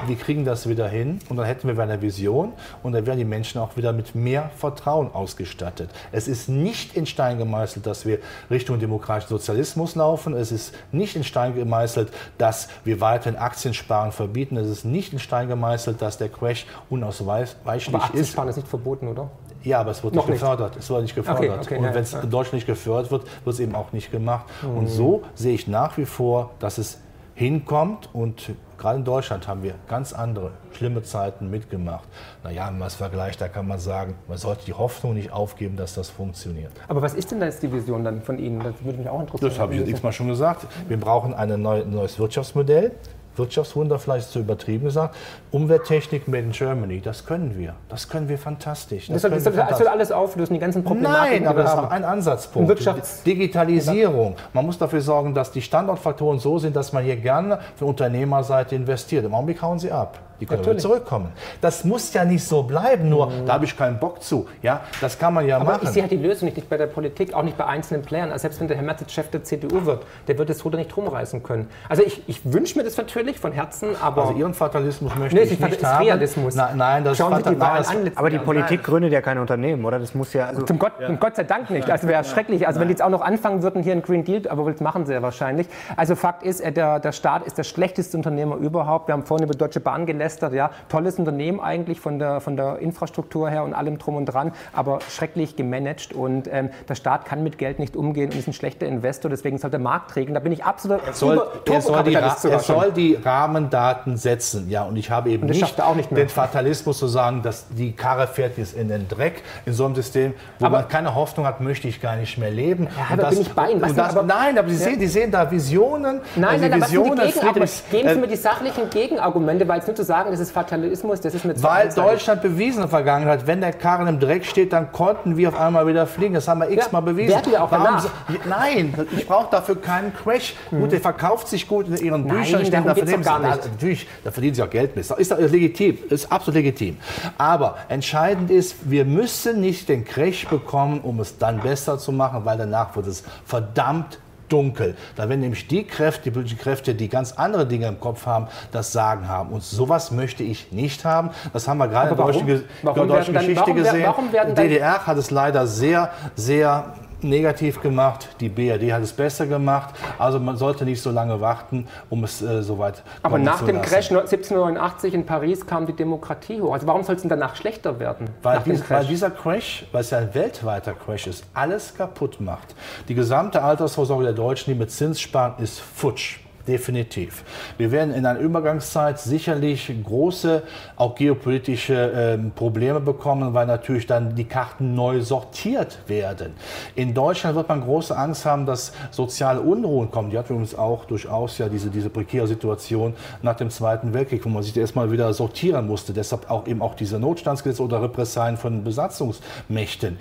wir 0.06 0.16
kriegen 0.16 0.44
das 0.44 0.68
wieder 0.68 0.88
hin 0.88 1.20
und 1.28 1.36
dann 1.36 1.46
hätten 1.46 1.68
wir 1.68 1.80
eine 1.80 2.02
Vision 2.02 2.52
und 2.82 2.92
dann 2.92 3.06
wären 3.06 3.18
die 3.18 3.24
Menschen 3.24 3.60
auch 3.60 3.76
wieder 3.76 3.92
mit 3.92 4.14
mehr 4.14 4.50
Vertrauen 4.56 5.12
ausgestattet. 5.12 5.90
Es 6.10 6.26
ist 6.26 6.48
nicht 6.48 6.96
in 6.96 7.06
Stein 7.06 7.38
gemeißelt, 7.38 7.86
dass 7.86 8.04
wir 8.04 8.18
Richtung 8.50 8.80
demokratischen 8.80 9.28
Sozialismus 9.28 9.94
laufen. 9.94 10.34
Es 10.34 10.50
ist 10.50 10.74
nicht 10.90 11.14
in 11.14 11.22
Stein 11.22 11.54
gemeißelt, 11.54 12.12
dass 12.36 12.68
wir 12.84 13.00
weiterhin 13.00 13.38
Aktiensparen 13.38 14.10
verbieten. 14.10 14.56
Es 14.56 14.68
ist 14.68 14.84
nicht 14.84 15.12
in 15.12 15.20
Stein 15.20 15.48
gemeißelt, 15.48 16.02
dass 16.02 16.18
der 16.18 16.28
Crash 16.28 16.66
unausweichlich 16.90 17.94
Aber 17.94 18.04
Aktiensparen 18.04 18.48
ist. 18.48 18.56
ist 18.56 18.64
nicht 18.64 18.68
verboten, 18.68 19.06
oder? 19.08 19.30
Ja, 19.66 19.80
aber 19.80 19.90
es 19.90 20.04
wird 20.04 20.14
nicht 20.14 20.26
gefördert. 20.26 20.70
Nicht. 20.70 20.84
Es 20.84 20.90
wird 20.90 21.02
nicht 21.02 21.14
gefördert. 21.14 21.42
Okay, 21.42 21.74
okay, 21.74 21.76
und 21.78 21.94
wenn 21.94 22.02
es 22.02 22.12
ja. 22.12 22.20
in 22.20 22.30
Deutschland 22.30 22.54
nicht 22.54 22.66
gefördert 22.66 23.10
wird, 23.10 23.24
wird 23.44 23.54
es 23.54 23.60
eben 23.60 23.74
auch 23.74 23.92
nicht 23.92 24.12
gemacht. 24.12 24.46
Mhm. 24.62 24.78
Und 24.78 24.86
so 24.86 25.22
sehe 25.34 25.54
ich 25.54 25.66
nach 25.66 25.98
wie 25.98 26.04
vor, 26.04 26.50
dass 26.60 26.78
es 26.78 27.00
hinkommt 27.34 28.08
und 28.14 28.52
gerade 28.78 28.98
in 28.98 29.04
Deutschland 29.04 29.46
haben 29.46 29.62
wir 29.62 29.74
ganz 29.88 30.12
andere 30.12 30.52
schlimme 30.72 31.02
Zeiten 31.02 31.50
mitgemacht. 31.50 32.08
Naja, 32.44 32.68
wenn 32.68 32.78
man 32.78 32.88
es 32.88 32.94
vergleicht, 32.94 33.40
da 33.40 33.48
kann 33.48 33.66
man 33.66 33.78
sagen, 33.78 34.14
man 34.28 34.38
sollte 34.38 34.64
die 34.64 34.72
Hoffnung 34.72 35.14
nicht 35.14 35.32
aufgeben, 35.32 35.76
dass 35.76 35.94
das 35.94 36.08
funktioniert. 36.08 36.72
Aber 36.88 37.02
was 37.02 37.12
ist 37.12 37.30
denn 37.30 37.40
da 37.40 37.46
jetzt 37.46 37.62
die 37.62 37.70
Vision 37.70 38.04
dann 38.04 38.22
von 38.22 38.38
Ihnen? 38.38 38.60
Das 38.60 38.74
würde 38.82 38.98
mich 38.98 39.08
auch 39.08 39.20
interessieren. 39.20 39.50
Das 39.50 39.58
habe 39.58 39.74
ich 39.74 39.80
jetzt 39.80 39.90
x-mal 39.90 40.12
schon 40.12 40.28
gesagt. 40.28 40.66
Wir 40.88 40.98
brauchen 40.98 41.34
ein 41.34 41.60
neues 41.60 42.18
Wirtschaftsmodell. 42.18 42.92
Wirtschaftswunder 43.38 43.98
vielleicht 43.98 44.30
zu 44.30 44.40
übertrieben 44.40 44.84
gesagt. 44.84 45.16
Umwelttechnik 45.50 46.28
made 46.28 46.44
in 46.44 46.52
Germany, 46.52 47.00
das 47.00 47.24
können 47.26 47.56
wir. 47.58 47.74
Das 47.88 48.08
können 48.08 48.28
wir 48.28 48.38
fantastisch. 48.38 49.08
Das, 49.08 49.22
das, 49.22 49.44
das, 49.44 49.54
das 49.54 49.78
soll 49.78 49.88
alles 49.88 50.12
auflösen, 50.12 50.54
die 50.54 50.60
ganzen 50.60 50.84
Problematiken. 50.84 51.44
Nein, 51.44 51.48
aber 51.48 51.62
das 51.62 51.72
ist 51.72 51.78
auch 51.78 51.90
ein 51.90 52.04
Ansatzpunkt. 52.04 52.68
Wirtschafts 52.68 53.22
Digitalisierung. 53.22 54.36
Man 54.52 54.66
muss 54.66 54.78
dafür 54.78 55.00
sorgen, 55.00 55.34
dass 55.34 55.52
die 55.52 55.62
Standortfaktoren 55.62 56.38
so 56.38 56.58
sind, 56.58 56.76
dass 56.76 56.92
man 56.92 57.04
hier 57.04 57.16
gerne 57.16 57.58
von 57.76 57.88
Unternehmerseite 57.88 58.74
investiert. 58.74 59.24
Im 59.24 59.34
Augenblick 59.34 59.62
hauen 59.62 59.78
sie 59.78 59.92
ab. 59.92 60.18
Die 60.40 60.46
können 60.46 60.60
Natürlich. 60.60 60.82
zurückkommen. 60.82 61.32
Das 61.60 61.84
muss 61.84 62.12
ja 62.12 62.24
nicht 62.24 62.44
so 62.44 62.62
bleiben, 62.62 63.08
nur 63.08 63.26
mhm. 63.26 63.46
da 63.46 63.54
habe 63.54 63.64
ich 63.64 63.76
keinen 63.76 63.98
Bock 63.98 64.22
zu. 64.22 64.46
Ja, 64.62 64.82
das 65.00 65.18
kann 65.18 65.34
man 65.34 65.46
ja 65.46 65.56
aber 65.56 65.72
machen. 65.72 65.80
Ich 65.84 65.90
sehe 65.90 66.02
halt 66.02 66.12
die 66.12 66.16
Lösung 66.16 66.46
nicht, 66.46 66.56
nicht 66.56 66.68
bei 66.68 66.76
der 66.76 66.86
Politik, 66.86 67.34
auch 67.34 67.42
nicht 67.42 67.56
bei 67.56 67.66
einzelnen 67.66 68.02
Playern. 68.02 68.30
Also 68.30 68.42
selbst 68.42 68.60
wenn 68.60 68.68
der 68.68 68.76
Herr 68.76 68.84
Merz 68.84 69.02
Chef 69.10 69.30
der 69.30 69.44
CDU 69.44 69.84
wird, 69.84 70.04
der 70.28 70.38
wird 70.38 70.48
das 70.48 70.64
Ruder 70.64 70.78
nicht 70.78 70.96
rumreißen 70.96 71.42
können. 71.42 71.68
Also 71.88 72.02
ich, 72.02 72.22
ich 72.28 72.40
wünsche 72.52 72.78
mir 72.78 72.84
das 72.84 72.96
natürlich 72.96 73.38
von 73.38 73.52
Herzen, 73.52 73.90
aber... 74.00 74.22
Also 74.22 74.34
Ihren 74.34 74.54
Fatalismus 74.54 75.14
möchte 75.14 75.36
nee, 75.36 75.42
ich 75.42 75.60
nicht 75.60 75.84
haben. 75.84 76.04
Realismus. 76.04 76.54
Na, 76.54 76.74
nein, 76.74 77.04
das 77.04 77.16
Schauen 77.16 77.36
Sie 77.36 77.50
die 77.50 77.60
Wahlen 77.60 77.86
an. 77.86 78.10
Aber 78.14 78.30
die 78.30 78.38
Politik 78.38 78.82
gründet 78.82 79.12
ja 79.12 79.20
kein 79.20 79.38
Unternehmen, 79.38 79.84
oder? 79.84 79.98
Das 79.98 80.14
muss 80.14 80.32
ja... 80.32 80.46
Also 80.46 80.62
zum 80.62 80.78
Gott, 80.78 80.92
ja. 81.00 81.10
Gott 81.14 81.36
sei 81.36 81.44
Dank 81.44 81.70
nicht. 81.70 81.90
Also 81.90 82.08
wäre 82.08 82.24
schrecklich. 82.24 82.66
Also 82.66 82.80
wenn 82.80 82.88
die 82.88 82.92
jetzt 82.92 83.02
auch 83.02 83.10
noch 83.10 83.20
anfangen 83.20 83.62
würden, 83.62 83.82
hier 83.82 83.92
einen 83.92 84.02
Green 84.02 84.24
Deal, 84.24 84.48
aber 84.48 84.70
das 84.70 84.80
machen 84.80 85.06
sie 85.06 85.12
ja 85.12 85.22
wahrscheinlich. 85.22 85.66
Also 85.96 86.16
Fakt 86.16 86.42
ist, 86.42 86.60
äh, 86.60 86.72
der, 86.72 87.00
der 87.00 87.12
Staat 87.12 87.46
ist 87.46 87.58
der 87.58 87.64
schlechteste 87.64 88.16
Unternehmer 88.16 88.56
überhaupt. 88.56 89.08
Wir 89.08 89.12
haben 89.12 89.24
vorhin 89.24 89.46
über 89.46 89.54
Deutsche 89.54 89.80
Bahn 89.80 90.06
gelästert, 90.26 90.52
ja. 90.52 90.70
Tolle 90.88 91.06
tolles 91.06 91.18
Unternehmen 91.18 91.60
eigentlich 91.60 92.00
von 92.00 92.18
der, 92.18 92.40
von 92.40 92.56
der 92.56 92.78
Infrastruktur 92.80 93.48
her 93.48 93.62
und 93.62 93.74
allem 93.74 93.98
drum 93.98 94.16
und 94.16 94.26
dran, 94.26 94.52
aber 94.72 94.98
schrecklich 95.08 95.54
gemanagt 95.54 96.12
und 96.12 96.48
ähm, 96.50 96.70
der 96.88 96.94
Staat 96.96 97.26
kann 97.26 97.42
mit 97.42 97.58
Geld 97.58 97.78
nicht 97.78 97.96
umgehen 97.96 98.30
und 98.30 98.38
ist 98.38 98.48
ein 98.48 98.52
schlechter 98.52 98.86
Investor, 98.86 99.30
deswegen 99.30 99.58
soll 99.58 99.70
der 99.70 99.78
Markt 99.78 100.16
regeln. 100.16 100.34
Da 100.34 100.40
bin 100.40 100.52
ich 100.52 100.64
absolut 100.64 101.00
er 101.06 101.12
soll, 101.12 101.46
er 101.64 101.80
soll, 101.80 102.02
die, 102.02 102.14
er 102.14 102.58
soll 102.58 102.92
die 102.92 103.14
Rahmendaten 103.14 104.16
setzen, 104.16 104.68
ja, 104.68 104.82
und 104.82 104.96
ich 104.96 105.10
habe 105.10 105.30
eben 105.30 105.46
nicht, 105.46 105.60
nicht 105.60 106.10
den 106.10 106.28
Fatalismus 106.28 106.98
zu 106.98 107.06
sagen, 107.06 107.42
dass 107.42 107.66
die 107.68 107.92
Karre 107.92 108.26
fährt 108.26 108.58
jetzt 108.58 108.74
in 108.74 108.88
den 108.88 109.06
Dreck 109.08 109.42
in 109.64 109.72
so 109.72 109.84
einem 109.84 109.94
System, 109.94 110.34
wo 110.58 110.66
aber, 110.66 110.78
man 110.78 110.88
keine 110.88 111.14
Hoffnung 111.14 111.46
hat, 111.46 111.60
möchte 111.60 111.86
ich 111.86 112.00
gar 112.00 112.16
nicht 112.16 112.38
mehr 112.38 112.50
leben. 112.50 112.88
Ja, 113.10 113.16
da 113.16 113.28
bin 113.28 113.42
ich 113.42 113.52
bei 113.52 113.70
Ihnen. 113.70 113.80
Das, 113.80 114.16
aber, 114.16 114.22
nein, 114.22 114.58
aber 114.58 114.68
Sie 114.70 114.82
ja. 114.82 114.90
sehen, 114.90 114.98
die 114.98 115.06
sehen 115.06 115.30
da 115.30 115.50
Visionen. 115.50 116.20
Nein, 116.34 116.48
also 116.48 116.68
nein, 116.68 116.82
Visionen, 116.82 117.18
was 117.18 117.32
sind 117.32 117.42
die 117.42 117.46
Friedrichs, 117.46 117.84
Geben 117.90 118.08
Sie 118.08 118.14
äh, 118.14 118.18
mir 118.18 118.26
die 118.26 118.36
sachlichen 118.36 118.90
Gegenargumente, 118.90 119.68
weil 119.68 119.80
es 119.80 119.86
nur 119.86 119.94
zu 119.94 120.04
sagen, 120.04 120.15
das 120.24 120.40
ist 120.40 120.52
Fatalismus 120.52 121.20
das 121.20 121.34
ist 121.34 121.44
mit 121.44 121.62
Weil 121.62 121.88
Deutschland 121.92 122.42
bewiesen 122.42 122.76
in 122.76 122.82
der 122.82 122.88
Vergangenheit, 122.88 123.46
wenn 123.46 123.60
der 123.60 123.72
Karren 123.72 124.06
im 124.06 124.20
Dreck 124.20 124.44
steht, 124.44 124.72
dann 124.72 124.92
konnten 124.92 125.36
wir 125.36 125.48
auf 125.48 125.58
einmal 125.58 125.86
wieder 125.86 126.06
fliegen. 126.06 126.34
Das 126.34 126.48
haben 126.48 126.60
wir 126.60 126.70
x-mal 126.70 127.00
ja, 127.00 127.04
bewiesen. 127.04 127.34
Werden 127.34 127.52
wir 127.52 127.62
auch 127.62 127.70
danach. 127.70 128.06
Nein, 128.48 128.94
ich 129.16 129.26
brauche 129.26 129.50
dafür 129.50 129.80
keinen 129.80 130.14
Crash. 130.14 130.54
Mhm. 130.70 130.80
Gut, 130.80 130.92
der 130.92 131.00
verkauft 131.00 131.48
sich 131.48 131.66
gut 131.66 131.88
in 131.88 131.96
Ihren 131.96 132.26
Nein, 132.26 132.38
Büchern. 132.38 132.62
Ich 132.62 132.70
geht 132.70 132.94
geht 132.94 133.08
es 133.08 133.24
gar 133.24 133.38
nicht. 133.38 133.64
Da, 133.64 133.68
natürlich, 133.68 134.06
da 134.24 134.30
verdienen 134.30 134.54
sie 134.54 134.62
auch 134.62 134.70
Geld 134.70 134.96
mit. 134.96 135.08
Ist, 135.08 135.18
ist 135.18 135.50
legitim, 135.50 135.98
ist 136.08 136.30
absolut 136.30 136.56
legitim. 136.56 136.98
Aber 137.38 137.76
entscheidend 137.88 138.50
ist, 138.50 138.90
wir 138.90 139.04
müssen 139.04 139.60
nicht 139.60 139.88
den 139.88 140.04
Crash 140.04 140.46
bekommen, 140.48 141.00
um 141.00 141.20
es 141.20 141.38
dann 141.38 141.60
besser 141.60 141.98
zu 141.98 142.12
machen, 142.12 142.44
weil 142.44 142.58
danach 142.58 142.94
wird 142.96 143.06
es 143.06 143.24
verdammt 143.44 144.18
dunkel. 144.48 144.96
Da 145.16 145.28
werden 145.28 145.40
nämlich 145.40 145.66
die 145.68 145.84
Kräfte, 145.84 146.24
die 146.24 146.30
politischen 146.30 146.58
Kräfte, 146.58 146.94
die 146.94 147.08
ganz 147.08 147.32
andere 147.32 147.66
Dinge 147.66 147.86
im 147.86 148.00
Kopf 148.00 148.26
haben, 148.26 148.48
das 148.72 148.92
Sagen 148.92 149.28
haben. 149.28 149.50
Und 149.50 149.62
sowas 149.62 150.10
möchte 150.10 150.42
ich 150.42 150.72
nicht 150.72 151.04
haben. 151.04 151.30
Das 151.52 151.68
haben 151.68 151.78
wir 151.78 151.88
gerade 151.88 152.10
in 152.10 152.16
der 152.16 153.06
deutschen, 153.06 153.34
Geschichte 153.34 153.60
warum, 153.60 153.76
gesehen. 153.76 154.04
Warum 154.04 154.54
DDR 154.54 155.06
hat 155.06 155.16
es 155.16 155.30
leider 155.30 155.66
sehr, 155.66 156.10
sehr 156.34 156.94
negativ 157.22 157.80
gemacht, 157.80 158.28
die 158.40 158.48
BRD 158.48 158.92
hat 158.92 159.02
es 159.02 159.12
besser 159.12 159.46
gemacht. 159.46 159.94
Also 160.18 160.38
man 160.38 160.56
sollte 160.56 160.84
nicht 160.84 161.02
so 161.02 161.10
lange 161.10 161.40
warten, 161.40 161.86
um 162.10 162.24
es 162.24 162.42
äh, 162.42 162.62
so 162.62 162.78
weit 162.78 163.02
Aber 163.22 163.38
nach 163.38 163.62
dem 163.62 163.80
Crash 163.82 164.10
1789 164.10 165.14
in 165.14 165.26
Paris 165.26 165.66
kam 165.66 165.86
die 165.86 165.92
Demokratie 165.92 166.60
hoch. 166.60 166.72
Also 166.72 166.86
warum 166.86 167.02
soll 167.02 167.16
es 167.16 167.22
denn 167.22 167.28
danach 167.28 167.56
schlechter 167.56 167.98
werden? 167.98 168.28
Weil, 168.42 168.60
dies, 168.64 168.88
weil, 168.88 169.04
dieser 169.06 169.30
Crash, 169.30 169.86
weil 169.92 170.00
es 170.00 170.10
ja 170.10 170.18
ein 170.18 170.34
weltweiter 170.34 170.94
Crash 170.94 171.26
ist, 171.26 171.44
alles 171.54 171.94
kaputt 171.94 172.40
macht. 172.40 172.74
Die 173.08 173.14
gesamte 173.14 173.62
Altersvorsorge 173.62 174.24
der 174.24 174.32
Deutschen, 174.32 174.72
die 174.72 174.78
mit 174.78 174.90
Zins 174.90 175.20
sparen, 175.20 175.54
ist 175.58 175.80
futsch. 175.80 176.40
Definitiv. 176.66 177.44
Wir 177.78 177.92
werden 177.92 178.12
in 178.12 178.26
einer 178.26 178.40
Übergangszeit 178.40 179.20
sicherlich 179.20 179.92
große, 180.04 180.64
auch 180.96 181.14
geopolitische 181.14 181.94
äh, 182.12 182.38
Probleme 182.38 183.00
bekommen, 183.00 183.54
weil 183.54 183.66
natürlich 183.66 184.06
dann 184.06 184.34
die 184.34 184.44
Karten 184.44 184.94
neu 184.96 185.20
sortiert 185.20 185.98
werden. 186.08 186.54
In 186.96 187.14
Deutschland 187.14 187.54
wird 187.54 187.68
man 187.68 187.82
große 187.82 188.16
Angst 188.16 188.44
haben, 188.46 188.66
dass 188.66 188.92
soziale 189.12 189.60
Unruhen 189.60 190.10
kommen. 190.10 190.30
Die 190.30 190.38
hat 190.38 190.50
übrigens 190.50 190.74
auch 190.74 191.04
durchaus 191.04 191.58
ja 191.58 191.68
diese, 191.68 191.88
diese 191.88 192.10
prekäre 192.10 192.48
Situation 192.48 193.14
nach 193.42 193.54
dem 193.54 193.70
Zweiten 193.70 194.12
Weltkrieg, 194.12 194.44
wo 194.44 194.48
man 194.48 194.64
sich 194.64 194.76
erstmal 194.76 195.12
wieder 195.12 195.32
sortieren 195.34 195.86
musste. 195.86 196.12
Deshalb 196.12 196.50
auch 196.50 196.66
eben 196.66 196.82
auch 196.82 196.94
diese 196.94 197.20
Notstandsgesetze 197.20 197.82
oder 197.82 198.02
Repressalien 198.02 198.56
von 198.56 198.82
Besatzungsmächten. 198.82 200.18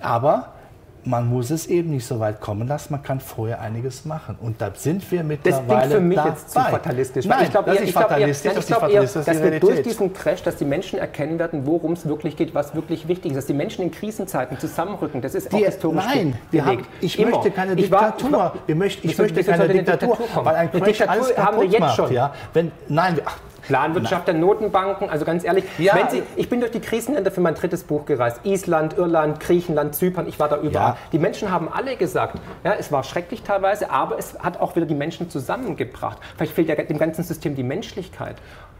Aber 0.00 0.54
man 1.04 1.28
muss 1.28 1.50
es 1.50 1.66
eben 1.66 1.90
nicht 1.90 2.06
so 2.06 2.20
weit 2.20 2.40
kommen 2.40 2.68
lassen, 2.68 2.92
man 2.92 3.02
kann 3.02 3.20
vorher 3.20 3.60
einiges 3.60 4.04
machen. 4.04 4.36
Und 4.40 4.60
da 4.60 4.70
sind 4.74 5.10
wir 5.10 5.24
mittlerweile 5.24 5.66
Das 5.66 5.78
klingt 5.78 5.92
für 5.92 6.00
mich 6.00 6.16
dabei. 6.16 6.28
jetzt 6.30 6.50
zu 6.50 6.60
fatalistisch. 6.60 7.26
Nein, 7.26 7.44
ich 7.44 7.50
glaube, 7.50 7.70
das 7.72 7.80
ist 7.80 7.92
fatalistisch, 7.92 8.52
das, 8.54 8.66
glaub, 8.66 8.88
eher, 8.88 9.02
dass 9.02 9.42
wir 9.42 9.60
durch 9.60 9.82
diesen 9.82 10.12
Crash, 10.12 10.42
dass 10.42 10.56
die 10.56 10.64
Menschen 10.64 10.98
erkennen 10.98 11.38
werden, 11.38 11.66
worum 11.66 11.92
es 11.92 12.06
wirklich 12.06 12.36
geht, 12.36 12.54
was 12.54 12.74
wirklich 12.74 13.08
wichtig 13.08 13.32
ist, 13.32 13.36
dass 13.38 13.46
die 13.46 13.54
Menschen 13.54 13.82
in 13.82 13.90
Krisenzeiten 13.90 14.58
zusammenrücken. 14.58 15.20
Das 15.20 15.34
ist 15.34 15.52
die, 15.52 15.56
auch 15.56 15.66
historisch 15.66 16.04
Nein, 16.04 16.38
wir 16.50 16.64
haben, 16.64 16.86
ich 17.00 17.18
Immer. 17.18 17.32
möchte 17.32 17.50
keine 17.50 17.74
Diktatur. 17.74 18.28
Ich, 18.28 18.32
war, 18.32 18.54
ich, 18.66 18.74
möchte, 18.74 19.06
ich 19.06 19.18
möchte 19.18 19.44
keine 19.44 19.68
Diktatur, 19.68 20.16
Diktatur 20.16 20.44
weil 20.44 20.54
ein 20.54 20.70
Crash 20.70 20.98
Diktatur 20.98 21.12
alles 21.12 21.38
haben 21.38 21.56
wir 21.58 21.66
jetzt 21.66 21.80
macht, 21.80 21.96
schon. 21.96 22.12
Ja? 22.12 22.34
Wenn, 22.52 22.70
nein, 22.88 23.20
ach, 23.24 23.38
Planwirtschaft 23.66 24.26
der 24.26 24.34
Notenbanken. 24.34 25.10
Also 25.10 25.24
ganz 25.24 25.44
ehrlich, 25.44 25.64
ja. 25.78 25.94
Sie, 26.10 26.22
ich 26.36 26.48
bin 26.48 26.60
durch 26.60 26.72
die 26.72 26.80
Krisenländer 26.80 27.30
für 27.30 27.40
mein 27.40 27.54
drittes 27.54 27.84
Buch 27.84 28.04
gereist. 28.04 28.40
Island, 28.44 28.96
Irland, 28.98 29.40
Griechenland, 29.40 29.94
Zypern, 29.94 30.26
ich 30.28 30.38
war 30.38 30.48
da 30.48 30.58
überall. 30.58 30.90
Ja. 30.90 30.96
Die 31.12 31.18
Menschen 31.18 31.50
haben 31.50 31.68
alle 31.72 31.96
gesagt, 31.96 32.38
ja, 32.64 32.74
es 32.78 32.92
war 32.92 33.04
schrecklich 33.04 33.42
teilweise, 33.42 33.90
aber 33.90 34.18
es 34.18 34.38
hat 34.38 34.60
auch 34.60 34.76
wieder 34.76 34.86
die 34.86 34.94
Menschen 34.94 35.30
zusammengebracht. 35.30 36.18
Vielleicht 36.36 36.54
fehlt 36.54 36.68
ja 36.68 36.74
dem 36.74 36.98
ganzen 36.98 37.22
System 37.22 37.54
die 37.54 37.62
Menschlichkeit. 37.62 38.36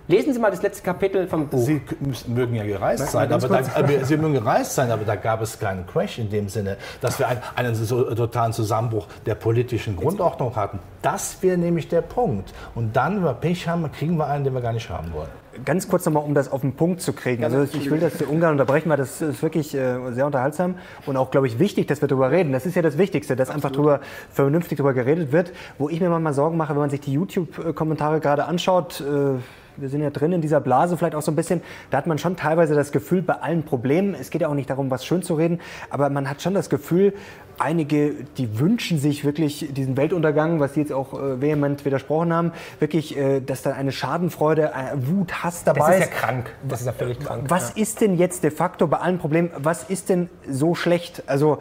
Lesen 0.09 0.33
Sie 0.35 0.41
mal 0.41 0.51
das 0.51 0.63
letzte 0.63 0.83
Kapitel 0.83 1.29
vom 1.29 1.47
Buch. 1.47 1.65
Sie 1.65 1.81
mögen 2.27 2.57
ja 2.57 2.65
gereist 2.65 3.13
sein, 3.13 3.33
aber 3.33 3.49
da, 3.49 3.61
äh, 3.61 4.05
Sie 4.05 4.17
mögen 4.17 4.35
gereist 4.35 4.75
sein, 4.75 4.91
aber 4.91 5.05
da 5.05 5.15
gab 5.15 5.41
es 5.43 5.59
keinen 5.59 5.87
Crash 5.87 6.19
in 6.19 6.29
dem 6.29 6.49
Sinne, 6.49 6.77
dass 7.01 7.21
wir 7.21 7.29
einen, 7.29 7.41
einen 7.55 7.75
so 7.77 8.03
totalen 8.13 8.53
Zusammenbruch 8.53 9.07
der 9.27 9.37
politischen 9.37 9.97
Grundordnung 9.97 10.57
hatten. 10.57 10.81
Das 11.03 11.41
wäre 11.43 11.57
nämlich 11.57 11.89
der 11.89 12.01
Punkt. 12.01 12.53
Und 12.75 12.97
dann, 12.97 13.17
wenn 13.17 13.25
wir 13.25 13.35
Pech 13.35 13.69
haben, 13.69 13.91
kriegen 13.93 14.17
wir 14.17 14.27
einen, 14.27 14.45
den 14.45 14.55
wir 14.55 14.61
gar 14.61 14.72
nicht 14.73 14.91
haben 14.91 15.13
wollen. 15.13 15.29
Ganz 15.65 15.89
kurz 15.89 16.07
nochmal, 16.07 16.25
um 16.25 16.35
das 16.35 16.51
auf 16.51 16.63
den 16.63 16.75
Punkt 16.75 17.01
zu 17.01 17.13
kriegen. 17.13 17.45
Also 17.45 17.63
ich 17.63 17.91
will 17.91 18.01
das 18.01 18.21
Ungarn 18.23 18.53
unterbrechen, 18.53 18.89
weil 18.89 18.97
das 18.97 19.21
ist 19.21 19.43
wirklich 19.43 19.75
äh, 19.75 20.13
sehr 20.13 20.27
unterhaltsam 20.27 20.77
und 21.07 21.17
auch, 21.17 21.31
glaube 21.31 21.47
ich, 21.47 21.59
wichtig, 21.59 21.87
dass 21.89 22.01
wir 22.01 22.09
darüber 22.09 22.31
reden. 22.31 22.53
Das 22.53 22.67
ist 22.67 22.75
ja 22.75 22.83
das 22.83 22.99
Wichtigste, 22.99 23.37
dass 23.37 23.51
Absolut. 23.51 23.65
einfach 23.65 23.77
drüber, 23.77 24.01
vernünftig 24.31 24.79
darüber 24.79 24.95
geredet 24.95 25.33
wird. 25.33 25.53
Wo 25.79 25.89
ich 25.89 26.01
mir 26.01 26.09
manchmal 26.09 26.33
Sorgen 26.33 26.57
mache, 26.57 26.71
wenn 26.71 26.81
man 26.81 26.91
sich 26.91 27.01
die 27.01 27.13
YouTube-Kommentare 27.13 28.21
gerade 28.21 28.47
anschaut, 28.47 29.01
äh, 29.01 29.39
wir 29.77 29.89
sind 29.89 30.03
ja 30.03 30.11
drin 30.11 30.33
in 30.33 30.41
dieser 30.41 30.61
Blase 30.61 30.97
vielleicht 30.97 31.15
auch 31.15 31.23
so 31.23 31.33
ein 31.33 31.37
bisschen, 31.37 31.63
da 31.91 31.99
hat 31.99 32.07
man 32.07 32.19
schon 32.19 32.37
teilweise 32.37 32.75
das 32.75 32.93
Gefühl, 32.93 33.23
bei 33.23 33.35
allen 33.35 33.63
Problemen, 33.63 34.15
es 34.15 34.31
geht 34.31 34.43
ja 34.43 34.49
auch 34.49 34.55
nicht 34.55 34.71
darum, 34.71 34.91
was 34.91 35.05
schön 35.05 35.23
zu 35.23 35.35
reden, 35.35 35.61
aber 35.91 36.11
man 36.11 36.29
hat 36.29 36.43
schon 36.43 36.55
das 36.55 36.71
Gefühl, 36.71 37.15
einige, 37.59 38.13
die 38.37 38.59
wünschen 38.59 38.99
sich 38.99 39.25
wirklich 39.25 39.69
diesen 39.73 39.97
Weltuntergang, 39.97 40.61
was 40.61 40.75
Sie 40.75 40.81
jetzt 40.81 40.93
auch 40.93 41.15
äh, 41.15 41.41
vehement 41.41 41.85
widersprochen 41.85 42.33
haben, 42.33 42.53
wirklich, 42.79 43.17
äh, 43.17 43.41
dass 43.41 43.63
da 43.63 43.73
eine 43.73 43.93
Schadenfreude, 43.93 44.73
äh, 44.73 45.07
Wut, 45.07 45.43
Hass 45.43 45.65
dabei 45.65 45.99
ist. 45.99 46.01
Das 46.01 46.07
ist 46.09 46.15
ja 46.15 46.21
krank. 46.21 46.51
Das 46.69 46.81
ist 46.81 46.87
ja 46.87 46.93
völlig 46.93 47.21
krank. 47.21 47.45
Was 47.49 47.71
ja. 47.77 47.83
ist 47.83 48.01
denn 48.01 48.17
jetzt 48.17 48.45
de 48.45 48.51
facto 48.51 48.87
bei 48.87 48.99
allen 48.99 49.19
Problemen, 49.19 49.51
was 49.57 49.85
ist 49.85 50.09
denn 50.09 50.29
so 50.49 50.75
schlecht? 50.75 51.23
Also 51.27 51.59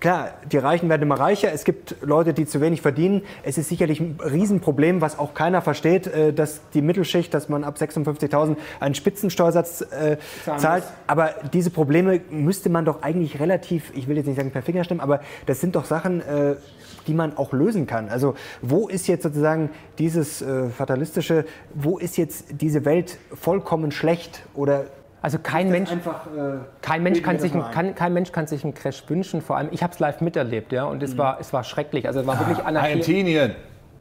Klar, 0.00 0.34
die 0.52 0.58
Reichen 0.58 0.88
werden 0.88 1.02
immer 1.02 1.18
reicher. 1.18 1.52
Es 1.52 1.64
gibt 1.64 1.96
Leute, 2.02 2.32
die 2.32 2.46
zu 2.46 2.60
wenig 2.60 2.82
verdienen. 2.82 3.22
Es 3.42 3.58
ist 3.58 3.68
sicherlich 3.68 3.98
ein 3.98 4.16
Riesenproblem, 4.22 5.00
was 5.00 5.18
auch 5.18 5.34
keiner 5.34 5.60
versteht, 5.60 6.06
äh, 6.06 6.32
dass 6.32 6.60
die 6.72 6.82
Mittelschicht, 6.82 7.34
dass 7.34 7.48
man 7.48 7.64
ab 7.64 7.78
56.000 7.78 8.56
einen 8.78 8.94
Spitzensteuersatz 8.94 9.80
äh, 9.80 10.18
zahlt. 10.44 10.84
Aber 11.08 11.34
diese 11.52 11.70
Probleme 11.70 12.20
müsste 12.30 12.70
man 12.70 12.84
doch 12.84 13.02
eigentlich 13.02 13.40
relativ, 13.40 13.90
ich 13.96 14.06
will 14.06 14.16
jetzt 14.16 14.26
nicht 14.26 14.36
sagen 14.36 14.52
per 14.52 14.62
Finger 14.62 14.84
stimmen, 14.84 15.00
aber 15.00 15.20
das 15.46 15.60
sind 15.60 15.74
doch 15.74 15.84
Sachen, 15.84 16.20
äh, 16.20 16.54
die 17.08 17.14
man 17.14 17.36
auch 17.36 17.52
lösen 17.52 17.88
kann. 17.88 18.08
Also 18.08 18.36
wo 18.62 18.86
ist 18.86 19.08
jetzt 19.08 19.24
sozusagen 19.24 19.70
dieses 19.98 20.42
äh, 20.42 20.68
fatalistische, 20.68 21.44
wo 21.74 21.98
ist 21.98 22.16
jetzt 22.18 22.60
diese 22.60 22.84
Welt 22.84 23.18
vollkommen 23.34 23.90
schlecht 23.90 24.44
oder 24.54 24.84
also 25.20 25.38
kein 25.42 25.70
Mensch, 25.70 25.90
einfach, 25.90 26.26
äh, 26.26 26.58
kein, 26.80 27.02
Mensch 27.02 27.22
kann 27.22 27.38
sich, 27.38 27.52
kann, 27.52 27.94
kein 27.94 28.12
Mensch 28.12 28.30
kann 28.30 28.46
sich 28.46 28.62
einen 28.62 28.74
Crash 28.74 29.02
wünschen. 29.08 29.42
Vor 29.42 29.56
allem, 29.56 29.68
ich 29.72 29.82
habe 29.82 29.92
es 29.92 29.98
live 29.98 30.20
miterlebt, 30.20 30.72
ja, 30.72 30.84
und 30.84 31.02
es, 31.02 31.14
mhm. 31.14 31.18
war, 31.18 31.40
es 31.40 31.52
war 31.52 31.64
schrecklich. 31.64 32.06
Also 32.06 32.20
es 32.20 32.26
war 32.26 32.38
wirklich 32.38 32.64
Anarchie. 32.64 32.90
Argentinien. 32.90 33.54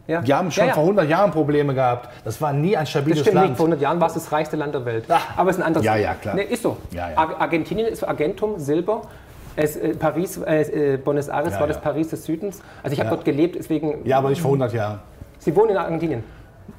Ja. 0.07 0.21
Die 0.21 0.33
haben 0.33 0.51
schon 0.51 0.63
ja, 0.63 0.67
ja. 0.69 0.73
vor 0.73 0.83
100 0.83 1.09
Jahren 1.09 1.31
Probleme 1.31 1.73
gehabt. 1.73 2.09
Das 2.23 2.39
war 2.41 2.53
nie 2.53 2.77
ein 2.77 2.85
stabiles 2.85 3.19
das 3.19 3.25
stimmt 3.25 3.35
Land. 3.35 3.49
Nicht. 3.49 3.57
Vor 3.57 3.65
100 3.65 3.81
Jahren 3.81 3.99
war 3.99 4.07
es 4.07 4.13
das 4.13 4.31
reichste 4.31 4.55
Land 4.55 4.73
der 4.73 4.85
Welt. 4.85 5.05
Ach. 5.09 5.37
Aber 5.37 5.49
es 5.49 5.57
ist 5.57 5.61
ein 5.61 5.67
anderes 5.67 5.85
Ja, 5.85 5.97
ja, 5.97 6.13
klar. 6.13 6.35
Nee, 6.35 6.43
ist 6.43 6.63
so. 6.63 6.77
Ja, 6.91 7.09
ja. 7.09 7.17
Argentinien 7.17 7.87
ist 7.87 8.03
Argentum, 8.03 8.57
Silber. 8.57 9.01
Es, 9.57 9.75
äh, 9.75 9.95
Paris, 9.95 10.37
äh, 10.37 10.93
äh 10.93 10.97
Buenos 10.97 11.27
Aires 11.27 11.59
war 11.59 11.67
das 11.67 11.81
Paris 11.81 12.09
des 12.09 12.23
Südens. 12.23 12.61
Also 12.83 12.93
ich 12.93 12.99
habe 12.99 13.09
dort 13.09 13.25
gelebt, 13.25 13.55
deswegen... 13.57 14.05
Ja, 14.05 14.19
aber 14.19 14.29
nicht 14.29 14.41
vor 14.41 14.49
100 14.51 14.71
Jahren. 14.71 14.99
Sie 15.39 15.53
wohnen 15.55 15.71
in 15.71 15.77
Argentinien? 15.77 16.23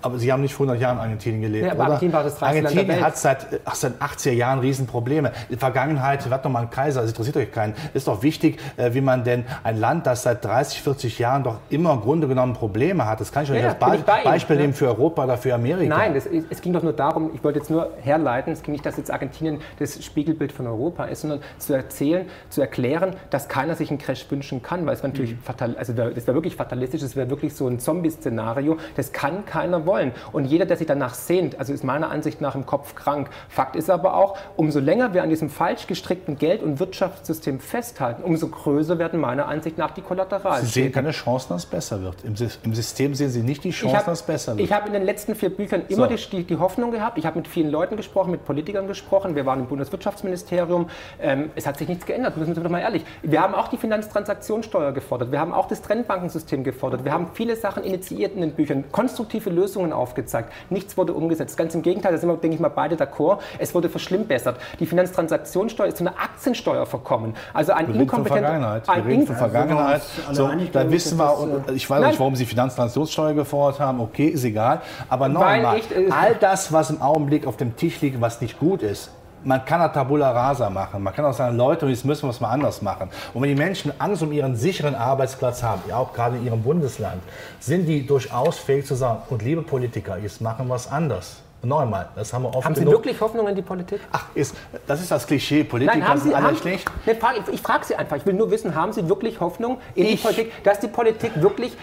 Aber 0.03 0.19
Sie 0.19 0.33
haben 0.33 0.43
nicht 0.43 0.55
vor 0.55 0.67
100 0.67 0.83
Jahren 0.83 0.97
in 0.97 1.03
Argentinien 1.03 1.43
gelebt, 1.43 1.67
ja, 1.67 1.73
aber 1.73 1.81
oder? 1.81 1.93
Argentinien 1.95 2.13
war 2.13 2.25
das 2.25 2.43
Argentinien 2.43 3.01
hat 3.01 3.17
seit, 3.17 3.47
ach, 3.65 3.75
seit 3.75 3.95
80er 4.01 4.33
Jahren 4.33 4.61
Riesenprobleme. 4.61 5.29
In 5.29 5.35
der 5.51 5.59
Vergangenheit, 5.59 6.29
wird 6.29 6.45
doch 6.45 6.51
mal 6.51 6.61
ein 6.61 6.71
Kaiser, 6.71 7.01
das 7.01 7.11
interessiert 7.11 7.37
euch 7.37 7.53
keinen. 7.53 7.75
Ist 7.95 8.07
doch 8.07 8.23
wichtig, 8.23 8.61
äh, 8.77 8.95
wie 8.95 9.01
man 9.01 9.25
denn 9.25 9.45
ein 9.65 9.79
Land, 9.79 10.07
das 10.07 10.23
seit 10.23 10.45
30, 10.45 10.83
40 10.83 11.19
Jahren 11.19 11.43
doch 11.43 11.59
immer 11.71 11.93
im 11.93 12.01
Grunde 12.01 12.29
genommen 12.29 12.55
Probleme 12.55 13.07
hat, 13.07 13.21
das 13.21 13.33
kann 13.33 13.45
ich 13.45 13.51
euch 13.51 13.63
ja, 13.63 13.77
als 13.79 13.79
Be 13.79 14.05
Beispiel 14.25 14.57
nehmen 14.57 14.75
für 14.75 14.87
Europa 14.87 15.25
oder 15.25 15.37
für 15.37 15.55
Amerika. 15.55 15.97
Nein, 15.97 16.15
das, 16.15 16.27
es 16.27 16.61
ging 16.61 16.73
doch 16.73 16.83
nur 16.83 16.93
darum, 16.93 17.31
ich 17.35 17.43
wollte 17.43 17.59
jetzt 17.59 17.71
nur 17.71 17.91
herleiten, 18.03 18.53
es 18.53 18.63
ging 18.63 18.73
nicht, 18.73 18.87
dass 18.87 18.97
jetzt 18.97 19.11
Argentinien 19.11 19.61
das 19.79 20.03
Spiegelbild 20.05 20.53
von 20.53 20.67
Europa 20.67 21.05
ist, 21.05 21.23
sondern 21.23 21.41
zu 21.59 21.73
erzählen, 21.73 22.27
zu 22.51 22.61
erklären, 22.61 23.17
dass 23.31 23.49
keiner 23.49 23.75
sich 23.75 23.91
einen 23.91 23.99
Crash 23.99 24.27
wünschen 24.31 24.63
kann, 24.63 24.87
weil 24.87 24.95
es 24.95 25.03
war 25.03 25.11
natürlich 25.11 25.33
mhm. 25.33 25.43
fatal, 25.43 25.77
also 25.77 25.93
das 25.93 26.27
wäre 26.27 26.35
wirklich 26.35 26.57
fatalistisch, 26.57 27.03
es 27.03 27.17
wäre 27.17 27.31
wirklich 27.31 27.55
so 27.55 27.67
ein 27.67 27.79
Zombie-Szenario, 27.79 28.77
das 28.97 29.13
kann 29.13 29.45
keiner 29.45 29.78
wollen. 29.87 30.13
Und 30.33 30.47
jeder, 30.47 30.67
der 30.67 30.77
sich 30.77 30.87
danach 30.87 31.15
sehnt, 31.15 31.59
also 31.59 31.73
ist 31.73 31.85
meiner 31.85 32.11
Ansicht 32.11 32.41
nach 32.41 32.55
im 32.55 32.67
Kopf 32.67 32.95
krank. 32.95 33.29
Fakt 33.49 33.77
ist 33.77 33.91
aber 33.91 34.15
auch, 34.15 34.37
umso 34.57 34.81
länger 34.81 35.15
wir 35.15 35.23
an 35.23 35.29
diesem 35.29 35.51
falsch 35.51 35.87
gestrickten 35.87 36.39
Geld- 36.39 36.63
und 36.63 36.81
Wirtschaftssystem 36.81 37.61
festhalten, 37.61 38.23
umso 38.23 38.49
größer 38.49 38.99
werden 38.99 39.21
meiner 39.21 39.47
Ansicht 39.47 39.79
nach 39.79 39.91
die 39.93 40.03
Kollateralen. 40.03 40.65
Sie 40.65 40.71
sehen 40.71 40.93
keine 40.93 41.11
Chancen, 41.11 41.51
dass 41.51 41.65
es 41.65 41.71
besser 41.71 42.03
wird. 42.03 42.25
Im, 42.25 42.35
Im, 42.63 42.75
System 42.75 43.15
sehen 43.15 43.31
Sie 43.31 43.43
nicht 43.43 43.65
die 43.65 43.71
Chance, 43.71 43.97
hab, 43.97 44.07
dass 44.07 44.21
es 44.21 44.27
besser 44.27 44.57
wird. 44.57 44.67
Ich 44.67 44.73
habe 44.73 44.87
in 44.87 44.93
den 44.93 45.05
letzten 45.05 45.35
vier 45.35 45.51
Büchern 45.51 45.83
immer 45.89 46.09
so. 46.09 46.31
die, 46.31 46.45
die, 46.45 46.57
Hoffnung 46.57 46.91
gehabt. 46.91 47.19
Ich 47.19 47.27
habe 47.27 47.39
mit 47.39 47.49
vielen 47.49 47.71
Leuten 47.71 47.97
gesprochen, 47.97 48.31
mit 48.31 48.45
Politikern 48.45 48.87
gesprochen. 48.87 49.35
Wir 49.35 49.47
waren 49.47 49.61
im 49.61 49.67
Bundeswirtschaftsministerium. 49.67 50.89
Ähm, 51.21 51.51
es 51.55 51.67
hat 51.67 51.79
sich 51.79 51.89
nichts 51.89 52.07
geändert, 52.07 52.37
müssen 52.37 52.57
wir 52.57 52.63
doch 52.63 52.71
mal 52.71 52.81
ehrlich. 52.81 53.05
Wir 53.23 53.41
haben 53.41 53.55
auch 53.55 53.69
die 53.69 53.77
Finanztransaktionssteuer 53.77 54.93
gefordert. 54.93 55.33
Wir 55.33 55.41
haben 55.41 55.53
auch 55.53 55.69
das 55.69 55.83
Trennbankensystem 55.83 56.65
gefordert. 56.65 57.05
Wir 57.05 57.13
haben 57.13 57.29
viele 57.35 57.57
Sachen 57.57 57.85
initiiert 57.85 58.35
in 58.35 58.41
den 58.41 58.53
Büchern, 58.53 58.85
konstruktive 58.91 59.51
Lösungen 59.51 59.68
aufgezeigt. 59.77 60.53
Nichts 60.71 60.97
wurde 60.97 61.13
umgesetzt. 61.13 61.57
Ganz 61.57 61.75
im 61.75 61.83
Gegenteil, 61.83 62.13
da 62.13 62.19
sind 62.19 62.29
wir, 62.29 62.37
denke 62.37 62.55
ich 62.55 62.61
mal, 62.61 62.69
beide 62.69 62.97
d'accord. 62.97 63.39
Es 63.59 63.75
wurde 63.75 63.89
verschlimmbessert. 63.89 64.57
Die 64.81 64.87
Finanztransaktionssteuer 64.87 65.89
ist 65.89 65.99
zu 65.99 66.05
einer 66.05 66.19
Aktiensteuer 66.19 66.87
verkommen. 66.87 67.35
Also 67.53 67.73
ein 67.73 67.95
inkompetenter... 67.95 68.49
Vergangenheit. 68.49 68.87
Wir 68.87 69.05
reden 69.05 69.27
von 69.27 69.37
Vergangenheit. 69.37 70.03
So, 70.33 70.51
da 70.73 70.91
wissen 70.91 71.19
wir, 71.19 71.39
und 71.39 71.71
ich 71.73 71.89
weiß 71.89 72.07
nicht, 72.07 72.19
warum 72.19 72.37
Sie 72.37 72.47
Finanztransaktionssteuer 72.47 73.35
gefordert 73.35 73.81
haben. 73.81 74.01
Okay, 74.01 74.27
ist 74.29 74.45
egal. 74.45 74.81
Aber 75.09 75.29
nochmal, 75.29 75.79
äh, 75.91 76.11
all 76.11 76.35
das, 76.35 76.73
was 76.73 76.91
im 76.91 77.01
Augenblick 77.03 77.47
auf 77.47 77.57
dem 77.57 77.77
Tisch 77.77 78.01
liegt, 78.01 78.21
was 78.21 78.41
nicht 78.41 78.59
gut 78.59 78.83
ist, 78.83 79.11
Man 79.49 79.65
kann 79.65 79.81
auch 79.81 79.91
Tabula 79.91 80.31
Rasa 80.31 80.69
machen. 80.69 81.03
Man 81.03 81.15
kann 81.15 81.25
auch 81.25 81.33
sagen, 81.33 81.57
Leute, 81.57 81.87
jetzt 81.87 82.05
müssen 82.05 82.25
wir 82.25 82.31
es 82.33 82.39
mal 82.41 82.51
anders 82.51 82.83
machen. 82.83 83.09
Und 83.33 83.41
wenn 83.41 83.49
die 83.49 83.55
Menschen 83.55 83.91
Angst 83.99 84.23
um 84.23 84.31
ihren 84.31 84.55
sicheren 84.55 84.95
Arbeitsplatz 84.95 85.63
haben, 85.63 85.81
ja 85.89 85.97
auch 85.97 86.13
gerade 86.13 86.37
in 86.37 86.45
ihrem 86.45 86.63
Bundesland, 86.63 87.23
sind 87.59 87.87
die 87.87 88.07
durchaus 88.07 88.59
fähig 88.59 88.85
zu 88.85 88.95
sagen, 88.95 89.23
und 89.31 89.41
liebe 89.41 89.63
Politiker, 89.63 90.19
jetzt 90.19 90.43
machen 90.43 90.69
wir 90.69 90.75
es 90.75 90.87
anders. 90.93 91.37
Neunmal, 91.63 92.11
das 92.15 92.31
haben 92.35 92.43
wir 92.43 92.55
oft 92.55 92.63
Haben 92.67 92.75
Sie 92.75 92.83
genug. 92.83 92.93
wirklich 92.97 93.19
Hoffnung 93.23 93.49
in 93.49 93.55
die 93.57 93.63
Politik? 93.63 94.01
Ach, 94.13 94.27
ist, 94.35 94.55
das 94.87 95.01
ist 95.01 95.11
das 95.11 95.27
Klischee. 95.27 95.65
Politiker 95.65 95.99
Nein, 95.99 96.07
haben 96.09 96.21
sind 96.21 96.29
Sie, 96.29 96.35
alle 96.37 96.49
haben, 96.49 96.57
schlecht. 96.57 96.87
Nee, 97.07 97.15
frag, 97.15 97.37
ich 97.39 97.55
ich 97.55 97.63
frage 97.63 97.87
Sie 97.87 97.97
einfach. 97.97 98.17
Ich 98.19 98.27
will 98.27 98.35
nur 98.35 98.51
wissen, 98.51 98.75
haben 98.75 98.93
Sie 98.93 99.09
wirklich 99.09 99.41
Hoffnung 99.41 99.79
in 99.95 100.05
die 100.09 100.13
Ich- 100.13 100.23
Politik, 100.23 100.63
dass 100.63 100.79
die 100.79 100.89
Politik 100.89 101.33
wirklich 101.41 101.75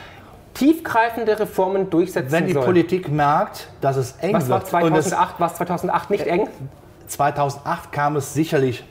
tiefgreifende 0.53 1.39
Reformen 1.39 1.89
durchsetzen 1.89 2.31
Wenn 2.31 2.45
die 2.45 2.53
soll? 2.53 2.63
Politik 2.63 3.09
merkt, 3.09 3.67
dass 3.81 3.97
es 3.97 4.11
eng 4.21 4.35
Was 4.35 4.49
war 4.49 4.61
wird, 4.83 4.83
und 4.91 4.95
es 4.97 5.09
2008? 5.09 5.39
War 5.39 5.47
es 5.47 5.55
2008 5.55 6.09
nicht 6.11 6.27
eng? 6.27 6.47
2008 7.07 7.91
kam 7.91 8.15
es 8.15 8.33
sicherlich 8.33 8.83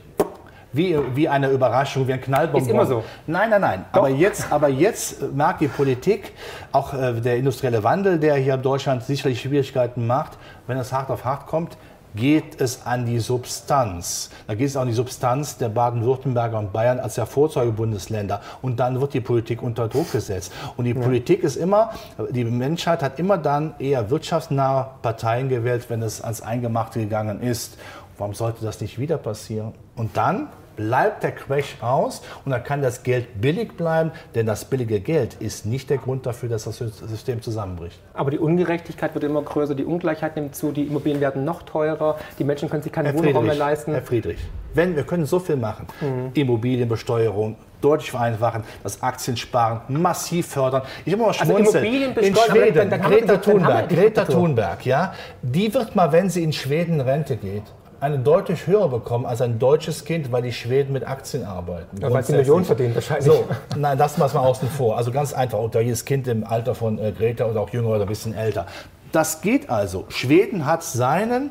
wie, 0.75 0.99
wie 1.15 1.29
eine 1.29 1.51
Überraschung, 1.51 2.09
wie 2.09 2.12
ein 2.12 2.21
Knallbonbon. 2.21 2.62
Ist 2.62 2.71
immer 2.71 2.87
so. 2.87 3.05
Nein, 3.27 3.51
nein, 3.51 3.61
nein. 3.61 3.85
Aber 3.93 4.09
jetzt, 4.09 4.51
aber 4.51 4.69
jetzt 4.69 5.33
merkt 5.33 5.61
die 5.61 5.69
Politik, 5.69 6.33
auch 6.73 6.93
äh, 6.93 7.21
der 7.21 7.37
industrielle 7.37 7.85
Wandel, 7.85 8.19
der 8.19 8.35
hier 8.37 8.55
in 8.55 8.62
Deutschland 8.62 9.05
sicherlich 9.05 9.41
Schwierigkeiten 9.41 10.07
macht, 10.07 10.33
wenn 10.67 10.77
es 10.77 10.93
hart 10.93 11.11
auf 11.11 11.25
hart 11.25 11.47
kommt, 11.47 11.77
geht 12.15 12.61
es 12.61 12.87
an 12.87 13.07
die 13.07 13.19
Substanz. 13.19 14.31
Da 14.47 14.55
geht 14.55 14.69
es 14.69 14.77
auch 14.77 14.83
an 14.83 14.89
die 14.89 14.95
Substanz 14.95 15.57
der 15.59 15.69
Baden-Württemberger 15.69 16.59
und 16.59 16.73
Bayern 16.73 17.01
als 17.01 17.17
der 17.17 17.27
Vorzeigebundesländer. 17.27 18.41
Und 18.62 18.79
dann 18.79 19.01
wird 19.01 19.15
die 19.15 19.21
Politik 19.21 19.62
unter 19.62 19.89
Druck 19.89 20.12
gesetzt. 20.12 20.53
Und 20.77 20.85
die 20.85 20.95
Politik 20.95 21.43
ist 21.43 21.57
immer, 21.57 21.91
die 22.31 22.45
Menschheit 22.45 23.03
hat 23.03 23.19
immer 23.19 23.37
dann 23.37 23.75
eher 23.79 24.11
wirtschaftsnahe 24.11 24.91
Parteien 25.03 25.49
gewählt, 25.49 25.87
wenn 25.89 26.03
es 26.03 26.23
ans 26.23 26.41
Eingemachte 26.41 27.01
gegangen 27.01 27.41
ist. 27.41 27.77
Warum 28.19 28.35
sollte 28.35 28.65
das 28.65 28.81
nicht 28.81 28.99
wieder 28.99 29.19
passieren? 29.19 29.73
Und 29.97 30.17
dann 30.17 30.49
bleibt 30.77 31.23
der 31.23 31.33
Crash 31.33 31.77
aus 31.81 32.23
und 32.45 32.51
dann 32.51 32.65
kann 32.65 32.83
das 32.83 33.03
Geld 33.03 33.41
billig 33.41 33.77
bleiben, 33.77 34.12
denn 34.35 34.47
das 34.47 34.65
billige 34.65 35.01
Geld 35.01 35.35
ist 35.35 35.67
nicht 35.67 35.91
der 35.91 35.99
Grund 35.99 36.27
dafür, 36.27 36.49
dass 36.49 36.65
das 36.65 36.79
System 36.79 37.43
zusammenbricht. 37.43 38.01
Aber 38.12 38.31
die 38.31 38.39
Ungerechtigkeit 38.39 39.15
wird 39.15 39.25
immer 39.25 39.43
größer, 39.43 39.75
die 39.75 39.85
Ungleichheit 39.85 40.37
nimmt 40.37 40.55
zu, 40.55 40.73
die 40.73 40.85
Immobilien 40.85 41.21
werden 41.21 41.45
noch 41.45 41.62
teurer, 41.62 42.17
die 42.39 42.45
Menschen 42.45 42.69
können 42.69 42.83
sich 42.83 42.93
keinen 42.93 43.07
Herr 43.07 43.15
Wohnraum 43.15 43.47
mehr 43.47 43.55
leisten. 43.55 43.93
Herr 43.93 44.03
Friedrich, 44.03 44.39
wenn 44.75 44.97
wir 44.97 45.05
können 45.05 45.27
so 45.27 45.39
viel 45.39 45.57
machen, 45.57 45.87
Immobilienbesteuerung 46.35 47.57
deutlich 47.81 48.11
vereinfachen, 48.11 48.65
das 48.83 49.03
Aktiensparen 49.03 49.81
massiv 49.89 50.49
fördern. 50.49 50.83
Ich 51.05 51.12
habe 51.12 51.23
mal 51.23 51.29
Also 51.29 51.45
schmunzeln. 51.45 51.85
Immobilienbesteuerung, 51.85 52.57
in 52.57 52.75
Schweden, 52.75 52.91
Greta 53.03 53.37
Thunberg, 53.37 53.89
Greta. 53.91 54.25
Thunberg, 54.25 54.87
ja, 54.87 55.15
die 55.43 55.73
wird 55.73 55.95
mal, 55.95 56.11
wenn 56.11 56.31
sie 56.31 56.43
in 56.43 56.53
Schweden 56.53 57.01
Rente 57.01 57.37
geht, 57.37 57.65
eine 58.05 58.18
deutlich 58.18 58.66
höher 58.66 58.88
bekommen 58.88 59.24
als 59.24 59.40
ein 59.40 59.59
deutsches 59.59 60.05
Kind, 60.05 60.30
weil 60.30 60.42
die 60.42 60.52
Schweden 60.52 60.92
mit 60.92 61.09
Aktien 61.09 61.44
arbeiten. 61.44 61.96
Ja, 62.02 62.12
weil 62.12 62.22
sie 62.22 62.34
Millionen 62.34 62.66
verdienen 62.66 62.94
wahrscheinlich. 62.94 63.24
So, 63.24 63.46
nein, 63.76 63.96
das 63.96 64.18
lassen 64.18 64.36
wir 64.36 64.42
außen 64.42 64.68
vor. 64.68 64.98
Also 64.98 65.11
ganz 65.11 65.32
einfach, 65.32 65.59
unter 65.59 65.80
jedes 65.80 66.05
Kind 66.05 66.28
im 66.28 66.44
Alter 66.44 66.74
von 66.74 66.98
äh, 66.98 67.12
Greta 67.12 67.46
oder 67.46 67.62
auch 67.62 67.70
jünger 67.70 67.88
oder 67.88 68.02
ein 68.02 68.09
bisschen 68.09 68.34
älter. 68.34 68.66
Das 69.11 69.40
geht 69.40 69.70
also. 69.70 70.05
Schweden 70.11 70.66
hat 70.66 70.82
seinen 70.82 71.50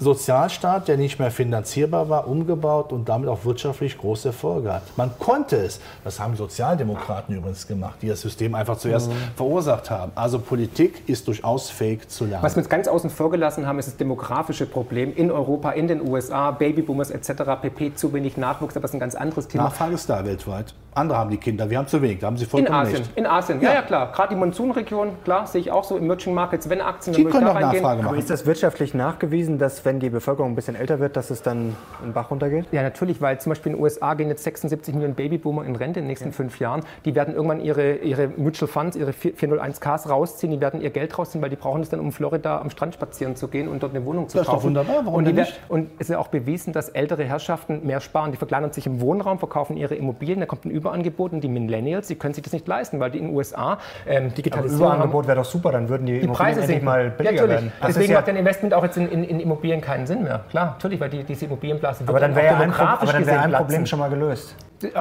Sozialstaat, 0.00 0.88
der 0.88 0.96
nicht 0.96 1.18
mehr 1.18 1.30
finanzierbar 1.30 2.08
war, 2.08 2.26
umgebaut 2.26 2.92
und 2.92 3.08
damit 3.08 3.28
auch 3.28 3.44
wirtschaftlich 3.44 3.98
große 3.98 4.28
Erfolge 4.28 4.72
hat. 4.72 4.82
Man 4.96 5.10
konnte 5.18 5.56
es, 5.56 5.80
das 6.04 6.18
haben 6.18 6.36
Sozialdemokraten 6.36 7.36
übrigens 7.36 7.66
gemacht, 7.66 7.98
die 8.00 8.08
das 8.08 8.22
System 8.22 8.54
einfach 8.54 8.78
zuerst 8.78 9.10
verursacht 9.36 9.90
haben. 9.90 10.12
Also 10.14 10.38
Politik 10.38 11.02
ist 11.06 11.28
durchaus 11.28 11.68
fähig 11.68 12.08
zu 12.08 12.24
lernen. 12.24 12.42
Was 12.42 12.56
wir 12.56 12.62
uns 12.62 12.70
ganz 12.70 12.88
außen 12.88 13.10
vor 13.10 13.30
gelassen 13.30 13.66
haben, 13.66 13.78
ist 13.78 13.88
das 13.88 13.96
demografische 13.98 14.64
Problem 14.64 15.14
in 15.14 15.30
Europa, 15.30 15.72
in 15.72 15.86
den 15.86 16.00
USA, 16.06 16.50
Babyboomers 16.50 17.10
etc. 17.10 17.42
pp. 17.60 17.94
Zu 17.94 18.12
wenig 18.14 18.38
Nachwuchs, 18.38 18.76
aber 18.76 18.82
das 18.82 18.92
ist 18.92 18.96
ein 18.96 19.00
ganz 19.00 19.14
anderes 19.14 19.48
Thema. 19.48 19.64
Nachfrage 19.64 19.94
ist 19.94 20.08
da 20.08 20.24
weltweit. 20.24 20.74
Andere 20.94 21.18
haben 21.18 21.30
die 21.30 21.36
Kinder, 21.36 21.70
wir 21.70 21.78
haben 21.78 21.86
zu 21.86 22.02
wenig, 22.02 22.18
da 22.18 22.26
haben 22.26 22.36
sie 22.36 22.44
In 22.44 22.50
vollkommen 22.50 22.78
Asien, 22.80 22.96
recht. 22.98 23.12
in 23.16 23.26
Asien, 23.26 23.60
ja, 23.60 23.68
Ja. 23.68 23.74
ja 23.76 23.82
klar. 23.82 24.10
Gerade 24.12 24.30
die 24.34 24.36
Monsunregion, 24.40 25.10
klar, 25.24 25.46
sehe 25.46 25.60
ich 25.60 25.70
auch 25.70 25.84
so. 25.84 25.96
Emerging 25.96 26.34
Markets, 26.34 26.68
wenn 26.68 26.80
Aktien, 26.80 27.14
Die 27.14 27.22
dann 27.22 27.32
können 27.32 27.46
reingehen. 27.46 27.82
Nachfrage 27.82 28.00
Aber 28.00 28.08
machen. 28.10 28.18
ist 28.18 28.28
das 28.30 28.44
wirtschaftlich 28.44 28.92
nachgewiesen, 28.92 29.58
dass 29.58 29.84
wenn 29.84 30.00
die 30.00 30.10
Bevölkerung 30.10 30.52
ein 30.52 30.54
bisschen 30.56 30.74
älter 30.74 30.98
wird, 30.98 31.16
dass 31.16 31.30
es 31.30 31.42
dann 31.42 31.76
in 32.04 32.12
Bach 32.12 32.30
runtergeht? 32.30 32.66
Ja, 32.72 32.82
natürlich, 32.82 33.20
weil 33.20 33.38
zum 33.40 33.50
Beispiel 33.50 33.70
in 33.72 33.76
den 33.78 33.82
USA 33.84 34.14
gehen 34.14 34.28
jetzt 34.28 34.42
76 34.42 34.94
Millionen 34.94 35.14
Babyboomer 35.14 35.64
in 35.64 35.76
Rente 35.76 36.00
in 36.00 36.04
den 36.04 36.08
nächsten 36.08 36.32
fünf 36.32 36.58
Jahren. 36.58 36.82
Die 37.04 37.14
werden 37.14 37.34
irgendwann 37.34 37.60
ihre, 37.60 37.96
ihre 37.96 38.26
Mutual 38.28 38.66
Funds, 38.68 38.96
ihre 38.96 39.12
401ks 39.12 40.08
rausziehen, 40.08 40.50
die 40.52 40.60
werden 40.60 40.80
ihr 40.80 40.90
Geld 40.90 41.16
rausziehen, 41.16 41.40
weil 41.42 41.50
die 41.50 41.56
brauchen 41.56 41.82
es 41.82 41.88
dann, 41.88 42.00
um 42.00 42.10
Florida 42.12 42.60
am 42.60 42.70
Strand 42.70 42.94
spazieren 42.94 43.36
zu 43.36 43.48
gehen 43.48 43.68
und 43.68 43.82
dort 43.82 43.94
eine 43.94 44.04
Wohnung 44.04 44.28
zu 44.28 44.38
Das 44.38 44.42
ist 44.42 44.48
doch 44.48 44.54
kaufen. 44.54 44.66
wunderbar, 44.68 44.96
warum 45.04 45.14
und, 45.14 45.24
die 45.26 45.32
nicht? 45.32 45.58
und 45.68 45.90
es 45.98 46.02
ist 46.02 46.10
ja 46.10 46.18
auch 46.18 46.28
bewiesen, 46.28 46.72
dass 46.72 46.88
ältere 46.88 47.24
Herrschaften 47.24 47.86
mehr 47.86 48.00
sparen. 48.00 48.32
Die 48.32 48.36
verkleinern 48.38 48.72
sich 48.72 48.86
im 48.86 49.00
Wohnraum, 49.00 49.38
verkaufen 49.38 49.76
ihre 49.76 49.94
Immobilien, 49.94 50.40
da 50.40 50.46
kommt 50.46 50.64
ein 50.64 50.70
Überangebot 50.80 51.32
und 51.32 51.40
die 51.42 51.48
Millennials, 51.48 52.08
die 52.08 52.16
können 52.16 52.34
sich 52.34 52.42
das 52.42 52.52
nicht 52.52 52.66
leisten, 52.66 53.00
weil 53.00 53.10
die 53.10 53.18
in 53.18 53.26
den 53.26 53.36
USA 53.36 53.78
ähm, 54.06 54.24
Aber 54.24 54.34
Digitalisierung 54.34 54.84
haben. 54.86 54.96
Überangebot 54.96 55.26
wäre 55.26 55.36
doch 55.36 55.44
super, 55.44 55.72
dann 55.72 55.88
würden 55.88 56.06
die, 56.06 56.12
Die 56.12 56.18
Immobilien 56.20 56.36
Preise 56.36 56.60
endlich 56.60 56.82
mal 56.82 57.10
billiger 57.10 57.42
ja, 57.42 57.48
werden. 57.48 57.72
Das 57.80 57.88
Deswegen 57.94 58.12
ja- 58.12 58.18
macht 58.18 58.28
ein 58.28 58.36
Investment 58.36 58.74
auch 58.74 58.82
jetzt 58.84 58.96
in, 58.96 59.08
in, 59.08 59.24
in 59.24 59.40
Immobilien 59.40 59.80
keinen 59.80 60.06
Sinn 60.06 60.22
mehr. 60.22 60.44
Klar, 60.50 60.66
natürlich, 60.72 61.00
weil 61.00 61.10
die, 61.10 61.24
diese 61.24 61.46
Immobilienblase 61.46 62.00
wird 62.00 62.08
aber 62.08 62.20
dann 62.20 62.32
auch 62.32 62.36
wäre 62.36 62.46
ja 62.46 62.58
ein, 62.58 62.72
aber 62.72 63.12
dann 63.12 63.22
gesehen 63.22 63.38
ein 63.38 63.52
Problem 63.52 63.86
schon 63.86 63.98
mal 63.98 64.10
gelöst. 64.10 64.56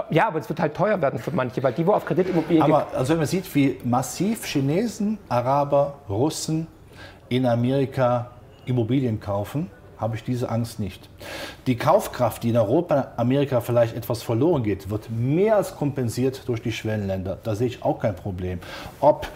Ja, 0.09 0.27
aber 0.27 0.39
es 0.39 0.49
wird 0.49 0.59
halt 0.59 0.73
teuer 0.73 1.01
werden 1.01 1.19
für 1.19 1.31
manche, 1.31 1.63
weil 1.63 1.71
die, 1.73 1.87
wo 1.87 1.93
auf 1.93 2.05
Kredit 2.05 2.29
Immobilien 2.29 2.63
Aber 2.63 2.87
also 2.93 3.11
wenn 3.11 3.19
man 3.19 3.27
sieht, 3.27 3.53
wie 3.55 3.77
massiv 3.83 4.45
Chinesen, 4.45 5.17
Araber, 5.29 5.95
Russen 6.09 6.67
in 7.29 7.45
Amerika 7.45 8.31
Immobilien 8.65 9.19
kaufen, 9.19 9.71
habe 9.99 10.15
ich 10.15 10.23
diese 10.23 10.49
Angst 10.49 10.79
nicht. 10.79 11.09
Die 11.67 11.75
Kaufkraft, 11.75 12.43
die 12.43 12.49
in 12.49 12.57
Europa, 12.57 13.11
Amerika 13.17 13.61
vielleicht 13.61 13.95
etwas 13.95 14.23
verloren 14.23 14.63
geht, 14.63 14.89
wird 14.89 15.09
mehr 15.09 15.57
als 15.57 15.75
kompensiert 15.75 16.47
durch 16.47 16.61
die 16.61 16.71
Schwellenländer. 16.71 17.37
Da 17.43 17.55
sehe 17.55 17.67
ich 17.67 17.83
auch 17.83 17.99
kein 17.99 18.15
Problem. 18.15 18.59
Ob 19.01 19.27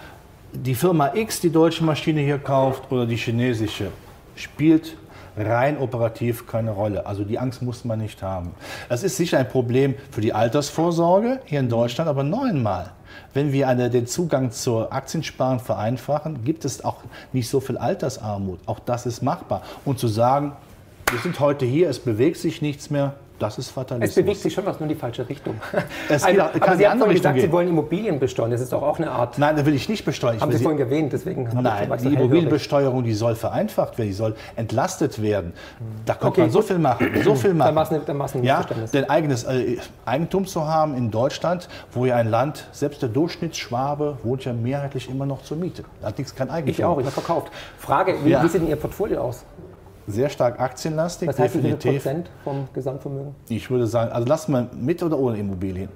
die 0.53 0.75
Firma 0.75 1.15
X 1.15 1.41
die 1.41 1.49
deutsche 1.49 1.83
Maschine 1.83 2.21
hier 2.21 2.37
kauft 2.37 2.91
oder 2.91 3.05
die 3.05 3.17
chinesische, 3.17 3.91
spielt 4.35 4.95
rein 5.35 5.77
operativ 5.77 6.47
keine 6.47 6.71
Rolle. 6.71 7.05
Also 7.05 7.23
die 7.23 7.39
Angst 7.39 7.61
muss 7.61 7.83
man 7.85 7.99
nicht 7.99 8.21
haben. 8.21 8.51
Es 8.87 9.03
ist 9.03 9.17
sicher 9.17 9.39
ein 9.39 9.49
Problem 9.49 9.95
für 10.11 10.21
die 10.21 10.33
Altersvorsorge 10.33 11.41
hier 11.45 11.59
in 11.59 11.69
Deutschland, 11.69 12.09
aber 12.09 12.23
neunmal. 12.23 12.91
Wenn 13.33 13.51
wir 13.51 13.67
eine, 13.67 13.89
den 13.89 14.05
Zugang 14.05 14.51
zur 14.51 14.93
Aktiensparen 14.93 15.59
vereinfachen, 15.59 16.43
gibt 16.43 16.65
es 16.65 16.85
auch 16.85 16.97
nicht 17.31 17.49
so 17.49 17.59
viel 17.59 17.77
Altersarmut. 17.77 18.59
Auch 18.65 18.79
das 18.79 19.05
ist 19.05 19.23
machbar. 19.23 19.63
Und 19.85 19.97
zu 19.97 20.07
sagen, 20.07 20.53
wir 21.09 21.19
sind 21.19 21.39
heute 21.39 21.65
hier, 21.65 21.89
es 21.89 21.99
bewegt 21.99 22.37
sich 22.37 22.61
nichts 22.61 22.89
mehr, 22.89 23.15
das 23.43 23.57
ist 23.57 23.69
Fatalismus. 23.69 24.09
Es 24.09 24.15
bewegt 24.23 24.39
sich 24.41 24.53
schon 24.53 24.65
was, 24.65 24.79
nur 24.79 24.89
in 24.89 24.95
die 24.95 24.99
falsche 24.99 25.27
Richtung. 25.29 25.55
Es 26.09 26.23
also, 26.23 26.27
geht- 26.35 26.39
aber 26.41 26.59
kann 26.59 26.77
Sie 26.77 26.83
die 26.83 26.87
haben 26.89 26.97
vorhin 26.99 27.17
gesagt, 27.17 27.35
Sie 27.35 27.41
gehen. 27.41 27.51
wollen 27.51 27.67
Immobilien 27.67 28.19
besteuern. 28.19 28.51
Das 28.51 28.61
ist 28.61 28.73
doch 28.73 28.81
auch 28.81 28.97
eine 28.97 29.11
Art. 29.11 29.37
Nein, 29.37 29.55
da 29.55 29.65
will 29.65 29.73
ich 29.75 29.87
nicht 29.89 30.03
besteuern. 30.05 30.35
Ich 30.37 30.41
haben 30.41 30.51
Sie 30.51 30.57
sie- 30.57 30.63
vorhin 30.63 30.79
erwähnt, 30.79 31.13
deswegen 31.13 31.43
Nein, 31.61 31.91
die 31.99 32.03
so. 32.03 32.09
Immobilienbesteuerung, 32.09 33.03
die 33.03 33.13
soll 33.13 33.35
vereinfacht 33.35 33.97
werden, 33.97 34.07
die 34.09 34.13
soll 34.13 34.35
entlastet 34.55 35.21
werden. 35.21 35.53
Da 36.05 36.13
könnte 36.13 36.27
Okay, 36.27 36.41
man 36.41 36.49
so 36.51 36.59
gut. 36.59 36.67
viel 36.67 36.79
machen, 36.79 37.07
so 37.23 37.35
viel 37.35 37.53
machen. 37.53 37.75
war's 37.75 37.89
eine- 37.91 37.99
dann 37.99 38.19
ein 38.21 38.43
ja, 38.43 38.65
denn 38.93 39.09
eigenes 39.09 39.43
äh, 39.43 39.77
Eigentum 40.05 40.45
zu 40.47 40.67
haben 40.67 40.95
in 40.95 41.11
Deutschland, 41.11 41.67
wo 41.91 42.05
ja 42.05 42.15
ein 42.15 42.29
Land, 42.29 42.67
selbst 42.71 43.01
der 43.01 43.09
Durchschnittsschwabe 43.09 44.17
wohnt 44.23 44.45
ja 44.45 44.53
mehrheitlich 44.53 45.09
immer 45.09 45.25
noch 45.25 45.41
zur 45.43 45.57
Miete. 45.57 45.83
Da 46.01 46.07
hat 46.07 46.17
nichts 46.17 46.33
kein 46.35 46.49
Eigentum. 46.49 46.71
Ich 46.73 46.83
auch, 46.85 46.97
ich 46.99 47.05
habe 47.05 47.11
verkauft. 47.13 47.51
Frage, 47.77 48.15
wie, 48.23 48.29
Ja. 48.29 48.43
wie 48.43 48.47
sieht 48.47 48.61
denn 48.61 48.69
Ihr 48.69 48.75
Portfolio 48.75 49.21
aus? 49.21 49.43
Sehr 50.07 50.29
stark 50.29 50.59
aktienlastig, 50.59 51.29
Was 51.29 51.39
heißt, 51.39 51.55
definitiv. 51.55 52.03
Prozent 52.03 52.29
vom 52.43 52.67
Gesamtvermögen? 52.73 53.35
Ich 53.49 53.69
würde 53.69 53.87
sagen, 53.87 54.11
also 54.11 54.27
lassen 54.27 54.51
wir 54.51 54.69
mit 54.75 55.01
oder 55.01 55.17
ohne 55.17 55.37
Immobilien? 55.37 55.89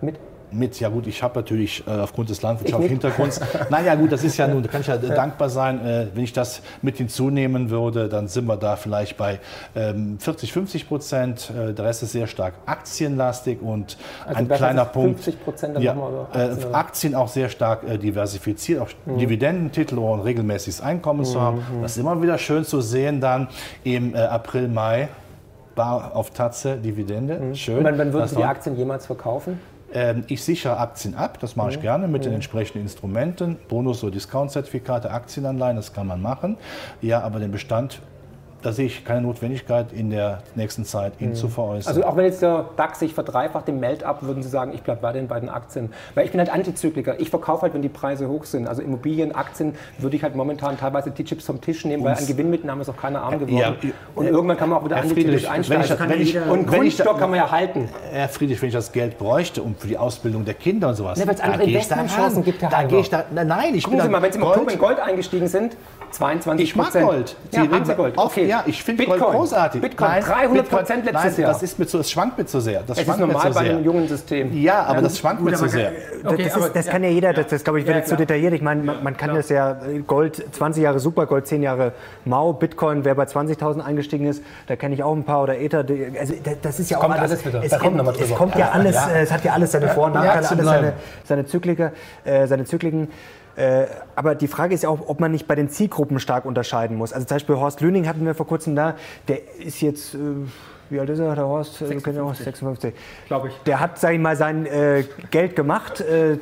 Mit? 0.00 0.18
Mit, 0.50 0.78
ja 0.80 0.88
gut, 0.88 1.06
ich 1.06 1.22
habe 1.22 1.38
natürlich 1.38 1.86
äh, 1.86 1.90
aufgrund 1.90 2.28
des 2.30 2.38
Ich 2.38 2.42
landwirtschaftlichen. 2.42 2.92
Hintergrunds. 2.92 3.40
Naja 3.70 3.94
gut, 3.94 4.12
das 4.12 4.24
ist 4.24 4.36
ja 4.36 4.46
nun, 4.48 4.62
da 4.62 4.68
kann 4.68 4.80
ich 4.80 4.86
ja 4.86 4.96
dankbar 4.96 5.48
sein. 5.50 5.84
Äh, 5.84 6.06
wenn 6.14 6.24
ich 6.24 6.32
das 6.32 6.62
mit 6.82 6.96
hinzunehmen 6.96 7.70
würde, 7.70 8.08
dann 8.08 8.28
sind 8.28 8.46
wir 8.46 8.56
da 8.56 8.76
vielleicht 8.76 9.16
bei 9.16 9.40
ähm, 9.76 10.18
40, 10.18 10.52
50 10.52 10.88
Prozent. 10.88 11.50
Äh, 11.50 11.74
der 11.74 11.84
Rest 11.84 12.02
ist 12.02 12.12
sehr 12.12 12.26
stark 12.26 12.54
aktienlastig 12.66 13.60
und 13.62 13.96
Also 14.26 14.38
ein 14.40 14.48
kleiner 14.48 14.84
Punkt. 14.84 15.20
50%, 15.20 15.72
dann 15.74 15.82
ja, 15.82 15.94
äh, 16.34 16.38
Aktien? 16.38 16.74
Aktien 16.74 17.14
auch 17.14 17.28
sehr 17.28 17.48
stark 17.48 17.84
äh, 17.88 17.98
diversifiziert, 17.98 18.80
auch 18.80 18.88
Mhm. 19.04 19.18
Dividendentitel, 19.18 19.98
ein 19.98 20.20
regelmäßiges 20.20 20.80
Einkommen 20.80 21.24
zu 21.24 21.40
haben. 21.40 21.62
Das 21.82 21.92
ist 21.92 21.98
immer 21.98 22.20
wieder 22.22 22.38
schön 22.38 22.64
zu 22.64 22.80
sehen 22.80 23.20
dann 23.20 23.48
im 23.84 24.14
äh, 24.14 24.18
April, 24.18 24.68
Mai. 24.68 25.08
Bar 25.74 26.16
auf 26.16 26.30
Tatze, 26.30 26.76
Dividende. 26.76 27.54
Schön. 27.54 27.78
Und 27.78 27.84
wann, 27.84 28.12
würden 28.12 28.26
Sie 28.26 28.34
die 28.34 28.44
Aktien 28.44 28.76
jemals 28.76 29.06
verkaufen? 29.06 29.60
Ähm, 29.92 30.24
ich 30.28 30.42
sichere 30.42 30.78
Aktien 30.78 31.14
ab, 31.14 31.38
das 31.40 31.56
mache 31.56 31.70
ich 31.70 31.80
gerne 31.80 32.08
mit 32.08 32.24
den 32.24 32.32
entsprechenden 32.32 32.82
Instrumenten, 32.82 33.56
Bonus- 33.68 34.02
oder 34.02 34.12
Discount-Zertifikate, 34.12 35.10
Aktienanleihen, 35.10 35.76
das 35.76 35.92
kann 35.92 36.06
man 36.06 36.20
machen. 36.20 36.56
Ja, 37.00 37.22
aber 37.22 37.38
den 37.38 37.50
Bestand 37.50 38.00
da 38.62 38.72
sehe 38.72 38.86
ich 38.86 39.04
keine 39.04 39.20
Notwendigkeit 39.20 39.92
in 39.92 40.10
der 40.10 40.42
nächsten 40.54 40.84
Zeit, 40.84 41.12
ihn 41.20 41.30
mhm. 41.30 41.34
zu 41.34 41.48
veräußern. 41.48 41.94
Also 41.94 42.06
auch 42.06 42.16
wenn 42.16 42.24
jetzt 42.24 42.42
der 42.42 42.66
DAX 42.76 42.98
sich 42.98 43.14
verdreifacht 43.14 43.68
im 43.68 43.78
Melt-up, 43.80 44.22
würden 44.22 44.42
Sie 44.42 44.48
sagen, 44.48 44.72
ich 44.74 44.82
bleibe 44.82 45.00
bei 45.00 45.12
den 45.40 45.48
Aktien. 45.48 45.92
Weil 46.14 46.24
ich 46.24 46.32
bin 46.32 46.40
halt 46.40 46.50
Antizykliker. 46.50 47.20
Ich 47.20 47.30
verkaufe 47.30 47.62
halt, 47.62 47.74
wenn 47.74 47.82
die 47.82 47.88
Preise 47.88 48.28
hoch 48.28 48.44
sind. 48.44 48.66
Also 48.66 48.82
Immobilien, 48.82 49.34
Aktien 49.34 49.74
würde 49.98 50.16
ich 50.16 50.22
halt 50.22 50.34
momentan 50.34 50.76
teilweise 50.76 51.10
die 51.10 51.24
Chips 51.24 51.44
vom 51.44 51.60
Tisch 51.60 51.84
nehmen, 51.84 52.04
weil 52.04 52.16
an 52.16 52.26
Gewinnmitnahme 52.26 52.82
ist 52.82 52.88
auch 52.88 52.96
keiner 52.96 53.22
arm 53.22 53.38
geworden. 53.38 53.56
Ja, 53.56 53.74
und 54.14 54.26
äh, 54.26 54.30
irgendwann 54.30 54.56
kann 54.56 54.70
man 54.70 54.80
auch 54.80 54.84
wieder 54.84 54.96
antizyklisch 54.96 55.48
einsteigen. 55.48 56.20
Ich, 56.20 56.34
ich, 56.34 56.42
und 56.42 56.66
Grundstock 56.66 57.18
kann 57.18 57.30
man 57.30 57.38
ja 57.38 57.50
halten. 57.50 57.88
Herr 58.10 58.28
Friedrich, 58.28 58.60
wenn 58.60 58.68
ich 58.68 58.74
das 58.74 58.92
Geld 58.92 59.18
bräuchte, 59.18 59.62
um 59.62 59.76
für 59.76 59.86
die 59.86 59.98
Ausbildung 59.98 60.44
der 60.44 60.54
Kinder 60.54 60.88
und 60.88 60.94
sowas, 60.94 61.18
ne, 61.18 61.26
weil 61.26 61.34
es 61.34 61.40
andere 61.40 61.64
Investmentchancen 61.64 62.44
gibt, 62.44 62.62
Herr 62.62 62.70
da 62.70 62.82
gehe 62.82 63.00
ich 63.00 63.10
da, 63.10 63.24
nein, 63.32 63.74
ich 63.74 63.84
Gucken 63.84 64.00
Sie 64.00 64.08
mal, 64.08 64.22
wenn 64.22 64.32
Sie 64.32 64.38
im 64.38 64.44
Oktober 64.44 64.72
in 64.72 64.78
Gold 64.78 64.98
eingestiegen 64.98 65.48
sind, 65.48 65.76
22 66.10 66.64
Ich 66.64 66.76
mag 66.76 66.92
Gold. 66.92 67.36
Sie 67.50 67.56
ja, 67.56 67.70
haben 67.70 67.84
Sie 67.84 67.94
Gold. 67.94 68.14
Okay. 68.16 68.47
Ja, 68.48 68.62
ich 68.66 68.82
finde 68.82 69.06
Gold 69.06 69.20
großartig. 69.20 69.80
Bitcoin, 69.80 70.10
nein, 70.10 70.22
300 70.22 70.68
Prozent 70.68 71.04
letztes 71.04 71.24
nein, 71.24 71.40
Jahr. 71.40 71.52
Das, 71.52 71.62
ist 71.62 71.78
mir 71.78 71.86
zu, 71.86 71.98
das 71.98 72.10
schwankt 72.10 72.38
mir 72.38 72.46
zu 72.46 72.60
sehr. 72.60 72.82
Das 72.82 72.98
es 72.98 73.06
ist 73.06 73.18
normal 73.18 73.50
bei 73.52 73.60
einem 73.60 73.84
jungen 73.84 74.08
System. 74.08 74.56
Ja, 74.60 74.84
aber 74.84 74.96
ja, 74.96 75.02
das 75.02 75.18
schwankt 75.18 75.42
mir 75.42 75.54
zu 75.54 75.68
sehr. 75.68 75.92
Okay, 76.24 76.44
das, 76.44 76.56
ist, 76.56 76.76
das 76.76 76.86
kann 76.86 77.04
ja 77.04 77.10
jeder, 77.10 77.32
das, 77.32 77.48
das 77.48 77.64
glaube 77.64 77.80
ich, 77.80 77.86
wird 77.86 77.96
jetzt 77.96 78.08
zu 78.08 78.16
detailliert. 78.16 78.54
Ich 78.54 78.62
meine, 78.62 78.82
man, 78.82 79.02
man 79.02 79.16
kann 79.16 79.34
das 79.34 79.48
ja, 79.48 79.78
Gold, 80.06 80.44
20 80.52 80.82
Jahre 80.82 80.98
Supergold, 80.98 81.46
10 81.46 81.62
Jahre 81.62 81.92
Mau, 82.24 82.52
Bitcoin, 82.52 83.04
wer 83.04 83.14
bei 83.14 83.24
20.000 83.24 83.80
eingestiegen 83.80 84.26
ist, 84.26 84.42
da 84.66 84.76
kenne 84.76 84.94
ich 84.94 85.02
auch 85.02 85.14
ein 85.14 85.24
paar 85.24 85.42
oder 85.42 85.58
Ether. 85.58 85.84
Also 86.18 86.34
das 86.62 86.80
ist 86.80 86.90
ja 86.90 86.98
auch 86.98 87.02
kommt 87.02 87.18
alles, 87.18 87.44
wieder. 87.44 87.62
Es, 87.62 87.78
kommt, 87.78 88.20
es 88.20 88.34
kommt 88.34 88.56
ja 88.56 88.70
alles, 88.70 88.96
es 89.14 89.32
hat 89.32 89.44
ja 89.44 89.52
alles 89.52 89.72
seine 89.72 89.88
Vor- 89.88 90.06
und 90.06 90.14
Nachteile, 90.14 90.48
alles 90.48 90.66
seine, 90.66 90.92
seine 91.24 91.46
Zykliker, 91.46 91.92
äh, 92.24 92.46
seine 92.46 92.64
Zykliken. 92.64 93.08
Äh, 93.58 93.86
aber 94.14 94.36
die 94.36 94.46
Frage 94.46 94.72
ist 94.72 94.84
ja 94.84 94.88
auch, 94.88 95.08
ob 95.08 95.18
man 95.18 95.32
nicht 95.32 95.48
bei 95.48 95.56
den 95.56 95.68
Zielgruppen 95.68 96.20
stark 96.20 96.44
unterscheiden 96.44 96.96
muss. 96.96 97.12
Also 97.12 97.26
zum 97.26 97.34
Beispiel 97.34 97.56
Horst 97.56 97.80
Lüning 97.80 98.06
hatten 98.06 98.24
wir 98.24 98.34
vor 98.34 98.46
kurzem 98.46 98.76
da, 98.76 98.94
der 99.26 99.40
ist 99.58 99.80
jetzt, 99.80 100.14
äh, 100.14 100.18
wie 100.90 101.00
alt 101.00 101.10
ist 101.10 101.18
er, 101.18 101.34
der 101.34 101.46
Horst? 101.46 101.78
56. 101.78 102.44
56. 102.44 102.94
Glaube 103.26 103.48
ich. 103.48 103.54
Der 103.66 103.80
hat, 103.80 103.98
sage 103.98 104.14
ich 104.14 104.20
mal, 104.20 104.36
sein 104.36 104.64
äh, 104.66 105.04
Geld 105.32 105.56
gemacht. 105.56 106.00
Äh, 106.00 106.38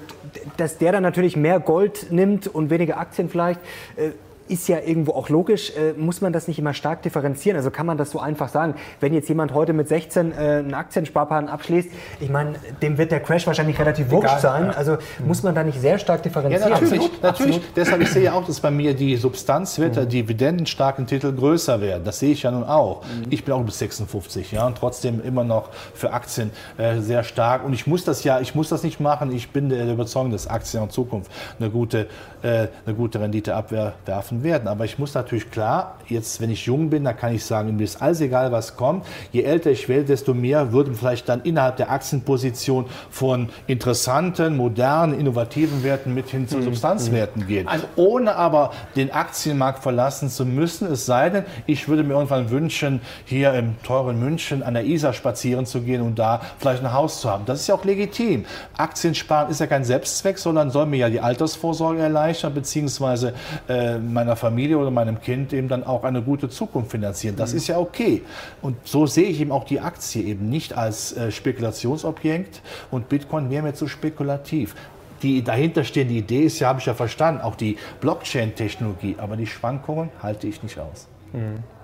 dass 0.59 0.77
der 0.77 0.93
dann 0.93 1.03
natürlich 1.03 1.37
mehr 1.37 1.59
Gold 1.59 2.13
nimmt 2.13 2.47
und 2.47 2.69
weniger 2.69 2.99
Aktien 2.99 3.31
vielleicht, 3.31 3.61
äh, 3.97 4.11
ist 4.49 4.69
ja 4.69 4.79
irgendwo 4.81 5.13
auch 5.13 5.29
logisch. 5.29 5.73
Äh, 5.77 5.93
muss 5.97 6.21
man 6.21 6.33
das 6.33 6.49
nicht 6.49 6.59
immer 6.59 6.75
stark 6.75 7.03
differenzieren? 7.03 7.57
Also 7.57 7.71
kann 7.71 7.87
man 7.87 7.99
das 7.99 8.11
so 8.11 8.21
einfach 8.21 8.49
sagen? 8.49 8.75
Wenn 9.01 9.15
jetzt 9.15 9.29
jemand 9.29 9.55
heute 9.55 9.73
mit 9.73 9.89
16 9.89 10.33
äh, 10.33 10.35
einen 10.35 10.75
Aktiensparplan 10.75 11.49
abschließt, 11.49 11.89
ich 12.21 12.31
meine, 12.31 12.55
dem 12.83 12.99
wird 12.99 13.13
der 13.13 13.21
Crash 13.21 13.47
wahrscheinlich 13.47 13.79
relativ 13.79 14.11
wurscht 14.11 14.41
sein. 14.41 14.71
Also 14.71 14.93
mhm. 14.93 15.27
muss 15.27 15.43
man 15.43 15.55
da 15.55 15.63
nicht 15.65 15.81
sehr 15.81 15.99
stark 15.99 16.23
differenzieren? 16.23 16.63
Ja, 16.63 16.69
natürlich. 16.69 16.93
Absolut. 16.93 17.23
natürlich. 17.23 17.57
Absolut. 17.57 17.77
Deshalb 17.77 18.03
ich 18.03 18.11
sehe 18.11 18.23
ja 18.25 18.33
auch, 18.33 18.47
dass 18.47 18.61
bei 18.61 18.71
mir 18.71 18.95
die 18.95 19.17
Substanzwerte, 19.17 20.03
mhm. 20.03 20.09
dividendenstarken 20.09 21.07
Titel 21.07 21.33
größer 21.33 21.81
werden. 21.81 22.05
Das 22.05 22.19
sehe 22.19 22.33
ich 22.33 22.43
ja 22.43 22.51
nun 22.51 22.65
auch. 22.65 23.03
Mhm. 23.03 23.27
Ich 23.31 23.45
bin 23.45 23.55
auch 23.55 23.63
bis 23.63 23.79
56 23.79 24.53
ja, 24.53 24.67
und 24.67 24.77
trotzdem 24.79 25.23
immer 25.23 25.45
noch 25.45 25.71
für 25.95 26.13
Aktien 26.13 26.51
äh, 26.79 27.01
sehr 27.01 27.25
stark. 27.25 27.65
Und 27.65 27.73
ich 27.73 27.87
muss 27.87 28.05
das 28.05 28.25
ja, 28.25 28.41
ich 28.41 28.55
muss 28.55 28.69
das 28.69 28.83
nicht 28.83 29.01
machen. 29.01 29.33
Ich 29.33 29.51
bin 29.51 29.69
der 29.69 29.91
Überzeugung, 29.91 30.31
dass 30.31 30.47
Aktien 30.47 30.83
in 30.83 30.91
Zukunft 30.91 31.31
eine 31.59 31.71
gute, 31.71 32.09
äh, 32.47 32.69
eine 32.85 32.95
gute 32.95 33.21
Rendite 33.21 33.55
abwerfen 33.55 34.27
geschaffen 34.27 34.43
werden. 34.43 34.69
Aber 34.69 34.85
ich 34.85 34.99
muss 34.99 35.15
natürlich 35.15 35.51
klar, 35.51 35.97
jetzt, 36.09 36.41
wenn 36.41 36.51
ich 36.51 36.67
jung 36.67 36.91
bin, 36.91 37.05
dann 37.05 37.17
kann 37.17 37.35
ich 37.35 37.45
sagen, 37.45 37.77
mir 37.77 37.85
ist 37.85 38.01
alles 38.03 38.21
egal, 38.21 38.53
was 38.53 38.77
kommt. 38.77 39.07
Je 39.33 39.43
älter 39.43 39.71
ich 39.71 39.89
werde, 39.89 40.05
desto 40.05 40.35
mehr 40.35 40.73
würden 40.73 40.95
vielleicht 40.95 41.29
dann 41.29 41.43
innerhalb 41.43 41.77
der 41.77 41.91
Aktienposition 41.91 42.87
von 43.11 43.49
interessanten, 43.67 44.57
modernen, 44.57 45.19
innovativen 45.19 45.83
Werten 45.83 46.15
mit 46.15 46.29
hin 46.29 46.49
zu 46.49 46.59
mhm. 46.59 46.65
Substanzwerten 46.65 47.47
gehen. 47.47 47.69
Also 47.69 47.87
ohne 47.97 48.37
aber 48.37 48.73
den 48.95 49.13
Aktienmarkt 49.13 49.83
verlassen 49.83 50.29
zu 50.29 50.45
müssen, 50.45 50.91
es 50.91 51.07
sei 51.07 51.31
denn, 51.31 51.45
ich 51.67 51.89
würde 51.89 52.03
mir 52.03 52.15
irgendwann 52.15 52.51
wünschen, 52.51 53.01
hier 53.25 53.55
im 53.55 53.81
teuren 53.83 54.19
München 54.19 54.63
an 54.63 54.75
der 54.75 54.85
Isar 54.85 55.13
spazieren 55.13 55.67
zu 55.67 55.83
gehen 55.83 56.03
und 56.03 56.19
da 56.19 56.41
vielleicht 56.59 56.83
ein 56.83 56.93
Haus 56.93 57.21
zu 57.21 57.31
haben. 57.31 57.45
Das 57.47 57.61
ist 57.61 57.67
ja 57.67 57.75
auch 57.75 57.85
legitim. 57.85 58.45
Aktiensparen 58.77 59.51
ist 59.51 59.61
ja 59.61 59.67
kein 59.67 59.85
Selbstzweck, 59.85 60.39
sondern 60.39 60.71
soll 60.71 60.87
mir 60.87 60.97
ja 60.97 61.11
die 61.11 61.21
Altersvorsorge 61.21 62.01
erleichtern, 62.01 62.36
beziehungsweise 62.51 63.33
äh, 63.69 63.99
mein 63.99 64.27
meiner 64.27 64.37
Familie 64.37 64.77
oder 64.77 64.91
meinem 64.91 65.21
Kind 65.21 65.53
eben 65.53 65.69
dann 65.69 65.85
auch 65.85 66.03
eine 66.03 66.21
gute 66.21 66.49
Zukunft 66.49 66.91
finanzieren. 66.91 67.37
Das 67.37 67.53
mhm. 67.53 67.59
ist 67.59 67.69
ja 67.69 67.79
okay. 67.79 68.23
Und 68.61 68.77
so 68.85 69.07
sehe 69.07 69.27
ich 69.27 69.41
eben 69.41 69.53
auch 69.53 69.65
die 69.65 69.81
Aktie 69.81 70.23
eben 70.23 70.49
nicht 70.49 70.77
als 70.77 71.17
äh, 71.17 71.31
Spekulationsobjekt 71.31 72.61
und 72.91 73.09
Bitcoin 73.09 73.49
mehr 73.49 73.63
mehr 73.63 73.75
zu 73.75 73.87
spekulativ. 73.87 74.75
Die 75.23 75.43
dahinterstehende 75.43 76.15
Idee 76.15 76.43
ist 76.43 76.59
ja, 76.59 76.69
habe 76.69 76.81
ich 76.81 76.87
ja 76.87 76.95
verstanden, 76.95 77.41
auch 77.41 77.55
die 77.55 77.77
Blockchain-Technologie, 78.01 79.17
aber 79.19 79.37
die 79.37 79.47
Schwankungen 79.47 80.11
halte 80.23 80.47
ich 80.47 80.63
nicht 80.63 80.79
aus. 80.79 81.07
Mhm. 81.33 81.76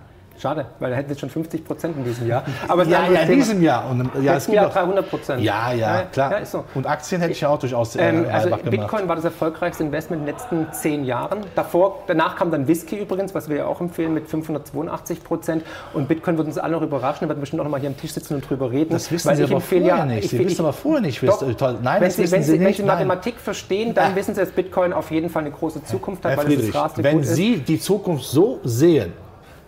Schade, 0.42 0.66
weil 0.80 0.90
er 0.90 0.98
hätte 0.98 1.10
jetzt 1.10 1.20
schon 1.20 1.30
50 1.30 1.64
Prozent 1.64 1.96
in 1.96 2.02
diesem 2.02 2.26
Jahr. 2.26 2.42
Aber 2.66 2.82
ja, 2.82 3.08
ja, 3.08 3.20
in 3.20 3.32
diesem 3.32 3.62
Jahr. 3.62 3.88
Und, 3.88 4.10
ja, 4.24 4.34
es 4.34 4.48
Jahr 4.48 4.70
300 4.70 5.08
Prozent. 5.08 5.40
Ja, 5.40 5.72
ja, 5.72 6.02
klar. 6.10 6.32
Ja, 6.32 6.38
ist 6.38 6.50
so. 6.50 6.64
Und 6.74 6.84
Aktien 6.84 7.20
hätte 7.20 7.30
ich 7.30 7.42
ja 7.42 7.48
auch 7.48 7.60
durchaus 7.60 7.94
äh, 7.94 8.08
ähm, 8.08 8.26
Also 8.28 8.50
Bitcoin 8.68 9.06
war 9.06 9.14
das 9.14 9.24
erfolgreichste 9.24 9.84
Investment 9.84 10.22
in 10.22 10.26
den 10.26 10.34
letzten 10.34 10.72
zehn 10.72 11.04
Jahren. 11.04 11.44
Davor, 11.54 12.00
danach 12.08 12.34
kam 12.34 12.50
dann 12.50 12.66
Whisky 12.66 12.96
übrigens, 12.96 13.36
was 13.36 13.48
wir 13.48 13.58
ja 13.58 13.66
auch 13.66 13.80
empfehlen, 13.80 14.14
mit 14.14 14.26
582 14.26 15.22
Prozent. 15.22 15.62
Und 15.94 16.08
Bitcoin 16.08 16.36
wird 16.36 16.48
uns 16.48 16.58
alle 16.58 16.72
noch 16.72 16.82
überraschen. 16.82 17.20
Da 17.20 17.28
werden 17.28 17.38
wir 17.38 17.42
bestimmt 17.42 17.60
auch 17.60 17.64
noch 17.66 17.70
mal 17.70 17.78
hier 17.78 17.90
am 17.90 17.96
Tisch 17.96 18.10
sitzen 18.10 18.34
und 18.34 18.50
drüber 18.50 18.72
reden. 18.72 18.90
Das 18.90 19.12
wissen 19.12 19.36
Sie 19.36 19.44
aber 19.44 19.60
vorher 19.60 19.86
ja, 19.86 20.04
nicht. 20.04 20.28
Sie 20.28 20.40
wissen 20.40 20.62
aber 20.62 20.72
vorher 20.72 21.02
nicht. 21.02 21.22
Doch, 21.22 21.54
toll. 21.54 21.78
Nein, 21.80 22.02
wenn 22.02 22.10
Sie, 22.10 22.28
wenn 22.28 22.42
Sie, 22.42 22.58
wenn 22.58 22.74
Sie 22.74 22.82
Mathematik 22.82 23.36
verstehen, 23.36 23.94
dann 23.94 24.16
wissen 24.16 24.34
Sie, 24.34 24.40
dass 24.40 24.50
Bitcoin 24.50 24.92
auf 24.92 25.12
jeden 25.12 25.30
Fall 25.30 25.42
eine 25.42 25.52
große 25.52 25.84
Zukunft 25.84 26.24
hat, 26.24 26.36
weil 26.36 26.52
es 26.52 26.66
das 26.66 26.74
Raste 26.74 27.04
Wenn 27.04 27.22
Sie 27.22 27.58
die 27.58 27.78
Zukunft 27.78 28.24
so 28.24 28.58
sehen, 28.64 29.12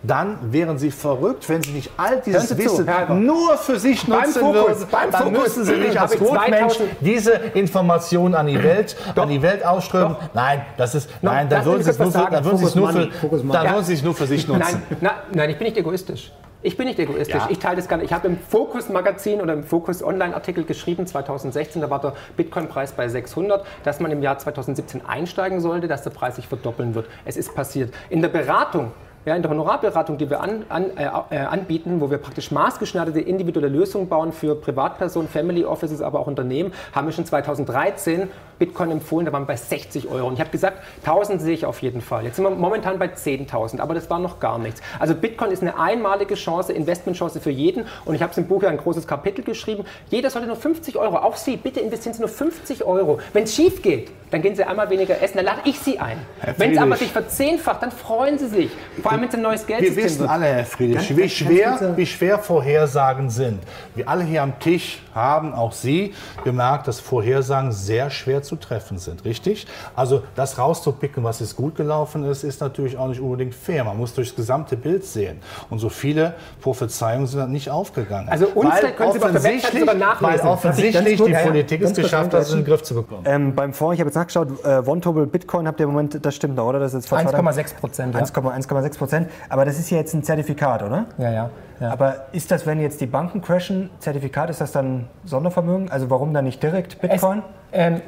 dann 0.07 0.37
wären 0.51 0.77
Sie 0.77 0.91
verrückt, 0.91 1.47
wenn 1.49 1.61
Sie 1.61 1.71
nicht 1.71 1.91
all 1.97 2.21
dieses 2.21 2.57
Wissen 2.57 2.87
zu, 2.87 3.13
nur 3.13 3.57
für 3.57 3.79
sich 3.79 4.07
nutzen 4.07 4.41
Fokus, 4.41 4.55
würden. 4.55 4.87
Dann 4.91 5.11
Fokus. 5.11 5.39
müssen 5.39 5.65
Sie 5.65 5.75
nicht 5.75 5.99
als 5.99 6.17
Gutmensch 6.17 6.79
diese 6.99 7.31
Informationen 7.53 8.35
an 8.35 8.47
die 8.47 8.61
Welt, 8.61 8.95
an 9.15 9.29
die 9.29 9.41
Welt 9.41 9.65
ausströmen. 9.65 10.15
Doch. 10.19 10.33
Nein, 10.33 10.61
das 10.77 10.95
ist, 10.95 11.09
no, 11.21 11.31
nein, 11.31 11.49
dann 11.49 11.65
würden 11.65 11.83
Sie 11.83 11.89
es 11.89 11.99
nur, 11.99 12.11
für, 12.11 12.27
dann 12.29 12.43
würden 12.45 12.57
Sie 12.57 12.65
es 12.65 12.75
nur, 12.75 12.89
für, 12.89 13.09
dann 13.51 13.71
würden 13.71 13.83
Sie 13.83 13.93
es 13.93 14.03
nur 14.03 14.13
für 14.13 14.27
sich 14.27 14.47
nutzen. 14.47 14.81
Nein, 14.89 14.97
na, 15.01 15.11
nein, 15.33 15.49
ich 15.49 15.57
bin 15.57 15.65
nicht 15.67 15.77
egoistisch. 15.77 16.31
Ich 16.65 16.77
bin 16.77 16.87
nicht 16.87 16.97
egoistisch. 16.97 17.35
Ja. 17.35 17.47
Ich 17.51 17.59
teile 17.59 17.75
das 17.75 17.87
gar 17.87 17.97
nicht. 17.97 18.07
Ich 18.07 18.13
habe 18.13 18.27
im 18.27 18.39
Focus 18.39 18.89
Magazin 18.89 19.39
oder 19.39 19.53
im 19.53 19.63
Focus 19.63 20.01
Online 20.01 20.33
Artikel 20.33 20.63
geschrieben, 20.63 21.05
2016, 21.05 21.79
da 21.79 21.91
war 21.91 22.01
der 22.01 22.13
Bitcoin-Preis 22.37 22.93
bei 22.93 23.07
600, 23.07 23.63
dass 23.83 23.99
man 23.99 24.09
im 24.09 24.23
Jahr 24.23 24.39
2017 24.39 25.05
einsteigen 25.05 25.61
sollte, 25.61 25.87
dass 25.87 26.01
der 26.01 26.09
Preis 26.09 26.37
sich 26.37 26.47
verdoppeln 26.47 26.95
wird. 26.95 27.05
Es 27.23 27.37
ist 27.37 27.53
passiert. 27.53 27.93
In 28.09 28.23
der 28.23 28.29
Beratung 28.29 28.93
ja, 29.25 29.35
in 29.35 29.41
der 29.41 29.49
Honorarberatung, 29.49 30.17
die 30.17 30.29
wir 30.29 30.41
an, 30.41 30.65
an, 30.69 30.95
äh, 30.97 31.09
äh, 31.31 31.37
anbieten, 31.39 31.99
wo 31.99 32.11
wir 32.11 32.19
praktisch 32.19 32.51
maßgeschneiderte 32.51 33.19
individuelle 33.19 33.69
Lösungen 33.69 34.07
bauen 34.07 34.31
für 34.31 34.55
Privatpersonen, 34.55 35.27
Family 35.27 35.65
Offices, 35.65 36.01
aber 36.01 36.19
auch 36.19 36.27
Unternehmen, 36.27 36.71
haben 36.93 37.07
wir 37.07 37.11
schon 37.11 37.25
2013 37.25 38.29
Bitcoin 38.59 38.91
empfohlen, 38.91 39.25
da 39.25 39.33
waren 39.33 39.43
wir 39.43 39.47
bei 39.47 39.55
60 39.55 40.07
Euro. 40.09 40.27
Und 40.27 40.35
ich 40.35 40.39
habe 40.39 40.51
gesagt, 40.51 40.79
1000 41.03 41.41
sehe 41.41 41.53
ich 41.53 41.65
auf 41.65 41.81
jeden 41.81 42.01
Fall. 42.01 42.23
Jetzt 42.23 42.35
sind 42.35 42.45
wir 42.45 42.51
momentan 42.51 42.99
bei 42.99 43.07
10.000, 43.07 43.79
aber 43.79 43.93
das 43.93 44.09
war 44.09 44.19
noch 44.19 44.39
gar 44.39 44.59
nichts. 44.59 44.81
Also 44.99 45.15
Bitcoin 45.15 45.51
ist 45.51 45.61
eine 45.61 45.77
einmalige 45.77 46.35
Chance, 46.35 46.71
Investmentchance 46.73 47.39
für 47.39 47.49
jeden. 47.49 47.85
Und 48.05 48.15
ich 48.15 48.21
habe 48.21 48.31
es 48.31 48.37
im 48.37 48.47
Buch 48.47 48.63
ja 48.63 48.69
ein 48.69 48.77
großes 48.77 49.07
Kapitel 49.07 49.43
geschrieben. 49.43 49.83
Jeder 50.09 50.29
sollte 50.29 50.47
nur 50.47 50.55
50 50.55 50.97
Euro, 50.97 51.17
auch 51.17 51.35
Sie, 51.35 51.57
bitte 51.57 51.79
investieren 51.79 52.13
Sie 52.13 52.21
nur 52.21 52.29
50 52.29 52.85
Euro. 52.85 53.19
Wenn 53.33 53.43
es 53.43 53.55
schief 53.55 53.81
geht, 53.81 54.11
dann 54.31 54.41
gehen 54.41 54.55
Sie 54.55 54.63
einmal 54.63 54.89
weniger 54.89 55.21
essen, 55.21 55.37
dann 55.37 55.45
lade 55.45 55.61
ich 55.65 55.79
Sie 55.79 55.99
ein. 55.99 56.17
Wenn 56.57 56.71
es 56.71 56.77
aber 56.77 56.95
sich 56.95 57.11
verzehnfacht, 57.11 57.81
dann 57.81 57.91
freuen 57.91 58.37
Sie 58.37 58.47
sich. 58.47 58.71
Vor 59.01 59.14
allem, 59.15 59.21
wenn 59.21 59.29
es 59.29 59.35
ein 59.35 59.41
neues 59.41 59.67
Geldsystem 59.67 59.95
Wir 59.97 60.03
wissen 60.03 60.19
wird. 60.21 60.29
alle, 60.29 60.45
Herr 60.45 60.65
Friedrich, 60.65 61.07
ganz, 61.07 61.19
wie, 61.19 61.29
schwer, 61.29 61.93
wie 61.95 62.05
schwer 62.05 62.39
Vorhersagen 62.39 63.29
sind. 63.29 63.59
Wir 63.95 64.07
alle 64.07 64.23
hier 64.23 64.43
am 64.43 64.59
Tisch 64.59 65.01
haben, 65.13 65.53
auch 65.53 65.71
Sie, 65.71 66.13
gemerkt, 66.43 66.87
dass 66.87 66.99
Vorhersagen 66.99 67.71
sehr 67.71 68.09
schwer 68.09 68.43
zu 68.43 68.55
treffen 68.57 68.97
sind, 68.97 69.25
richtig? 69.25 69.65
Also 69.95 70.23
das 70.35 70.57
rauszupicken, 70.57 71.23
was 71.23 71.39
jetzt 71.39 71.55
gut 71.55 71.75
gelaufen 71.75 72.23
ist, 72.25 72.43
ist 72.43 72.61
natürlich 72.61 72.97
auch 72.97 73.07
nicht 73.07 73.21
unbedingt 73.21 73.55
fair. 73.55 73.83
Man 73.83 73.97
muss 73.97 74.13
durchs 74.13 74.35
gesamte 74.35 74.75
Bild 74.75 75.05
sehen. 75.05 75.39
Und 75.69 75.79
so 75.79 75.89
viele 75.89 76.35
Prophezeiungen 76.61 77.27
sind 77.27 77.51
nicht 77.51 77.69
aufgegangen. 77.69 78.29
Also 78.29 78.47
uns 78.47 78.75
können 78.81 79.13
Sie 79.13 79.21
auf 79.21 79.31
der 79.31 79.43
Website 79.43 79.79
sogar 79.79 79.95
nachlesen. 79.95 80.43
Weil 80.43 80.51
offensichtlich 80.51 81.21
die 81.21 81.33
Politik 81.33 81.81
es 81.81 81.93
geschafft 81.93 82.33
hat, 82.33 82.41
es 82.41 82.51
in 82.51 82.59
den 82.59 82.65
Griff 82.65 82.83
zu 82.83 82.95
bekommen. 82.95 83.23
Ähm, 83.25 83.55
beim 83.55 83.73
Fonds, 83.73 83.95
ich 83.95 83.99
habe 83.99 84.09
jetzt 84.09 84.15
nachgeschaut, 84.15 84.49
äh, 84.63 84.81
One 84.85 85.27
Bitcoin 85.27 85.67
habt 85.67 85.79
ihr 85.79 85.85
im 85.85 85.91
Moment, 85.91 86.25
das 86.25 86.35
stimmt 86.35 86.57
doch, 86.57 86.67
oder? 86.67 86.79
Das 86.79 86.93
ist 86.93 87.11
1,6 87.11 87.75
Prozent. 87.75 88.15
1,6 88.15 88.97
Prozent. 88.97 89.04
Aber 89.49 89.65
das 89.65 89.79
ist 89.79 89.89
ja 89.89 89.97
jetzt 89.97 90.13
ein 90.13 90.23
Zertifikat, 90.23 90.83
oder? 90.83 91.05
Ja, 91.17 91.31
ja. 91.31 91.49
Ja. 91.79 91.91
Aber 91.91 92.27
ist 92.31 92.51
das, 92.51 92.65
wenn 92.65 92.79
jetzt 92.79 93.01
die 93.01 93.05
Banken 93.05 93.41
crashen, 93.41 93.89
Zertifikat, 93.99 94.49
ist 94.49 94.61
das 94.61 94.71
dann 94.71 95.09
Sondervermögen? 95.25 95.91
Also 95.91 96.09
warum 96.09 96.33
dann 96.33 96.45
nicht 96.45 96.63
direkt 96.63 97.01
Bitcoin? 97.01 97.39
Es, 97.71 97.79
ähm, 97.79 98.01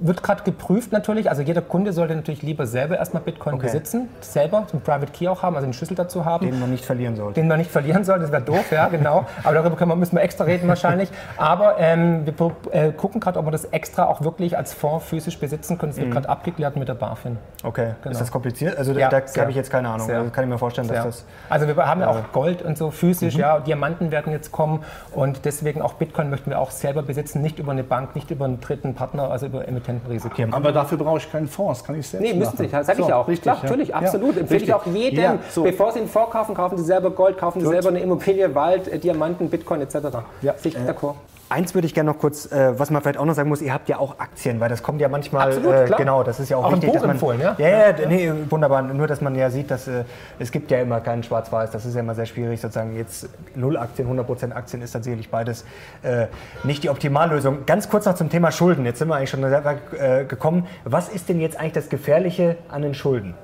wird 0.00 0.22
gerade 0.22 0.42
geprüft 0.42 0.92
natürlich. 0.92 1.28
Also 1.30 1.42
jeder 1.42 1.62
Kunde 1.62 1.92
sollte 1.92 2.14
natürlich 2.14 2.42
lieber 2.42 2.66
selber 2.66 2.98
erstmal 2.98 3.22
Bitcoin 3.22 3.54
okay. 3.54 3.66
besitzen, 3.66 4.08
selber 4.20 4.64
so 4.66 4.74
einen 4.74 4.82
Private 4.82 5.12
Key 5.12 5.28
auch 5.28 5.42
haben, 5.42 5.56
also 5.56 5.64
einen 5.64 5.72
Schlüssel 5.72 5.94
dazu 5.94 6.24
haben. 6.24 6.46
Den 6.46 6.60
man 6.60 6.70
nicht 6.70 6.84
verlieren 6.84 7.16
sollte. 7.16 7.40
Den 7.40 7.48
man 7.48 7.58
nicht 7.58 7.70
verlieren 7.70 8.04
sollte, 8.04 8.22
das 8.22 8.32
wäre 8.32 8.42
doof, 8.42 8.70
ja, 8.70 8.88
genau. 8.88 9.26
Aber 9.44 9.54
darüber 9.54 9.76
können 9.76 9.90
wir, 9.90 9.96
müssen 9.96 10.16
wir 10.16 10.22
extra 10.22 10.44
reden 10.44 10.68
wahrscheinlich. 10.68 11.10
Aber 11.36 11.78
ähm, 11.78 12.26
wir 12.26 12.34
äh, 12.72 12.92
gucken 12.92 13.20
gerade, 13.20 13.38
ob 13.38 13.46
wir 13.46 13.52
das 13.52 13.66
extra 13.66 14.06
auch 14.06 14.22
wirklich 14.22 14.56
als 14.56 14.72
Fonds 14.72 15.06
physisch 15.06 15.38
besitzen 15.38 15.78
können. 15.78 15.92
Das 15.92 15.98
wird 15.98 16.08
mhm. 16.08 16.12
gerade 16.12 16.28
abgeklärt 16.28 16.76
mit 16.76 16.88
der 16.88 16.94
BaFin. 16.94 17.38
Okay, 17.62 17.94
genau. 18.02 18.12
ist 18.12 18.20
das 18.20 18.30
kompliziert? 18.30 18.76
Also 18.76 18.92
ja, 18.92 19.08
da 19.08 19.20
habe 19.38 19.50
ich 19.50 19.56
jetzt 19.56 19.70
keine 19.70 19.88
Ahnung. 19.88 20.10
Also 20.10 20.30
kann 20.30 20.44
ich 20.44 20.50
mir 20.50 20.58
vorstellen, 20.58 20.88
dass 20.88 20.96
sehr. 20.96 21.04
das... 21.06 21.24
Also 21.48 21.66
wir 21.66 21.76
haben 21.86 22.00
ja 22.00 22.08
auch 22.08 22.32
Gold 22.32 22.62
und 22.62 22.78
so 22.78 22.90
physisch, 22.90 23.34
mhm. 23.34 23.40
ja, 23.40 23.60
Diamanten 23.60 24.10
werden 24.10 24.32
jetzt 24.32 24.52
kommen 24.52 24.84
und 25.12 25.44
deswegen 25.44 25.82
auch 25.82 25.94
Bitcoin 25.94 26.30
möchten 26.30 26.50
wir 26.50 26.58
auch 26.58 26.70
selber 26.70 27.02
besitzen, 27.02 27.42
nicht 27.42 27.58
über 27.58 27.72
eine 27.72 27.84
Bank, 27.84 28.14
nicht 28.14 28.30
über 28.30 28.44
einen 28.44 28.60
dritten 28.60 28.94
Partner, 28.94 29.30
also 29.30 29.46
über 29.46 29.66
Emittentenrisiken. 29.88 30.52
Aber 30.52 30.72
dafür 30.72 30.98
brauche 30.98 31.18
ich 31.18 31.30
keinen 31.30 31.48
Fonds, 31.48 31.84
kann 31.84 31.98
ich 31.98 32.06
selbst 32.06 32.24
Nee, 32.24 32.34
müssen 32.34 32.56
Sie, 32.56 32.68
das 32.68 32.86
sage 32.86 33.02
so, 33.02 33.08
ich 33.08 33.12
auch. 33.12 33.28
Richtig, 33.28 33.42
Klar, 33.42 33.56
ja. 33.56 33.62
natürlich, 33.64 33.94
absolut. 33.94 34.36
Empfehle 34.36 34.64
ich 34.64 34.74
auch 34.74 34.86
jedem, 34.86 35.22
ja, 35.22 35.38
so. 35.50 35.62
bevor 35.62 35.92
Sie 35.92 36.00
einen 36.00 36.08
Fonds 36.08 36.32
kaufen, 36.32 36.54
kaufen 36.54 36.78
Sie 36.78 36.84
selber 36.84 37.10
Gold, 37.10 37.38
kaufen 37.38 37.60
Sie 37.60 37.66
Gut. 37.66 37.74
selber 37.74 37.88
eine 37.88 38.00
Immobilie, 38.00 38.54
Wald, 38.54 38.88
äh, 38.88 38.98
Diamanten, 38.98 39.48
Bitcoin 39.48 39.80
etc. 39.80 39.96
Ja. 40.42 40.54
Sicher 40.58 40.80
äh, 40.80 40.90
d'accord. 40.90 41.14
Eins 41.48 41.74
würde 41.74 41.86
ich 41.86 41.94
gerne 41.94 42.10
noch 42.10 42.18
kurz, 42.18 42.50
äh, 42.50 42.76
was 42.76 42.90
man 42.90 43.02
vielleicht 43.02 43.18
auch 43.18 43.24
noch 43.24 43.34
sagen 43.34 43.48
muss, 43.48 43.62
ihr 43.62 43.72
habt 43.72 43.88
ja 43.88 43.98
auch 43.98 44.18
Aktien, 44.18 44.58
weil 44.58 44.68
das 44.68 44.82
kommt 44.82 45.00
ja 45.00 45.08
manchmal, 45.08 45.48
Absolut, 45.48 45.74
äh, 45.74 45.94
genau, 45.96 46.24
das 46.24 46.40
ist 46.40 46.48
ja 46.48 46.56
auch, 46.56 46.64
auch 46.64 46.72
wichtig, 46.72 46.92
dass 46.92 47.02
man, 47.02 47.12
empfohlen, 47.12 47.40
ja? 47.40 47.54
Ja, 47.58 47.68
ja, 47.68 47.90
ja, 47.90 48.08
nee, 48.08 48.32
wunderbar, 48.50 48.82
nur 48.82 49.06
dass 49.06 49.20
man 49.20 49.36
ja 49.36 49.48
sieht, 49.48 49.70
dass 49.70 49.86
äh, 49.86 50.02
es 50.40 50.50
gibt 50.50 50.72
ja 50.72 50.80
immer 50.80 51.00
keinen 51.00 51.22
Schwarz-Weiß, 51.22 51.70
das 51.70 51.86
ist 51.86 51.94
ja 51.94 52.00
immer 52.00 52.16
sehr 52.16 52.26
schwierig, 52.26 52.60
sozusagen 52.60 52.96
jetzt 52.96 53.28
null 53.54 53.76
Aktien, 53.76 54.08
100% 54.08 54.52
Aktien 54.52 54.82
ist 54.82 54.90
tatsächlich 54.90 55.30
beides 55.30 55.64
äh, 56.02 56.26
nicht 56.64 56.82
die 56.82 56.90
Optimallösung. 56.90 57.64
Ganz 57.64 57.88
kurz 57.88 58.06
noch 58.06 58.14
zum 58.14 58.28
Thema 58.28 58.50
Schulden, 58.50 58.84
jetzt 58.84 58.98
sind 58.98 59.06
wir 59.06 59.14
eigentlich 59.14 59.30
schon 59.30 59.40
sehr 59.42 59.64
weit 59.64 59.78
äh, 59.96 60.24
gekommen. 60.24 60.66
Was 60.84 61.08
ist 61.08 61.28
denn 61.28 61.40
jetzt 61.40 61.60
eigentlich 61.60 61.74
das 61.74 61.88
Gefährliche 61.88 62.56
an 62.68 62.82
den 62.82 62.94
Schulden 62.94 63.34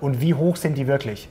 und 0.00 0.20
wie 0.20 0.34
hoch 0.34 0.56
sind 0.56 0.76
die 0.76 0.88
wirklich? 0.88 1.28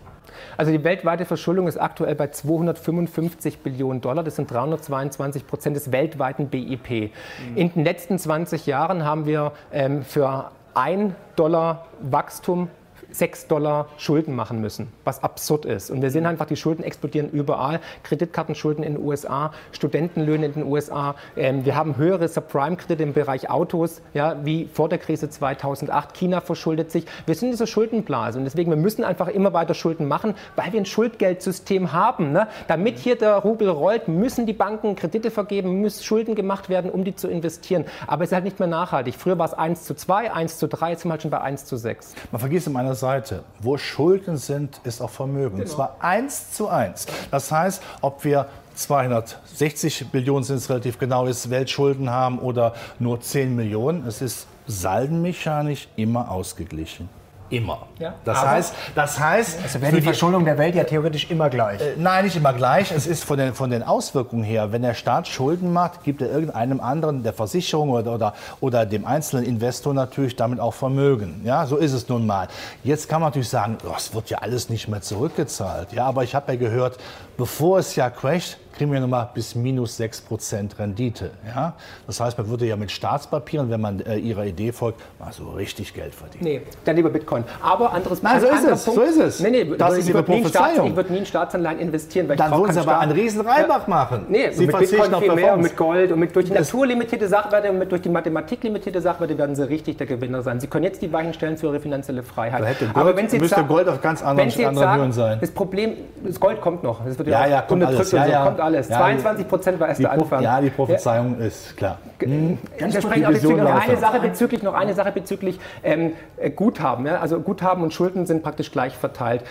Also 0.62 0.72
die 0.72 0.84
weltweite 0.84 1.26
Verschuldung 1.26 1.68
ist 1.68 1.78
aktuell 1.78 2.14
bei 2.14 2.28
255 2.28 3.62
Billionen 3.64 4.00
Dollar. 4.00 4.24
Das 4.24 4.36
sind 4.36 4.52
322 4.52 5.48
Prozent 5.48 5.76
des 5.76 5.92
weltweiten 5.92 6.50
BIP. 6.50 6.92
Mhm. 6.92 7.58
In 7.58 7.74
den 7.74 7.84
letzten 7.84 8.20
20 8.20 8.68
Jahren 8.68 9.04
haben 9.04 9.26
wir 9.26 9.54
ähm, 9.72 10.04
für 10.04 10.52
ein 10.76 11.16
Dollar 11.36 11.88
Wachstum 12.00 12.70
6 13.12 13.48
Dollar 13.48 13.88
Schulden 13.98 14.36
machen 14.36 14.62
müssen, 14.62 14.92
was 15.04 15.24
absurd 15.24 15.66
ist. 15.66 15.92
Und 15.92 16.02
wir 16.02 16.12
sehen 16.12 16.26
einfach, 16.26 16.46
die 16.46 16.56
Schulden 16.56 16.84
explodieren 16.84 17.30
überall. 17.30 17.80
Kreditkartenschulden 18.04 18.84
in 18.84 18.96
den 18.96 19.04
USA, 19.04 19.52
Studentenlöhne 19.72 20.48
in 20.48 20.54
den 20.54 20.64
USA. 20.64 21.16
Ähm, 21.36 21.66
wir 21.66 21.76
haben 21.76 21.98
höhere 21.98 22.28
Subprime-Kredite 22.28 23.04
im 23.04 23.14
Bereich 23.14 23.50
Autos, 23.50 24.02
ja, 24.14 24.38
wie 24.44 24.70
vor 24.72 24.90
der 24.90 24.98
Krise 24.98 25.30
2008. 25.30 26.14
China 26.14 26.42
verschuldet 26.42 26.92
sich. 26.92 27.06
Wir 27.26 27.36
sind 27.36 27.48
in 27.48 27.52
dieser 27.52 27.68
Schuldenblase 27.68 28.40
und 28.40 28.46
deswegen, 28.46 28.72
wir 28.72 28.78
müssen 28.78 29.04
einfach 29.04 29.28
immer 29.28 29.54
weiter 29.54 29.74
Schulden 29.74 30.08
machen, 30.08 30.36
weil 30.56 30.72
wir 30.74 30.80
ein 30.80 30.86
Schuldgeldsystem 30.86 31.92
haben. 31.94 32.32
Ne? 32.32 32.48
Damit 32.68 33.00
hier 33.00 33.18
der 33.18 33.38
Rubel 33.38 33.70
rollt, 33.70 34.08
müssen 34.08 34.46
die 34.46 34.54
Banken 34.54 34.96
Kredite 34.96 35.32
vergeben, 35.32 35.82
müssen 35.82 36.04
Schulden 36.04 36.36
gemacht 36.36 36.70
werden, 36.70 36.92
um 36.92 37.04
die 37.04 37.16
zu 37.16 37.28
investieren. 37.28 37.86
Aber 38.08 38.24
es 38.24 38.30
ist 38.30 38.34
halt 38.34 38.44
nicht 38.44 38.60
mehr 38.60 38.68
nachhaltig. 38.68 39.16
Früher 39.16 39.38
war 39.38 39.46
es 39.46 39.54
1 39.54 39.84
zu 39.84 39.96
2, 39.96 40.32
1 40.34 40.58
zu 40.58 40.68
3, 40.68 40.92
jetzt 40.92 41.02
sind 41.02 41.10
wir 41.10 41.14
halt 41.14 41.22
schon 41.22 41.32
bei 41.32 41.42
1 41.42 41.66
zu 41.66 41.78
6. 41.78 42.14
Man 42.32 42.40
vergisst 42.40 42.68
in 42.68 42.74
meiner 42.74 42.96
Seite, 43.02 43.44
wo 43.60 43.78
Schulden 43.78 44.38
sind, 44.38 44.80
ist 44.86 45.02
auch 45.02 45.10
Vermögen. 45.10 45.58
Genau. 45.58 45.64
Und 45.64 45.68
zwar 45.68 45.98
eins 46.00 46.54
zu 46.54 46.70
eins. 46.70 47.08
Das 47.32 47.52
heißt, 47.52 47.82
ob 48.02 48.24
wir 48.24 48.48
260 48.76 50.12
Billionen 50.12 50.44
sind 50.44 50.58
es 50.58 50.70
relativ 50.70 50.98
genau 50.98 51.26
ist, 51.26 51.50
Weltschulden 51.50 52.10
haben 52.10 52.40
oder 52.40 52.74
nur 53.00 53.20
10 53.20 53.56
Millionen, 53.56 54.08
es 54.08 54.22
ist 54.22 54.48
saldenmechanisch 54.68 55.90
immer 55.96 56.32
ausgeglichen. 56.32 57.10
Immer. 57.52 57.86
Ja. 58.00 58.14
Das, 58.24 58.38
Aber 58.40 58.52
heißt, 58.52 58.74
das 58.96 59.20
heißt, 59.20 59.60
also 59.62 59.82
wäre 59.82 59.96
die 59.98 60.02
Verschuldung 60.02 60.46
der 60.46 60.58
Welt 60.58 60.74
ja 60.74 60.86
theoretisch 60.86 61.30
immer 61.30 61.50
gleich. 61.50 61.82
Äh, 61.82 61.96
nein, 61.98 62.24
nicht 62.24 62.38
immer 62.38 62.54
gleich. 62.54 62.92
Es 62.92 63.06
ist 63.06 63.26
von 63.26 63.38
den, 63.38 63.54
von 63.54 63.70
den 63.70 63.84
Auswirkungen 63.84 64.44
her, 64.44 64.72
wenn 64.72 64.82
der 64.82 64.94
Staat 64.94 65.28
Schulden 65.28 65.74
macht, 65.74 66.04
gibt 66.04 66.22
er 66.22 66.32
irgendeinem 66.32 66.80
anderen, 66.80 67.24
der 67.24 67.34
Versicherung 67.34 67.90
oder, 67.90 68.16
oder, 68.16 68.34
oder 68.62 68.86
dem 68.86 69.06
einzelnen 69.06 69.46
Investor 69.46 69.94
natürlich 69.94 70.38
damit 70.38 70.62
auch 70.62 70.74
Vermögen. 70.74 71.42
Ja, 71.44 71.66
so 71.66 71.76
ist 71.76 71.92
es 71.92 72.08
nun 72.08 72.26
mal. 72.26 72.48
Jetzt 72.84 73.10
kann 73.10 73.20
man 73.20 73.30
natürlich 73.30 73.50
sagen, 73.50 73.78
oh, 73.86 73.94
es 73.98 74.16
wird 74.16 74.30
ja 74.30 74.38
alles 74.38 74.70
nicht 74.70 74.88
mehr 74.88 75.02
zurückgezahlt. 75.02 75.92
Ja, 75.92 76.06
aber 76.06 76.24
ich 76.24 76.34
habe 76.34 76.54
ja 76.54 76.58
gehört, 76.58 76.98
bevor 77.42 77.80
es 77.80 77.96
ja 77.96 78.08
crasht, 78.12 78.58
kriegen 78.78 78.92
wir 78.92 79.00
nochmal 79.00 79.30
bis 79.34 79.56
minus 79.56 80.00
6% 80.00 80.78
Rendite. 80.80 81.32
Ja? 81.46 81.74
Das 82.08 82.20
heißt, 82.20 82.38
man 82.38 82.50
würde 82.50 82.66
ja 82.66 82.76
mit 82.76 82.92
Staatspapieren, 82.92 83.70
wenn 83.70 83.82
man 83.82 84.00
äh, 84.02 84.18
ihrer 84.18 84.46
Idee 84.46 84.72
folgt, 84.72 85.02
mal 85.20 85.32
so 85.32 85.50
richtig 85.52 85.94
Geld 85.94 86.14
verdienen. 86.16 86.44
Nee, 86.44 86.62
dann 86.86 86.96
lieber 86.96 87.10
Bitcoin. 87.10 87.44
Aber 87.62 87.94
anderes 87.94 88.22
Nein, 88.24 88.42
so 88.42 88.48
ist 88.48 88.64
es. 88.64 88.86
Punkt. 88.86 89.00
So 89.00 89.06
ist 89.06 89.18
es. 89.18 89.40
Nee, 89.40 89.50
nee, 89.50 89.78
das 89.78 89.98
ist 89.98 90.10
Ihre 90.10 90.24
Prophezeiung. 90.24 90.88
Ich 90.88 90.96
würde 90.96 91.12
nie 91.12 91.20
in 91.20 91.26
Staatsanleihen 91.26 91.80
investieren. 91.80 92.30
Weil 92.30 92.38
dann 92.38 92.52
würden 92.52 92.74
Sie 92.74 92.80
aber 92.80 93.00
einen 93.00 93.12
riesen 93.12 93.42
Reibach 93.42 93.88
machen. 93.88 94.26
Nee, 94.30 94.52
Sie 94.52 94.66
mit 94.66 94.78
Bitcoin 94.78 95.16
viel 95.16 95.36
mehr 95.36 95.54
und 95.54 95.62
mit 95.62 95.76
Gold 95.76 96.12
und 96.12 96.20
mit, 96.20 96.36
durch 96.36 96.46
die 96.46 96.54
naturlimitierte 96.54 97.28
Sachwerte 97.28 97.70
und 97.70 97.80
mit, 97.80 97.92
durch 97.92 98.02
die 98.02 98.10
Mathematik 98.10 98.64
limitierte 98.64 99.02
Sachwerte 99.02 99.38
werden 99.38 99.56
Sie 99.56 99.68
richtig 99.68 99.98
der 99.98 100.08
Gewinner 100.08 100.42
sein. 100.42 100.60
Sie 100.60 100.68
können 100.68 100.86
jetzt 100.86 101.02
die 101.02 101.12
Weichen 101.12 101.34
stellen 101.34 101.58
für 101.58 101.68
Ihre 101.68 101.80
finanzielle 101.80 102.24
Freiheit. 102.24 102.80
Gold, 102.80 102.96
aber 102.96 103.16
wenn 103.16 103.30
Sie 103.30 103.40
müsste 103.40 103.64
Gold 103.64 103.88
auf 103.88 104.02
ganz 104.02 104.24
anderen, 104.24 104.52
anderen 104.66 104.96
Höhen 104.96 105.12
sein. 105.12 105.38
Das 105.42 105.52
Problem, 105.52 105.98
das 106.24 106.40
Gold 106.40 106.62
kommt 106.62 106.84
noch. 106.84 107.04
Das 107.06 107.18
wird 107.18 107.28
ja, 107.32 107.46
ja, 107.48 107.62
kommt 107.62 107.84
alles. 107.84 108.12
Ja, 108.12 108.26
ja. 108.26 108.46
kommt 108.46 108.60
alles. 108.60 108.88
22 108.88 109.48
Prozent 109.48 109.80
war 109.80 109.90
erst 109.90 110.02
der 110.02 110.12
Anfang. 110.12 110.42
Ja, 110.42 110.62
die 110.62 110.70
Prophezeiung 110.70 111.38
ja. 111.40 111.46
ist 111.46 111.78
klar. 111.78 112.00
Mhm. 112.20 112.58
Ganz 112.78 112.96
ich 112.96 113.04
spreche 113.04 113.28
auch 113.28 113.32
bezüglich 113.32 113.64
noch 113.64 113.88
eine 113.88 113.98
Sache 113.98 114.20
bezüglich, 114.20 114.64
noch 114.64 114.74
eine 114.74 114.94
Sache 114.94 115.12
bezüglich 115.12 115.60
ähm, 115.84 116.14
äh, 116.38 116.50
Guthaben. 116.50 117.06
Ja? 117.06 117.20
Also 117.20 117.40
Guthaben 117.40 117.84
und 117.84 117.94
Schulden 117.94 118.26
sind 118.26 118.44
praktisch 118.44 118.72
gleich 118.72 118.96
verteilt. 118.96 119.44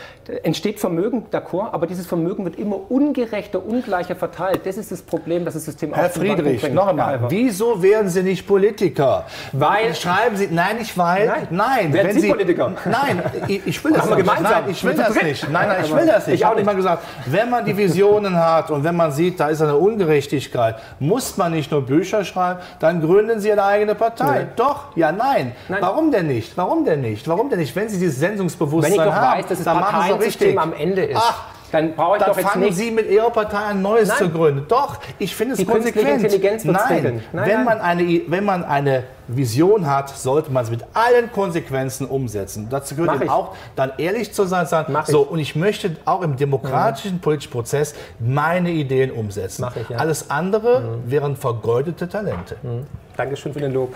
Entsteht 0.42 0.80
Vermögen, 0.80 1.26
d'accord, 1.32 1.72
aber 1.72 1.86
dieses 1.86 2.06
Vermögen 2.06 2.44
wird 2.44 2.56
immer 2.56 2.90
ungerechter, 2.90 3.64
ungleicher 3.64 4.14
verteilt. 4.14 4.62
Das 4.64 4.76
ist 4.76 4.92
das 4.92 5.02
Problem, 5.02 5.44
das 5.44 5.54
das 5.60 5.64
System 5.64 5.94
Herr 5.94 6.10
Friedrich, 6.10 6.72
noch 6.72 6.88
einmal, 6.88 7.20
wieso 7.28 7.82
werden 7.82 8.08
Sie 8.08 8.22
nicht 8.22 8.46
Politiker? 8.46 9.26
Weil 9.52 9.94
schreiben 9.94 10.36
Sie, 10.36 10.48
nein, 10.50 10.78
nicht 10.78 10.96
weil, 10.96 11.26
nein, 11.26 11.46
nein 11.50 11.92
werden 11.92 12.08
wenn 12.08 12.20
Sie, 12.20 12.28
Politiker? 12.28 12.72
Nein, 12.84 13.22
ich, 13.48 13.66
ich 13.66 13.84
will 13.84 13.92
das 13.92 14.06
nicht. 14.06 14.18
Gemeinsam. 14.18 14.52
Nein, 14.52 14.64
ich 14.68 14.84
will 14.84 14.94
das 14.94 15.22
nicht. 15.22 15.50
Nein, 15.50 15.68
nein, 15.68 15.84
ich 15.84 15.94
will 15.94 16.06
das 16.06 16.26
nicht. 16.26 16.34
Ich, 16.34 16.40
ich 16.40 16.46
habe 16.46 16.60
immer 16.60 16.74
gesagt, 16.74 17.04
wenn 17.26 17.50
man 17.50 17.59
die 17.60 17.76
Visionen 17.76 18.36
hat 18.36 18.70
und 18.70 18.84
wenn 18.84 18.96
man 18.96 19.12
sieht, 19.12 19.40
da 19.40 19.48
ist 19.48 19.62
eine 19.62 19.76
Ungerechtigkeit, 19.76 20.76
muss 20.98 21.36
man 21.36 21.52
nicht 21.52 21.70
nur 21.70 21.82
Bücher 21.84 22.24
schreiben, 22.24 22.60
dann 22.78 23.00
gründen 23.00 23.40
Sie 23.40 23.52
eine 23.52 23.64
eigene 23.64 23.94
Partei. 23.94 24.40
Nee. 24.40 24.46
Doch, 24.56 24.96
ja, 24.96 25.12
nein. 25.12 25.52
nein. 25.68 25.78
Warum 25.80 26.10
denn 26.10 26.26
nicht? 26.26 26.56
Warum 26.56 26.84
denn 26.84 27.00
nicht? 27.00 27.26
Warum 27.28 27.50
denn 27.50 27.58
nicht? 27.58 27.74
Wenn 27.74 27.88
Sie 27.88 27.98
dieses 27.98 28.18
Sendungsbewusstsein 28.18 28.92
haben, 28.92 28.98
Wenn 28.98 29.08
ich 29.08 29.14
doch 29.14 29.22
haben, 29.22 29.38
weiß, 29.38 29.46
dass 29.46 29.64
das 29.64 29.74
Parteiensystem 29.74 30.58
am 30.58 30.72
Ende 30.72 31.02
ist. 31.02 31.20
Ach, 31.20 31.44
dann 31.72 31.94
brauche 31.94 32.16
ich 32.16 32.22
dann 32.22 32.30
doch 32.32 32.38
jetzt 32.38 32.48
fangen 32.48 32.64
nicht. 32.64 32.76
Sie 32.76 32.90
mit 32.90 33.10
Ihrer 33.10 33.30
Partei 33.30 33.58
ein 33.58 33.82
neues 33.82 34.08
Nein. 34.08 34.18
zu 34.18 34.28
gründen. 34.30 34.66
Doch, 34.68 34.98
ich 35.18 35.34
finde 35.34 35.52
es 35.54 35.58
Die 35.58 35.66
konsequent. 35.66 36.22
Intelligenz 36.22 36.64
Nein. 36.64 37.22
Nein, 37.32 37.46
wenn, 37.46 37.64
Man 37.64 37.80
eine, 37.80 38.22
wenn 38.26 38.44
man 38.44 38.64
eine 38.64 39.04
Vision 39.36 39.86
hat, 39.86 40.10
sollte 40.10 40.50
man 40.50 40.64
es 40.64 40.70
mit 40.70 40.84
allen 40.94 41.32
Konsequenzen 41.32 42.06
umsetzen. 42.06 42.68
Dazu 42.70 42.94
gehört 42.94 43.20
eben 43.20 43.30
auch, 43.30 43.54
dann 43.76 43.92
ehrlich 43.98 44.32
zu 44.32 44.44
sein, 44.44 44.66
sagen, 44.66 44.94
so, 45.06 45.22
und 45.22 45.38
ich 45.38 45.56
möchte 45.56 45.96
auch 46.04 46.22
im 46.22 46.36
demokratischen 46.36 47.16
mhm. 47.16 47.20
politischen 47.20 47.52
Prozess 47.52 47.94
meine 48.18 48.70
Ideen 48.70 49.10
umsetzen. 49.10 49.66
Ich, 49.74 49.88
ja. 49.88 49.98
Alles 49.98 50.30
andere 50.30 50.80
mhm. 50.80 51.10
wären 51.10 51.36
vergeudete 51.36 52.08
Talente. 52.08 52.56
Mhm. 52.62 52.86
Dankeschön 53.16 53.52
für 53.52 53.60
den 53.60 53.72
Lob. 53.72 53.94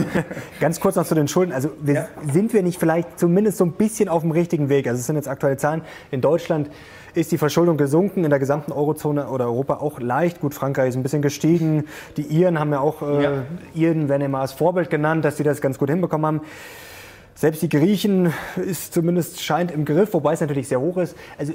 Ganz 0.60 0.78
kurz 0.78 0.96
noch 0.96 1.06
zu 1.06 1.14
den 1.14 1.26
Schulden. 1.26 1.52
Also 1.52 1.70
wir, 1.80 1.94
ja. 1.94 2.08
sind 2.30 2.52
wir 2.52 2.62
nicht 2.62 2.78
vielleicht 2.78 3.18
zumindest 3.18 3.58
so 3.58 3.64
ein 3.64 3.72
bisschen 3.72 4.08
auf 4.08 4.22
dem 4.22 4.30
richtigen 4.30 4.68
Weg? 4.68 4.86
Also 4.86 5.00
es 5.00 5.06
sind 5.06 5.16
jetzt 5.16 5.28
aktuelle 5.28 5.56
Zahlen. 5.56 5.82
In 6.10 6.20
Deutschland 6.20 6.68
ist 7.14 7.32
die 7.32 7.38
Verschuldung 7.38 7.76
gesunken, 7.76 8.24
in 8.24 8.30
der 8.30 8.38
gesamten 8.38 8.72
Eurozone 8.72 9.28
oder 9.28 9.46
Europa 9.46 9.76
auch 9.76 10.00
leicht. 10.00 10.40
Gut, 10.40 10.54
Frankreich 10.54 10.90
ist 10.90 10.96
ein 10.96 11.02
bisschen 11.02 11.22
gestiegen. 11.22 11.86
Die 12.16 12.22
Iren 12.22 12.58
haben 12.58 12.72
ja 12.72 12.80
auch, 12.80 13.02
äh, 13.02 13.22
ja. 13.22 13.32
Iren 13.74 14.08
werden 14.08 14.22
immer 14.22 14.40
als 14.40 14.52
Vorbild 14.68 14.90
genannt, 14.90 15.24
dass 15.24 15.38
sie 15.38 15.44
das 15.44 15.62
ganz 15.62 15.78
gut 15.78 15.88
hinbekommen 15.88 16.26
haben. 16.26 16.40
Selbst 17.34 17.62
die 17.62 17.70
Griechen 17.70 18.34
ist 18.56 18.92
zumindest 18.92 19.42
scheint 19.42 19.70
im 19.70 19.86
Griff, 19.86 20.12
wobei 20.12 20.34
es 20.34 20.42
natürlich 20.42 20.68
sehr 20.68 20.78
hoch 20.78 20.98
ist. 20.98 21.16
Also 21.38 21.54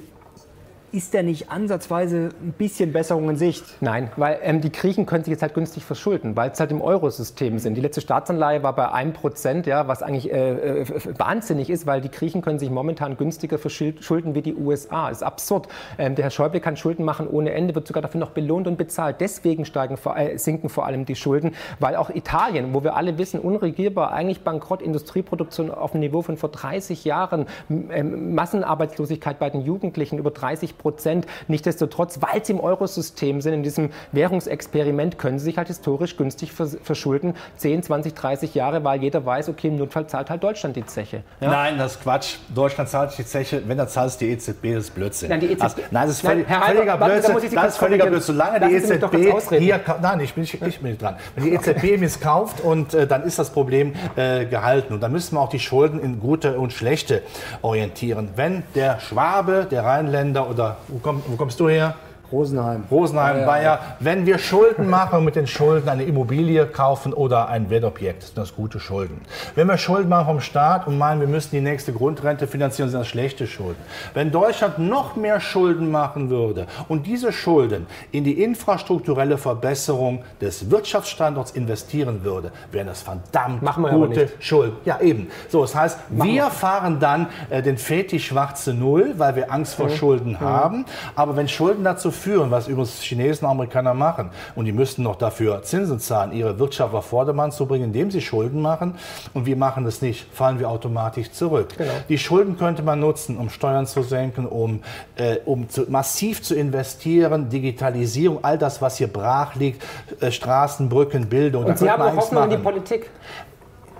ist 0.94 1.16
der 1.16 1.24
nicht 1.24 1.50
ansatzweise 1.50 2.30
ein 2.40 2.54
bisschen 2.56 2.94
Besserung 2.94 3.28
in 3.32 3.36
Sicht? 3.36 3.64
Nein, 3.82 4.12
weil 4.16 4.38
ähm, 4.44 4.62
die 4.62 4.72
Griechen 4.72 5.08
können 5.08 5.24
sich 5.24 5.32
jetzt 5.32 5.42
halt 5.42 5.56
günstig 5.56 5.84
verschulden, 5.84 6.36
weil 6.36 6.52
es 6.52 6.60
halt 6.60 6.70
im 6.70 6.82
Eurosystem 6.82 7.58
sind. 7.58 7.74
Die 7.74 7.82
letzte 7.82 8.00
Staatsanleihe 8.00 8.62
war 8.62 8.76
bei 8.76 8.92
einem 8.92 9.12
Prozent, 9.12 9.66
ja, 9.66 9.88
was 9.88 10.04
eigentlich 10.04 10.32
äh, 10.32 10.82
äh, 10.82 10.86
wahnsinnig 11.18 11.72
ist, 11.72 11.88
weil 11.88 12.00
die 12.00 12.12
Griechen 12.12 12.44
können 12.44 12.60
sich 12.60 12.70
momentan 12.70 13.18
günstiger 13.18 13.58
verschulden 13.58 14.36
wie 14.36 14.44
die 14.44 14.54
USA. 14.54 15.10
Ist 15.10 15.24
absurd. 15.24 15.68
Ähm, 15.98 16.14
der 16.14 16.26
Herr 16.26 16.32
Schäuble 16.32 16.62
kann 16.62 16.78
Schulden 16.78 17.04
machen 17.04 17.28
ohne 17.28 17.54
Ende, 17.54 17.74
wird 17.74 17.88
sogar 17.88 18.04
dafür 18.04 18.20
noch 18.20 18.30
belohnt 18.30 18.68
und 18.68 18.78
bezahlt. 18.78 19.20
Deswegen 19.20 19.66
steigen, 19.66 19.98
äh, 20.16 20.38
sinken 20.38 20.70
vor 20.70 20.86
allem 20.86 21.06
die 21.06 21.16
Schulden, 21.16 21.56
weil 21.80 21.96
auch 21.96 22.12
Italien, 22.12 22.72
wo 22.72 22.84
wir 22.84 22.96
alle 22.96 23.18
wissen, 23.18 23.40
unregierbar, 23.40 24.12
eigentlich 24.12 24.42
bankrott, 24.42 24.84
Industrieproduktion 24.84 25.72
auf 25.72 25.94
dem 25.94 26.02
Niveau 26.02 26.22
von 26.22 26.38
vor 26.38 26.50
30 26.50 27.04
Jahren, 27.04 27.48
ähm, 27.70 28.36
Massenarbeitslosigkeit 28.36 29.40
bei 29.40 29.50
den 29.50 29.62
Jugendlichen 29.62 30.20
über 30.20 30.30
30 30.30 30.83
Prozent. 30.84 31.26
Nichtsdestotrotz, 31.48 32.20
weil 32.22 32.46
sie 32.46 32.54
im 32.54 32.60
Eurosystem 32.60 33.42
sind, 33.42 33.54
in 33.54 33.64
diesem 33.64 33.90
Währungsexperiment, 34.12 35.18
können 35.18 35.40
sie 35.40 35.46
sich 35.46 35.58
halt 35.58 35.70
historisch 35.70 36.18
günstig 36.18 36.52
verschulden. 36.52 37.34
10, 37.58 37.84
20, 37.84 38.14
30 38.14 38.54
Jahre, 38.54 38.84
weil 38.84 39.02
jeder 39.02 39.26
weiß, 39.26 39.50
okay, 39.50 39.70
im 39.70 39.78
Notfall 39.78 40.08
zahlt 40.08 40.30
halt 40.30 40.44
Deutschland 40.44 40.76
die 40.76 40.86
Zeche. 40.86 41.24
Ja? 41.40 41.50
Nein, 41.50 41.78
das 41.78 41.94
ist 41.94 42.04
Quatsch. 42.04 42.36
Deutschland 42.54 42.90
zahlt 42.90 43.18
die 43.18 43.26
Zeche. 43.26 43.64
Wenn, 43.66 43.78
dann 43.78 43.88
zahlt 43.88 44.10
es 44.10 44.18
die 44.18 44.30
EZB, 44.30 44.76
das 44.76 44.84
ist 44.86 44.96
Blödsinn. 44.96 45.30
Nein, 45.30 45.40
die 45.40 45.48
EZB, 45.48 45.64
also, 45.64 45.78
nein 45.90 46.08
das 46.08 46.12
ist 46.12 46.22
völlig, 46.22 46.50
nein, 46.50 46.62
völliger 46.62 46.98
Blödsinn. 46.98 47.56
Da 47.56 47.62
das 47.64 47.74
ist 47.74 47.78
völliger 47.78 48.06
Blödsinn. 48.06 48.36
Solange 48.36 48.68
die 48.68 48.76
EZB 48.76 49.58
hier, 49.58 49.80
nein, 50.02 50.20
ich 50.20 50.34
bin, 50.34 50.44
ich, 50.44 50.62
ich 50.62 50.80
bin 50.80 50.98
dran. 50.98 51.16
Wenn 51.36 51.46
die 51.46 51.54
EZB 51.54 51.98
misskauft 52.00 52.62
und 52.62 52.94
äh, 52.94 53.08
dann 53.08 53.24
ist 53.24 53.40
das 53.40 53.50
Problem 53.50 53.94
äh, 54.16 54.46
gehalten. 54.46 54.94
Und 54.94 55.02
dann 55.02 55.12
müssen 55.12 55.36
wir 55.36 55.42
auch 55.42 55.50
die 55.50 55.60
Schulden 55.60 56.00
in 56.00 56.20
gute 56.20 56.60
und 56.60 56.74
schlechte 56.74 57.22
orientieren. 57.62 58.30
Wenn 58.36 58.64
der 58.76 59.00
Schwabe, 59.00 59.68
der 59.70 59.86
Rheinländer 59.86 60.50
oder 60.50 60.73
wo, 60.88 61.00
komm, 61.00 61.22
wo 61.28 61.36
kommst 61.36 61.60
du 61.60 61.70
her? 61.70 61.96
Rosenheim. 62.34 62.84
Rosenheim, 62.90 63.42
ja, 63.42 63.46
Bayer. 63.46 63.80
Wenn 64.00 64.26
wir 64.26 64.40
Schulden 64.40 64.90
machen 64.90 65.20
und 65.20 65.26
mit 65.26 65.36
den 65.36 65.46
Schulden 65.46 65.88
eine 65.88 66.04
Immobilie 66.04 66.66
kaufen 66.66 67.14
oder 67.14 67.48
ein 67.48 67.70
Wertobjekt, 67.70 68.24
sind 68.24 68.38
das 68.38 68.56
gute 68.56 68.80
Schulden. 68.80 69.22
Wenn 69.54 69.68
wir 69.68 69.78
Schulden 69.78 70.10
machen 70.10 70.26
vom 70.26 70.42
Staat 70.42 70.88
und 70.88 70.98
meinen, 70.98 71.22
wir 71.22 71.28
müssen 71.28 71.52
die 71.52 71.62
nächste 71.62 71.94
Grundrente 71.94 72.48
finanzieren, 72.48 72.90
sind 72.90 73.00
das 73.00 73.08
schlechte 73.08 73.46
Schulden. 73.46 73.80
Wenn 74.16 74.32
Deutschland 74.32 74.80
noch 74.80 75.16
mehr 75.16 75.40
Schulden 75.40 75.92
machen 75.92 76.32
würde 76.32 76.66
und 76.88 77.06
diese 77.06 77.32
Schulden 77.32 77.86
in 78.12 78.24
die 78.24 78.42
infrastrukturelle 78.44 79.38
Verbesserung 79.38 80.24
des 80.42 80.72
Wirtschaftsstandorts 80.72 81.52
investieren 81.52 82.24
würde, 82.24 82.52
wären 82.72 82.88
das 82.88 83.04
verdammt 83.04 83.62
gute 83.92 84.30
Schulden. 84.40 84.78
Ja, 84.86 85.00
eben. 85.02 85.28
So, 85.50 85.62
das 85.62 85.76
heißt, 85.76 86.00
machen 86.10 86.32
wir 86.32 86.50
fahren 86.50 87.00
dann 87.00 87.28
äh, 87.52 87.62
den 87.62 87.78
Fetisch 87.78 88.34
schwarze 88.34 88.74
Null, 88.74 89.14
weil 89.18 89.36
wir 89.36 89.52
Angst 89.52 89.76
vor 89.76 89.88
mhm. 89.88 89.96
Schulden 89.96 90.32
mhm. 90.32 90.40
haben. 90.40 90.86
Aber 91.16 91.36
wenn 91.36 91.48
Schulden 91.48 91.84
dazu 91.84 92.10
führen, 92.10 92.23
führen, 92.24 92.52
was 92.52 92.68
übrigens 92.68 93.02
Chinesen 93.02 93.46
und 93.46 93.52
Amerikaner 93.52 93.94
machen. 93.94 94.30
Und 94.56 94.66
die 94.66 94.72
müssten 94.72 95.04
noch 95.04 95.18
dafür 95.18 95.62
Zinsen 95.64 96.00
zahlen, 96.00 96.32
ihre 96.32 96.58
Wirtschaft 96.58 96.94
auf 96.94 97.06
Vordermann 97.06 97.52
zu 97.52 97.66
bringen, 97.66 97.86
indem 97.86 98.10
sie 98.12 98.22
Schulden 98.22 98.62
machen. 98.62 98.96
Und 99.34 99.46
wir 99.46 99.58
machen 99.58 99.84
das 99.84 100.02
nicht, 100.02 100.26
fallen 100.34 100.60
wir 100.60 100.70
automatisch 100.70 101.32
zurück. 101.32 101.70
Genau. 101.78 101.92
Die 102.08 102.18
Schulden 102.18 102.58
könnte 102.58 102.82
man 102.82 103.00
nutzen, 103.00 103.38
um 103.38 103.50
Steuern 103.50 103.86
zu 103.86 104.02
senken, 104.04 104.46
um, 104.46 104.82
äh, 105.16 105.38
um 105.46 105.70
zu, 105.70 105.86
massiv 105.90 106.42
zu 106.42 106.56
investieren, 106.56 107.50
Digitalisierung, 107.50 108.40
all 108.42 108.58
das, 108.58 108.82
was 108.82 108.98
hier 108.98 109.08
brach 109.08 109.56
liegt, 109.56 109.84
äh, 110.22 110.32
Straßen, 110.32 110.88
Brücken, 110.88 111.28
Bildung. 111.28 111.66
Und 111.66 111.78
Sie 111.78 111.90
haben 111.90 112.16
Hoffnung 112.16 112.46
in 112.46 112.50
die 112.52 112.58
Politik. 112.58 113.10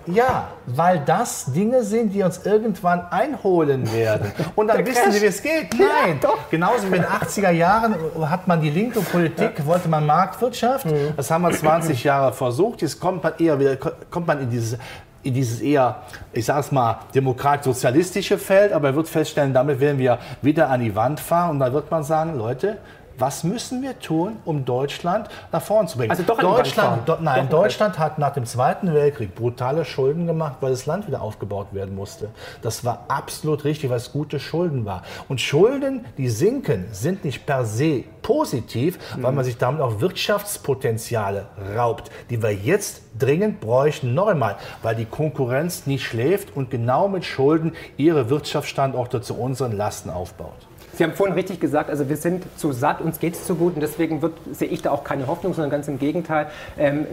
Ja, 0.06 0.50
weil 0.66 1.00
das 1.00 1.46
Dinge 1.54 1.84
sind, 1.84 2.14
die 2.14 2.24
uns 2.24 2.46
irgendwann 2.46 3.06
einholen 3.10 3.92
werden. 3.94 4.32
Und 4.56 4.68
dann 4.68 4.86
wissen 4.86 5.12
Sie, 5.12 5.22
wie 5.22 5.26
es 5.26 5.42
geht. 5.42 5.74
Nein, 5.74 6.20
ja, 6.22 6.30
doch. 6.30 6.50
Genauso 6.50 6.92
wie 6.92 6.98
in 6.98 7.02
den 7.02 7.06
80er 7.06 7.52
Jahren 7.52 7.96
hat 8.22 8.48
man 8.48 8.62
die 8.62 8.70
linke 8.70 9.00
Politik, 9.02 9.66
wollte 9.66 9.88
man 9.88 10.06
Marktwirtschaft. 10.06 10.86
Mhm. 10.86 11.14
Das 11.16 11.32
haben 11.32 11.44
wir 11.44 11.52
20 11.52 12.04
Jahre 12.04 12.34
versucht. 12.34 12.82
Jetzt 12.82 13.00
kommt 13.00 13.24
man 13.24 13.34
eher 13.38 13.60
wieder, 13.60 13.76
kommt 13.76 14.28
man 14.28 14.42
in 14.42 14.50
dieses 14.50 14.78
in 15.24 15.34
dieses 15.34 15.62
eher, 15.62 16.02
ich 16.34 16.46
sage 16.46 16.60
es 16.60 16.72
mal, 16.72 17.00
demokrat-sozialistische 17.16 18.38
Feld, 18.38 18.74
aber 18.74 18.90
er 18.90 18.96
wird 18.96 19.08
feststellen, 19.08 19.54
damit 19.54 19.80
werden 19.80 19.98
wir 19.98 20.20
wieder 20.42 20.70
an 20.70 20.82
die 20.82 20.94
Wand 20.96 21.22
fahren 21.22 21.52
und 21.52 21.60
da 21.60 21.72
wird 21.72 21.90
man 21.90 22.04
sagen, 22.04 22.38
Leute, 22.38 22.78
was 23.18 23.44
müssen 23.44 23.82
wir 23.82 24.00
tun, 24.00 24.38
um 24.46 24.66
Deutschland 24.66 25.30
nach 25.52 25.62
vorne 25.62 25.88
zu 25.88 25.98
bringen? 25.98 26.12
Also 26.12 26.24
doch 26.24 26.40
Deutschland, 26.40 27.08
do, 27.08 27.18
nein, 27.20 27.48
doch 27.50 27.62
Deutschland 27.62 28.00
hat 28.00 28.20
nach 28.20 28.34
dem 28.34 28.46
Zweiten 28.46 28.94
Weltkrieg 28.94 29.36
brutale 29.36 29.86
Schulden 29.86 30.28
gemacht, 30.28 30.58
weil 30.62 30.72
das 30.72 30.86
Land 30.86 31.08
wieder 31.08 31.22
aufgebaut 31.22 31.68
werden 31.72 31.96
musste. 31.96 32.30
Das 32.62 32.84
war 32.86 33.06
absolut 33.08 33.64
richtig, 33.64 33.90
weil 33.90 33.98
es 33.98 34.12
gute 34.12 34.40
Schulden 34.40 34.86
war. 34.86 35.04
Und 35.28 35.42
Schulden, 35.42 36.06
die 36.18 36.30
sinken, 36.30 36.86
sind 36.92 37.24
nicht 37.24 37.46
per 37.46 37.66
se 37.66 38.04
positiv, 38.22 38.98
weil 39.18 39.32
mhm. 39.32 39.36
man 39.36 39.46
sich 39.46 39.58
damit 39.58 39.82
auch 39.82 40.00
Wirtschaftspotenziale 40.00 41.48
raubt, 41.76 42.10
die 42.30 42.42
wir 42.42 42.54
jetzt 42.54 43.02
dringend 43.20 43.60
bräuchten. 43.60 44.14
Noch 44.14 44.28
einmal, 44.28 44.58
weil 44.82 44.96
die 44.96 45.06
Konkurrenz 45.06 45.86
nicht 45.86 46.04
schläft 46.04 46.56
und 46.56 46.72
genau 46.72 47.08
mit 47.08 47.26
Schulden 47.26 47.74
ihre 47.98 48.30
Wirtschaftsstandorte 48.30 49.22
zu 49.22 49.36
unseren 49.36 49.74
Lasten 49.74 50.10
aufbaut. 50.10 50.68
Sie 50.96 51.04
haben 51.04 51.14
vorhin 51.14 51.34
richtig 51.34 51.60
gesagt, 51.60 51.90
also 51.90 52.08
wir 52.08 52.18
sind 52.18 52.46
zu 52.56 52.72
satt, 52.72 53.02
uns 53.02 53.20
geht 53.20 53.34
es 53.34 53.46
zu 53.46 53.56
gut 53.56 53.74
und 53.74 53.82
deswegen 53.82 54.22
wird, 54.22 54.34
sehe 54.52 54.68
ich 54.68 54.84
da 54.84 54.92
auch 54.92 55.04
keine 55.04 55.26
Hoffnung, 55.26 55.56
sondern 55.56 55.72
ganz 55.72 55.88
im 55.88 55.98
Gegenteil. 55.98 56.48
Ähm, 56.78 57.08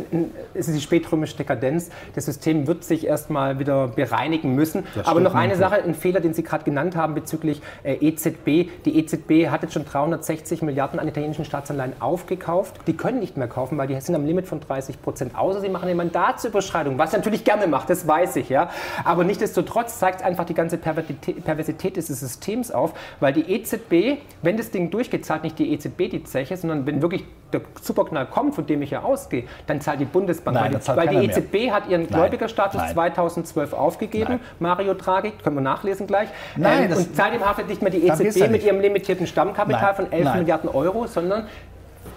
es 0.52 0.68
ist 0.68 0.76
die 0.76 0.82
spätrömische 0.82 1.38
Dekadenz. 1.38 1.88
Das 2.14 2.26
System 2.26 2.66
wird 2.66 2.84
sich 2.84 3.06
erstmal 3.06 3.58
wieder 3.58 3.88
bereinigen 3.88 4.54
müssen. 4.54 4.84
Aber 5.04 5.20
noch 5.20 5.34
eine 5.34 5.56
Sache, 5.56 5.82
ein 5.82 5.94
Fehler, 5.94 6.20
den 6.20 6.34
Sie 6.34 6.42
gerade 6.42 6.64
genannt 6.64 6.94
haben 6.94 7.14
bezüglich 7.14 7.62
äh, 7.82 7.94
EZB. 7.94 8.68
Die 8.84 8.98
EZB 8.98 9.48
hat 9.50 9.62
jetzt 9.62 9.72
schon 9.72 9.86
360 9.86 10.60
Milliarden 10.60 11.00
an 11.00 11.08
italienischen 11.08 11.46
Staatsanleihen 11.46 11.94
aufgekauft. 12.00 12.74
Die 12.86 12.96
können 12.96 13.18
nicht 13.18 13.38
mehr 13.38 13.48
kaufen, 13.48 13.78
weil 13.78 13.88
die 13.88 13.98
sind 13.98 14.14
am 14.14 14.26
Limit 14.26 14.46
von 14.46 14.60
30 14.60 15.00
Prozent. 15.00 15.38
Außer 15.38 15.62
sie 15.62 15.70
machen 15.70 15.84
eine 15.84 15.94
Mandatsüberschreitung, 15.94 16.98
was 16.98 17.12
sie 17.12 17.16
natürlich 17.16 17.44
gerne 17.44 17.66
macht, 17.66 17.88
das 17.88 18.06
weiß 18.06 18.36
ich. 18.36 18.50
ja. 18.50 18.68
Aber 19.04 19.24
nichtsdestotrotz 19.24 19.98
zeigt 19.98 20.22
einfach 20.22 20.44
die 20.44 20.54
ganze 20.54 20.76
Perversität 20.76 21.96
dieses 21.96 22.20
Systems 22.20 22.70
auf, 22.70 22.92
weil 23.20 23.32
die 23.32 23.50
EZB 23.50 23.69
EZB, 23.72 24.18
wenn 24.42 24.56
das 24.56 24.70
Ding 24.70 24.90
durchgeht, 24.90 25.24
zahlt 25.24 25.44
nicht 25.44 25.58
die 25.58 25.72
EZB 25.72 26.10
die 26.10 26.24
Zeche, 26.24 26.56
sondern 26.56 26.86
wenn 26.86 27.02
wirklich 27.02 27.24
der 27.52 27.62
Superknall 27.80 28.26
kommt, 28.26 28.54
von 28.54 28.66
dem 28.66 28.82
ich 28.82 28.90
ja 28.90 29.02
ausgehe, 29.02 29.44
dann 29.66 29.80
zahlt 29.80 30.00
die 30.00 30.04
Bundesbank. 30.04 30.54
Nein, 30.54 30.72
weil 30.72 31.08
die, 31.08 31.14
weil 31.14 31.26
die 31.26 31.26
EZB 31.26 31.52
mehr. 31.52 31.74
hat 31.74 31.88
ihren 31.88 32.06
Gläubigerstatus 32.06 32.80
2012 32.92 33.72
aufgegeben. 33.72 34.34
Nein. 34.34 34.40
Mario 34.58 34.94
Draghi, 34.94 35.32
können 35.42 35.56
wir 35.56 35.62
nachlesen 35.62 36.06
gleich. 36.06 36.28
Nein, 36.56 36.90
ähm, 36.90 36.96
und 36.96 37.16
seitdem 37.16 37.44
haftet 37.44 37.68
nicht 37.68 37.82
mehr 37.82 37.90
die 37.90 38.06
EZB 38.06 38.48
mit 38.50 38.64
ihrem 38.64 38.80
limitierten 38.80 39.26
Stammkapital 39.26 39.94
von 39.94 40.12
11 40.12 40.24
Nein. 40.24 40.38
Milliarden 40.40 40.70
Euro, 40.70 41.06
sondern 41.06 41.46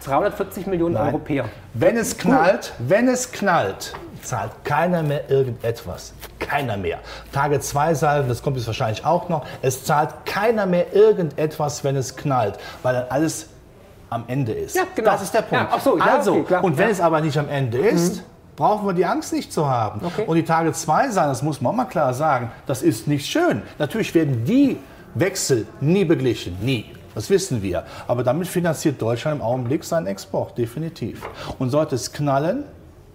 340 0.06 0.68
Millionen 0.68 0.98
Europäer. 0.98 1.46
Wenn 1.74 1.98
es 1.98 2.18
knallt, 2.18 2.74
wenn 2.80 3.08
es 3.08 3.32
knallt, 3.32 3.94
zahlt 4.24 4.52
keiner 4.64 5.04
mehr 5.04 5.30
irgendetwas. 5.30 6.14
Keiner 6.40 6.78
mehr. 6.78 7.00
Tage 7.32 7.60
2 7.60 7.94
Salben, 7.94 8.30
das 8.30 8.42
kommt 8.42 8.58
jetzt 8.58 8.68
wahrscheinlich 8.68 9.06
auch 9.06 9.30
noch. 9.30 9.46
Es 9.62 9.84
zahlt 9.84 10.26
keiner 10.26 10.66
mehr 10.66 10.94
irgendetwas, 10.94 11.84
wenn 11.84 11.96
es 11.96 12.16
knallt, 12.16 12.58
weil 12.82 12.94
dann 12.94 13.06
alles 13.10 13.48
am 14.10 14.26
Ende 14.28 14.52
ist. 14.54 14.76
Ja, 14.76 14.84
genau. 14.96 15.12
Das 15.12 15.24
ist 15.24 15.34
der 15.34 15.42
Punkt. 15.42 15.72
Ja, 15.72 15.80
so, 15.80 15.98
also, 15.98 16.34
okay, 16.36 16.60
und 16.62 16.78
wenn 16.78 16.90
es 16.90 17.02
aber 17.02 17.22
nicht 17.22 17.38
am 17.38 17.50
Ende 17.50 17.80
ist, 17.80 18.18
mhm. 18.18 18.22
brauchen 18.56 18.88
wir 18.88 18.94
die 18.94 19.06
Angst 19.06 19.34
nicht 19.34 19.52
zu 19.52 19.68
haben. 19.68 20.06
Okay. 20.06 20.26
Und 20.26 20.36
die 20.36 20.46
Tage 20.46 20.72
2 20.72 21.10
sein, 21.10 21.28
das 21.30 21.42
muss 21.42 21.62
man 21.62 21.72
auch 21.72 21.78
mal 21.78 21.86
klar 21.86 22.14
sagen, 22.14 22.52
das 22.68 22.82
ist 22.84 23.08
nicht 23.08 23.26
schön. 23.26 23.64
Natürlich 23.80 24.14
werden 24.14 24.46
die 24.46 24.78
Wechsel 25.16 25.68
nie 25.80 26.06
beglichen, 26.06 26.58
nie. 26.62 26.94
Das 27.16 27.30
wissen 27.30 27.62
wir. 27.62 27.84
Aber 28.08 28.24
damit 28.24 28.48
finanziert 28.48 29.02
Deutschland 29.02 29.40
im 29.40 29.46
Augenblick 29.46 29.84
seinen 29.84 30.08
Export, 30.08 30.58
definitiv. 30.58 31.22
Und 31.60 31.70
sollte 31.70 31.96
es 31.96 32.12
knallen, 32.12 32.64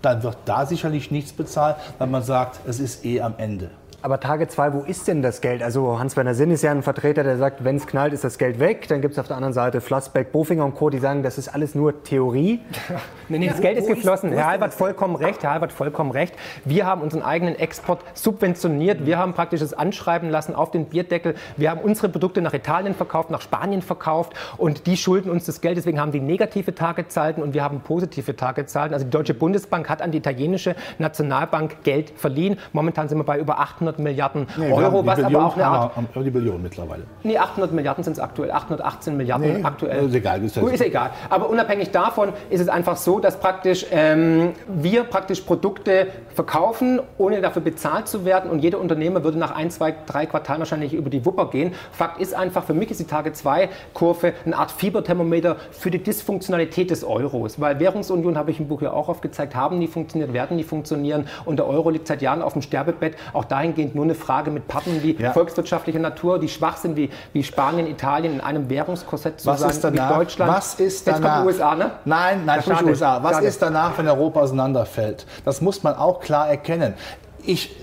dann 0.03 0.23
wird 0.23 0.37
da 0.45 0.67
sicherlich 0.67 1.11
nichts 1.11 1.33
bezahlt, 1.33 1.77
weil 1.99 2.09
man 2.09 2.23
sagt, 2.23 2.61
es 2.67 2.81
ist 2.81 3.05
eh 3.05 3.21
am 3.21 3.35
Ende. 3.39 3.71
Aber 4.01 4.21
Tage 4.21 4.47
2, 4.47 4.75
wo 4.75 4.83
ist 4.83 5.09
denn 5.09 5.23
das 5.23 5.41
Geld? 5.41 5.61
Also 5.61 5.99
Hans-Werner 5.99 6.33
Sinn 6.33 6.53
ist 6.53 6.63
ja 6.63 6.71
ein 6.71 6.85
Vertreter, 6.85 7.25
der 7.25 7.37
sagt, 7.37 7.65
wenn 7.65 7.75
es 7.75 7.89
knallt, 7.89 8.13
ist 8.13 8.23
das 8.23 8.39
Geld 8.39 8.61
weg. 8.61 8.87
Dann 8.87 9.01
gibt 9.01 9.15
es 9.15 9.19
auf 9.19 9.27
der 9.27 9.35
anderen 9.35 9.53
Seite 9.53 9.81
Flassbeck, 9.81 10.31
Bofinger 10.31 10.65
und 10.65 10.77
Co., 10.77 10.89
die 10.89 10.99
sagen, 10.99 11.25
das 11.25 11.37
ist 11.37 11.49
alles 11.49 11.75
nur 11.75 12.05
Theorie. 12.05 12.61
nee, 13.29 13.39
nee, 13.39 13.49
das 13.49 13.61
Geld 13.61 13.77
ist 13.77 13.89
geflossen. 13.89 14.31
Herr 14.31 14.47
Albert 14.47 14.73
vollkommen 14.73 15.17
recht. 15.17 15.43
Herr 15.43 15.51
Albert 15.51 15.73
vollkommen 15.73 16.13
recht. 16.13 16.33
Wir 16.65 16.87
haben 16.87 17.03
unseren 17.03 17.23
eigenen 17.23 17.57
Export 17.57 18.05
subventioniert. 18.15 19.05
Wir 19.05 19.19
haben 19.19 19.35
praktisch 19.35 19.63
es 19.63 19.75
anschreiben 19.75 20.31
lassen 20.31 20.55
auf 20.55 20.71
den 20.71 20.85
Bierdeckel. 20.85 21.35
Wir 21.57 21.73
haben 21.73 21.81
unsere 21.81 22.09
Produkte 22.09 22.41
nach 22.41 22.55
Italien 22.55 22.95
verkauft, 22.95 23.31
nach 23.31 23.41
Spanien 23.41 23.83
verkauft 23.83 24.33
und 24.59 24.87
die 24.87 24.97
schulden 24.97 25.29
uns 25.29 25.45
das 25.45 25.61
Geld. 25.61 25.77
Deswegen 25.77 25.99
haben 26.01 26.13
die 26.13 26.21
negative 26.21 26.73
Tagezahlten 26.73 27.43
und 27.43 27.53
wir 27.53 27.65
haben 27.65 27.81
positive 27.81 28.37
Tagezahlten. 28.37 28.95
Also 28.95 29.07
die 29.07 29.11
Deutsche 29.11 29.35
Bundesbank 29.35 29.89
hat 29.89 30.03
an 30.03 30.13
die 30.13 30.19
italienische 30.19 30.77
Nationalbank 30.99 31.83
Geld 31.83 32.13
verliehen. 32.15 32.61
Momentan 32.73 33.09
sind 33.09 33.19
wir 33.19 33.25
bei 33.25 33.41
über 33.41 33.59
800 33.59 33.88
800 33.89 33.99
Milliarden 33.99 34.47
nee, 34.57 34.73
Euro, 34.73 35.05
was 35.05 35.17
Billion, 35.17 35.37
aber 35.37 35.47
auch 35.47 35.57
eine 35.57 35.67
Art... 35.67 35.97
Haben 35.97 36.25
die 36.25 36.31
Billion 36.31 36.63
mittlerweile. 36.63 37.05
Nee, 37.23 37.39
800 37.39 37.73
Milliarden 37.73 38.05
sind 38.05 38.15
es 38.15 38.21
aktuell, 38.21 38.51
818 38.51 39.17
Milliarden 39.17 39.59
nee, 39.59 39.65
aktuell. 39.65 40.07
Ist 40.07 40.15
egal. 40.15 40.45
Ist, 40.45 40.57
ist 40.57 40.81
egal. 40.81 41.11
Aber 41.31 41.49
unabhängig 41.49 41.91
davon 41.91 42.33
ist 42.51 42.61
es 42.61 42.69
einfach 42.69 42.97
so, 42.97 43.19
dass 43.19 43.39
praktisch 43.41 43.87
ähm, 43.91 44.53
wir 44.67 45.05
praktisch 45.05 45.41
Produkte 45.41 46.09
verkaufen, 46.35 47.01
ohne 47.17 47.41
dafür 47.41 47.63
bezahlt 47.63 48.09
zu 48.09 48.25
werden 48.25 48.51
und 48.51 48.61
jeder 48.61 48.79
Unternehmer 48.79 49.25
würde 49.25 49.39
nach 49.39 49.55
ein, 49.55 49.71
zwei, 49.71 49.95
drei 50.07 50.27
Quartalen 50.27 50.61
wahrscheinlich 50.61 50.93
über 50.93 51.11
die 51.11 51.25
Wupper 51.25 51.51
gehen. 51.51 51.75
Fakt 51.93 52.21
ist 52.21 52.35
einfach, 52.35 52.65
für 52.65 52.75
mich 52.75 52.91
ist 52.91 53.01
die 53.01 53.07
Tage-2-Kurve 53.07 54.33
eine 54.45 54.57
Art 54.57 54.71
Fieberthermometer 54.71 55.57
für 55.71 55.91
die 55.91 56.03
Dysfunktionalität 56.03 56.91
des 56.91 57.05
Euros, 57.05 57.61
weil 57.61 57.81
Währungsunion, 57.81 58.37
habe 58.37 58.51
ich 58.51 58.61
im 58.61 58.69
Buch 58.69 58.83
ja 58.83 58.93
auch 58.93 59.09
aufgezeigt, 59.09 59.55
haben 59.55 59.79
nie 59.79 59.89
funktioniert, 59.89 60.33
werden 60.33 60.57
nie 60.57 60.65
funktionieren 60.65 61.27
und 61.45 61.57
der 61.57 61.67
Euro 61.67 61.91
liegt 61.91 62.07
seit 62.07 62.23
Jahren 62.23 62.43
auf 62.43 62.53
dem 62.53 62.63
Sterbebett. 62.63 63.17
Auch 63.33 63.45
dahin 63.45 63.75
dahingehend 63.79 63.95
nur 63.95 64.05
eine 64.05 64.15
Frage 64.15 64.51
mit 64.51 64.69
Partnern 64.69 65.03
wie 65.03 65.17
ja. 65.17 65.33
volkswirtschaftlicher 65.33 65.99
Natur, 65.99 66.39
die 66.39 66.49
schwach 66.49 66.77
sind 66.77 66.97
wie, 66.97 67.11
wie 67.33 67.43
Spanien, 67.43 67.87
Italien 67.87 68.35
in 68.35 68.41
einem 68.41 68.69
Währungskorsett 68.69 69.41
zu 69.41 69.47
Was 69.47 69.61
sein, 69.61 69.71
ist 69.71 69.85
danach? 69.85 70.11
wie 70.11 70.15
Deutschland. 70.15 70.53
Was 70.53 70.75
ist 70.75 71.07
danach? 71.07 71.21
Jetzt 71.21 71.35
kommt 71.35 71.47
USA, 71.47 71.75
ne? 71.75 71.91
Nein, 72.05 72.43
nein, 72.45 72.63
nicht 72.67 72.83
USA. 72.83 73.23
Was 73.23 73.41
ist 73.41 73.63
danach, 73.63 73.97
wenn 73.97 74.09
Europa 74.09 74.41
auseinanderfällt? 74.41 75.27
Das 75.45 75.61
muss 75.61 75.83
man 75.83 75.95
auch 75.95 76.21
klar 76.21 76.49
erkennen 76.49 76.95
ich, 77.45 77.75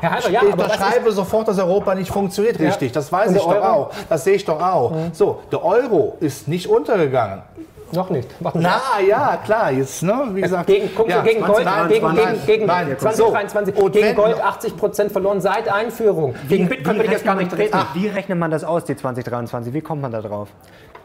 Herr 0.00 0.10
Heiber, 0.10 0.30
ja, 0.30 0.42
ich 0.42 0.52
unterschreibe 0.52 1.10
sofort, 1.12 1.48
dass 1.48 1.58
Europa 1.58 1.94
nicht 1.94 2.10
funktioniert 2.10 2.60
ja. 2.60 2.66
richtig. 2.66 2.92
Das 2.92 3.10
weiß 3.10 3.30
ich 3.30 3.38
doch 3.38 3.62
auch. 3.64 3.90
Das 4.10 4.24
sehe 4.24 4.34
ich 4.34 4.44
doch 4.44 4.60
auch. 4.60 4.90
Mhm. 4.90 5.10
So, 5.12 5.40
der 5.50 5.64
Euro 5.64 6.16
ist 6.20 6.48
nicht 6.48 6.68
untergegangen. 6.68 7.42
Noch 7.92 8.10
nicht. 8.10 8.28
Na 8.54 8.80
ja, 9.06 9.38
klar. 9.44 9.70
Jetzt, 9.70 10.02
ne, 10.02 10.28
wie 10.32 10.40
gesagt, 10.40 10.66
gegen, 10.66 10.90
guck, 10.94 11.08
ja, 11.08 11.22
gegen 11.22 11.44
Gold, 11.44 11.66
gegen, 11.88 12.14
gegen, 12.14 12.46
gegen 12.46 12.66
nein, 12.66 12.96
2023, 12.98 13.74
so. 13.76 13.90
gegen 13.90 14.14
Gold 14.14 14.40
80 14.40 14.76
Prozent 14.76 15.12
verloren 15.12 15.40
seit 15.40 15.72
Einführung. 15.72 16.34
Gegen 16.48 16.68
Bitcoin 16.68 16.96
würde 16.96 17.06
ich 17.06 17.12
jetzt 17.12 17.24
gar 17.24 17.36
nicht 17.36 17.56
reden. 17.56 17.78
Wie 17.94 18.08
rechnet 18.08 18.38
man 18.38 18.50
das 18.50 18.64
aus, 18.64 18.84
die 18.84 18.96
2023? 18.96 19.72
Wie 19.72 19.80
kommt 19.80 20.02
man 20.02 20.12
da 20.12 20.20
drauf? 20.20 20.48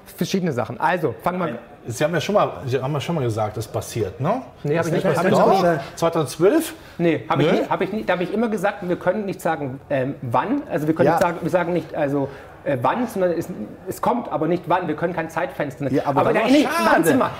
Verschiedene 0.05 0.51
Sachen. 0.51 0.79
Also, 0.79 1.13
fangen 1.21 1.39
wir 1.39 1.59
Sie 1.87 2.03
haben 2.03 2.13
ja 2.13 2.21
schon 2.21 2.35
mal, 2.35 2.51
Sie 2.65 2.79
haben 2.79 2.93
ja 2.93 3.01
schon 3.01 3.15
mal 3.15 3.23
gesagt, 3.23 3.57
das 3.57 3.67
passiert, 3.67 4.21
ne? 4.21 4.43
Nee, 4.63 4.77
habe 4.77 4.89
ich 4.89 4.93
nicht. 4.93 5.05
Hab 5.05 5.25
ich 5.25 5.31
nicht. 5.31 5.97
2012? 5.97 6.73
Nee, 6.99 7.25
habe 7.27 7.43
ich, 7.43 7.69
hab 7.69 7.81
ich 7.81 7.91
nicht. 7.91 8.07
Da 8.07 8.13
habe 8.13 8.23
ich 8.23 8.33
immer 8.33 8.49
gesagt, 8.49 8.87
wir 8.87 8.95
können 8.97 9.25
nicht 9.25 9.41
sagen, 9.41 9.79
ähm, 9.89 10.15
wann. 10.21 10.61
Also 10.69 10.85
wir 10.85 10.93
können 10.93 11.07
ja. 11.07 11.13
nicht 11.13 11.23
sagen, 11.23 11.37
wir 11.41 11.49
sagen 11.49 11.73
nicht, 11.73 11.95
also 11.95 12.29
äh, 12.63 12.77
wann, 12.81 13.07
sondern 13.07 13.31
es, 13.31 13.47
es, 13.87 14.01
kommt, 14.01 14.31
aber 14.31 14.47
nicht 14.47 14.63
wann. 14.67 14.87
Wir 14.87 14.95
können 14.95 15.13
kein 15.13 15.29
Zeitfenster. 15.29 15.91
Ja, 15.91 16.03
aber, 16.05 16.21
aber 16.21 16.33
da 16.33 16.41
erinnere 16.41 16.59
ich, 16.61 16.67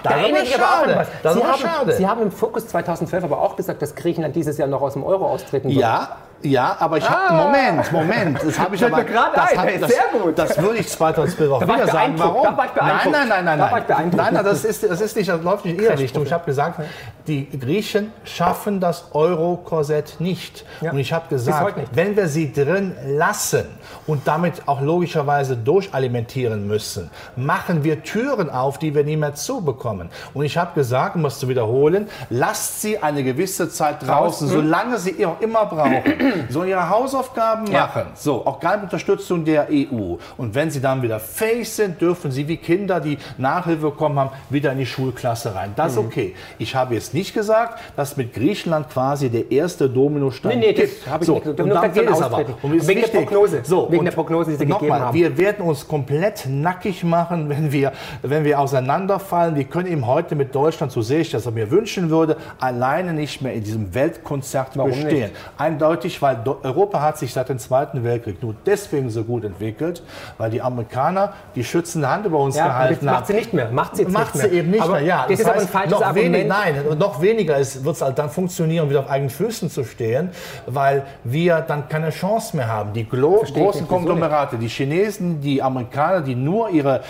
da 0.03 0.09
erinnere 0.11 0.43
ich 0.43 0.55
aber 0.55 0.65
auch 0.65 0.87
an 0.87 0.95
was. 0.95 1.07
Das 1.23 1.33
Sie, 1.35 1.43
haben, 1.43 1.59
schade. 1.59 1.91
Sie 1.93 2.07
haben 2.07 2.21
im 2.21 2.31
Fokus 2.31 2.67
2012 2.67 3.23
aber 3.23 3.41
auch 3.41 3.55
gesagt, 3.55 3.81
dass 3.81 3.95
Griechenland 3.95 4.35
dieses 4.35 4.57
Jahr 4.57 4.67
noch 4.67 4.81
aus 4.81 4.93
dem 4.93 5.03
Euro 5.03 5.27
austreten 5.27 5.69
wird. 5.69 5.79
Ja, 5.79 6.17
ja, 6.43 6.75
aber 6.79 6.97
ich 6.97 7.09
habe 7.09 7.29
ah. 7.29 7.33
Moment, 7.33 7.91
Moment, 7.91 8.39
das 8.43 8.59
habe 8.59 8.75
ich 8.75 8.83
aber 8.83 9.03
gerade 9.03 9.35
das, 9.35 9.57
ein, 9.57 9.81
das, 9.81 9.91
sehr 9.91 10.03
gut. 10.11 10.37
Das 10.37 10.61
würde 10.61 10.79
ich 10.79 10.87
2012 10.89 11.51
auch 11.51 11.61
wieder 11.61 11.87
sagen. 11.87 12.13
Warum? 12.17 12.43
Da 12.43 12.57
war 12.57 12.65
ich 12.65 12.71
nein, 12.75 13.27
nein, 13.27 13.27
nein, 13.29 13.45
nein, 13.45 13.59
nein. 13.87 14.11
Nein, 14.15 14.33
nein, 14.33 14.45
das 14.45 14.65
ist 14.65 14.83
das 14.83 15.01
ist 15.01 15.15
nicht, 15.15 15.29
das 15.29 15.41
läuft 15.43 15.65
nicht 15.65 15.77
in 15.77 15.83
Ihre 15.83 15.97
Richtung. 15.97 16.23
Ich 16.23 16.33
habe 16.33 16.45
gesagt, 16.45 16.81
die 17.27 17.47
Griechen 17.57 18.11
schaffen 18.23 18.79
das 18.79 19.05
Euro-Korsett 19.13 20.15
nicht. 20.19 20.65
Ja. 20.81 20.91
Und 20.91 20.99
ich 20.99 21.13
habe 21.13 21.27
gesagt, 21.29 21.75
wenn 21.93 22.15
wir 22.15 22.27
sie 22.27 22.51
drin 22.51 22.95
lassen 23.05 23.65
und 24.07 24.27
damit 24.27 24.67
auch 24.67 24.81
logischerweise 24.81 25.55
durchalimentieren 25.55 26.67
müssen, 26.67 27.09
machen 27.35 27.83
wir 27.83 28.03
Türen 28.03 28.49
auf, 28.49 28.79
die 28.79 28.95
wir 28.95 29.03
nie 29.03 29.17
mehr 29.17 29.35
zubekommen. 29.35 30.09
Und 30.33 30.45
ich 30.45 30.57
habe 30.57 30.73
gesagt, 30.73 31.15
um 31.15 31.25
es 31.25 31.39
zu 31.39 31.47
wiederholen, 31.47 32.07
lasst 32.29 32.81
sie 32.81 32.97
eine 32.97 33.23
gewisse 33.23 33.69
Zeit 33.69 34.05
draußen, 34.05 34.47
mhm. 34.47 34.51
solange 34.51 34.97
sie 34.97 35.25
auch 35.25 35.39
immer 35.39 35.65
brauchen. 35.65 36.03
Sollen 36.49 36.69
ihre 36.69 36.89
Hausaufgaben 36.89 37.67
ja. 37.71 37.81
machen. 37.81 38.07
So, 38.15 38.45
auch 38.45 38.59
gerade 38.59 38.77
mit 38.77 38.85
Unterstützung 38.85 39.45
der 39.45 39.67
EU. 39.71 40.15
Und 40.37 40.55
wenn 40.55 40.69
sie 40.71 40.81
dann 40.81 41.01
wieder 41.01 41.19
fähig 41.19 41.69
sind, 41.69 42.01
dürfen 42.01 42.31
sie 42.31 42.47
wie 42.47 42.57
Kinder, 42.57 42.99
die 42.99 43.17
Nachhilfe 43.37 43.91
bekommen 43.91 44.19
haben, 44.19 44.31
wieder 44.49 44.71
in 44.71 44.79
die 44.79 44.85
Schulklasse 44.85 45.55
rein. 45.55 45.73
Das 45.75 45.93
ist 45.93 45.99
mhm. 45.99 46.07
okay. 46.07 46.35
Ich 46.57 46.75
habe 46.75 46.93
jetzt 46.93 47.13
nicht 47.13 47.33
gesagt, 47.33 47.79
dass 47.95 48.17
mit 48.17 48.33
Griechenland 48.33 48.89
quasi 48.89 49.29
der 49.29 49.51
erste 49.51 49.89
Dominostein 49.89 50.59
nee, 50.59 50.67
nee, 50.67 50.73
das 50.73 51.11
habe 51.11 51.23
ich 51.23 51.27
so, 51.27 51.33
nicht 51.35 51.43
gesagt. 51.43 51.59
Und 51.59 51.69
dann 51.69 51.93
geht 51.93 52.09
es 52.09 52.21
aber. 52.21 52.45
Und 52.61 52.71
wegen 52.73 52.87
wichtig. 52.87 53.11
der 53.11 53.19
Prognose. 53.21 53.61
So, 53.63 53.91
wegen 53.91 54.05
der 54.05 54.11
Prognose, 54.11 54.51
die 54.51 54.57
Sie 54.57 54.65
gegeben 54.65 54.87
mal, 54.87 54.99
haben. 54.99 55.17
Wir 55.17 55.37
werden 55.37 55.65
uns 55.65 55.87
komplett 55.87 56.45
nackig 56.47 57.03
machen, 57.03 57.49
wenn 57.49 57.71
wir, 57.71 57.91
wenn 58.21 58.43
wir 58.43 58.59
auseinanderfallen. 58.59 59.55
Wir 59.55 59.65
können 59.65 59.91
eben 59.91 60.07
heute 60.07 60.35
mit 60.35 60.53
Deutschland, 60.53 60.91
so 60.91 61.01
sehe 61.01 61.21
ich 61.21 61.31
das, 61.31 61.49
mir 61.51 61.69
wünschen 61.69 62.09
würde, 62.09 62.37
alleine 62.59 63.13
nicht 63.13 63.41
mehr 63.41 63.53
in 63.53 63.63
diesem 63.63 63.93
Weltkonzert 63.93 64.77
Warum 64.77 64.91
bestehen. 64.91 65.31
Nicht? 65.31 65.33
Eindeutig, 65.57 66.20
weil 66.21 66.37
Europa 66.63 67.01
hat 67.01 67.17
sich 67.17 67.33
seit 67.33 67.49
dem 67.49 67.59
Zweiten 67.59 68.03
Weltkrieg 68.03 68.41
nur 68.41 68.55
deswegen 68.65 69.09
so 69.09 69.23
gut 69.23 69.43
entwickelt, 69.43 70.03
weil 70.37 70.51
die 70.51 70.61
Amerikaner 70.61 71.33
die 71.55 71.63
schützende 71.63 72.09
Hand 72.09 72.25
über 72.25 72.39
uns 72.39 72.55
ja, 72.55 72.67
gehalten 72.67 73.09
haben. 73.09 73.15
Macht 73.15 73.27
sie 73.27 73.33
nicht 73.33 73.53
mehr. 73.53 73.71
Macht 73.71 73.95
sie, 73.95 74.05
macht 74.05 74.37
sie 74.37 74.47
eben 74.47 74.71
nicht 74.71 74.81
aber 74.81 74.93
mehr. 74.93 75.03
Ja, 75.03 75.25
das, 75.27 75.39
das 75.39 75.39
ist 75.39 75.45
heißt, 75.45 75.55
aber 75.55 75.61
ein 75.61 75.67
falsches 75.67 75.91
noch 75.99 76.07
Argument. 76.07 76.33
Wenig, 76.33 76.47
nein, 76.47 76.97
noch 76.97 77.21
weniger 77.21 77.57
wird 77.57 77.95
es 77.95 78.01
halt 78.01 78.17
dann 78.17 78.29
funktionieren, 78.29 78.89
wieder 78.89 79.01
auf 79.01 79.09
eigenen 79.09 79.29
Füßen 79.29 79.69
zu 79.69 79.83
stehen, 79.83 80.29
weil 80.65 81.03
wir 81.23 81.61
dann 81.61 81.87
keine 81.89 82.09
Chance 82.09 82.55
mehr 82.55 82.67
haben. 82.67 82.93
Die 82.93 83.07
großen 83.07 83.87
Konglomerate, 83.87 84.57
die 84.57 84.67
Chinesen, 84.67 85.41
die 85.41 85.61
Amerikaner, 85.61 86.21
die 86.21 86.35
nur 86.35 86.69
ihre 86.69 87.01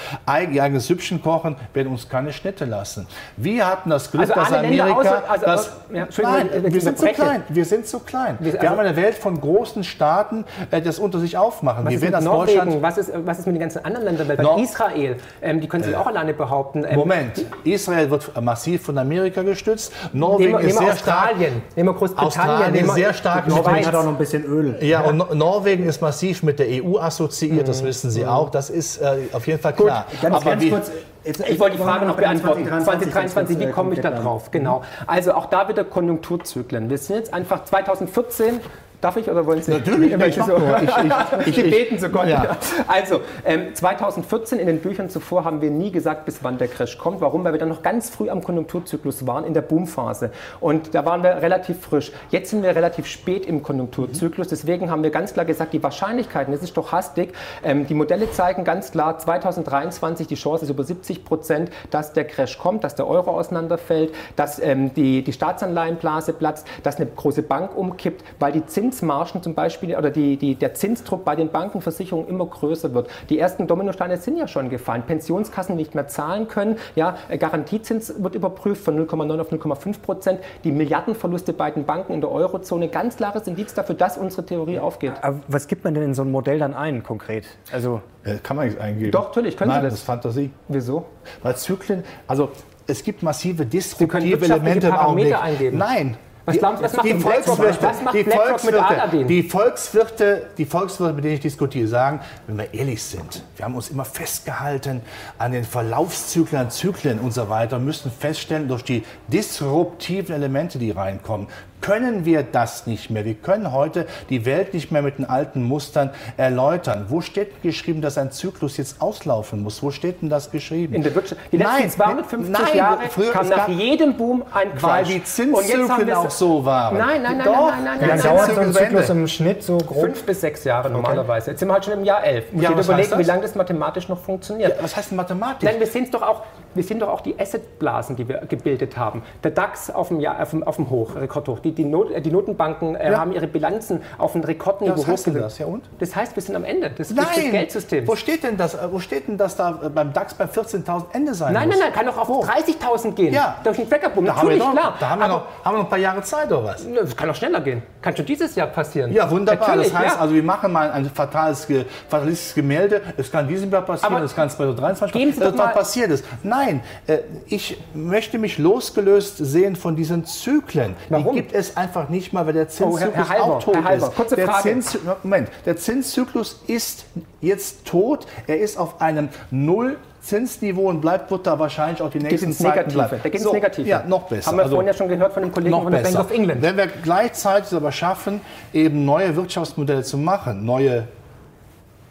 ihr 0.52 0.64
eigenes 0.64 0.88
Süppchen 0.88 1.22
kochen, 1.22 1.56
werden 1.74 1.92
uns 1.92 2.08
keine 2.08 2.32
Schnitte 2.34 2.66
lassen. 2.66 3.08
Wir 3.38 3.68
hatten 3.68 3.90
das 3.90 4.10
Glück, 4.12 4.30
also 4.30 4.34
dass 4.34 4.54
Amerika... 4.54 4.92
Außer, 4.92 5.24
also, 5.28 5.46
das, 5.46 5.72
ja, 5.94 6.08
nein, 6.22 6.50
wir 6.64 6.82
sind 6.82 6.98
zu 6.98 7.06
klein. 7.08 7.44
Wir 7.50 7.66
sind 7.66 7.88
zu 7.88 8.00
klein. 8.00 8.38
Wir, 8.40 8.52
also, 8.52 8.62
wir 8.62 8.70
haben 8.70 8.80
eine 8.80 8.96
Welt 9.02 9.16
von 9.16 9.40
großen 9.40 9.84
Staaten, 9.84 10.46
äh, 10.70 10.82
das 10.82 11.00
unter 11.00 11.20
sich 11.20 11.38
aufmachen. 11.38 11.86
Was, 11.86 11.94
ist 11.94 12.04
mit, 12.04 12.22
Norwegen? 12.22 12.82
Was, 12.82 12.98
ist, 12.98 13.12
was 13.26 13.40
ist 13.40 13.46
mit 13.46 13.56
den 13.56 13.62
ganzen 13.62 13.84
anderen 13.84 14.06
Ländern? 14.06 14.28
Weil 14.28 14.64
Israel, 14.64 15.18
ähm, 15.42 15.62
die 15.62 15.68
können 15.68 15.84
sich 15.84 15.94
äh, 15.94 15.98
auch 15.98 16.08
alleine 16.08 16.34
behaupten. 16.34 16.86
Ähm, 16.88 16.96
Moment, 16.96 17.46
Israel 17.64 18.10
wird 18.10 18.42
massiv 18.42 18.84
von 18.84 18.98
Amerika 18.98 19.42
gestützt. 19.42 19.94
Norwegen 20.14 20.52
nehmen, 20.52 20.60
ist 20.60 20.76
nehmen 20.76 20.80
sehr 20.80 20.94
Australien, 20.94 21.54
stark. 21.54 21.78
Nehmen 21.78 21.90
wir 21.90 21.94
Großbritannien. 21.94 22.28
Australien 22.28 22.86
ist 22.86 22.94
sehr 22.96 23.14
stark. 23.14 23.48
Norwegen 23.48 23.86
hat 23.86 23.96
auch 23.96 24.04
noch 24.04 24.12
ein 24.12 24.18
bisschen 24.18 24.44
Öl. 24.46 24.78
Ja, 24.82 25.02
und 25.02 25.36
Norwegen 25.36 25.86
ist 25.86 26.02
massiv 26.02 26.44
mit 26.44 26.60
der 26.60 26.68
EU 26.84 26.98
assoziiert, 26.98 27.68
das 27.68 27.82
mhm. 27.82 27.88
wissen 27.88 28.12
Sie 28.12 28.26
auch. 28.26 28.50
Das 28.50 28.70
ist 28.70 28.98
äh, 28.98 29.18
auf 29.34 29.48
jeden 29.48 29.60
Fall 29.60 29.74
klar. 29.74 30.06
Gut, 30.10 30.22
ganz, 30.22 30.36
Aber 30.36 30.46
ganz 30.46 30.70
kurz, 30.70 30.92
Jetzt, 31.24 31.48
ich 31.48 31.60
wollte 31.60 31.78
die 31.78 31.84
Frage 31.84 32.06
noch 32.06 32.16
beantworten. 32.16 32.66
2023, 32.66 33.60
wie 33.60 33.68
komme 33.68 33.94
ich 33.94 34.02
da 34.02 34.10
drauf? 34.10 34.50
Genau. 34.50 34.82
Also 35.06 35.34
auch 35.34 35.46
da 35.46 35.70
wieder 35.70 35.84
Konjunkturzyklen. 35.84 36.90
Wir 36.90 36.98
sind 36.98 37.18
jetzt 37.18 37.34
einfach 37.34 37.64
2014 37.64 38.60
Darf 39.02 39.18
ich 39.18 39.30
oder 39.30 39.46
wollen 39.48 39.64
Sie? 39.64 39.72
Natürlich, 39.72 40.14
ich, 40.28 40.36
so, 40.36 40.58
ich, 40.82 41.48
ich, 41.48 41.58
ich 41.58 41.72
beten 41.72 42.00
zu 42.00 42.10
Gott. 42.10 42.28
Ja. 42.28 42.58
Also, 42.88 43.22
ähm, 43.46 43.74
2014 43.74 44.60
in 44.60 44.68
den 44.68 44.80
Büchern 44.80 45.10
zuvor 45.10 45.44
haben 45.46 45.62
wir 45.62 45.72
nie 45.72 45.92
gesagt, 45.92 46.26
bis 46.26 46.44
wann 46.44 46.58
der 46.58 46.68
Crash 46.68 46.98
kommt. 46.98 47.22
Warum? 47.22 47.44
Weil 47.44 47.54
wir 47.54 47.60
dann 47.60 47.70
noch 47.70 47.82
ganz 47.82 48.10
früh 48.10 48.30
am 48.30 48.44
Konjunkturzyklus 48.44 49.26
waren, 49.26 49.46
in 49.46 49.54
der 49.54 49.62
Boomphase. 49.62 50.32
Und 50.60 50.94
da 50.94 51.06
waren 51.06 51.24
wir 51.24 51.42
relativ 51.42 51.82
frisch. 51.82 52.12
Jetzt 52.30 52.52
sind 52.52 52.64
wir 52.64 52.76
relativ 52.76 53.08
spät 53.08 53.46
im 53.46 53.64
Konjunkturzyklus. 53.64 54.48
Deswegen 54.50 54.92
haben 54.92 55.04
wir 55.04 55.10
ganz 55.10 55.34
klar 55.34 55.46
gesagt, 55.46 55.74
die 55.74 55.82
Wahrscheinlichkeiten, 55.82 56.54
das 56.54 56.62
ist 56.62 56.70
stochastik, 56.70 57.34
ähm, 57.64 57.88
die 57.88 57.94
Modelle 57.94 58.30
zeigen 58.32 58.64
ganz 58.64 58.92
klar, 58.92 59.18
2023 59.18 60.28
die 60.28 60.36
Chance 60.36 60.66
ist 60.66 60.72
über 60.72 60.84
70 60.84 61.26
Prozent, 61.26 61.72
dass 61.90 62.14
der 62.14 62.26
Crash 62.26 62.58
kommt, 62.58 62.84
dass 62.84 62.96
der 62.96 63.08
Euro 63.08 63.32
auseinanderfällt, 63.32 64.14
dass 64.36 64.60
ähm, 64.60 64.94
die, 64.94 65.24
die 65.24 65.34
Staatsanleihenblase 65.34 66.34
platzt, 66.34 66.68
dass 66.84 66.98
eine 66.98 67.08
große 67.08 67.44
Bank 67.44 67.76
umkippt, 67.76 68.24
weil 68.40 68.52
die 68.52 68.66
Zinsen 68.66 68.91
Zinsmargen 68.92 69.42
zum 69.42 69.56
Beispiel 69.56 69.96
oder 69.96 70.12
die, 70.12 70.38
die, 70.38 70.56
der 70.56 70.74
Zinsdruck 70.74 71.24
bei 71.24 71.36
den 71.36 71.50
Bankenversicherungen 71.50 72.28
immer 72.28 72.46
größer 72.46 72.94
wird. 72.94 73.10
Die 73.30 73.40
ersten 73.40 73.68
Dominosteine 73.68 74.18
sind 74.18 74.38
ja 74.38 74.48
schon 74.48 74.70
gefallen. 74.70 75.04
Pensionskassen 75.04 75.76
nicht 75.76 75.96
mehr 75.96 76.08
zahlen 76.08 76.48
können. 76.48 76.78
Ja, 76.96 77.16
Garantiezins 77.40 78.14
wird 78.22 78.36
überprüft 78.36 78.84
von 78.84 79.00
0,9 79.08 79.40
auf 79.40 79.52
0,5 79.52 80.02
Prozent. 80.02 80.40
Die 80.64 80.72
Milliardenverluste 80.72 81.54
bei 81.54 81.72
den 81.72 81.86
Banken 81.86 82.14
in 82.14 82.22
der 82.22 82.32
Eurozone. 82.32 82.90
Ganz 82.90 83.16
klares 83.16 83.48
Indiz 83.48 83.74
dafür, 83.74 83.96
dass 83.96 84.18
unsere 84.18 84.46
Theorie 84.46 84.80
aufgeht. 84.80 85.14
Aber 85.22 85.40
was 85.48 85.68
gibt 85.68 85.84
man 85.84 85.94
denn 85.94 86.04
in 86.04 86.14
so 86.14 86.24
ein 86.24 86.32
Modell 86.32 86.60
dann 86.60 86.74
ein, 86.74 87.04
konkret? 87.04 87.46
Also 87.72 88.02
äh, 88.24 88.36
kann 88.44 88.58
man 88.58 88.68
nicht 88.68 88.80
eingeben. 88.80 89.12
Doch, 89.12 89.28
natürlich, 89.28 89.56
können 89.56 89.70
Nein, 89.70 89.82
Sie 89.82 89.86
das. 89.86 89.94
das 89.94 90.00
ist 90.02 90.06
Fantasie. 90.06 90.52
Wieso? 90.68 91.06
Weil 91.42 91.56
Zyklen, 91.56 92.04
also 92.28 92.50
es 92.88 93.04
gibt 93.04 93.24
massive 93.24 93.66
disruptive 93.66 94.44
Elemente 94.44 94.88
im 94.88 94.94
Augenblick. 94.94 95.42
Eingeben. 95.42 95.78
Nein, 95.78 96.18
was, 96.46 96.58
glauben, 96.58 96.82
was 96.82 96.94
macht 96.94 97.06
die 97.06 97.14
Volkswirte, 97.14 97.84
was 97.84 98.02
macht 98.02 98.16
die 98.16 98.24
Volkswirte, 98.24 99.26
die 99.28 99.44
Volkswirte, 99.44 100.48
die 100.58 100.66
Volkswirte, 100.66 101.14
mit 101.14 101.24
denen 101.24 101.34
ich 101.36 101.40
diskutiere, 101.42 101.88
sagen, 101.88 102.20
wenn 102.48 102.58
wir 102.58 102.74
ehrlich 102.74 103.04
sind, 103.04 103.44
wir 103.56 103.66
haben 103.66 103.76
uns 103.76 103.90
immer 103.90 104.06
festgehalten 104.06 105.02
an 105.38 105.52
den 105.52 105.64
Verlaufszyklen, 105.64 106.62
an 106.62 106.72
Zyklen 106.72 107.20
und 107.20 107.32
so 107.32 107.50
weiter, 107.50 107.80
müssen 107.80 108.12
feststellen, 108.12 108.68
durch 108.68 108.84
die 108.84 109.04
disruptiven 109.28 110.36
Elemente, 110.36 110.80
die 110.80 110.92
reinkommen, 110.92 111.48
können 111.82 112.26
wir 112.26 112.44
das 112.44 112.88
nicht 112.88 113.10
mehr. 113.10 113.26
Wir 113.26 113.34
können 113.34 113.72
heute 113.72 114.06
die 114.30 114.46
Welt 114.46 114.74
nicht 114.74 114.92
mehr 114.92 115.02
mit 115.02 115.18
den 115.18 115.26
alten 115.26 115.64
Mustern 115.64 116.12
erläutern. 116.38 117.08
Wo 117.10 117.22
steht 117.22 117.62
geschrieben, 117.62 118.02
dass 118.02 118.18
ein 118.18 118.32
Zyklus 118.32 118.78
jetzt 118.78 119.02
auslaufen 119.02 119.64
muss? 119.64 119.82
Wo 119.84 119.92
steht 119.92 120.22
denn 120.22 120.30
das 120.30 120.52
geschrieben? 120.52 120.94
In 120.94 121.04
der 121.04 121.14
Wirtschaft. 121.16 121.42
Die 121.52 121.58
letzten 121.58 121.74
nein, 121.74 121.90
250 121.90 122.52
nein, 122.52 122.78
Jahre 122.78 123.10
früher, 123.10 123.32
kam 123.32 123.50
nach 123.50 123.68
jedem 123.68 124.16
Boom 124.16 124.44
ein 124.54 124.74
Crash. 124.76 124.84
Weil 124.84 125.06
die 125.06 125.24
Zinszyklen 125.24 126.12
auch 126.14 126.30
so 126.30 126.64
waren. 126.64 126.98
Nein, 126.98 127.22
nein, 127.22 127.38
nein, 127.38 127.46
Doch. 127.46 127.72
nein, 127.72 127.84
nein, 127.84 127.98
nein. 128.00 128.02
Wie 128.02 128.06
lange 128.06 128.22
dauert 128.24 128.56
so 128.56 128.62
ein 128.62 128.74
Zyklus 128.74 129.10
im 129.10 129.28
Schnitt 129.28 129.64
so 129.64 129.78
grob? 129.78 130.02
Fünf 130.02 130.24
bis 130.24 130.42
sechs 130.42 130.64
Jahre 130.64 130.90
normalerweise. 130.90 131.52
Jetzt 131.52 131.60
sind 131.60 131.70
wir 131.70 131.74
halt 131.74 131.86
schon 131.86 131.96
im 131.96 132.04
Jahr 132.04 132.24
elf. 132.24 132.52
Muss 132.52 132.64
ja, 132.64 132.72
überlegen, 132.72 133.18
wie 133.18 133.24
lange 133.24 133.42
das 133.42 133.56
mathematisch 133.56 134.08
noch 134.08 134.20
funktioniert. 134.20 134.78
Ja, 134.78 134.84
was 134.84 134.96
heißt 134.96 135.12
mathematisch? 135.14 135.70
Nein, 135.70 135.80
wir 135.80 135.88
sehen 135.88 136.04
es 136.06 136.12
doch 136.12 136.22
auch 136.22 136.44
wir 136.74 136.84
sind 136.84 137.02
doch 137.02 137.10
auch 137.10 137.22
die 137.22 137.40
Assetblasen, 137.40 138.16
die 138.16 138.28
wir 138.28 138.40
gebildet 138.48 138.98
haben. 138.98 139.24
Der 139.44 139.52
DAX 139.52 139.90
auf 139.90 140.10
dem, 140.10 140.20
Jahr, 140.20 140.42
auf 140.42 140.52
dem, 140.52 140.64
auf 140.64 140.76
dem 140.78 140.90
Hoch, 140.90 141.16
Rekordhoch. 141.16 141.60
Die, 141.60 141.72
die, 141.72 141.86
Not, 141.86 142.10
die 142.24 142.32
Notenbanken 142.32 142.96
äh, 142.96 143.12
ja. 143.12 143.20
haben 143.20 143.32
ihre 143.32 143.48
Bilanzen 143.48 144.02
auf 144.18 144.36
ein 144.36 144.44
Rekordniveau 144.44 145.02
ja, 145.02 145.08
was 145.08 145.24
das? 145.24 145.58
Ja, 145.60 145.66
und? 145.66 145.84
Das 146.00 146.16
heißt, 146.16 146.36
wir 146.36 146.44
sind 146.44 146.56
am 146.56 146.64
Ende 146.64 146.90
des, 146.90 147.14
nein. 147.14 147.26
des 147.36 147.52
Geldsystems. 147.52 148.08
Wo 148.08 148.16
steht 148.16 148.44
denn 148.44 148.58
das, 148.58 148.78
wo 148.92 149.00
steht 149.00 149.28
denn 149.28 149.38
das 149.38 149.56
da 149.56 149.72
beim 149.94 150.14
DAX 150.14 150.34
bei 150.34 150.46
14.000 150.46 151.06
Ende 151.14 151.34
sein 151.34 151.54
Nein, 151.54 151.68
muss? 151.68 151.78
nein, 151.78 151.88
nein, 151.88 151.94
kann 151.94 152.06
doch 152.06 152.18
auf 152.18 152.30
30.000 152.30 153.12
gehen. 153.14 153.34
Ja. 153.34 153.58
Durch 153.64 153.78
den 153.78 153.90
Trackerboom. 153.90 154.26
Natürlich, 154.26 154.60
da 154.60 154.66
haben 154.66 154.76
wir 154.76 154.82
noch, 154.82 154.82
klar. 154.82 154.96
Da 155.00 155.10
haben 155.10 155.20
wir, 155.20 155.28
noch, 155.28 155.46
haben 155.64 155.74
wir 155.76 155.78
noch 155.80 155.86
ein 155.86 155.90
paar 155.90 156.00
Jahre 156.00 156.22
Zeit 156.22 156.48
oder 156.52 156.64
was? 156.64 156.86
Das 156.94 157.16
kann 157.16 157.30
auch 157.30 157.36
schneller 157.36 157.62
gehen. 157.62 157.84
Kann 158.02 158.16
schon 158.16 158.26
dieses 158.26 158.56
Jahr 158.56 158.68
passieren. 158.68 159.12
Ja, 159.14 159.30
wunderbar. 159.30 159.68
Natürlich, 159.68 159.92
das 159.92 160.00
heißt, 160.00 160.16
ja. 160.16 160.22
also 160.22 160.34
wir 160.34 160.44
machen 160.44 160.72
mal 160.72 160.92
ein 160.92 161.06
fatales, 161.06 161.68
fatalistisches 162.08 162.56
Gemälde. 162.56 163.02
Es 163.18 163.32
kann 163.32 163.48
diesem 163.48 163.72
Jahr 163.72 163.82
passieren, 163.82 164.16
Aber 164.16 164.26
es 164.26 164.36
kann 164.36 164.50
2023 164.50 165.14
geben 165.14 165.32
Sie 165.32 165.40
passieren, 165.40 165.58
doch 165.58 165.64
was 165.64 165.68
mal- 165.68 165.74
passiert 165.74 166.12
ist. 166.12 166.26
Nein, 166.44 166.61
äh, 167.08 167.18
ich 167.48 167.78
möchte 167.94 168.38
mich 168.40 168.58
losgelöst 168.58 169.38
sehen 169.38 169.76
von 169.76 169.96
diesen 169.96 170.26
Zyklen. 170.26 170.96
Warum? 171.10 171.36
Die 171.36 171.42
gibt 171.42 171.54
es 171.54 171.76
einfach 171.78 172.10
nicht 172.10 172.34
mal, 172.34 172.46
weil 172.46 172.54
der 172.54 172.64
Oh, 172.64 172.66
Herr- 172.68 172.70
Zinszyklus 172.70 173.16
Herr 173.16 173.30
Halber, 173.30 173.44
auch 173.46 173.64
tot 173.64 173.76
Herr 173.76 173.84
Halber, 173.84 174.08
ist. 174.08 174.16
kurze 174.16 174.36
der 174.36 174.48
Frage. 174.48 174.62
Zins, 174.64 174.98
Moment, 175.24 175.50
der 175.66 175.78
Zinszyklus 175.78 176.62
ist 176.68 177.06
jetzt 177.42 177.86
tot. 177.86 178.28
Er 178.48 178.60
ist 178.60 178.78
auf 178.78 179.02
einem 179.02 179.30
Null 179.50 179.98
Zinsniveau 180.22 180.88
und 180.88 181.02
bleibt 181.02 181.32
wird 181.32 181.48
da 181.48 181.58
wahrscheinlich 181.58 182.00
auch 182.00 182.12
die 182.12 182.20
nächsten 182.20 182.54
Zeiten 182.54 182.92
bleiben. 182.94 183.20
Der 183.24 183.32
geht 183.32 183.34
ins 183.34 183.44
So, 183.44 183.54
Negative. 183.54 183.90
Ja, 183.90 184.04
noch 184.08 184.28
besser. 184.28 184.50
Haben 184.52 184.58
wir 184.58 184.64
Also- 184.66 184.76
vorhin 184.76 184.88
ja 184.88 184.94
schon 184.94 185.08
gehört 185.08 185.34
von 185.34 185.42
dem 185.42 185.52
Kollegen 185.52 185.76
von 185.82 185.92
der 185.92 186.00
Bank 186.02 186.20
of 186.20 186.30
England. 186.32 186.62
Wenn 186.62 186.78
wir 186.78 186.86
gleichzeitig 186.86 187.74
aber 187.76 187.92
schaffen, 187.92 188.40
eben 188.72 189.04
neue 189.04 189.36
Wirtschaftsmodelle 189.36 190.04
zu 190.04 190.20
machen, 190.20 190.64
neue 190.64 191.08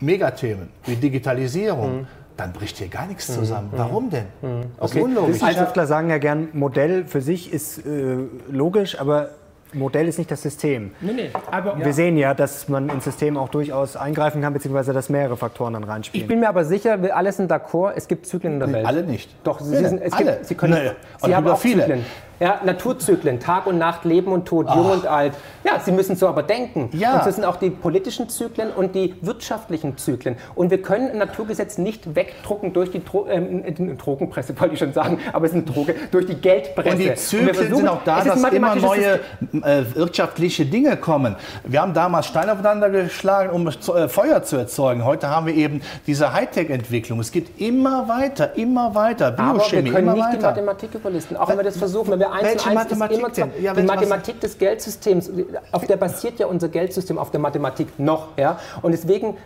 Megathemen 0.01 0.71
wie 0.87 0.97
Digitalisierung, 0.97 2.07
dann 2.41 2.53
bricht 2.53 2.79
hier 2.79 2.89
gar 2.89 3.07
nichts 3.07 3.27
zusammen. 3.33 3.69
Warum 3.73 4.11
denn? 4.11 4.25
Das 4.81 4.95
ist 4.95 5.03
unlogisch. 5.03 5.37
Wissenschaftler 5.37 5.87
sagen 5.87 6.11
ja 6.11 6.19
gern, 6.19 6.49
Modell 6.53 7.05
für 7.07 7.21
sich 7.21 7.53
ist 7.53 7.79
äh, 7.87 8.17
logisch, 8.51 8.99
aber 9.01 9.29
Modell 9.73 10.09
ist 10.09 10.19
nicht 10.19 10.31
das 10.31 10.43
System. 10.43 10.91
Nee, 11.01 11.13
nee, 11.13 11.31
aber 11.51 11.79
Wir 11.79 11.93
sehen 11.93 12.17
ja, 12.17 12.35
dass 12.35 12.69
man 12.69 12.89
ins 12.89 13.05
System 13.05 13.37
auch 13.37 13.49
durchaus 13.51 13.95
eingreifen 13.97 14.43
kann, 14.43 14.53
beziehungsweise 14.53 14.93
dass 14.93 15.09
mehrere 15.11 15.37
Faktoren 15.37 15.75
dann 15.75 15.85
ich 15.85 15.89
reinspielen. 15.89 16.27
bin 16.27 16.41
mir 16.41 16.49
aber 16.49 16.65
sicher, 16.65 17.01
wir 17.03 17.17
alle 17.17 17.31
sind 17.31 17.53
d'accord, 17.53 17.93
es 17.95 18.09
gibt 18.09 18.27
Zyklen 18.27 18.55
in 18.55 18.61
der 18.61 18.73
Welt. 18.73 18.87
alle 18.87 19.05
nicht. 19.05 19.31
Doch, 19.45 19.61
Sie, 19.61 19.77
Nee, 19.77 19.89
sind, 19.89 20.03
es 20.03 20.13
alle. 20.13 20.33
Gibt, 20.33 20.47
Sie 20.47 20.55
können, 20.57 20.73
Nee, 20.75 20.91
und 21.21 21.27
Sie 21.29 21.37
haben 21.37 21.47
auch 21.47 21.59
viele. 21.59 21.83
Zyklen. 21.83 22.05
Ja, 22.41 22.59
Naturzyklen, 22.65 23.39
Tag 23.39 23.67
und 23.67 23.77
Nacht, 23.77 24.07
Leben 24.07 24.33
und 24.33 24.47
Tod, 24.47 24.67
Jung 24.75 24.91
und 24.91 25.07
Alt. 25.07 25.35
Ja, 25.63 25.79
Sie 25.79 25.93
müssen 25.93 26.17
so 26.17 26.27
aber 26.27 26.43
denken. 26.43 26.89
Ja. 26.93 27.19
Und 27.19 27.27
das 27.27 27.35
sind 27.35 27.45
auch 27.45 27.57
die 27.57 27.69
politischen 27.69 28.31
Zyklen 28.31 28.71
und 28.73 28.95
die 28.95 29.15
wirtschaftlichen 29.21 29.99
Zyklen. 29.99 30.37
Und 30.55 30.71
wir 30.71 30.81
können 30.81 31.11
ein 31.11 31.19
Naturgesetz 31.19 31.77
nicht 31.77 32.17
wegdrucken 32.17 32.73
durch 32.73 32.91
die 32.91 33.05
Dro 33.05 33.27
ähm, 33.29 33.63
äh, 33.63 33.73
die 33.73 33.95
Drogenpresse, 33.95 34.55
wollte 34.59 34.73
ich 34.73 34.81
schon 34.81 34.95
sagen, 34.95 35.19
aber 35.35 35.45
es 35.45 35.53
ist 35.53 35.57
eine 35.57 35.65
Droge, 35.67 35.95
durch 36.11 36.25
die 36.25 36.35
Geldpresse. 36.35 36.89
Und 36.89 36.99
die 36.99 37.15
Zyklen 37.15 37.55
versuchen- 37.55 37.77
sind 37.77 37.89
auch 37.89 38.05
da, 38.05 38.25
dass 38.25 38.43
immer 38.43 38.75
neue 38.75 39.21
äh, 39.63 39.85
wirtschaftliche 39.95 40.65
Dinge 40.65 40.97
kommen. 40.97 41.37
Wir 41.65 41.83
haben 41.83 41.93
damals 41.93 42.25
Steine 42.25 42.53
aufeinander 42.53 42.89
geschlagen, 42.89 43.51
um 43.51 43.69
äh, 43.69 44.09
Feuer 44.09 44.43
zu 44.45 44.57
erzeugen. 44.57 45.05
Heute 45.05 45.29
haben 45.29 45.45
wir 45.45 45.55
eben 45.55 45.83
diese 46.07 46.33
Hightech-Entwicklung. 46.33 47.21
Es 47.21 47.33
geht 47.33 47.61
immer 47.61 48.09
weiter, 48.09 48.57
immer 48.57 48.95
weiter. 48.95 49.27
Aber 49.27 49.37
wir 49.37 49.53
Biochemie, 49.59 49.91
können 49.91 50.13
nicht 50.15 50.27
die 50.27 50.37
weiter. 50.37 50.49
Mathematik 50.49 50.95
überlisten, 50.95 51.37
auch 51.37 51.47
wenn 51.51 51.59
wir 51.59 51.65
das 51.65 51.77
versuchen. 51.77 52.13
Wenn 52.13 52.21
wir 52.21 52.30
eins 52.33 52.43
Welche 52.45 52.71
und 52.71 52.77
eins 52.77 52.93
ist 52.93 52.99
Mathematik 52.99 53.19
immer 53.19 53.29
denn? 53.31 53.63
Ja, 53.63 53.73
die 53.75 53.81
was- 53.81 53.87
Mathematik 53.87 54.41
des 54.41 54.59
Geldsystems, 54.59 55.31
auf 55.73 55.87
der 55.87 55.97
basiert 55.97 56.39
ja 56.39 56.47
unser 56.47 56.69
Geldsystem, 56.69 57.19
auf 57.19 57.31
der 57.31 57.41
Mathematik 57.41 57.99
noch. 57.99 58.29
Ja? 58.37 58.59
Und 58.83 58.93
deswegen, 58.93 59.37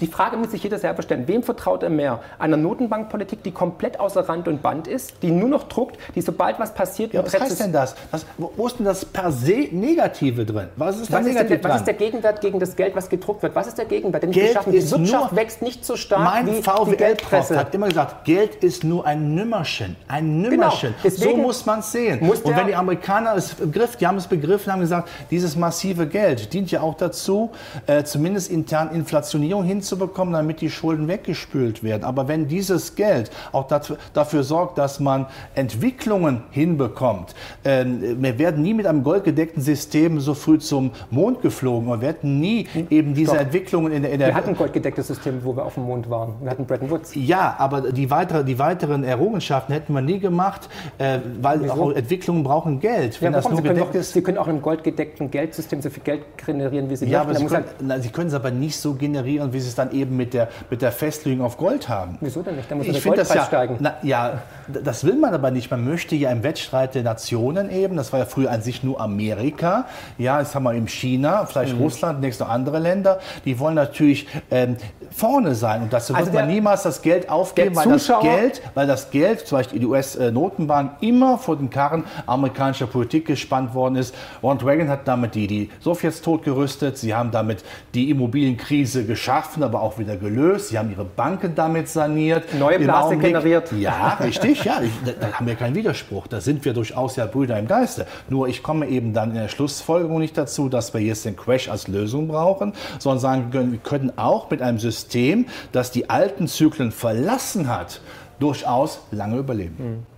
die 0.00 0.06
Frage 0.06 0.36
muss 0.36 0.50
sich 0.50 0.62
jeder 0.62 0.78
selber 0.78 1.02
stellen, 1.02 1.26
wem 1.28 1.42
vertraut 1.42 1.82
er 1.82 1.90
mehr? 1.90 2.20
Einer 2.38 2.56
Notenbankpolitik, 2.56 3.42
die 3.42 3.52
komplett 3.52 3.98
außer 4.00 4.28
Rand 4.28 4.48
und 4.48 4.62
Band 4.62 4.88
ist, 4.88 5.14
die 5.22 5.30
nur 5.30 5.48
noch 5.48 5.64
druckt, 5.64 5.96
die 6.14 6.20
sobald 6.20 6.58
was 6.58 6.74
passiert... 6.74 7.12
Ja, 7.14 7.24
was 7.24 7.38
heißt 7.38 7.60
denn 7.60 7.72
das? 7.72 7.94
das? 8.10 8.26
Wo 8.38 8.66
ist 8.66 8.78
denn 8.78 8.86
das 8.86 9.04
per 9.04 9.30
se 9.32 9.68
Negative 9.70 10.44
drin? 10.44 10.68
Was 10.76 10.98
ist 11.00 11.12
Was 11.12 11.26
ist, 11.26 11.38
der, 11.38 11.64
was 11.64 11.76
ist 11.76 11.86
der? 11.86 11.94
Gegenwert 11.94 12.40
gegen 12.40 12.58
das 12.58 12.74
Geld, 12.76 12.96
was 12.96 13.08
gedruckt 13.08 13.42
wird? 13.42 13.54
Was 13.54 13.66
ist 13.68 13.78
der 13.78 13.84
Gegenwert? 13.84 14.22
Den 14.22 14.30
nicht 14.30 14.40
Geld. 14.40 14.58
Die 14.66 14.76
ist 14.76 14.90
Wirtschaft 14.90 15.32
nur- 15.32 15.36
wächst 15.38 15.62
nicht 15.62 15.84
so 15.84 15.96
stark 15.96 16.22
Mein 16.24 16.46
wie 16.46 16.50
die 16.56 16.62
VWL-Prof 16.62 16.96
Geldpresse. 16.96 17.56
hat 17.58 17.74
immer 17.74 17.88
gesagt, 17.88 18.24
Geld 18.24 18.56
ist 18.56 18.82
nur 18.84 19.06
ein 19.06 19.34
Nümmerchen. 19.34 19.96
Ein 20.08 20.40
Nümmerchen. 20.40 20.94
so 20.98 21.02
Deswegen 21.04 21.42
muss 21.42 21.64
man 21.66 21.80
es 21.80 21.92
sehen. 21.92 22.24
Muss 22.32 22.42
Und 22.42 22.56
wenn 22.56 22.66
die 22.66 22.74
Amerikaner 22.74 23.34
es 23.36 23.54
begriffen, 23.54 23.96
die 24.00 24.06
haben 24.06 24.16
es 24.16 24.26
begriffen, 24.26 24.72
haben 24.72 24.80
gesagt, 24.80 25.08
dieses 25.30 25.56
massive 25.56 26.06
Geld 26.06 26.52
dient 26.52 26.70
ja 26.70 26.80
auch 26.80 26.94
dazu, 26.94 27.50
äh, 27.86 28.04
zumindest 28.04 28.50
intern 28.50 28.90
Inflationierung 28.94 29.64
hinzubekommen, 29.64 30.34
damit 30.34 30.60
die 30.60 30.70
Schulden 30.70 31.08
weggespült 31.08 31.82
werden. 31.82 32.04
Aber 32.04 32.28
wenn 32.28 32.48
dieses 32.48 32.94
Geld 32.94 33.30
auch 33.52 33.66
dafür, 33.66 33.98
dafür 34.14 34.42
sorgt, 34.42 34.78
dass 34.78 35.00
man 35.00 35.26
Entwicklungen 35.54 36.42
hinbekommt, 36.50 37.34
äh, 37.64 37.84
wir 37.84 38.38
werden 38.38 38.62
nie 38.62 38.74
mit 38.74 38.86
einem 38.86 39.02
goldgedeckten 39.02 39.62
System 39.62 40.20
so 40.20 40.34
früh 40.34 40.58
zum 40.58 40.92
Mond 41.10 41.42
geflogen. 41.42 41.88
Wir 41.88 42.00
werden 42.00 42.40
nie 42.40 42.66
eben 42.90 43.14
diese 43.14 43.32
Doch. 43.32 43.40
Entwicklungen 43.40 43.92
in 43.92 44.02
der, 44.02 44.12
in 44.12 44.18
der 44.18 44.28
Wir 44.28 44.34
hatten 44.34 44.50
ein 44.50 44.56
goldgedecktes 44.56 45.08
System, 45.08 45.44
wo 45.44 45.56
wir 45.56 45.64
auf 45.64 45.74
dem 45.74 45.84
Mond 45.84 46.08
waren. 46.10 46.34
Wir 46.40 46.50
hatten 46.50 46.66
Bretton 46.66 46.90
Woods. 46.90 47.12
ja, 47.14 47.54
aber 47.58 47.92
die, 47.92 48.10
weitere, 48.10 48.44
die 48.44 48.58
weiteren 48.58 49.04
Errungenschaften 49.04 49.72
hätten 49.72 49.92
wir 49.92 50.00
nie 50.00 50.18
gemacht, 50.18 50.68
äh, 50.98 51.18
weil 51.40 51.70
auch 51.70 51.92
Entwicklungen 51.92 52.21
brauchen 52.26 52.80
Geld. 52.80 53.20
Wenn 53.20 53.32
Ja, 53.32 53.38
das 53.38 53.48
nur 53.48 53.58
Sie, 53.58 53.62
können 53.68 53.82
auch, 53.82 53.94
ist. 53.94 54.12
Sie 54.12 54.22
können 54.22 54.38
auch 54.38 54.48
einem 54.48 54.62
goldgedeckten 54.62 55.30
Geldsystem 55.30 55.82
so 55.82 55.90
viel 55.90 56.02
Geld 56.02 56.22
generieren, 56.44 56.88
wie 56.90 56.96
Sie 56.96 57.06
Ja, 57.06 57.24
möchten. 57.24 57.30
aber 57.30 57.38
Sie 57.38 57.46
können, 57.46 57.64
halt, 57.66 57.74
na, 57.80 57.98
Sie 58.00 58.08
können 58.10 58.28
es 58.28 58.34
aber 58.34 58.50
nicht 58.50 58.76
so 58.76 58.94
generieren, 58.94 59.52
wie 59.52 59.60
Sie 59.60 59.68
es 59.68 59.74
dann 59.74 59.90
eben 59.92 60.16
mit 60.16 60.34
der, 60.34 60.48
mit 60.70 60.82
der 60.82 60.92
Festlegung 60.92 61.44
auf 61.44 61.56
Gold 61.56 61.88
haben. 61.88 62.18
wieso 62.20 62.42
denn 62.42 62.56
nicht? 62.56 62.70
Da 62.70 62.74
muss 62.76 62.86
der 62.86 62.94
Ich 62.94 63.02
finde 63.02 63.16
Goldpreis 63.18 63.36
das 63.36 63.44
ja, 63.44 63.44
steigen. 63.46 63.76
na, 63.80 63.94
ja, 64.02 64.42
das 64.68 65.04
will 65.04 65.16
man 65.16 65.34
aber 65.34 65.50
nicht. 65.50 65.70
Man 65.70 65.84
möchte 65.84 66.14
ja 66.16 66.30
im 66.30 66.42
Wettstreit 66.42 66.94
der 66.94 67.02
Nationen 67.02 67.70
eben, 67.70 67.96
das 67.96 68.12
war 68.12 68.20
ja 68.20 68.26
früher 68.26 68.50
an 68.50 68.62
sich 68.62 68.82
nur 68.82 69.00
Amerika, 69.00 69.86
ja, 70.18 70.38
jetzt 70.40 70.54
haben 70.54 70.62
wir 70.64 70.74
eben 70.74 70.88
China, 70.88 71.46
vielleicht 71.46 71.74
Mhm. 71.76 71.82
Russland, 71.82 72.20
nächst 72.20 72.40
noch 72.40 72.48
andere 72.48 72.78
Länder, 72.78 73.18
die 73.44 73.58
wollen 73.58 73.74
natürlich 73.74 74.26
ähm, 74.50 74.76
vorne 75.10 75.54
sein 75.54 75.82
und 75.82 75.92
dazu 75.92 76.14
Also 76.14 76.26
wird 76.26 76.34
man 76.34 76.46
der- 76.46 76.54
niemals 76.54 76.82
das 76.82 77.02
Geld 77.02 77.28
aufgeben, 77.30 77.74
der 77.74 77.84
weil 77.84 77.92
das 77.92 78.12
Geld, 78.20 78.62
weil 78.74 78.86
das 78.86 79.10
Geld, 79.10 79.46
zum 79.46 79.58
Beispiel 79.58 79.80
die 79.80 79.86
US-Notenbank, 79.86 80.92
immer 81.00 81.38
vor 81.38 81.56
den 81.56 81.70
Karren 81.70 82.04
amerikanischer 82.26 82.86
Politik 82.86 83.26
gespannt 83.26 83.74
worden 83.74 83.96
ist. 83.96 84.14
Ronald 84.42 84.64
Reagan 84.64 84.88
hat 84.88 85.08
damit 85.08 85.34
die, 85.34 85.46
die 85.46 85.70
Sowjets 85.80 86.22
totgerüstet, 86.22 86.98
sie 86.98 87.14
haben 87.14 87.30
damit 87.30 87.64
die 87.94 88.10
Immobilienkrise 88.10 89.04
geschaffen, 89.04 89.62
aber 89.62 89.82
auch 89.82 89.98
wieder 89.98 90.16
gelöst, 90.16 90.68
sie 90.68 90.78
haben 90.78 90.90
ihre 90.90 91.04
Banken 91.04 91.54
damit 91.54 91.88
saniert. 91.88 92.54
Neue 92.54 92.78
Blase 92.78 93.16
generiert. 93.16 93.72
Ja, 93.72 94.18
richtig, 94.20 94.64
ja, 94.64 94.80
da, 95.04 95.12
da 95.12 95.32
haben 95.32 95.46
wir 95.46 95.54
keinen 95.54 95.74
Widerspruch, 95.74 96.26
da 96.26 96.40
sind 96.40 96.64
wir 96.64 96.72
durchaus 96.72 97.16
ja 97.16 97.26
Brüder 97.26 97.58
im 97.58 97.66
Geiste. 97.66 98.06
Nur 98.28 98.48
ich 98.48 98.62
komme 98.62 98.86
eben 98.88 99.12
dann 99.12 99.30
in 99.30 99.36
der 99.36 99.48
Schlussfolgerung 99.48 100.18
nicht 100.18 100.36
dazu, 100.36 100.68
dass 100.68 100.94
wir 100.94 101.00
jetzt 101.00 101.24
den 101.24 101.36
Crash 101.36 101.68
als 101.68 101.88
Lösung 101.88 102.28
brauchen, 102.28 102.72
sondern 102.98 103.20
sagen 103.20 103.50
können, 103.50 103.72
wir 103.72 103.78
können 103.78 104.12
auch 104.16 104.50
mit 104.50 104.62
einem 104.62 104.78
System, 104.78 105.46
das 105.72 105.90
die 105.90 106.10
alten 106.10 106.46
Zyklen 106.48 106.92
verlassen 106.92 107.68
hat, 107.68 108.00
durchaus 108.38 109.00
lange 109.10 109.38
überleben. 109.38 109.76
Gut, 109.76 110.11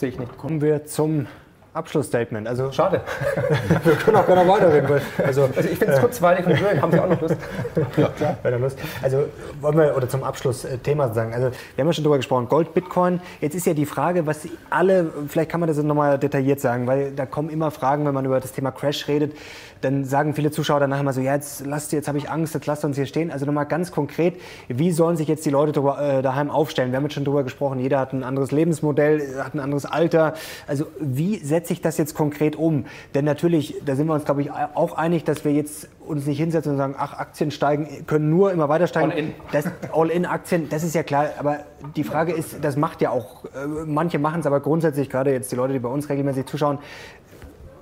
sehe 0.00 0.08
ich 0.08 0.18
nicht. 0.18 0.36
Kommen 0.38 0.60
wir 0.62 0.86
zum 0.86 1.26
Abschlussstatement. 1.72 2.48
Also 2.48 2.72
Schade. 2.72 3.00
wir 3.84 3.94
können 3.94 4.16
auch 4.16 4.26
gerne 4.26 4.48
weiterreden. 4.48 4.88
weil- 4.88 5.02
Also, 5.26 5.42
Also 5.56 5.68
ich 5.68 5.78
finde 5.78 5.94
es 5.94 6.00
kurzweilig 6.00 6.46
und 6.46 6.56
schön. 6.58 6.82
Haben 6.82 6.92
Sie 6.92 6.98
auch 7.00 7.08
noch 7.08 7.20
Lust? 7.20 7.36
Wenn 8.42 8.52
ihr 8.52 8.58
Lust. 8.58 8.78
Also 9.02 9.24
wollen 9.60 9.78
wir 9.78 9.96
oder 9.96 10.08
zum 10.08 10.24
Abschluss 10.24 10.64
äh, 10.64 10.78
Thema 10.78 11.08
sagen. 11.14 11.32
Also 11.32 11.50
wir 11.76 11.82
haben 11.82 11.88
ja 11.88 11.92
schon 11.92 12.04
drüber 12.04 12.16
gesprochen, 12.16 12.48
Gold, 12.48 12.74
Bitcoin. 12.74 13.20
Jetzt 13.40 13.54
ist 13.54 13.66
ja 13.66 13.74
die 13.74 13.86
Frage, 13.86 14.26
was 14.26 14.40
alle, 14.68 15.10
vielleicht 15.28 15.50
kann 15.50 15.60
man 15.60 15.68
das 15.68 15.76
nochmal 15.78 16.18
detailliert 16.18 16.60
sagen, 16.60 16.86
weil 16.86 17.12
da 17.12 17.26
kommen 17.26 17.50
immer 17.50 17.70
Fragen, 17.70 18.04
wenn 18.06 18.14
man 18.14 18.24
über 18.24 18.40
das 18.40 18.52
Thema 18.52 18.70
Crash 18.72 19.06
redet, 19.08 19.36
dann 19.80 20.04
sagen 20.04 20.34
viele 20.34 20.50
Zuschauer 20.50 20.78
danach 20.80 21.00
immer 21.00 21.12
so, 21.14 21.22
ja 21.22 21.34
jetzt 21.34 21.64
lasst 21.64 21.92
jetzt 21.92 22.06
habe 22.06 22.18
ich 22.18 22.28
Angst, 22.28 22.52
jetzt 22.54 22.66
lasst 22.66 22.84
uns 22.84 22.96
hier 22.96 23.06
stehen. 23.06 23.30
Also 23.30 23.46
nochmal 23.46 23.64
ganz 23.66 23.92
konkret, 23.92 24.34
wie 24.68 24.90
sollen 24.92 25.16
sich 25.16 25.26
jetzt 25.28 25.46
die 25.46 25.50
Leute 25.50 25.72
drüber, 25.72 25.98
äh, 26.00 26.20
daheim 26.22 26.50
aufstellen? 26.50 26.90
Wir 26.92 26.96
haben 26.98 27.04
jetzt 27.04 27.14
schon 27.14 27.24
drüber 27.24 27.44
gesprochen, 27.44 27.78
jeder 27.78 27.98
hat 27.98 28.12
ein 28.12 28.22
anderes 28.24 28.50
Lebensmodell, 28.50 29.42
hat 29.42 29.54
ein 29.54 29.60
anderes 29.60 29.86
Alter. 29.86 30.34
Also 30.66 30.84
wie 31.00 31.38
setze 31.60 31.74
ich 31.74 31.82
das 31.82 31.98
jetzt 31.98 32.14
konkret 32.14 32.56
um? 32.56 32.86
Denn 33.14 33.24
natürlich, 33.24 33.74
da 33.84 33.94
sind 33.94 34.06
wir 34.06 34.14
uns 34.14 34.24
glaube 34.24 34.42
ich 34.42 34.50
auch 34.50 34.96
einig, 34.96 35.24
dass 35.24 35.44
wir 35.44 35.52
jetzt 35.52 35.88
uns 36.06 36.26
nicht 36.26 36.38
hinsetzen 36.38 36.72
und 36.72 36.78
sagen, 36.78 36.94
ach 36.98 37.18
Aktien 37.18 37.50
steigen, 37.50 38.06
können 38.06 38.30
nur 38.30 38.50
immer 38.50 38.68
weiter 38.68 38.86
steigen. 38.86 39.12
All 39.12 39.18
in. 39.18 39.34
Das 39.52 39.64
All-in-Aktien, 39.92 40.68
das 40.68 40.82
ist 40.82 40.94
ja 40.94 41.02
klar, 41.02 41.26
aber 41.38 41.60
die 41.96 42.04
Frage 42.04 42.32
ist, 42.32 42.64
das 42.64 42.76
macht 42.76 43.00
ja 43.00 43.10
auch, 43.10 43.44
äh, 43.44 43.66
manche 43.86 44.18
machen 44.18 44.40
es, 44.40 44.46
aber 44.46 44.60
grundsätzlich, 44.60 45.10
gerade 45.10 45.32
jetzt 45.32 45.52
die 45.52 45.56
Leute, 45.56 45.74
die 45.74 45.78
bei 45.78 45.88
uns 45.88 46.08
regelmäßig 46.08 46.46
zuschauen, 46.46 46.78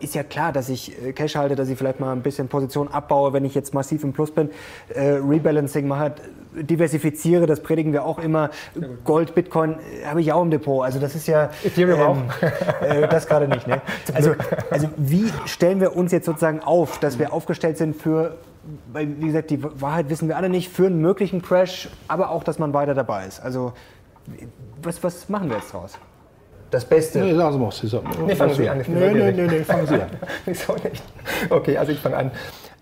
ist 0.00 0.14
ja 0.14 0.22
klar, 0.22 0.52
dass 0.52 0.68
ich 0.68 1.00
äh, 1.02 1.12
Cash 1.12 1.36
halte, 1.36 1.56
dass 1.56 1.68
ich 1.68 1.78
vielleicht 1.78 2.00
mal 2.00 2.12
ein 2.12 2.22
bisschen 2.22 2.48
Position 2.48 2.88
abbaue, 2.88 3.32
wenn 3.32 3.44
ich 3.44 3.54
jetzt 3.54 3.74
massiv 3.74 4.04
im 4.04 4.12
Plus 4.12 4.30
bin, 4.30 4.50
äh, 4.94 5.14
Rebalancing 5.14 5.86
mache, 5.86 6.14
diversifiziere, 6.54 7.46
das 7.46 7.60
predigen 7.60 7.92
wir 7.92 8.04
auch 8.04 8.18
immer. 8.18 8.50
Gold, 9.04 9.34
Bitcoin 9.34 9.76
äh, 10.02 10.06
habe 10.06 10.20
ich 10.20 10.32
auch 10.32 10.42
im 10.42 10.50
Depot. 10.50 10.84
Also 10.84 10.98
das 10.98 11.14
ist 11.14 11.26
ja... 11.26 11.50
Ethereum 11.64 12.00
auch. 12.00 12.16
Äh, 12.80 13.08
das 13.08 13.26
gerade 13.26 13.48
nicht, 13.48 13.66
ne? 13.66 13.80
Also, 14.14 14.34
also 14.70 14.88
wie 14.96 15.30
stellen 15.46 15.80
wir 15.80 15.96
uns 15.96 16.12
jetzt 16.12 16.26
sozusagen 16.26 16.60
auf, 16.60 16.98
dass 16.98 17.18
wir 17.18 17.32
aufgestellt 17.32 17.76
sind 17.76 17.96
für, 17.96 18.36
weil, 18.92 19.20
wie 19.20 19.26
gesagt, 19.26 19.50
die 19.50 19.62
Wahrheit 19.62 20.08
wissen 20.08 20.28
wir 20.28 20.36
alle 20.36 20.48
nicht, 20.48 20.70
für 20.70 20.86
einen 20.86 21.00
möglichen 21.00 21.42
Crash, 21.42 21.88
aber 22.06 22.30
auch, 22.30 22.44
dass 22.44 22.58
man 22.58 22.72
weiter 22.72 22.94
dabei 22.94 23.26
ist. 23.26 23.40
Also 23.40 23.72
was, 24.82 25.02
was 25.02 25.28
machen 25.28 25.48
wir 25.50 25.56
jetzt 25.56 25.72
draus? 25.72 25.98
Das 26.70 26.84
Beste. 26.84 27.20
Nee, 27.20 27.34
sagen 27.34 27.52
Sie 27.52 27.58
mal, 27.58 27.72
Sie 27.72 27.86
sagen. 27.88 28.08
Nee, 28.26 28.34
fangen 28.34 28.54
Sie 28.54 28.68
an, 28.68 28.78
neugierig. 28.86 29.36
nee, 29.36 29.46
nee, 29.46 29.64
fangen 29.64 29.86
Sie 29.86 29.94
an. 29.94 30.10
Wieso 30.44 30.74
nicht? 30.74 31.02
Okay, 31.48 31.76
also 31.78 31.92
ich 31.92 31.98
fange 31.98 32.16
an. 32.16 32.30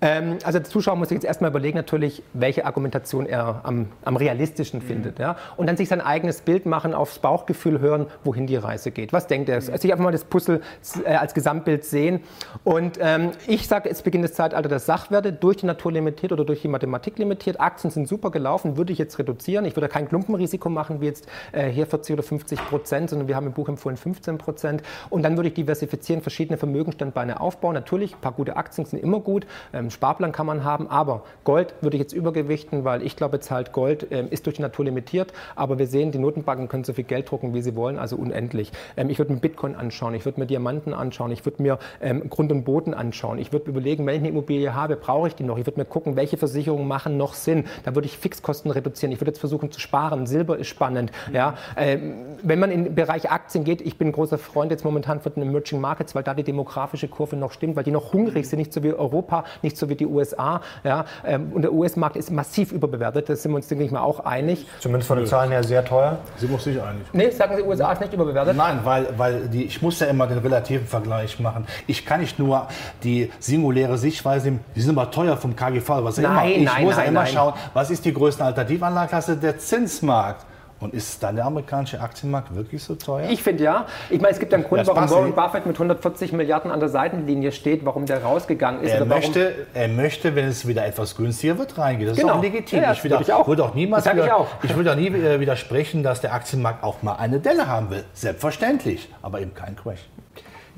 Ähm, 0.00 0.38
also 0.44 0.58
der 0.58 0.68
Zuschauer 0.68 0.96
muss 0.96 1.08
sich 1.08 1.16
jetzt 1.16 1.24
erstmal 1.24 1.50
überlegen, 1.50 1.76
natürlich, 1.76 2.22
welche 2.34 2.66
Argumentation 2.66 3.26
er 3.26 3.60
am, 3.64 3.88
am 4.04 4.16
realistischen 4.16 4.80
mhm. 4.80 4.84
findet. 4.84 5.18
Ja? 5.18 5.36
Und 5.56 5.66
dann 5.66 5.76
sich 5.76 5.88
sein 5.88 6.00
eigenes 6.00 6.42
Bild 6.42 6.66
machen, 6.66 6.94
aufs 6.94 7.18
Bauchgefühl 7.18 7.80
hören, 7.80 8.06
wohin 8.24 8.46
die 8.46 8.56
Reise 8.56 8.90
geht. 8.90 9.12
Was 9.12 9.26
denkt 9.26 9.48
er? 9.48 9.56
Also 9.56 9.76
sich 9.76 9.90
einfach 9.90 10.04
mal 10.04 10.12
das 10.12 10.24
Puzzle 10.24 10.60
äh, 11.04 11.14
als 11.14 11.34
Gesamtbild 11.34 11.84
sehen. 11.84 12.20
Und 12.64 12.98
ähm, 13.00 13.30
ich 13.46 13.66
sage, 13.66 13.88
es 13.88 14.02
beginnt 14.02 14.24
das 14.24 14.34
Zeitalter 14.34 14.68
der 14.68 14.80
Sachwerte 14.80 15.32
durch 15.32 15.58
die 15.58 15.66
Natur 15.66 15.92
limitiert 15.92 16.32
oder 16.32 16.44
durch 16.44 16.62
die 16.62 16.68
Mathematik 16.68 17.18
limitiert. 17.18 17.60
Aktien 17.60 17.90
sind 17.90 18.06
super 18.06 18.30
gelaufen, 18.30 18.76
würde 18.76 18.92
ich 18.92 18.98
jetzt 18.98 19.18
reduzieren. 19.18 19.64
Ich 19.64 19.76
würde 19.76 19.88
kein 19.88 20.08
Klumpenrisiko 20.08 20.68
machen, 20.68 21.00
wie 21.00 21.06
jetzt 21.06 21.26
äh, 21.52 21.68
hier 21.68 21.86
40 21.86 22.14
oder 22.14 22.22
50 22.22 22.58
Prozent, 22.66 23.10
sondern 23.10 23.28
wir 23.28 23.36
haben 23.36 23.46
im 23.46 23.52
Buch 23.52 23.68
empfohlen 23.68 23.96
15 23.96 24.38
Prozent. 24.38 24.82
Und 25.08 25.22
dann 25.22 25.36
würde 25.36 25.48
ich 25.48 25.54
diversifizieren, 25.54 26.20
verschiedene 26.20 26.58
Vermögensstandbeine 26.58 27.40
aufbauen. 27.40 27.74
Natürlich, 27.74 28.14
ein 28.14 28.20
paar 28.20 28.32
gute 28.32 28.56
Aktien 28.56 28.86
sind 28.86 29.02
immer 29.02 29.20
gut. 29.20 29.46
Ähm, 29.72 29.85
Sparplan 29.90 30.32
kann 30.32 30.46
man 30.46 30.64
haben, 30.64 30.88
aber 30.88 31.22
Gold 31.44 31.74
würde 31.80 31.96
ich 31.96 32.02
jetzt 32.02 32.12
übergewichten, 32.12 32.84
weil 32.84 33.02
ich 33.02 33.16
glaube 33.16 33.36
jetzt 33.36 33.50
halt 33.50 33.72
Gold 33.72 34.08
ähm, 34.10 34.28
ist 34.30 34.46
durch 34.46 34.56
die 34.56 34.62
Natur 34.62 34.84
limitiert, 34.84 35.32
aber 35.54 35.78
wir 35.78 35.86
sehen, 35.86 36.12
die 36.12 36.18
Notenbanken 36.18 36.68
können 36.68 36.84
so 36.84 36.92
viel 36.92 37.04
Geld 37.04 37.30
drucken, 37.30 37.54
wie 37.54 37.62
sie 37.62 37.76
wollen, 37.76 37.98
also 37.98 38.16
unendlich. 38.16 38.72
Ähm, 38.96 39.10
ich 39.10 39.18
würde 39.18 39.32
mir 39.32 39.40
Bitcoin 39.40 39.74
anschauen, 39.74 40.14
ich 40.14 40.24
würde 40.24 40.40
mir 40.40 40.46
Diamanten 40.46 40.94
anschauen, 40.94 41.30
ich 41.32 41.44
würde 41.44 41.62
mir 41.62 41.78
ähm, 42.00 42.28
Grund 42.30 42.52
und 42.52 42.64
Boden 42.64 42.94
anschauen, 42.94 43.38
ich 43.38 43.52
würde 43.52 43.70
überlegen, 43.70 44.06
wenn 44.06 44.14
ich 44.14 44.20
eine 44.20 44.28
Immobilie 44.28 44.74
habe, 44.74 44.96
brauche 44.96 45.28
ich 45.28 45.34
die 45.34 45.44
noch, 45.44 45.58
ich 45.58 45.66
würde 45.66 45.80
mir 45.80 45.86
gucken, 45.86 46.16
welche 46.16 46.36
Versicherungen 46.36 46.86
machen 46.86 47.16
noch 47.16 47.34
Sinn, 47.34 47.64
da 47.84 47.94
würde 47.94 48.06
ich 48.06 48.18
Fixkosten 48.18 48.70
reduzieren, 48.70 49.12
ich 49.12 49.20
würde 49.20 49.30
jetzt 49.30 49.40
versuchen 49.40 49.70
zu 49.70 49.80
sparen, 49.80 50.26
Silber 50.26 50.58
ist 50.58 50.68
spannend, 50.68 51.12
ja. 51.32 51.54
Ähm, 51.76 52.14
wenn 52.42 52.58
man 52.58 52.70
in 52.70 52.84
den 52.84 52.94
Bereich 52.94 53.30
Aktien 53.30 53.64
geht, 53.64 53.80
ich 53.80 53.98
bin 53.98 54.12
großer 54.12 54.38
Freund 54.38 54.70
jetzt 54.70 54.84
momentan 54.84 55.20
von 55.20 55.32
den 55.34 55.42
Emerging 55.42 55.80
Markets, 55.80 56.14
weil 56.14 56.22
da 56.22 56.34
die 56.34 56.44
demografische 56.44 57.08
Kurve 57.08 57.36
noch 57.36 57.52
stimmt, 57.52 57.76
weil 57.76 57.84
die 57.84 57.90
noch 57.90 58.12
hungrig 58.12 58.48
sind, 58.48 58.58
nicht 58.58 58.72
so 58.72 58.82
wie 58.82 58.92
Europa, 58.92 59.44
nicht 59.62 59.75
so 59.76 59.88
wie 59.88 59.94
die 59.94 60.06
USA. 60.06 60.60
Ja? 60.84 61.04
Ähm, 61.24 61.52
und 61.52 61.62
der 61.62 61.72
US-Markt 61.72 62.16
ist 62.16 62.30
massiv 62.30 62.72
überbewertet, 62.72 63.28
da 63.28 63.36
sind 63.36 63.52
wir 63.52 63.56
uns, 63.56 63.68
denke 63.68 63.84
ich 63.84 63.90
mal, 63.90 64.00
auch 64.00 64.20
einig. 64.20 64.66
Zumindest 64.80 65.08
von 65.08 65.18
den 65.18 65.26
Zahlen 65.26 65.50
her 65.50 65.62
sehr 65.62 65.84
teuer. 65.84 66.18
Sie 66.36 66.46
muss 66.46 66.64
sich 66.64 66.80
einig. 66.80 67.02
Nee, 67.12 67.30
sagen 67.30 67.56
Sie, 67.56 67.62
USA 67.62 67.92
ist 67.92 68.00
nicht 68.00 68.12
überbewertet? 68.12 68.56
Nein, 68.56 68.80
weil, 68.84 69.08
weil 69.16 69.48
die, 69.48 69.64
ich 69.64 69.82
muss 69.82 70.00
ja 70.00 70.06
immer 70.06 70.26
den 70.26 70.38
relativen 70.38 70.86
Vergleich 70.86 71.40
machen. 71.40 71.66
Ich 71.86 72.04
kann 72.04 72.20
nicht 72.20 72.38
nur 72.38 72.68
die 73.02 73.30
singuläre 73.38 73.98
Sichtweise 73.98 74.46
nehmen, 74.46 74.60
die 74.74 74.80
sind 74.80 74.96
aber 74.96 75.10
teuer 75.10 75.36
vom 75.36 75.56
KGV, 75.56 75.88
was 75.88 76.18
nein, 76.18 76.24
immer. 76.24 76.46
Ich 76.46 76.64
nein, 76.64 76.84
muss 76.84 76.96
nein, 76.96 77.04
ja 77.04 77.10
immer 77.10 77.22
nein. 77.22 77.32
schauen, 77.32 77.54
was 77.74 77.90
ist 77.90 78.04
die 78.04 78.12
größte 78.12 78.44
Alternativanlageklasse? 78.44 79.36
Der 79.36 79.58
Zinsmarkt. 79.58 80.46
Und 80.78 80.92
ist 80.92 81.22
dann 81.22 81.36
der 81.36 81.46
amerikanische 81.46 82.00
Aktienmarkt 82.00 82.54
wirklich 82.54 82.84
so 82.84 82.96
teuer? 82.96 83.30
Ich 83.30 83.42
finde 83.42 83.64
ja. 83.64 83.86
Ich 84.10 84.20
meine, 84.20 84.34
es 84.34 84.38
gibt 84.38 84.52
einen 84.52 84.64
Grund, 84.64 84.86
warum 84.86 85.10
Warren 85.10 85.34
Buffett 85.34 85.64
mit 85.64 85.76
140 85.76 86.32
Milliarden 86.32 86.70
an 86.70 86.80
der 86.80 86.90
Seitenlinie 86.90 87.52
steht, 87.52 87.86
warum 87.86 88.04
der 88.04 88.22
rausgegangen 88.22 88.82
ist. 88.82 88.92
Er, 88.92 89.04
möchte, 89.06 89.66
er 89.72 89.88
möchte, 89.88 90.34
wenn 90.34 90.46
es 90.46 90.66
wieder 90.66 90.84
etwas 90.84 91.16
günstiger 91.16 91.58
wird, 91.58 91.78
reingehen. 91.78 92.10
Das 92.10 92.18
genau. 92.18 92.32
ist 92.32 92.38
auch 92.38 92.42
legitim. 92.42 92.82
Ja, 92.82 92.92
ich, 92.92 93.02
wieder, 93.02 93.20
ich 93.22 93.32
auch. 93.32 93.48
Würde 93.48 93.64
auch 93.64 93.74
niemals 93.74 94.04
wieder, 94.04 94.26
ich, 94.26 94.32
auch. 94.32 94.48
ich 94.62 94.76
würde 94.76 94.92
auch 94.92 94.96
nie 94.96 95.08
äh, 95.08 95.40
widersprechen, 95.40 96.02
dass 96.02 96.20
der 96.20 96.34
Aktienmarkt 96.34 96.84
auch 96.84 97.02
mal 97.02 97.14
eine 97.14 97.40
Delle 97.40 97.68
haben 97.68 97.88
will. 97.88 98.04
Selbstverständlich, 98.12 99.08
aber 99.22 99.40
eben 99.40 99.54
kein 99.54 99.76
Crash. 99.76 100.06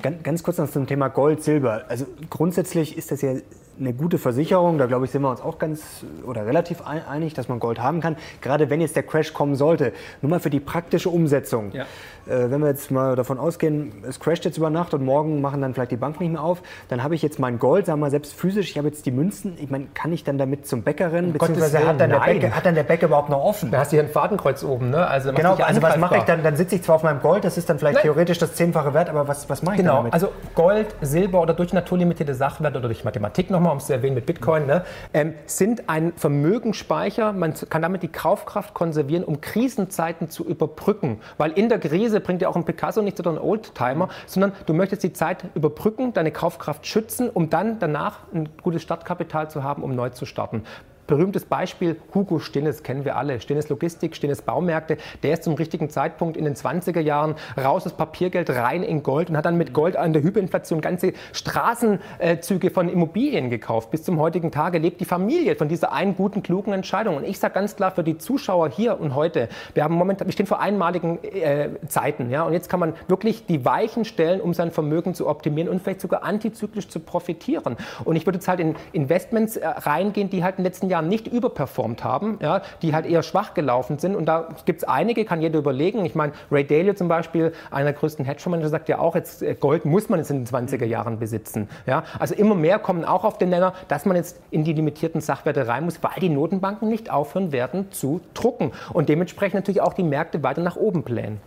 Ganz, 0.01 0.23
ganz 0.23 0.43
kurz 0.43 0.57
noch 0.57 0.69
zum 0.69 0.87
Thema 0.87 1.09
Gold, 1.09 1.43
Silber. 1.43 1.83
Also 1.89 2.05
grundsätzlich 2.29 2.97
ist 2.97 3.11
das 3.11 3.21
ja 3.21 3.33
eine 3.79 3.93
gute 3.93 4.17
Versicherung. 4.17 4.77
Da 4.77 4.85
glaube 4.85 5.05
ich, 5.05 5.11
sind 5.11 5.21
wir 5.21 5.29
uns 5.29 5.41
auch 5.41 5.57
ganz 5.57 6.05
oder 6.25 6.45
relativ 6.45 6.81
einig, 6.81 7.33
dass 7.33 7.47
man 7.47 7.59
Gold 7.59 7.79
haben 7.79 8.01
kann. 8.01 8.17
Gerade 8.41 8.69
wenn 8.69 8.81
jetzt 8.81 8.95
der 8.95 9.03
Crash 9.03 9.33
kommen 9.33 9.55
sollte. 9.55 9.93
Nur 10.21 10.29
mal 10.29 10.39
für 10.39 10.49
die 10.49 10.59
praktische 10.59 11.09
Umsetzung. 11.09 11.71
Ja. 11.71 11.85
Äh, 12.29 12.51
wenn 12.51 12.61
wir 12.61 12.67
jetzt 12.67 12.91
mal 12.91 13.15
davon 13.15 13.39
ausgehen, 13.39 13.91
es 14.07 14.19
crasht 14.19 14.45
jetzt 14.45 14.57
über 14.57 14.69
Nacht 14.69 14.93
und 14.93 15.03
morgen 15.03 15.41
machen 15.41 15.61
dann 15.61 15.73
vielleicht 15.73 15.91
die 15.91 15.97
Bank 15.97 16.19
nicht 16.19 16.31
mehr 16.31 16.43
auf, 16.43 16.61
dann 16.87 17.03
habe 17.03 17.15
ich 17.15 17.21
jetzt 17.21 17.39
mein 17.39 17.59
Gold, 17.59 17.87
sagen 17.87 17.99
wir 17.99 18.05
mal 18.05 18.11
selbst 18.11 18.33
physisch, 18.33 18.69
ich 18.69 18.77
habe 18.77 18.87
jetzt 18.87 19.05
die 19.05 19.11
Münzen. 19.11 19.57
Ich 19.59 19.69
meine, 19.69 19.87
kann 19.93 20.13
ich 20.13 20.23
dann 20.23 20.37
damit 20.37 20.67
zum 20.67 20.83
Bäcker 20.83 21.11
rennen? 21.11 21.33
Beziehungsweise 21.33 21.79
hat 21.79 21.99
dann, 21.99 22.09
der 22.11 22.19
Bäcker, 22.19 22.55
hat 22.55 22.65
dann 22.65 22.75
der 22.75 22.83
Bäcker 22.83 23.07
überhaupt 23.07 23.29
noch 23.29 23.43
offen? 23.43 23.71
Da 23.71 23.79
hast 23.79 23.91
du 23.91 23.97
hier 23.97 24.03
ein 24.03 24.09
Fadenkreuz 24.09 24.63
oben, 24.63 24.89
ne? 24.91 25.07
Also 25.07 25.33
genau, 25.33 25.55
also 25.55 25.81
was 25.81 25.97
mache 25.97 26.17
ich 26.17 26.23
dann? 26.23 26.43
Dann 26.43 26.55
sitze 26.55 26.75
ich 26.75 26.83
zwar 26.83 26.95
auf 26.95 27.03
meinem 27.03 27.21
Gold, 27.21 27.43
das 27.43 27.57
ist 27.57 27.69
dann 27.69 27.79
vielleicht 27.79 27.95
Nein. 27.95 28.03
theoretisch 28.03 28.37
das 28.37 28.53
zehnfache 28.53 28.93
Wert, 28.93 29.09
aber 29.09 29.27
was, 29.27 29.49
was 29.49 29.63
mache 29.63 29.75
ich 29.75 29.81
genau. 29.81 29.97
damit? 29.97 30.13
Also 30.13 30.29
Gold, 30.55 30.95
Silber 31.01 31.41
oder 31.41 31.53
durch 31.53 31.73
naturlimitierte 31.73 32.33
Sachwerte 32.33 32.77
oder 32.77 32.87
durch 32.87 33.03
Mathematik 33.03 33.49
nochmal, 33.49 33.71
um 33.71 33.79
es 33.79 33.87
zu 33.87 33.93
erwähnen 33.93 34.15
mit 34.15 34.25
Bitcoin, 34.25 34.65
ne, 34.65 34.83
ähm, 35.13 35.33
sind 35.45 35.89
ein 35.89 36.13
Vermögensspeicher. 36.15 37.33
Man 37.33 37.53
kann 37.69 37.81
damit 37.81 38.03
die 38.03 38.07
Kaufkraft 38.07 38.73
konservieren, 38.73 39.23
um 39.23 39.41
Krisenzeiten 39.41 40.29
zu 40.29 40.45
überbrücken. 40.45 41.19
Weil 41.37 41.51
in 41.51 41.69
der 41.69 41.79
Krise 41.79 42.18
bringt 42.19 42.41
ja 42.41 42.49
auch 42.49 42.55
ein 42.55 42.65
Picasso 42.65 42.99
so 42.99 43.01
nicht 43.01 43.17
so 43.17 43.29
ein 43.29 43.37
Oldtimer, 43.37 44.09
sondern 44.25 44.53
du 44.65 44.73
möchtest 44.73 45.03
die 45.03 45.13
Zeit 45.13 45.45
überbrücken, 45.55 46.13
deine 46.13 46.31
Kaufkraft 46.31 46.85
schützen, 46.85 47.29
um 47.29 47.49
dann 47.49 47.79
danach 47.79 48.19
ein 48.33 48.49
gutes 48.61 48.81
Startkapital 48.81 49.49
zu 49.49 49.63
haben, 49.63 49.83
um 49.83 49.95
neu 49.95 50.09
zu 50.09 50.25
starten 50.25 50.63
berühmtes 51.09 51.43
Beispiel, 51.43 51.97
Hugo 52.13 52.39
Stinnes 52.39 52.83
kennen 52.83 53.03
wir 53.03 53.17
alle. 53.17 53.41
Stinnes 53.41 53.67
Logistik, 53.67 54.15
Stinnes 54.15 54.43
Baumärkte. 54.43 54.97
Der 55.23 55.33
ist 55.33 55.43
zum 55.43 55.55
richtigen 55.55 55.89
Zeitpunkt 55.89 56.37
in 56.37 56.45
den 56.45 56.53
20er 56.53 56.99
Jahren 56.99 57.35
raus 57.57 57.85
aus 57.85 57.93
Papiergeld, 57.93 58.49
rein 58.51 58.83
in 58.83 59.01
Gold 59.01 59.29
und 59.29 59.35
hat 59.35 59.45
dann 59.45 59.57
mit 59.57 59.73
Gold 59.73 59.97
an 59.97 60.13
der 60.13 60.21
Hyperinflation 60.21 60.81
ganze 60.81 61.13
Straßenzüge 61.33 62.69
von 62.69 62.89
Immobilien 62.89 63.49
gekauft. 63.49 63.89
Bis 63.89 64.03
zum 64.03 64.19
heutigen 64.19 64.51
Tage 64.51 64.77
lebt 64.77 65.01
die 65.01 65.05
Familie 65.05 65.55
von 65.55 65.67
dieser 65.67 65.91
einen 65.91 66.15
guten, 66.15 66.43
klugen 66.43 66.73
Entscheidung. 66.73 67.17
Und 67.17 67.23
ich 67.25 67.39
sage 67.39 67.55
ganz 67.55 67.75
klar 67.75 67.89
für 67.89 68.03
die 68.03 68.19
Zuschauer 68.19 68.69
hier 68.69 68.99
und 68.99 69.15
heute, 69.15 69.49
wir 69.73 69.83
haben 69.83 69.95
momentan, 69.95 70.27
wir 70.27 70.33
stehen 70.33 70.45
vor 70.45 70.59
einmaligen 70.59 71.17
äh, 71.23 71.69
Zeiten. 71.87 72.29
Ja? 72.29 72.43
Und 72.43 72.53
jetzt 72.53 72.69
kann 72.69 72.79
man 72.79 72.93
wirklich 73.07 73.47
die 73.47 73.65
Weichen 73.65 74.05
stellen, 74.05 74.41
um 74.41 74.53
sein 74.53 74.69
Vermögen 74.69 75.15
zu 75.15 75.27
optimieren 75.27 75.69
und 75.69 75.81
vielleicht 75.81 76.01
sogar 76.01 76.23
antizyklisch 76.23 76.87
zu 76.87 76.99
profitieren. 76.99 77.77
Und 78.05 78.15
ich 78.15 78.27
würde 78.27 78.37
jetzt 78.37 78.47
halt 78.47 78.59
in 78.59 78.75
Investments 78.93 79.57
äh, 79.57 79.65
reingehen, 79.65 80.29
die 80.29 80.43
halt 80.43 80.59
in 80.59 80.63
den 80.63 80.65
letzten 80.65 80.87
Jahren 80.87 80.98
Jahren 80.99 81.09
nicht 81.09 81.27
überperformt 81.27 82.03
haben, 82.03 82.37
ja, 82.41 82.61
die 82.81 82.93
halt 82.93 83.05
eher 83.05 83.23
schwach 83.23 83.53
gelaufen 83.53 83.99
sind. 83.99 84.15
Und 84.15 84.25
da 84.25 84.49
gibt 84.65 84.83
es 84.83 84.87
einige, 84.87 85.25
kann 85.25 85.41
jeder 85.41 85.59
überlegen. 85.59 86.05
Ich 86.05 86.15
meine, 86.15 86.33
Ray 86.51 86.65
Dalio 86.65 86.93
zum 86.93 87.07
Beispiel, 87.07 87.53
einer 87.71 87.85
der 87.85 87.93
größten 87.93 88.25
Hedgefondsmanager, 88.25 88.69
sagt 88.69 88.89
ja 88.89 88.99
auch, 88.99 89.15
jetzt 89.15 89.41
äh, 89.41 89.55
Gold 89.55 89.85
muss 89.85 90.09
man 90.09 90.19
jetzt 90.19 90.29
in 90.29 90.43
den 90.43 90.47
20er 90.47 90.85
Jahren 90.85 91.19
besitzen. 91.19 91.69
Ja, 91.85 92.03
also 92.19 92.35
immer 92.35 92.55
mehr 92.55 92.79
kommen 92.79 93.05
auch 93.05 93.23
auf 93.23 93.37
den 93.37 93.49
Nenner, 93.49 93.73
dass 93.87 94.05
man 94.05 94.15
jetzt 94.15 94.39
in 94.51 94.63
die 94.63 94.73
limitierten 94.73 95.21
Sachwerte 95.21 95.67
rein 95.67 95.85
muss, 95.85 96.03
weil 96.03 96.19
die 96.19 96.29
Notenbanken 96.29 96.89
nicht 96.89 97.09
aufhören 97.09 97.51
werden 97.51 97.91
zu 97.91 98.21
drucken. 98.33 98.71
Und 98.93 99.09
dementsprechend 99.09 99.55
natürlich 99.55 99.81
auch 99.81 99.93
die 99.93 100.03
Märkte 100.03 100.43
weiter 100.43 100.61
nach 100.61 100.75
oben 100.75 101.03
plänen. 101.03 101.39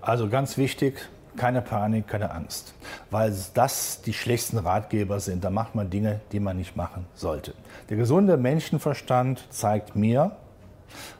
Also 0.00 0.28
ganz 0.28 0.58
wichtig, 0.58 1.08
keine 1.40 1.62
Panik, 1.62 2.06
keine 2.06 2.32
Angst, 2.32 2.74
weil 3.10 3.34
das 3.54 4.02
die 4.02 4.12
schlechtesten 4.12 4.58
Ratgeber 4.58 5.20
sind. 5.20 5.42
Da 5.42 5.48
macht 5.48 5.74
man 5.74 5.88
Dinge, 5.88 6.20
die 6.32 6.38
man 6.38 6.58
nicht 6.58 6.76
machen 6.76 7.06
sollte. 7.14 7.54
Der 7.88 7.96
gesunde 7.96 8.36
Menschenverstand 8.36 9.46
zeigt 9.48 9.96
mir 9.96 10.32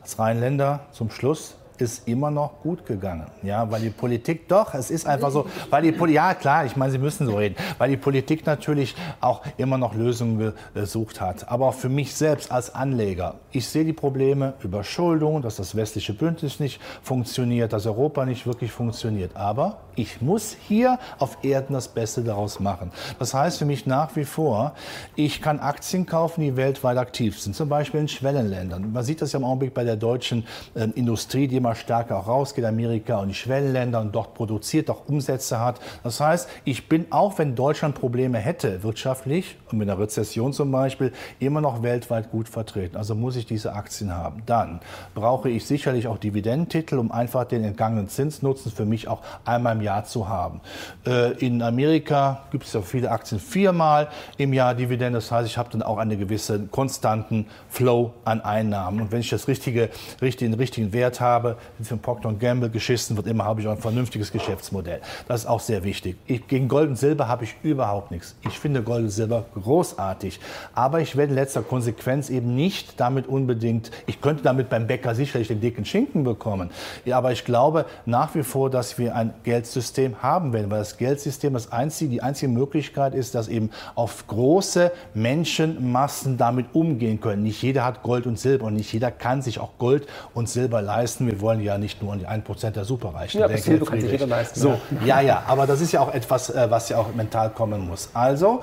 als 0.03 0.19
Rheinländer 0.19 0.81
zum 0.93 1.11
Schluss, 1.11 1.57
ist 1.81 2.09
immer 2.09 2.31
noch 2.31 2.61
gut 2.63 2.87
gegangen. 2.87 3.27
Ja, 3.43 3.71
weil 3.71 3.81
die 3.81 3.91
Politik 3.91 4.49
doch, 4.49 4.75
es 4.75 4.91
ist 4.91 5.07
einfach 5.07 5.31
so, 5.31 5.47
weil 5.71 5.83
die 5.83 5.93
Politik, 5.93 6.17
ja 6.17 6.35
klar, 6.35 6.65
ich 6.65 6.77
meine, 6.77 6.93
Sie 6.93 6.99
müssen 6.99 7.27
so 7.27 7.37
reden, 7.37 7.57
weil 7.79 7.91
die 7.91 7.97
Politik 7.97 8.47
natürlich 8.47 8.95
auch 9.21 9.43
immer 9.57 9.79
noch 9.79 9.95
Lösungen 9.95 10.53
gesucht 10.75 11.21
hat. 11.21 11.49
Aber 11.49 11.69
auch 11.69 11.75
für 11.75 11.89
mich 11.89 12.15
selbst 12.15 12.51
als 12.53 12.75
Anleger, 12.75 13.37
ich 13.53 13.67
sehe 13.69 13.85
die 13.85 13.93
Probleme, 13.93 14.55
Überschuldung, 14.63 15.43
dass 15.43 15.57
das 15.57 15.75
westliche 15.75 16.13
Bündnis 16.13 16.61
nicht 16.61 16.81
funktioniert, 17.03 17.73
dass 17.73 17.87
Europa 17.87 18.25
nicht 18.25 18.47
wirklich 18.47 18.73
funktioniert. 18.73 19.37
Aber 19.37 19.79
ich 19.97 20.21
muss 20.21 20.57
hier 20.69 20.99
auf 21.19 21.39
Erden 21.43 21.75
das 21.75 21.89
Beste 21.89 22.23
daraus 22.23 22.61
machen. 22.61 22.91
Das 23.19 23.35
heißt 23.35 23.59
für 23.59 23.65
mich 23.65 23.87
nach 23.87 24.17
wie 24.17 24.25
vor, 24.25 24.75
ich 25.17 25.43
kann 25.43 25.61
Aktien 25.61 26.07
kaufen, 26.07 26.41
die 26.41 26.57
weltweit 26.57 26.97
aktiv 26.97 27.39
sind, 27.41 27.55
zum 27.55 27.69
Beispiel 27.69 28.01
in 28.01 28.09
Schwellenländern. 28.09 28.93
Man 28.93 29.05
sieht 29.05 29.21
das 29.23 29.33
ja 29.33 29.39
im 29.39 29.45
Augenblick 29.45 29.75
bei 29.75 29.85
der 29.85 29.97
deutschen 29.97 30.47
äh, 30.75 30.89
Industrie, 30.95 31.49
die 31.49 31.57
immer 31.57 31.70
immer 31.71 31.77
stärker 31.77 32.19
auch 32.19 32.27
rausgeht, 32.27 32.65
Amerika 32.65 33.19
und 33.21 33.29
die 33.29 33.35
Schwellenländer 33.35 34.01
und 34.01 34.13
dort 34.13 34.35
produziert, 34.35 34.91
auch 34.91 35.09
Umsätze 35.09 35.61
hat. 35.61 35.79
Das 36.03 36.19
heißt, 36.19 36.49
ich 36.65 36.89
bin, 36.89 37.07
auch 37.11 37.39
wenn 37.39 37.55
Deutschland 37.55 37.95
Probleme 37.95 38.39
hätte 38.39 38.83
wirtschaftlich 38.83 39.57
und 39.71 39.79
mit 39.79 39.89
einer 39.89 40.01
Rezession 40.01 40.53
zum 40.53 40.73
Beispiel, 40.73 41.13
immer 41.39 41.61
noch 41.61 41.85
weltweit 41.85 42.33
gut 42.33 42.49
vertreten. 42.49 42.97
Also 42.97 43.15
muss 43.15 43.37
ich 43.37 43.47
diese 43.47 43.73
Aktien 43.73 44.13
haben. 44.13 44.43
Dann 44.47 44.81
brauche 45.15 45.49
ich 45.49 45.65
sicherlich 45.65 46.09
auch 46.09 46.19
Dividendentitel, 46.19 46.99
um 46.99 47.13
einfach 47.13 47.45
den 47.45 47.63
entgangenen 47.63 48.09
Zinsnutzen 48.09 48.73
für 48.73 48.85
mich 48.85 49.07
auch 49.07 49.21
einmal 49.45 49.77
im 49.77 49.83
Jahr 49.83 50.05
zu 50.05 50.29
haben. 50.29 50.61
Äh, 51.07 51.35
in 51.39 51.63
Amerika 51.63 52.43
gibt 52.51 52.65
es 52.65 52.73
ja 52.73 52.83
viele 52.83 53.13
Aktien 53.13 53.41
viermal 53.41 54.09
im 54.39 54.53
Jahr 54.53 54.75
Dividende. 54.75 55.19
Das 55.19 55.31
heißt, 55.31 55.47
ich 55.47 55.57
habe 55.57 55.71
dann 55.71 55.83
auch 55.83 55.99
einen 55.99 56.19
gewissen 56.19 56.69
konstanten 56.73 57.47
Flow 57.69 58.15
an 58.25 58.41
Einnahmen. 58.41 59.03
Und 59.03 59.13
wenn 59.13 59.21
ich 59.21 59.31
das 59.31 59.47
richtige, 59.47 59.91
richtig, 60.21 60.49
den 60.51 60.55
richtigen 60.55 60.93
Wert 60.93 61.21
habe, 61.21 61.57
für 61.83 61.97
Procter 61.97 62.33
Gamble 62.33 62.71
geschissen 62.71 63.17
wird, 63.17 63.27
immer 63.27 63.45
habe 63.45 63.61
ich 63.61 63.67
auch 63.67 63.73
ein 63.73 63.79
vernünftiges 63.79 64.33
Geschäftsmodell. 64.33 65.01
Das 65.29 65.43
ist 65.43 65.47
auch 65.47 65.61
sehr 65.61 65.85
wichtig. 65.85 66.17
Ich, 66.27 66.47
gegen 66.47 66.69
Gold 66.69 66.91
und 66.91 66.97
Silber 66.97 67.29
habe 67.29 67.45
ich 67.45 67.55
überhaupt 67.63 68.11
nichts. 68.11 68.37
Ich 68.47 68.59
finde 68.59 68.83
Gold 68.83 69.05
und 69.05 69.11
Silber 69.11 69.45
großartig. 69.55 70.41
Aber 70.75 71.01
ich 71.01 71.17
werde 71.17 71.31
in 71.31 71.37
letzter 71.37 71.63
Konsequenz 71.63 72.31
eben 72.31 72.55
nicht 72.55 73.01
damit 73.01 73.27
unbedingt, 73.27 73.91
ich 74.07 74.21
könnte 74.21 74.43
damit 74.43 74.69
beim 74.69 74.87
Bäcker 74.87 75.15
sicherlich 75.15 75.49
den 75.49 75.61
dicken 75.61 75.85
Schinken 75.85 76.25
bekommen. 76.25 76.71
Ja, 77.05 77.19
aber 77.19 77.33
ich 77.33 77.45
glaube 77.45 77.87
nach 78.07 78.35
wie 78.35 78.43
vor, 78.43 78.71
dass 78.71 78.99
wir 78.99 79.15
ein 79.15 79.35
Geldsystem 79.45 80.23
haben 80.23 80.53
werden, 80.53 80.71
weil 80.71 80.81
das 80.81 80.97
Geldsystem 80.97 81.53
das 81.55 81.73
einzige, 81.73 82.11
die 82.11 82.23
einzige 82.23 82.53
Möglichkeit 82.53 83.15
ist, 83.15 83.35
dass 83.35 83.49
eben 83.49 83.71
auf 83.95 84.27
große 84.27 84.93
Menschenmassen 85.15 86.37
damit 86.37 86.67
umgehen 86.75 87.21
können. 87.21 87.43
Nicht 87.43 87.63
jeder 87.63 87.85
hat 87.85 88.03
Gold 88.03 88.27
und 88.27 88.39
Silber 88.39 88.67
und 88.67 88.75
nicht 88.75 88.93
jeder 88.93 89.11
kann 89.11 89.43
sich 89.43 89.59
auch 89.59 89.79
Gold 89.79 90.07
und 90.35 90.49
Silber 90.49 90.83
leisten. 90.83 91.27
Wir 91.27 91.40
wollen 91.41 91.61
ja 91.61 91.79
nicht 91.79 92.03
nur 92.03 92.13
an 92.13 92.19
die 92.19 92.27
1% 92.27 92.71
der 92.71 92.85
Superreichen 92.85 93.41
ja, 93.41 93.49
denken. 93.49 93.85
Kann 93.85 94.01
sich 94.01 94.11
jeder 94.11 94.27
leisten. 94.27 94.61
So, 94.61 94.81
ja, 95.05 95.21
ja, 95.21 95.43
aber 95.47 95.67
das 95.67 95.81
ist 95.81 95.93
ja 95.93 96.01
auch 96.01 96.13
etwas, 96.13 96.51
äh, 96.51 96.71
was 96.71 96.89
ja 96.89 96.99
auch 96.99 97.15
mental 97.15 97.51
kommen 97.51 97.87
muss. 97.87 98.11
Also, 98.15 98.63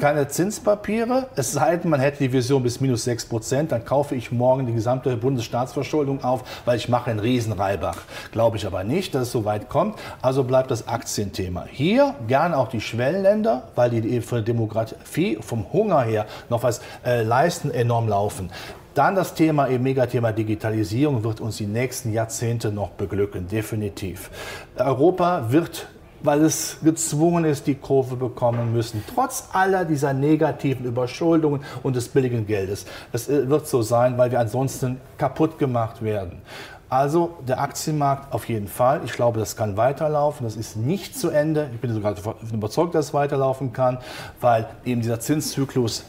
keine 0.00 0.26
Zinspapiere, 0.28 1.28
es 1.36 1.52
sei 1.52 1.76
denn, 1.76 1.90
man 1.90 2.00
hätte 2.00 2.18
die 2.18 2.32
Vision 2.32 2.62
bis 2.62 2.80
minus 2.80 3.04
6 3.04 3.26
Prozent, 3.26 3.72
dann 3.72 3.84
kaufe 3.84 4.14
ich 4.14 4.32
morgen 4.32 4.66
die 4.66 4.72
gesamte 4.72 5.16
Bundesstaatsverschuldung 5.16 6.24
auf, 6.24 6.42
weil 6.64 6.76
ich 6.76 6.88
mache 6.88 7.10
einen 7.10 7.20
Riesenreibach. 7.20 7.98
Glaube 8.32 8.56
ich 8.56 8.66
aber 8.66 8.82
nicht, 8.82 9.14
dass 9.14 9.22
es 9.22 9.32
so 9.32 9.44
weit 9.44 9.68
kommt. 9.68 9.98
Also 10.20 10.42
bleibt 10.42 10.70
das 10.70 10.88
Aktienthema. 10.88 11.66
Hier 11.70 12.14
gerne 12.26 12.56
auch 12.56 12.68
die 12.68 12.80
Schwellenländer, 12.80 13.68
weil 13.74 13.90
die 13.90 14.20
für 14.20 14.42
Demografie 14.42 15.38
vom 15.40 15.72
Hunger 15.72 16.02
her 16.02 16.26
noch 16.48 16.62
was 16.62 16.80
äh, 17.04 17.22
leisten, 17.22 17.70
enorm 17.70 18.08
laufen. 18.08 18.50
Dann 18.94 19.16
das 19.16 19.34
Thema, 19.34 19.68
eben 19.68 19.82
Megathema 19.82 20.32
Digitalisierung 20.32 21.24
wird 21.24 21.40
uns 21.40 21.56
die 21.56 21.66
nächsten 21.66 22.12
Jahrzehnte 22.12 22.70
noch 22.70 22.90
beglücken, 22.90 23.48
definitiv. 23.48 24.30
Europa 24.76 25.46
wird 25.50 25.88
weil 26.24 26.42
es 26.42 26.78
gezwungen 26.82 27.44
ist, 27.44 27.66
die 27.66 27.74
Kurve 27.74 28.16
bekommen 28.16 28.72
müssen, 28.72 29.04
trotz 29.14 29.50
aller 29.52 29.84
dieser 29.84 30.14
negativen 30.14 30.86
Überschuldungen 30.86 31.60
und 31.82 31.94
des 31.94 32.08
billigen 32.08 32.46
Geldes. 32.46 32.86
Es 33.12 33.28
äh, 33.28 33.48
wird 33.48 33.68
so 33.68 33.82
sein, 33.82 34.16
weil 34.16 34.30
wir 34.32 34.40
ansonsten 34.40 35.00
kaputt 35.18 35.58
gemacht 35.58 36.02
werden. 36.02 36.40
Also 36.88 37.36
der 37.46 37.60
Aktienmarkt 37.60 38.32
auf 38.32 38.48
jeden 38.48 38.68
Fall. 38.68 39.02
Ich 39.04 39.12
glaube, 39.12 39.38
das 39.38 39.56
kann 39.56 39.76
weiterlaufen. 39.76 40.44
Das 40.44 40.56
ist 40.56 40.76
nicht 40.76 41.18
zu 41.18 41.28
Ende. 41.28 41.68
Ich 41.74 41.80
bin 41.80 41.92
sogar 41.92 42.14
überzeugt, 42.52 42.94
dass 42.94 43.06
es 43.06 43.14
weiterlaufen 43.14 43.72
kann, 43.72 43.98
weil 44.40 44.66
eben 44.84 45.00
dieser 45.00 45.18
Zinszyklus 45.20 46.04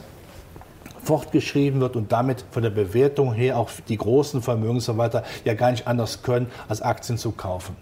fortgeschrieben 1.06 1.80
wird 1.80 1.96
und 1.96 2.12
damit 2.12 2.44
von 2.52 2.64
der 2.64 2.72
Bewertung 2.72 3.34
her 3.34 3.58
auch 3.58 3.70
die 3.88 3.98
großen 3.98 4.42
Vermögensverwalter 4.42 5.24
ja 5.44 5.54
gar 5.54 5.72
nicht 5.72 5.88
anders 5.88 6.24
können, 6.24 6.48
als 6.68 6.82
Aktien 6.82 7.18
zu 7.18 7.32
kaufen. 7.32 7.76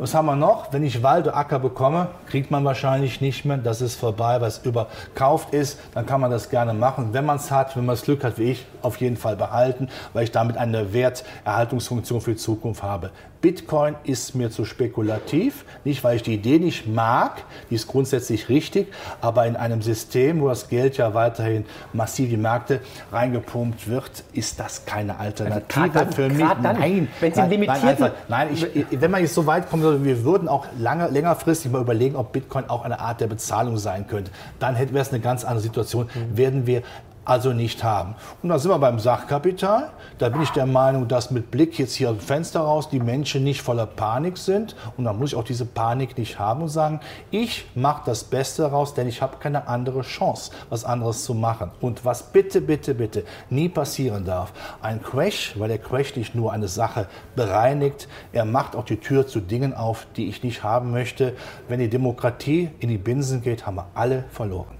Was 0.00 0.14
haben 0.14 0.24
wir 0.24 0.36
noch? 0.36 0.72
Wenn 0.72 0.82
ich 0.82 1.02
Wald 1.02 1.26
oder 1.26 1.36
Acker 1.36 1.58
bekomme, 1.58 2.08
kriegt 2.26 2.50
man 2.50 2.64
wahrscheinlich 2.64 3.20
nicht 3.20 3.44
mehr. 3.44 3.58
Das 3.58 3.82
ist 3.82 3.96
vorbei, 3.96 4.40
was 4.40 4.64
überkauft 4.64 5.52
ist. 5.52 5.78
Dann 5.92 6.06
kann 6.06 6.22
man 6.22 6.30
das 6.30 6.48
gerne 6.48 6.72
machen. 6.72 7.10
Wenn 7.12 7.26
man 7.26 7.36
es 7.36 7.50
hat, 7.50 7.76
wenn 7.76 7.84
man 7.84 7.96
das 7.96 8.04
Glück 8.04 8.24
hat, 8.24 8.38
wie 8.38 8.52
ich, 8.52 8.66
auf 8.80 8.96
jeden 8.96 9.18
Fall 9.18 9.36
behalten, 9.36 9.88
weil 10.14 10.24
ich 10.24 10.32
damit 10.32 10.56
eine 10.56 10.94
Werterhaltungsfunktion 10.94 12.22
für 12.22 12.30
die 12.30 12.38
Zukunft 12.38 12.82
habe. 12.82 13.10
Bitcoin 13.40 13.94
ist 14.04 14.34
mir 14.34 14.50
zu 14.50 14.64
spekulativ. 14.64 15.64
Nicht, 15.84 16.04
weil 16.04 16.16
ich 16.16 16.22
die 16.22 16.34
Idee 16.34 16.58
nicht 16.58 16.86
mag, 16.86 17.42
die 17.70 17.74
ist 17.74 17.86
grundsätzlich 17.86 18.48
richtig, 18.48 18.88
aber 19.20 19.46
in 19.46 19.56
einem 19.56 19.80
System, 19.80 20.40
wo 20.40 20.48
das 20.48 20.68
Geld 20.68 20.98
ja 20.98 21.14
weiterhin 21.14 21.64
massiv 21.92 22.26
in 22.26 22.30
die 22.30 22.36
Märkte 22.36 22.80
reingepumpt 23.10 23.88
wird, 23.88 24.24
ist 24.32 24.60
das 24.60 24.84
keine 24.84 25.18
Alternative 25.18 25.98
also 25.98 26.12
für 26.12 26.28
mich. 26.28 26.38
Dann, 26.38 26.62
nein, 26.62 27.08
wenn 27.20 27.32
Sie 27.32 27.40
nein, 27.40 27.60
nein, 27.60 27.70
einfach, 27.70 28.10
nein 28.28 28.48
ich, 28.52 28.86
wenn 28.90 29.10
man 29.10 29.22
jetzt 29.22 29.34
so 29.34 29.46
weit 29.46 29.70
kommt, 29.70 29.82
wir 29.82 30.24
würden 30.24 30.48
auch 30.48 30.66
lange, 30.78 31.08
längerfristig 31.08 31.72
mal 31.72 31.80
überlegen, 31.80 32.16
ob 32.16 32.32
Bitcoin 32.32 32.68
auch 32.68 32.84
eine 32.84 33.00
Art 33.00 33.20
der 33.20 33.26
Bezahlung 33.26 33.78
sein 33.78 34.06
könnte. 34.06 34.30
Dann 34.58 34.78
wäre 34.78 34.98
es 34.98 35.10
eine 35.10 35.20
ganz 35.20 35.44
andere 35.44 35.62
Situation. 35.62 36.08
Mhm. 36.14 36.36
Werden 36.36 36.66
wir 36.66 36.82
also 37.30 37.52
nicht 37.52 37.84
haben. 37.84 38.16
Und 38.42 38.48
da 38.48 38.58
sind 38.58 38.72
wir 38.72 38.78
beim 38.80 38.98
Sachkapital. 38.98 39.90
Da 40.18 40.30
bin 40.30 40.42
ich 40.42 40.50
der 40.50 40.66
Meinung, 40.66 41.06
dass 41.06 41.30
mit 41.30 41.52
Blick 41.52 41.78
jetzt 41.78 41.94
hier 41.94 42.08
dem 42.08 42.18
Fenster 42.18 42.58
raus 42.58 42.90
die 42.90 42.98
Menschen 42.98 43.44
nicht 43.44 43.62
voller 43.62 43.86
Panik 43.86 44.36
sind. 44.36 44.74
Und 44.96 45.04
da 45.04 45.12
muss 45.12 45.30
ich 45.30 45.36
auch 45.36 45.44
diese 45.44 45.64
Panik 45.64 46.18
nicht 46.18 46.40
haben 46.40 46.62
und 46.62 46.70
sagen, 46.70 46.98
ich 47.30 47.66
mache 47.76 48.02
das 48.04 48.24
Beste 48.24 48.62
daraus, 48.62 48.94
denn 48.94 49.06
ich 49.06 49.22
habe 49.22 49.36
keine 49.38 49.68
andere 49.68 50.02
Chance, 50.02 50.50
was 50.70 50.84
anderes 50.84 51.24
zu 51.24 51.34
machen. 51.34 51.70
Und 51.80 52.04
was 52.04 52.24
bitte, 52.24 52.60
bitte, 52.60 52.96
bitte 52.96 53.22
nie 53.48 53.68
passieren 53.68 54.24
darf, 54.24 54.52
ein 54.82 55.00
Crash, 55.00 55.54
weil 55.56 55.68
der 55.68 55.78
Crash 55.78 56.16
nicht 56.16 56.34
nur 56.34 56.52
eine 56.52 56.66
Sache 56.66 57.06
bereinigt, 57.36 58.08
er 58.32 58.44
macht 58.44 58.74
auch 58.74 58.84
die 58.84 58.96
Tür 58.96 59.28
zu 59.28 59.38
Dingen 59.38 59.72
auf, 59.72 60.08
die 60.16 60.28
ich 60.28 60.42
nicht 60.42 60.64
haben 60.64 60.90
möchte. 60.90 61.36
Wenn 61.68 61.78
die 61.78 61.88
Demokratie 61.88 62.70
in 62.80 62.88
die 62.88 62.98
Binsen 62.98 63.40
geht, 63.40 63.66
haben 63.66 63.76
wir 63.76 63.86
alle 63.94 64.24
verloren. 64.30 64.79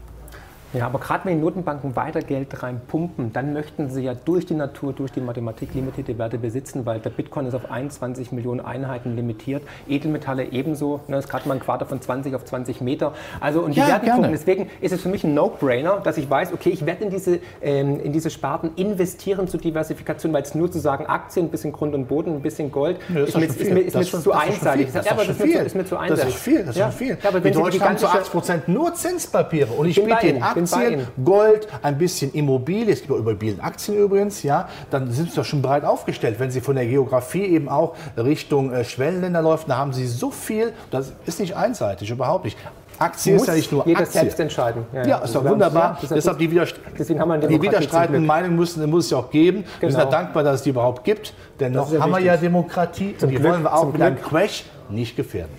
Ja, 0.72 0.86
aber 0.86 1.00
gerade 1.00 1.24
wenn 1.24 1.36
die 1.36 1.42
Notenbanken 1.42 1.96
weiter 1.96 2.20
Geld 2.20 2.62
reinpumpen, 2.62 3.32
dann 3.32 3.52
möchten 3.52 3.90
sie 3.90 4.02
ja 4.02 4.14
durch 4.14 4.46
die 4.46 4.54
Natur, 4.54 4.92
durch 4.92 5.10
die 5.10 5.20
Mathematik 5.20 5.74
limitierte 5.74 6.16
Werte 6.16 6.38
besitzen, 6.38 6.86
weil 6.86 7.00
der 7.00 7.10
Bitcoin 7.10 7.46
ist 7.46 7.54
auf 7.54 7.72
21 7.72 8.30
Millionen 8.30 8.60
Einheiten 8.60 9.16
limitiert, 9.16 9.62
Edelmetalle 9.88 10.52
ebenso, 10.52 11.00
ne, 11.08 11.18
ist 11.18 11.28
gerade 11.28 11.48
mal 11.48 11.54
ein 11.54 11.60
Quader 11.60 11.86
von 11.86 12.00
20 12.00 12.36
auf 12.36 12.44
20 12.44 12.80
Meter. 12.82 13.14
Also 13.40 13.62
und 13.62 13.74
die 13.74 13.80
ja, 13.80 13.88
werden 13.88 14.08
gucken. 14.12 14.30
Deswegen 14.30 14.70
ist 14.80 14.92
es 14.92 15.00
für 15.02 15.08
mich 15.08 15.24
ein 15.24 15.34
No-Brainer, 15.34 16.00
dass 16.04 16.18
ich 16.18 16.30
weiß, 16.30 16.52
okay, 16.52 16.70
ich 16.70 16.86
werde 16.86 17.04
in 17.04 17.10
diese, 17.10 17.40
ähm, 17.62 17.98
in 17.98 18.12
diese 18.12 18.30
Sparten 18.30 18.70
investieren 18.76 19.48
zur 19.48 19.58
Diversifikation, 19.58 20.32
weil 20.32 20.42
es 20.42 20.54
nur 20.54 20.70
zu 20.70 20.78
sagen, 20.78 21.06
Aktien, 21.06 21.46
ein 21.46 21.50
bisschen 21.50 21.72
Grund 21.72 21.96
und 21.96 22.06
Boden, 22.06 22.34
ein 22.34 22.42
bisschen 22.42 22.70
Gold, 22.70 22.98
ja, 23.12 23.24
ist, 23.24 23.36
mir, 23.36 23.46
ist, 23.46 23.58
mir, 23.58 23.80
ist 23.80 23.96
mir 23.96 24.04
zu 24.04 24.32
einseitig. 24.32 24.90
Das, 24.92 25.04
ja, 25.04 25.12
aber 25.12 25.24
das 25.24 25.36
ist, 25.36 25.44
mir, 25.44 25.62
ist 25.62 25.74
mir 25.74 25.84
zu 25.84 25.96
einseitig. 25.96 26.24
Das 26.26 26.34
ist 26.34 26.42
viel, 26.42 26.64
das 26.64 26.76
ist 26.76 26.94
viel. 26.94 27.18
Ja, 27.20 27.28
aber 27.28 27.40
Deutschen 27.40 27.80
haben 27.80 27.98
zu 27.98 28.06
80 28.06 28.30
Prozent 28.30 28.68
nur 28.68 28.94
Zinspapiere 28.94 29.72
und 29.72 29.88
ich 29.88 29.96
biete 29.96 30.28
in 30.28 30.40
Aktien 30.40 30.59
Aktien, 30.62 31.06
Gold, 31.24 31.68
ein 31.82 31.98
bisschen 31.98 32.32
Immobilie, 32.32 32.92
es 32.92 33.00
gibt 33.00 33.12
auch 33.12 33.18
Immobilienaktien 33.18 33.96
übrigens, 33.98 34.42
ja, 34.42 34.68
dann 34.90 35.10
sind 35.10 35.30
sie 35.30 35.36
doch 35.36 35.44
schon 35.44 35.62
breit 35.62 35.84
aufgestellt. 35.84 36.38
Wenn 36.38 36.50
Sie 36.50 36.60
von 36.60 36.76
der 36.76 36.86
Geografie 36.86 37.44
eben 37.44 37.68
auch 37.68 37.94
Richtung 38.16 38.72
äh, 38.72 38.84
Schwellenländer 38.84 39.42
läuft, 39.42 39.68
da 39.68 39.76
haben 39.76 39.92
Sie 39.92 40.06
so 40.06 40.30
viel, 40.30 40.72
das 40.90 41.12
ist 41.26 41.40
nicht 41.40 41.56
einseitig, 41.56 42.10
überhaupt 42.10 42.44
nicht. 42.44 42.56
Aktie 43.00 43.34
ist 43.34 43.46
ja 43.46 43.54
nicht 43.54 43.72
nur 43.72 43.86
jeder 43.86 44.00
Aktie. 44.00 44.20
selbst 44.20 44.38
entscheiden. 44.38 44.84
Ja, 44.92 45.06
ja 45.06 45.18
ist 45.18 45.34
doch 45.34 45.42
wunderbar. 45.42 45.98
Ja, 46.02 46.08
Deshalb 46.14 46.38
die, 46.38 46.50
Widerst 46.50 46.74
die 46.98 47.62
widerstreitenden 47.62 48.26
Meinungen 48.26 48.56
müssen, 48.56 48.88
muss 48.90 49.06
es 49.06 49.10
ja 49.10 49.18
auch 49.18 49.30
geben. 49.30 49.62
Genau. 49.62 49.80
Wir 49.80 49.90
sind 49.90 49.98
ja 49.98 50.04
genau. 50.04 50.16
dankbar, 50.18 50.42
dass 50.42 50.56
es 50.56 50.62
die 50.62 50.70
überhaupt 50.70 51.02
gibt. 51.04 51.32
Denn 51.58 51.72
noch 51.72 51.90
haben 51.98 52.12
wir 52.12 52.18
ja 52.18 52.36
Demokratie 52.36 53.16
zum 53.16 53.28
und 53.28 53.34
die 53.34 53.40
Glück, 53.40 53.52
wollen 53.52 53.62
wir 53.62 53.74
auch 53.74 53.90
mit 53.90 54.02
einem 54.02 54.20
Crash 54.20 54.64
nicht 54.90 55.16
gefährden. 55.16 55.54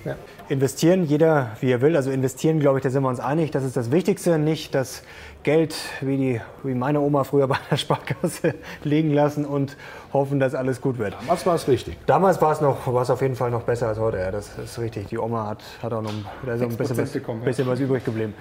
Investieren, 0.52 1.06
jeder 1.06 1.52
wie 1.62 1.72
er 1.72 1.80
will. 1.80 1.96
Also 1.96 2.12
investieren, 2.12 2.60
glaube 2.60 2.80
ich, 2.80 2.84
da 2.84 2.90
sind 2.90 3.04
wir 3.04 3.08
uns 3.08 3.22
einig. 3.22 3.52
Das 3.52 3.64
ist 3.64 3.78
das 3.78 3.90
Wichtigste, 3.90 4.38
nicht 4.38 4.76
das 4.76 5.02
Geld, 5.44 5.74
wie, 6.02 6.18
die, 6.18 6.42
wie 6.64 6.74
meine 6.74 7.00
Oma 7.00 7.24
früher 7.24 7.48
bei 7.48 7.56
der 7.70 7.78
Sparkasse, 7.78 8.56
liegen 8.84 9.14
lassen 9.14 9.46
und 9.46 9.78
hoffen, 10.12 10.42
dass 10.42 10.54
alles 10.54 10.82
gut 10.82 10.98
wird. 10.98 11.14
Damals 11.22 11.46
war 11.46 11.56
es 11.56 11.70
richtig. 11.70 11.98
Damals 12.06 12.42
war 12.42 12.52
es 12.52 12.60
noch, 12.60 12.86
war 12.94 13.02
es 13.02 13.10
auf 13.10 13.22
jeden 13.22 13.36
Fall 13.36 13.50
noch 13.50 13.62
besser 13.64 13.88
als 13.88 13.98
heute. 13.98 14.18
Ja, 14.18 14.30
das 14.30 14.58
ist 14.58 14.78
richtig. 14.78 15.08
Die 15.08 15.18
Oma 15.18 15.48
hat, 15.48 15.64
hat 15.82 15.94
auch 15.94 16.02
noch 16.02 16.12
da 16.46 16.56
ist 16.56 16.62
ein 16.62 16.76
bisschen, 16.76 17.12
bekommen, 17.14 17.46
bisschen 17.46 17.68
was 17.68 17.80
übrig 17.80 18.04
geblieben. 18.04 18.34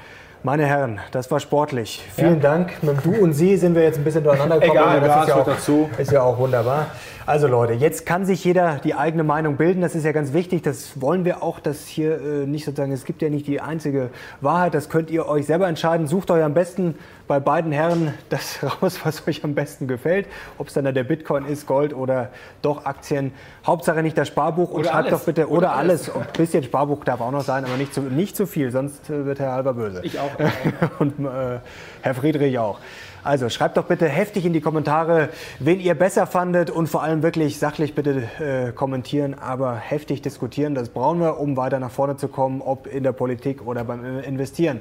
Meine 0.42 0.64
Herren, 0.64 1.00
das 1.10 1.30
war 1.30 1.38
sportlich. 1.38 2.02
Vielen 2.16 2.36
ja. 2.36 2.40
Dank. 2.40 2.82
Mit 2.82 3.04
Du 3.04 3.14
und 3.14 3.34
Sie 3.34 3.58
sind 3.58 3.74
wir 3.74 3.82
jetzt 3.82 3.98
ein 3.98 4.04
bisschen 4.04 4.24
durcheinander 4.24 4.58
gekommen. 4.58 4.78
Egal, 4.78 5.00
das 5.02 5.22
ist 5.22 5.28
ja, 5.28 5.34
auch, 5.34 5.44
dazu. 5.44 5.90
ist 5.98 6.12
ja 6.12 6.22
auch 6.22 6.38
wunderbar. 6.38 6.86
Also 7.26 7.46
Leute, 7.46 7.74
jetzt 7.74 8.06
kann 8.06 8.24
sich 8.24 8.42
jeder 8.42 8.80
die 8.82 8.94
eigene 8.94 9.22
Meinung 9.22 9.58
bilden. 9.58 9.82
Das 9.82 9.94
ist 9.94 10.02
ja 10.02 10.12
ganz 10.12 10.32
wichtig. 10.32 10.62
Das 10.62 10.98
wollen 10.98 11.26
wir 11.26 11.42
auch, 11.42 11.60
dass 11.60 11.86
hier 11.86 12.14
äh, 12.14 12.46
nicht 12.46 12.64
sozusagen, 12.64 12.90
es 12.90 13.04
gibt 13.04 13.20
ja 13.20 13.28
nicht 13.28 13.46
die 13.46 13.60
einzige 13.60 14.08
Wahrheit. 14.40 14.72
Das 14.72 14.88
könnt 14.88 15.10
ihr 15.10 15.28
euch 15.28 15.44
selber 15.44 15.68
entscheiden. 15.68 16.06
Sucht 16.06 16.30
euch 16.30 16.42
am 16.42 16.54
besten 16.54 16.94
bei 17.30 17.38
beiden 17.38 17.70
Herren 17.70 18.12
das 18.28 18.58
raus, 18.82 18.98
was 19.04 19.28
euch 19.28 19.44
am 19.44 19.54
besten 19.54 19.86
gefällt. 19.86 20.26
Ob 20.58 20.66
es 20.66 20.74
dann 20.74 20.92
der 20.92 21.04
Bitcoin 21.04 21.46
ist, 21.46 21.64
Gold 21.64 21.94
oder 21.94 22.30
doch 22.60 22.86
Aktien. 22.86 23.30
Hauptsache 23.64 24.02
nicht 24.02 24.18
das 24.18 24.26
Sparbuch 24.26 24.72
und 24.72 24.80
oder 24.80 24.90
schreibt 24.90 25.06
alles. 25.06 25.20
doch 25.20 25.26
bitte, 25.26 25.48
oder, 25.48 25.58
oder 25.58 25.72
alles. 25.74 26.10
Ein 26.10 26.26
bisschen 26.36 26.64
Sparbuch 26.64 27.04
darf 27.04 27.20
auch 27.20 27.30
noch 27.30 27.44
sein, 27.44 27.64
aber 27.64 27.76
nicht 27.76 27.94
zu, 27.94 28.00
nicht 28.00 28.34
zu 28.34 28.46
viel, 28.46 28.72
sonst 28.72 29.08
äh, 29.08 29.26
wird 29.26 29.38
Herr 29.38 29.52
Halber 29.52 29.74
böse. 29.74 30.00
Ich 30.02 30.18
auch. 30.18 30.30
und 30.98 31.24
äh, 31.24 31.60
Herr 32.02 32.14
Friedrich 32.16 32.58
auch. 32.58 32.80
Also 33.22 33.48
schreibt 33.48 33.76
doch 33.76 33.84
bitte 33.84 34.08
heftig 34.08 34.44
in 34.44 34.52
die 34.52 34.60
Kommentare, 34.60 35.28
wen 35.60 35.78
ihr 35.78 35.94
besser 35.94 36.26
fandet 36.26 36.68
und 36.68 36.88
vor 36.88 37.04
allem 37.04 37.22
wirklich 37.22 37.60
sachlich 37.60 37.94
bitte 37.94 38.24
äh, 38.40 38.72
kommentieren, 38.72 39.34
aber 39.38 39.76
heftig 39.76 40.20
diskutieren. 40.22 40.74
Das 40.74 40.88
brauchen 40.88 41.20
wir, 41.20 41.38
um 41.38 41.56
weiter 41.56 41.78
nach 41.78 41.92
vorne 41.92 42.16
zu 42.16 42.26
kommen, 42.26 42.60
ob 42.60 42.88
in 42.88 43.04
der 43.04 43.12
Politik 43.12 43.64
oder 43.64 43.84
beim 43.84 44.18
Investieren. 44.20 44.80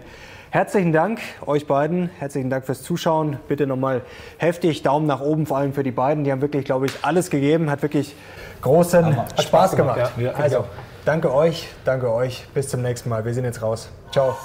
Herzlichen 0.51 0.91
Dank 0.91 1.19
euch 1.45 1.67
beiden. 1.67 2.09
Herzlichen 2.17 2.49
Dank 2.49 2.65
fürs 2.65 2.81
Zuschauen. 2.81 3.37
Bitte 3.47 3.67
nochmal 3.67 4.01
heftig 4.37 4.81
Daumen 4.81 5.05
nach 5.05 5.21
oben, 5.21 5.45
vor 5.45 5.57
allem 5.57 5.73
für 5.73 5.83
die 5.83 5.91
beiden. 5.91 6.23
Die 6.23 6.31
haben 6.31 6.41
wirklich, 6.41 6.65
glaube 6.65 6.87
ich, 6.87 6.93
alles 7.03 7.29
gegeben. 7.29 7.69
Hat 7.69 7.83
wirklich 7.83 8.15
großen 8.61 9.15
Hat 9.15 9.43
Spaß 9.43 9.75
gemacht. 9.75 9.97
gemacht. 9.97 10.13
Ja, 10.17 10.31
also, 10.31 10.65
danke 11.05 11.31
euch, 11.33 11.67
danke 11.85 12.11
euch. 12.11 12.47
Bis 12.55 12.67
zum 12.67 12.81
nächsten 12.81 13.09
Mal. 13.09 13.23
Wir 13.25 13.33
sind 13.35 13.45
jetzt 13.45 13.61
raus. 13.61 13.89
Ciao. 14.11 14.35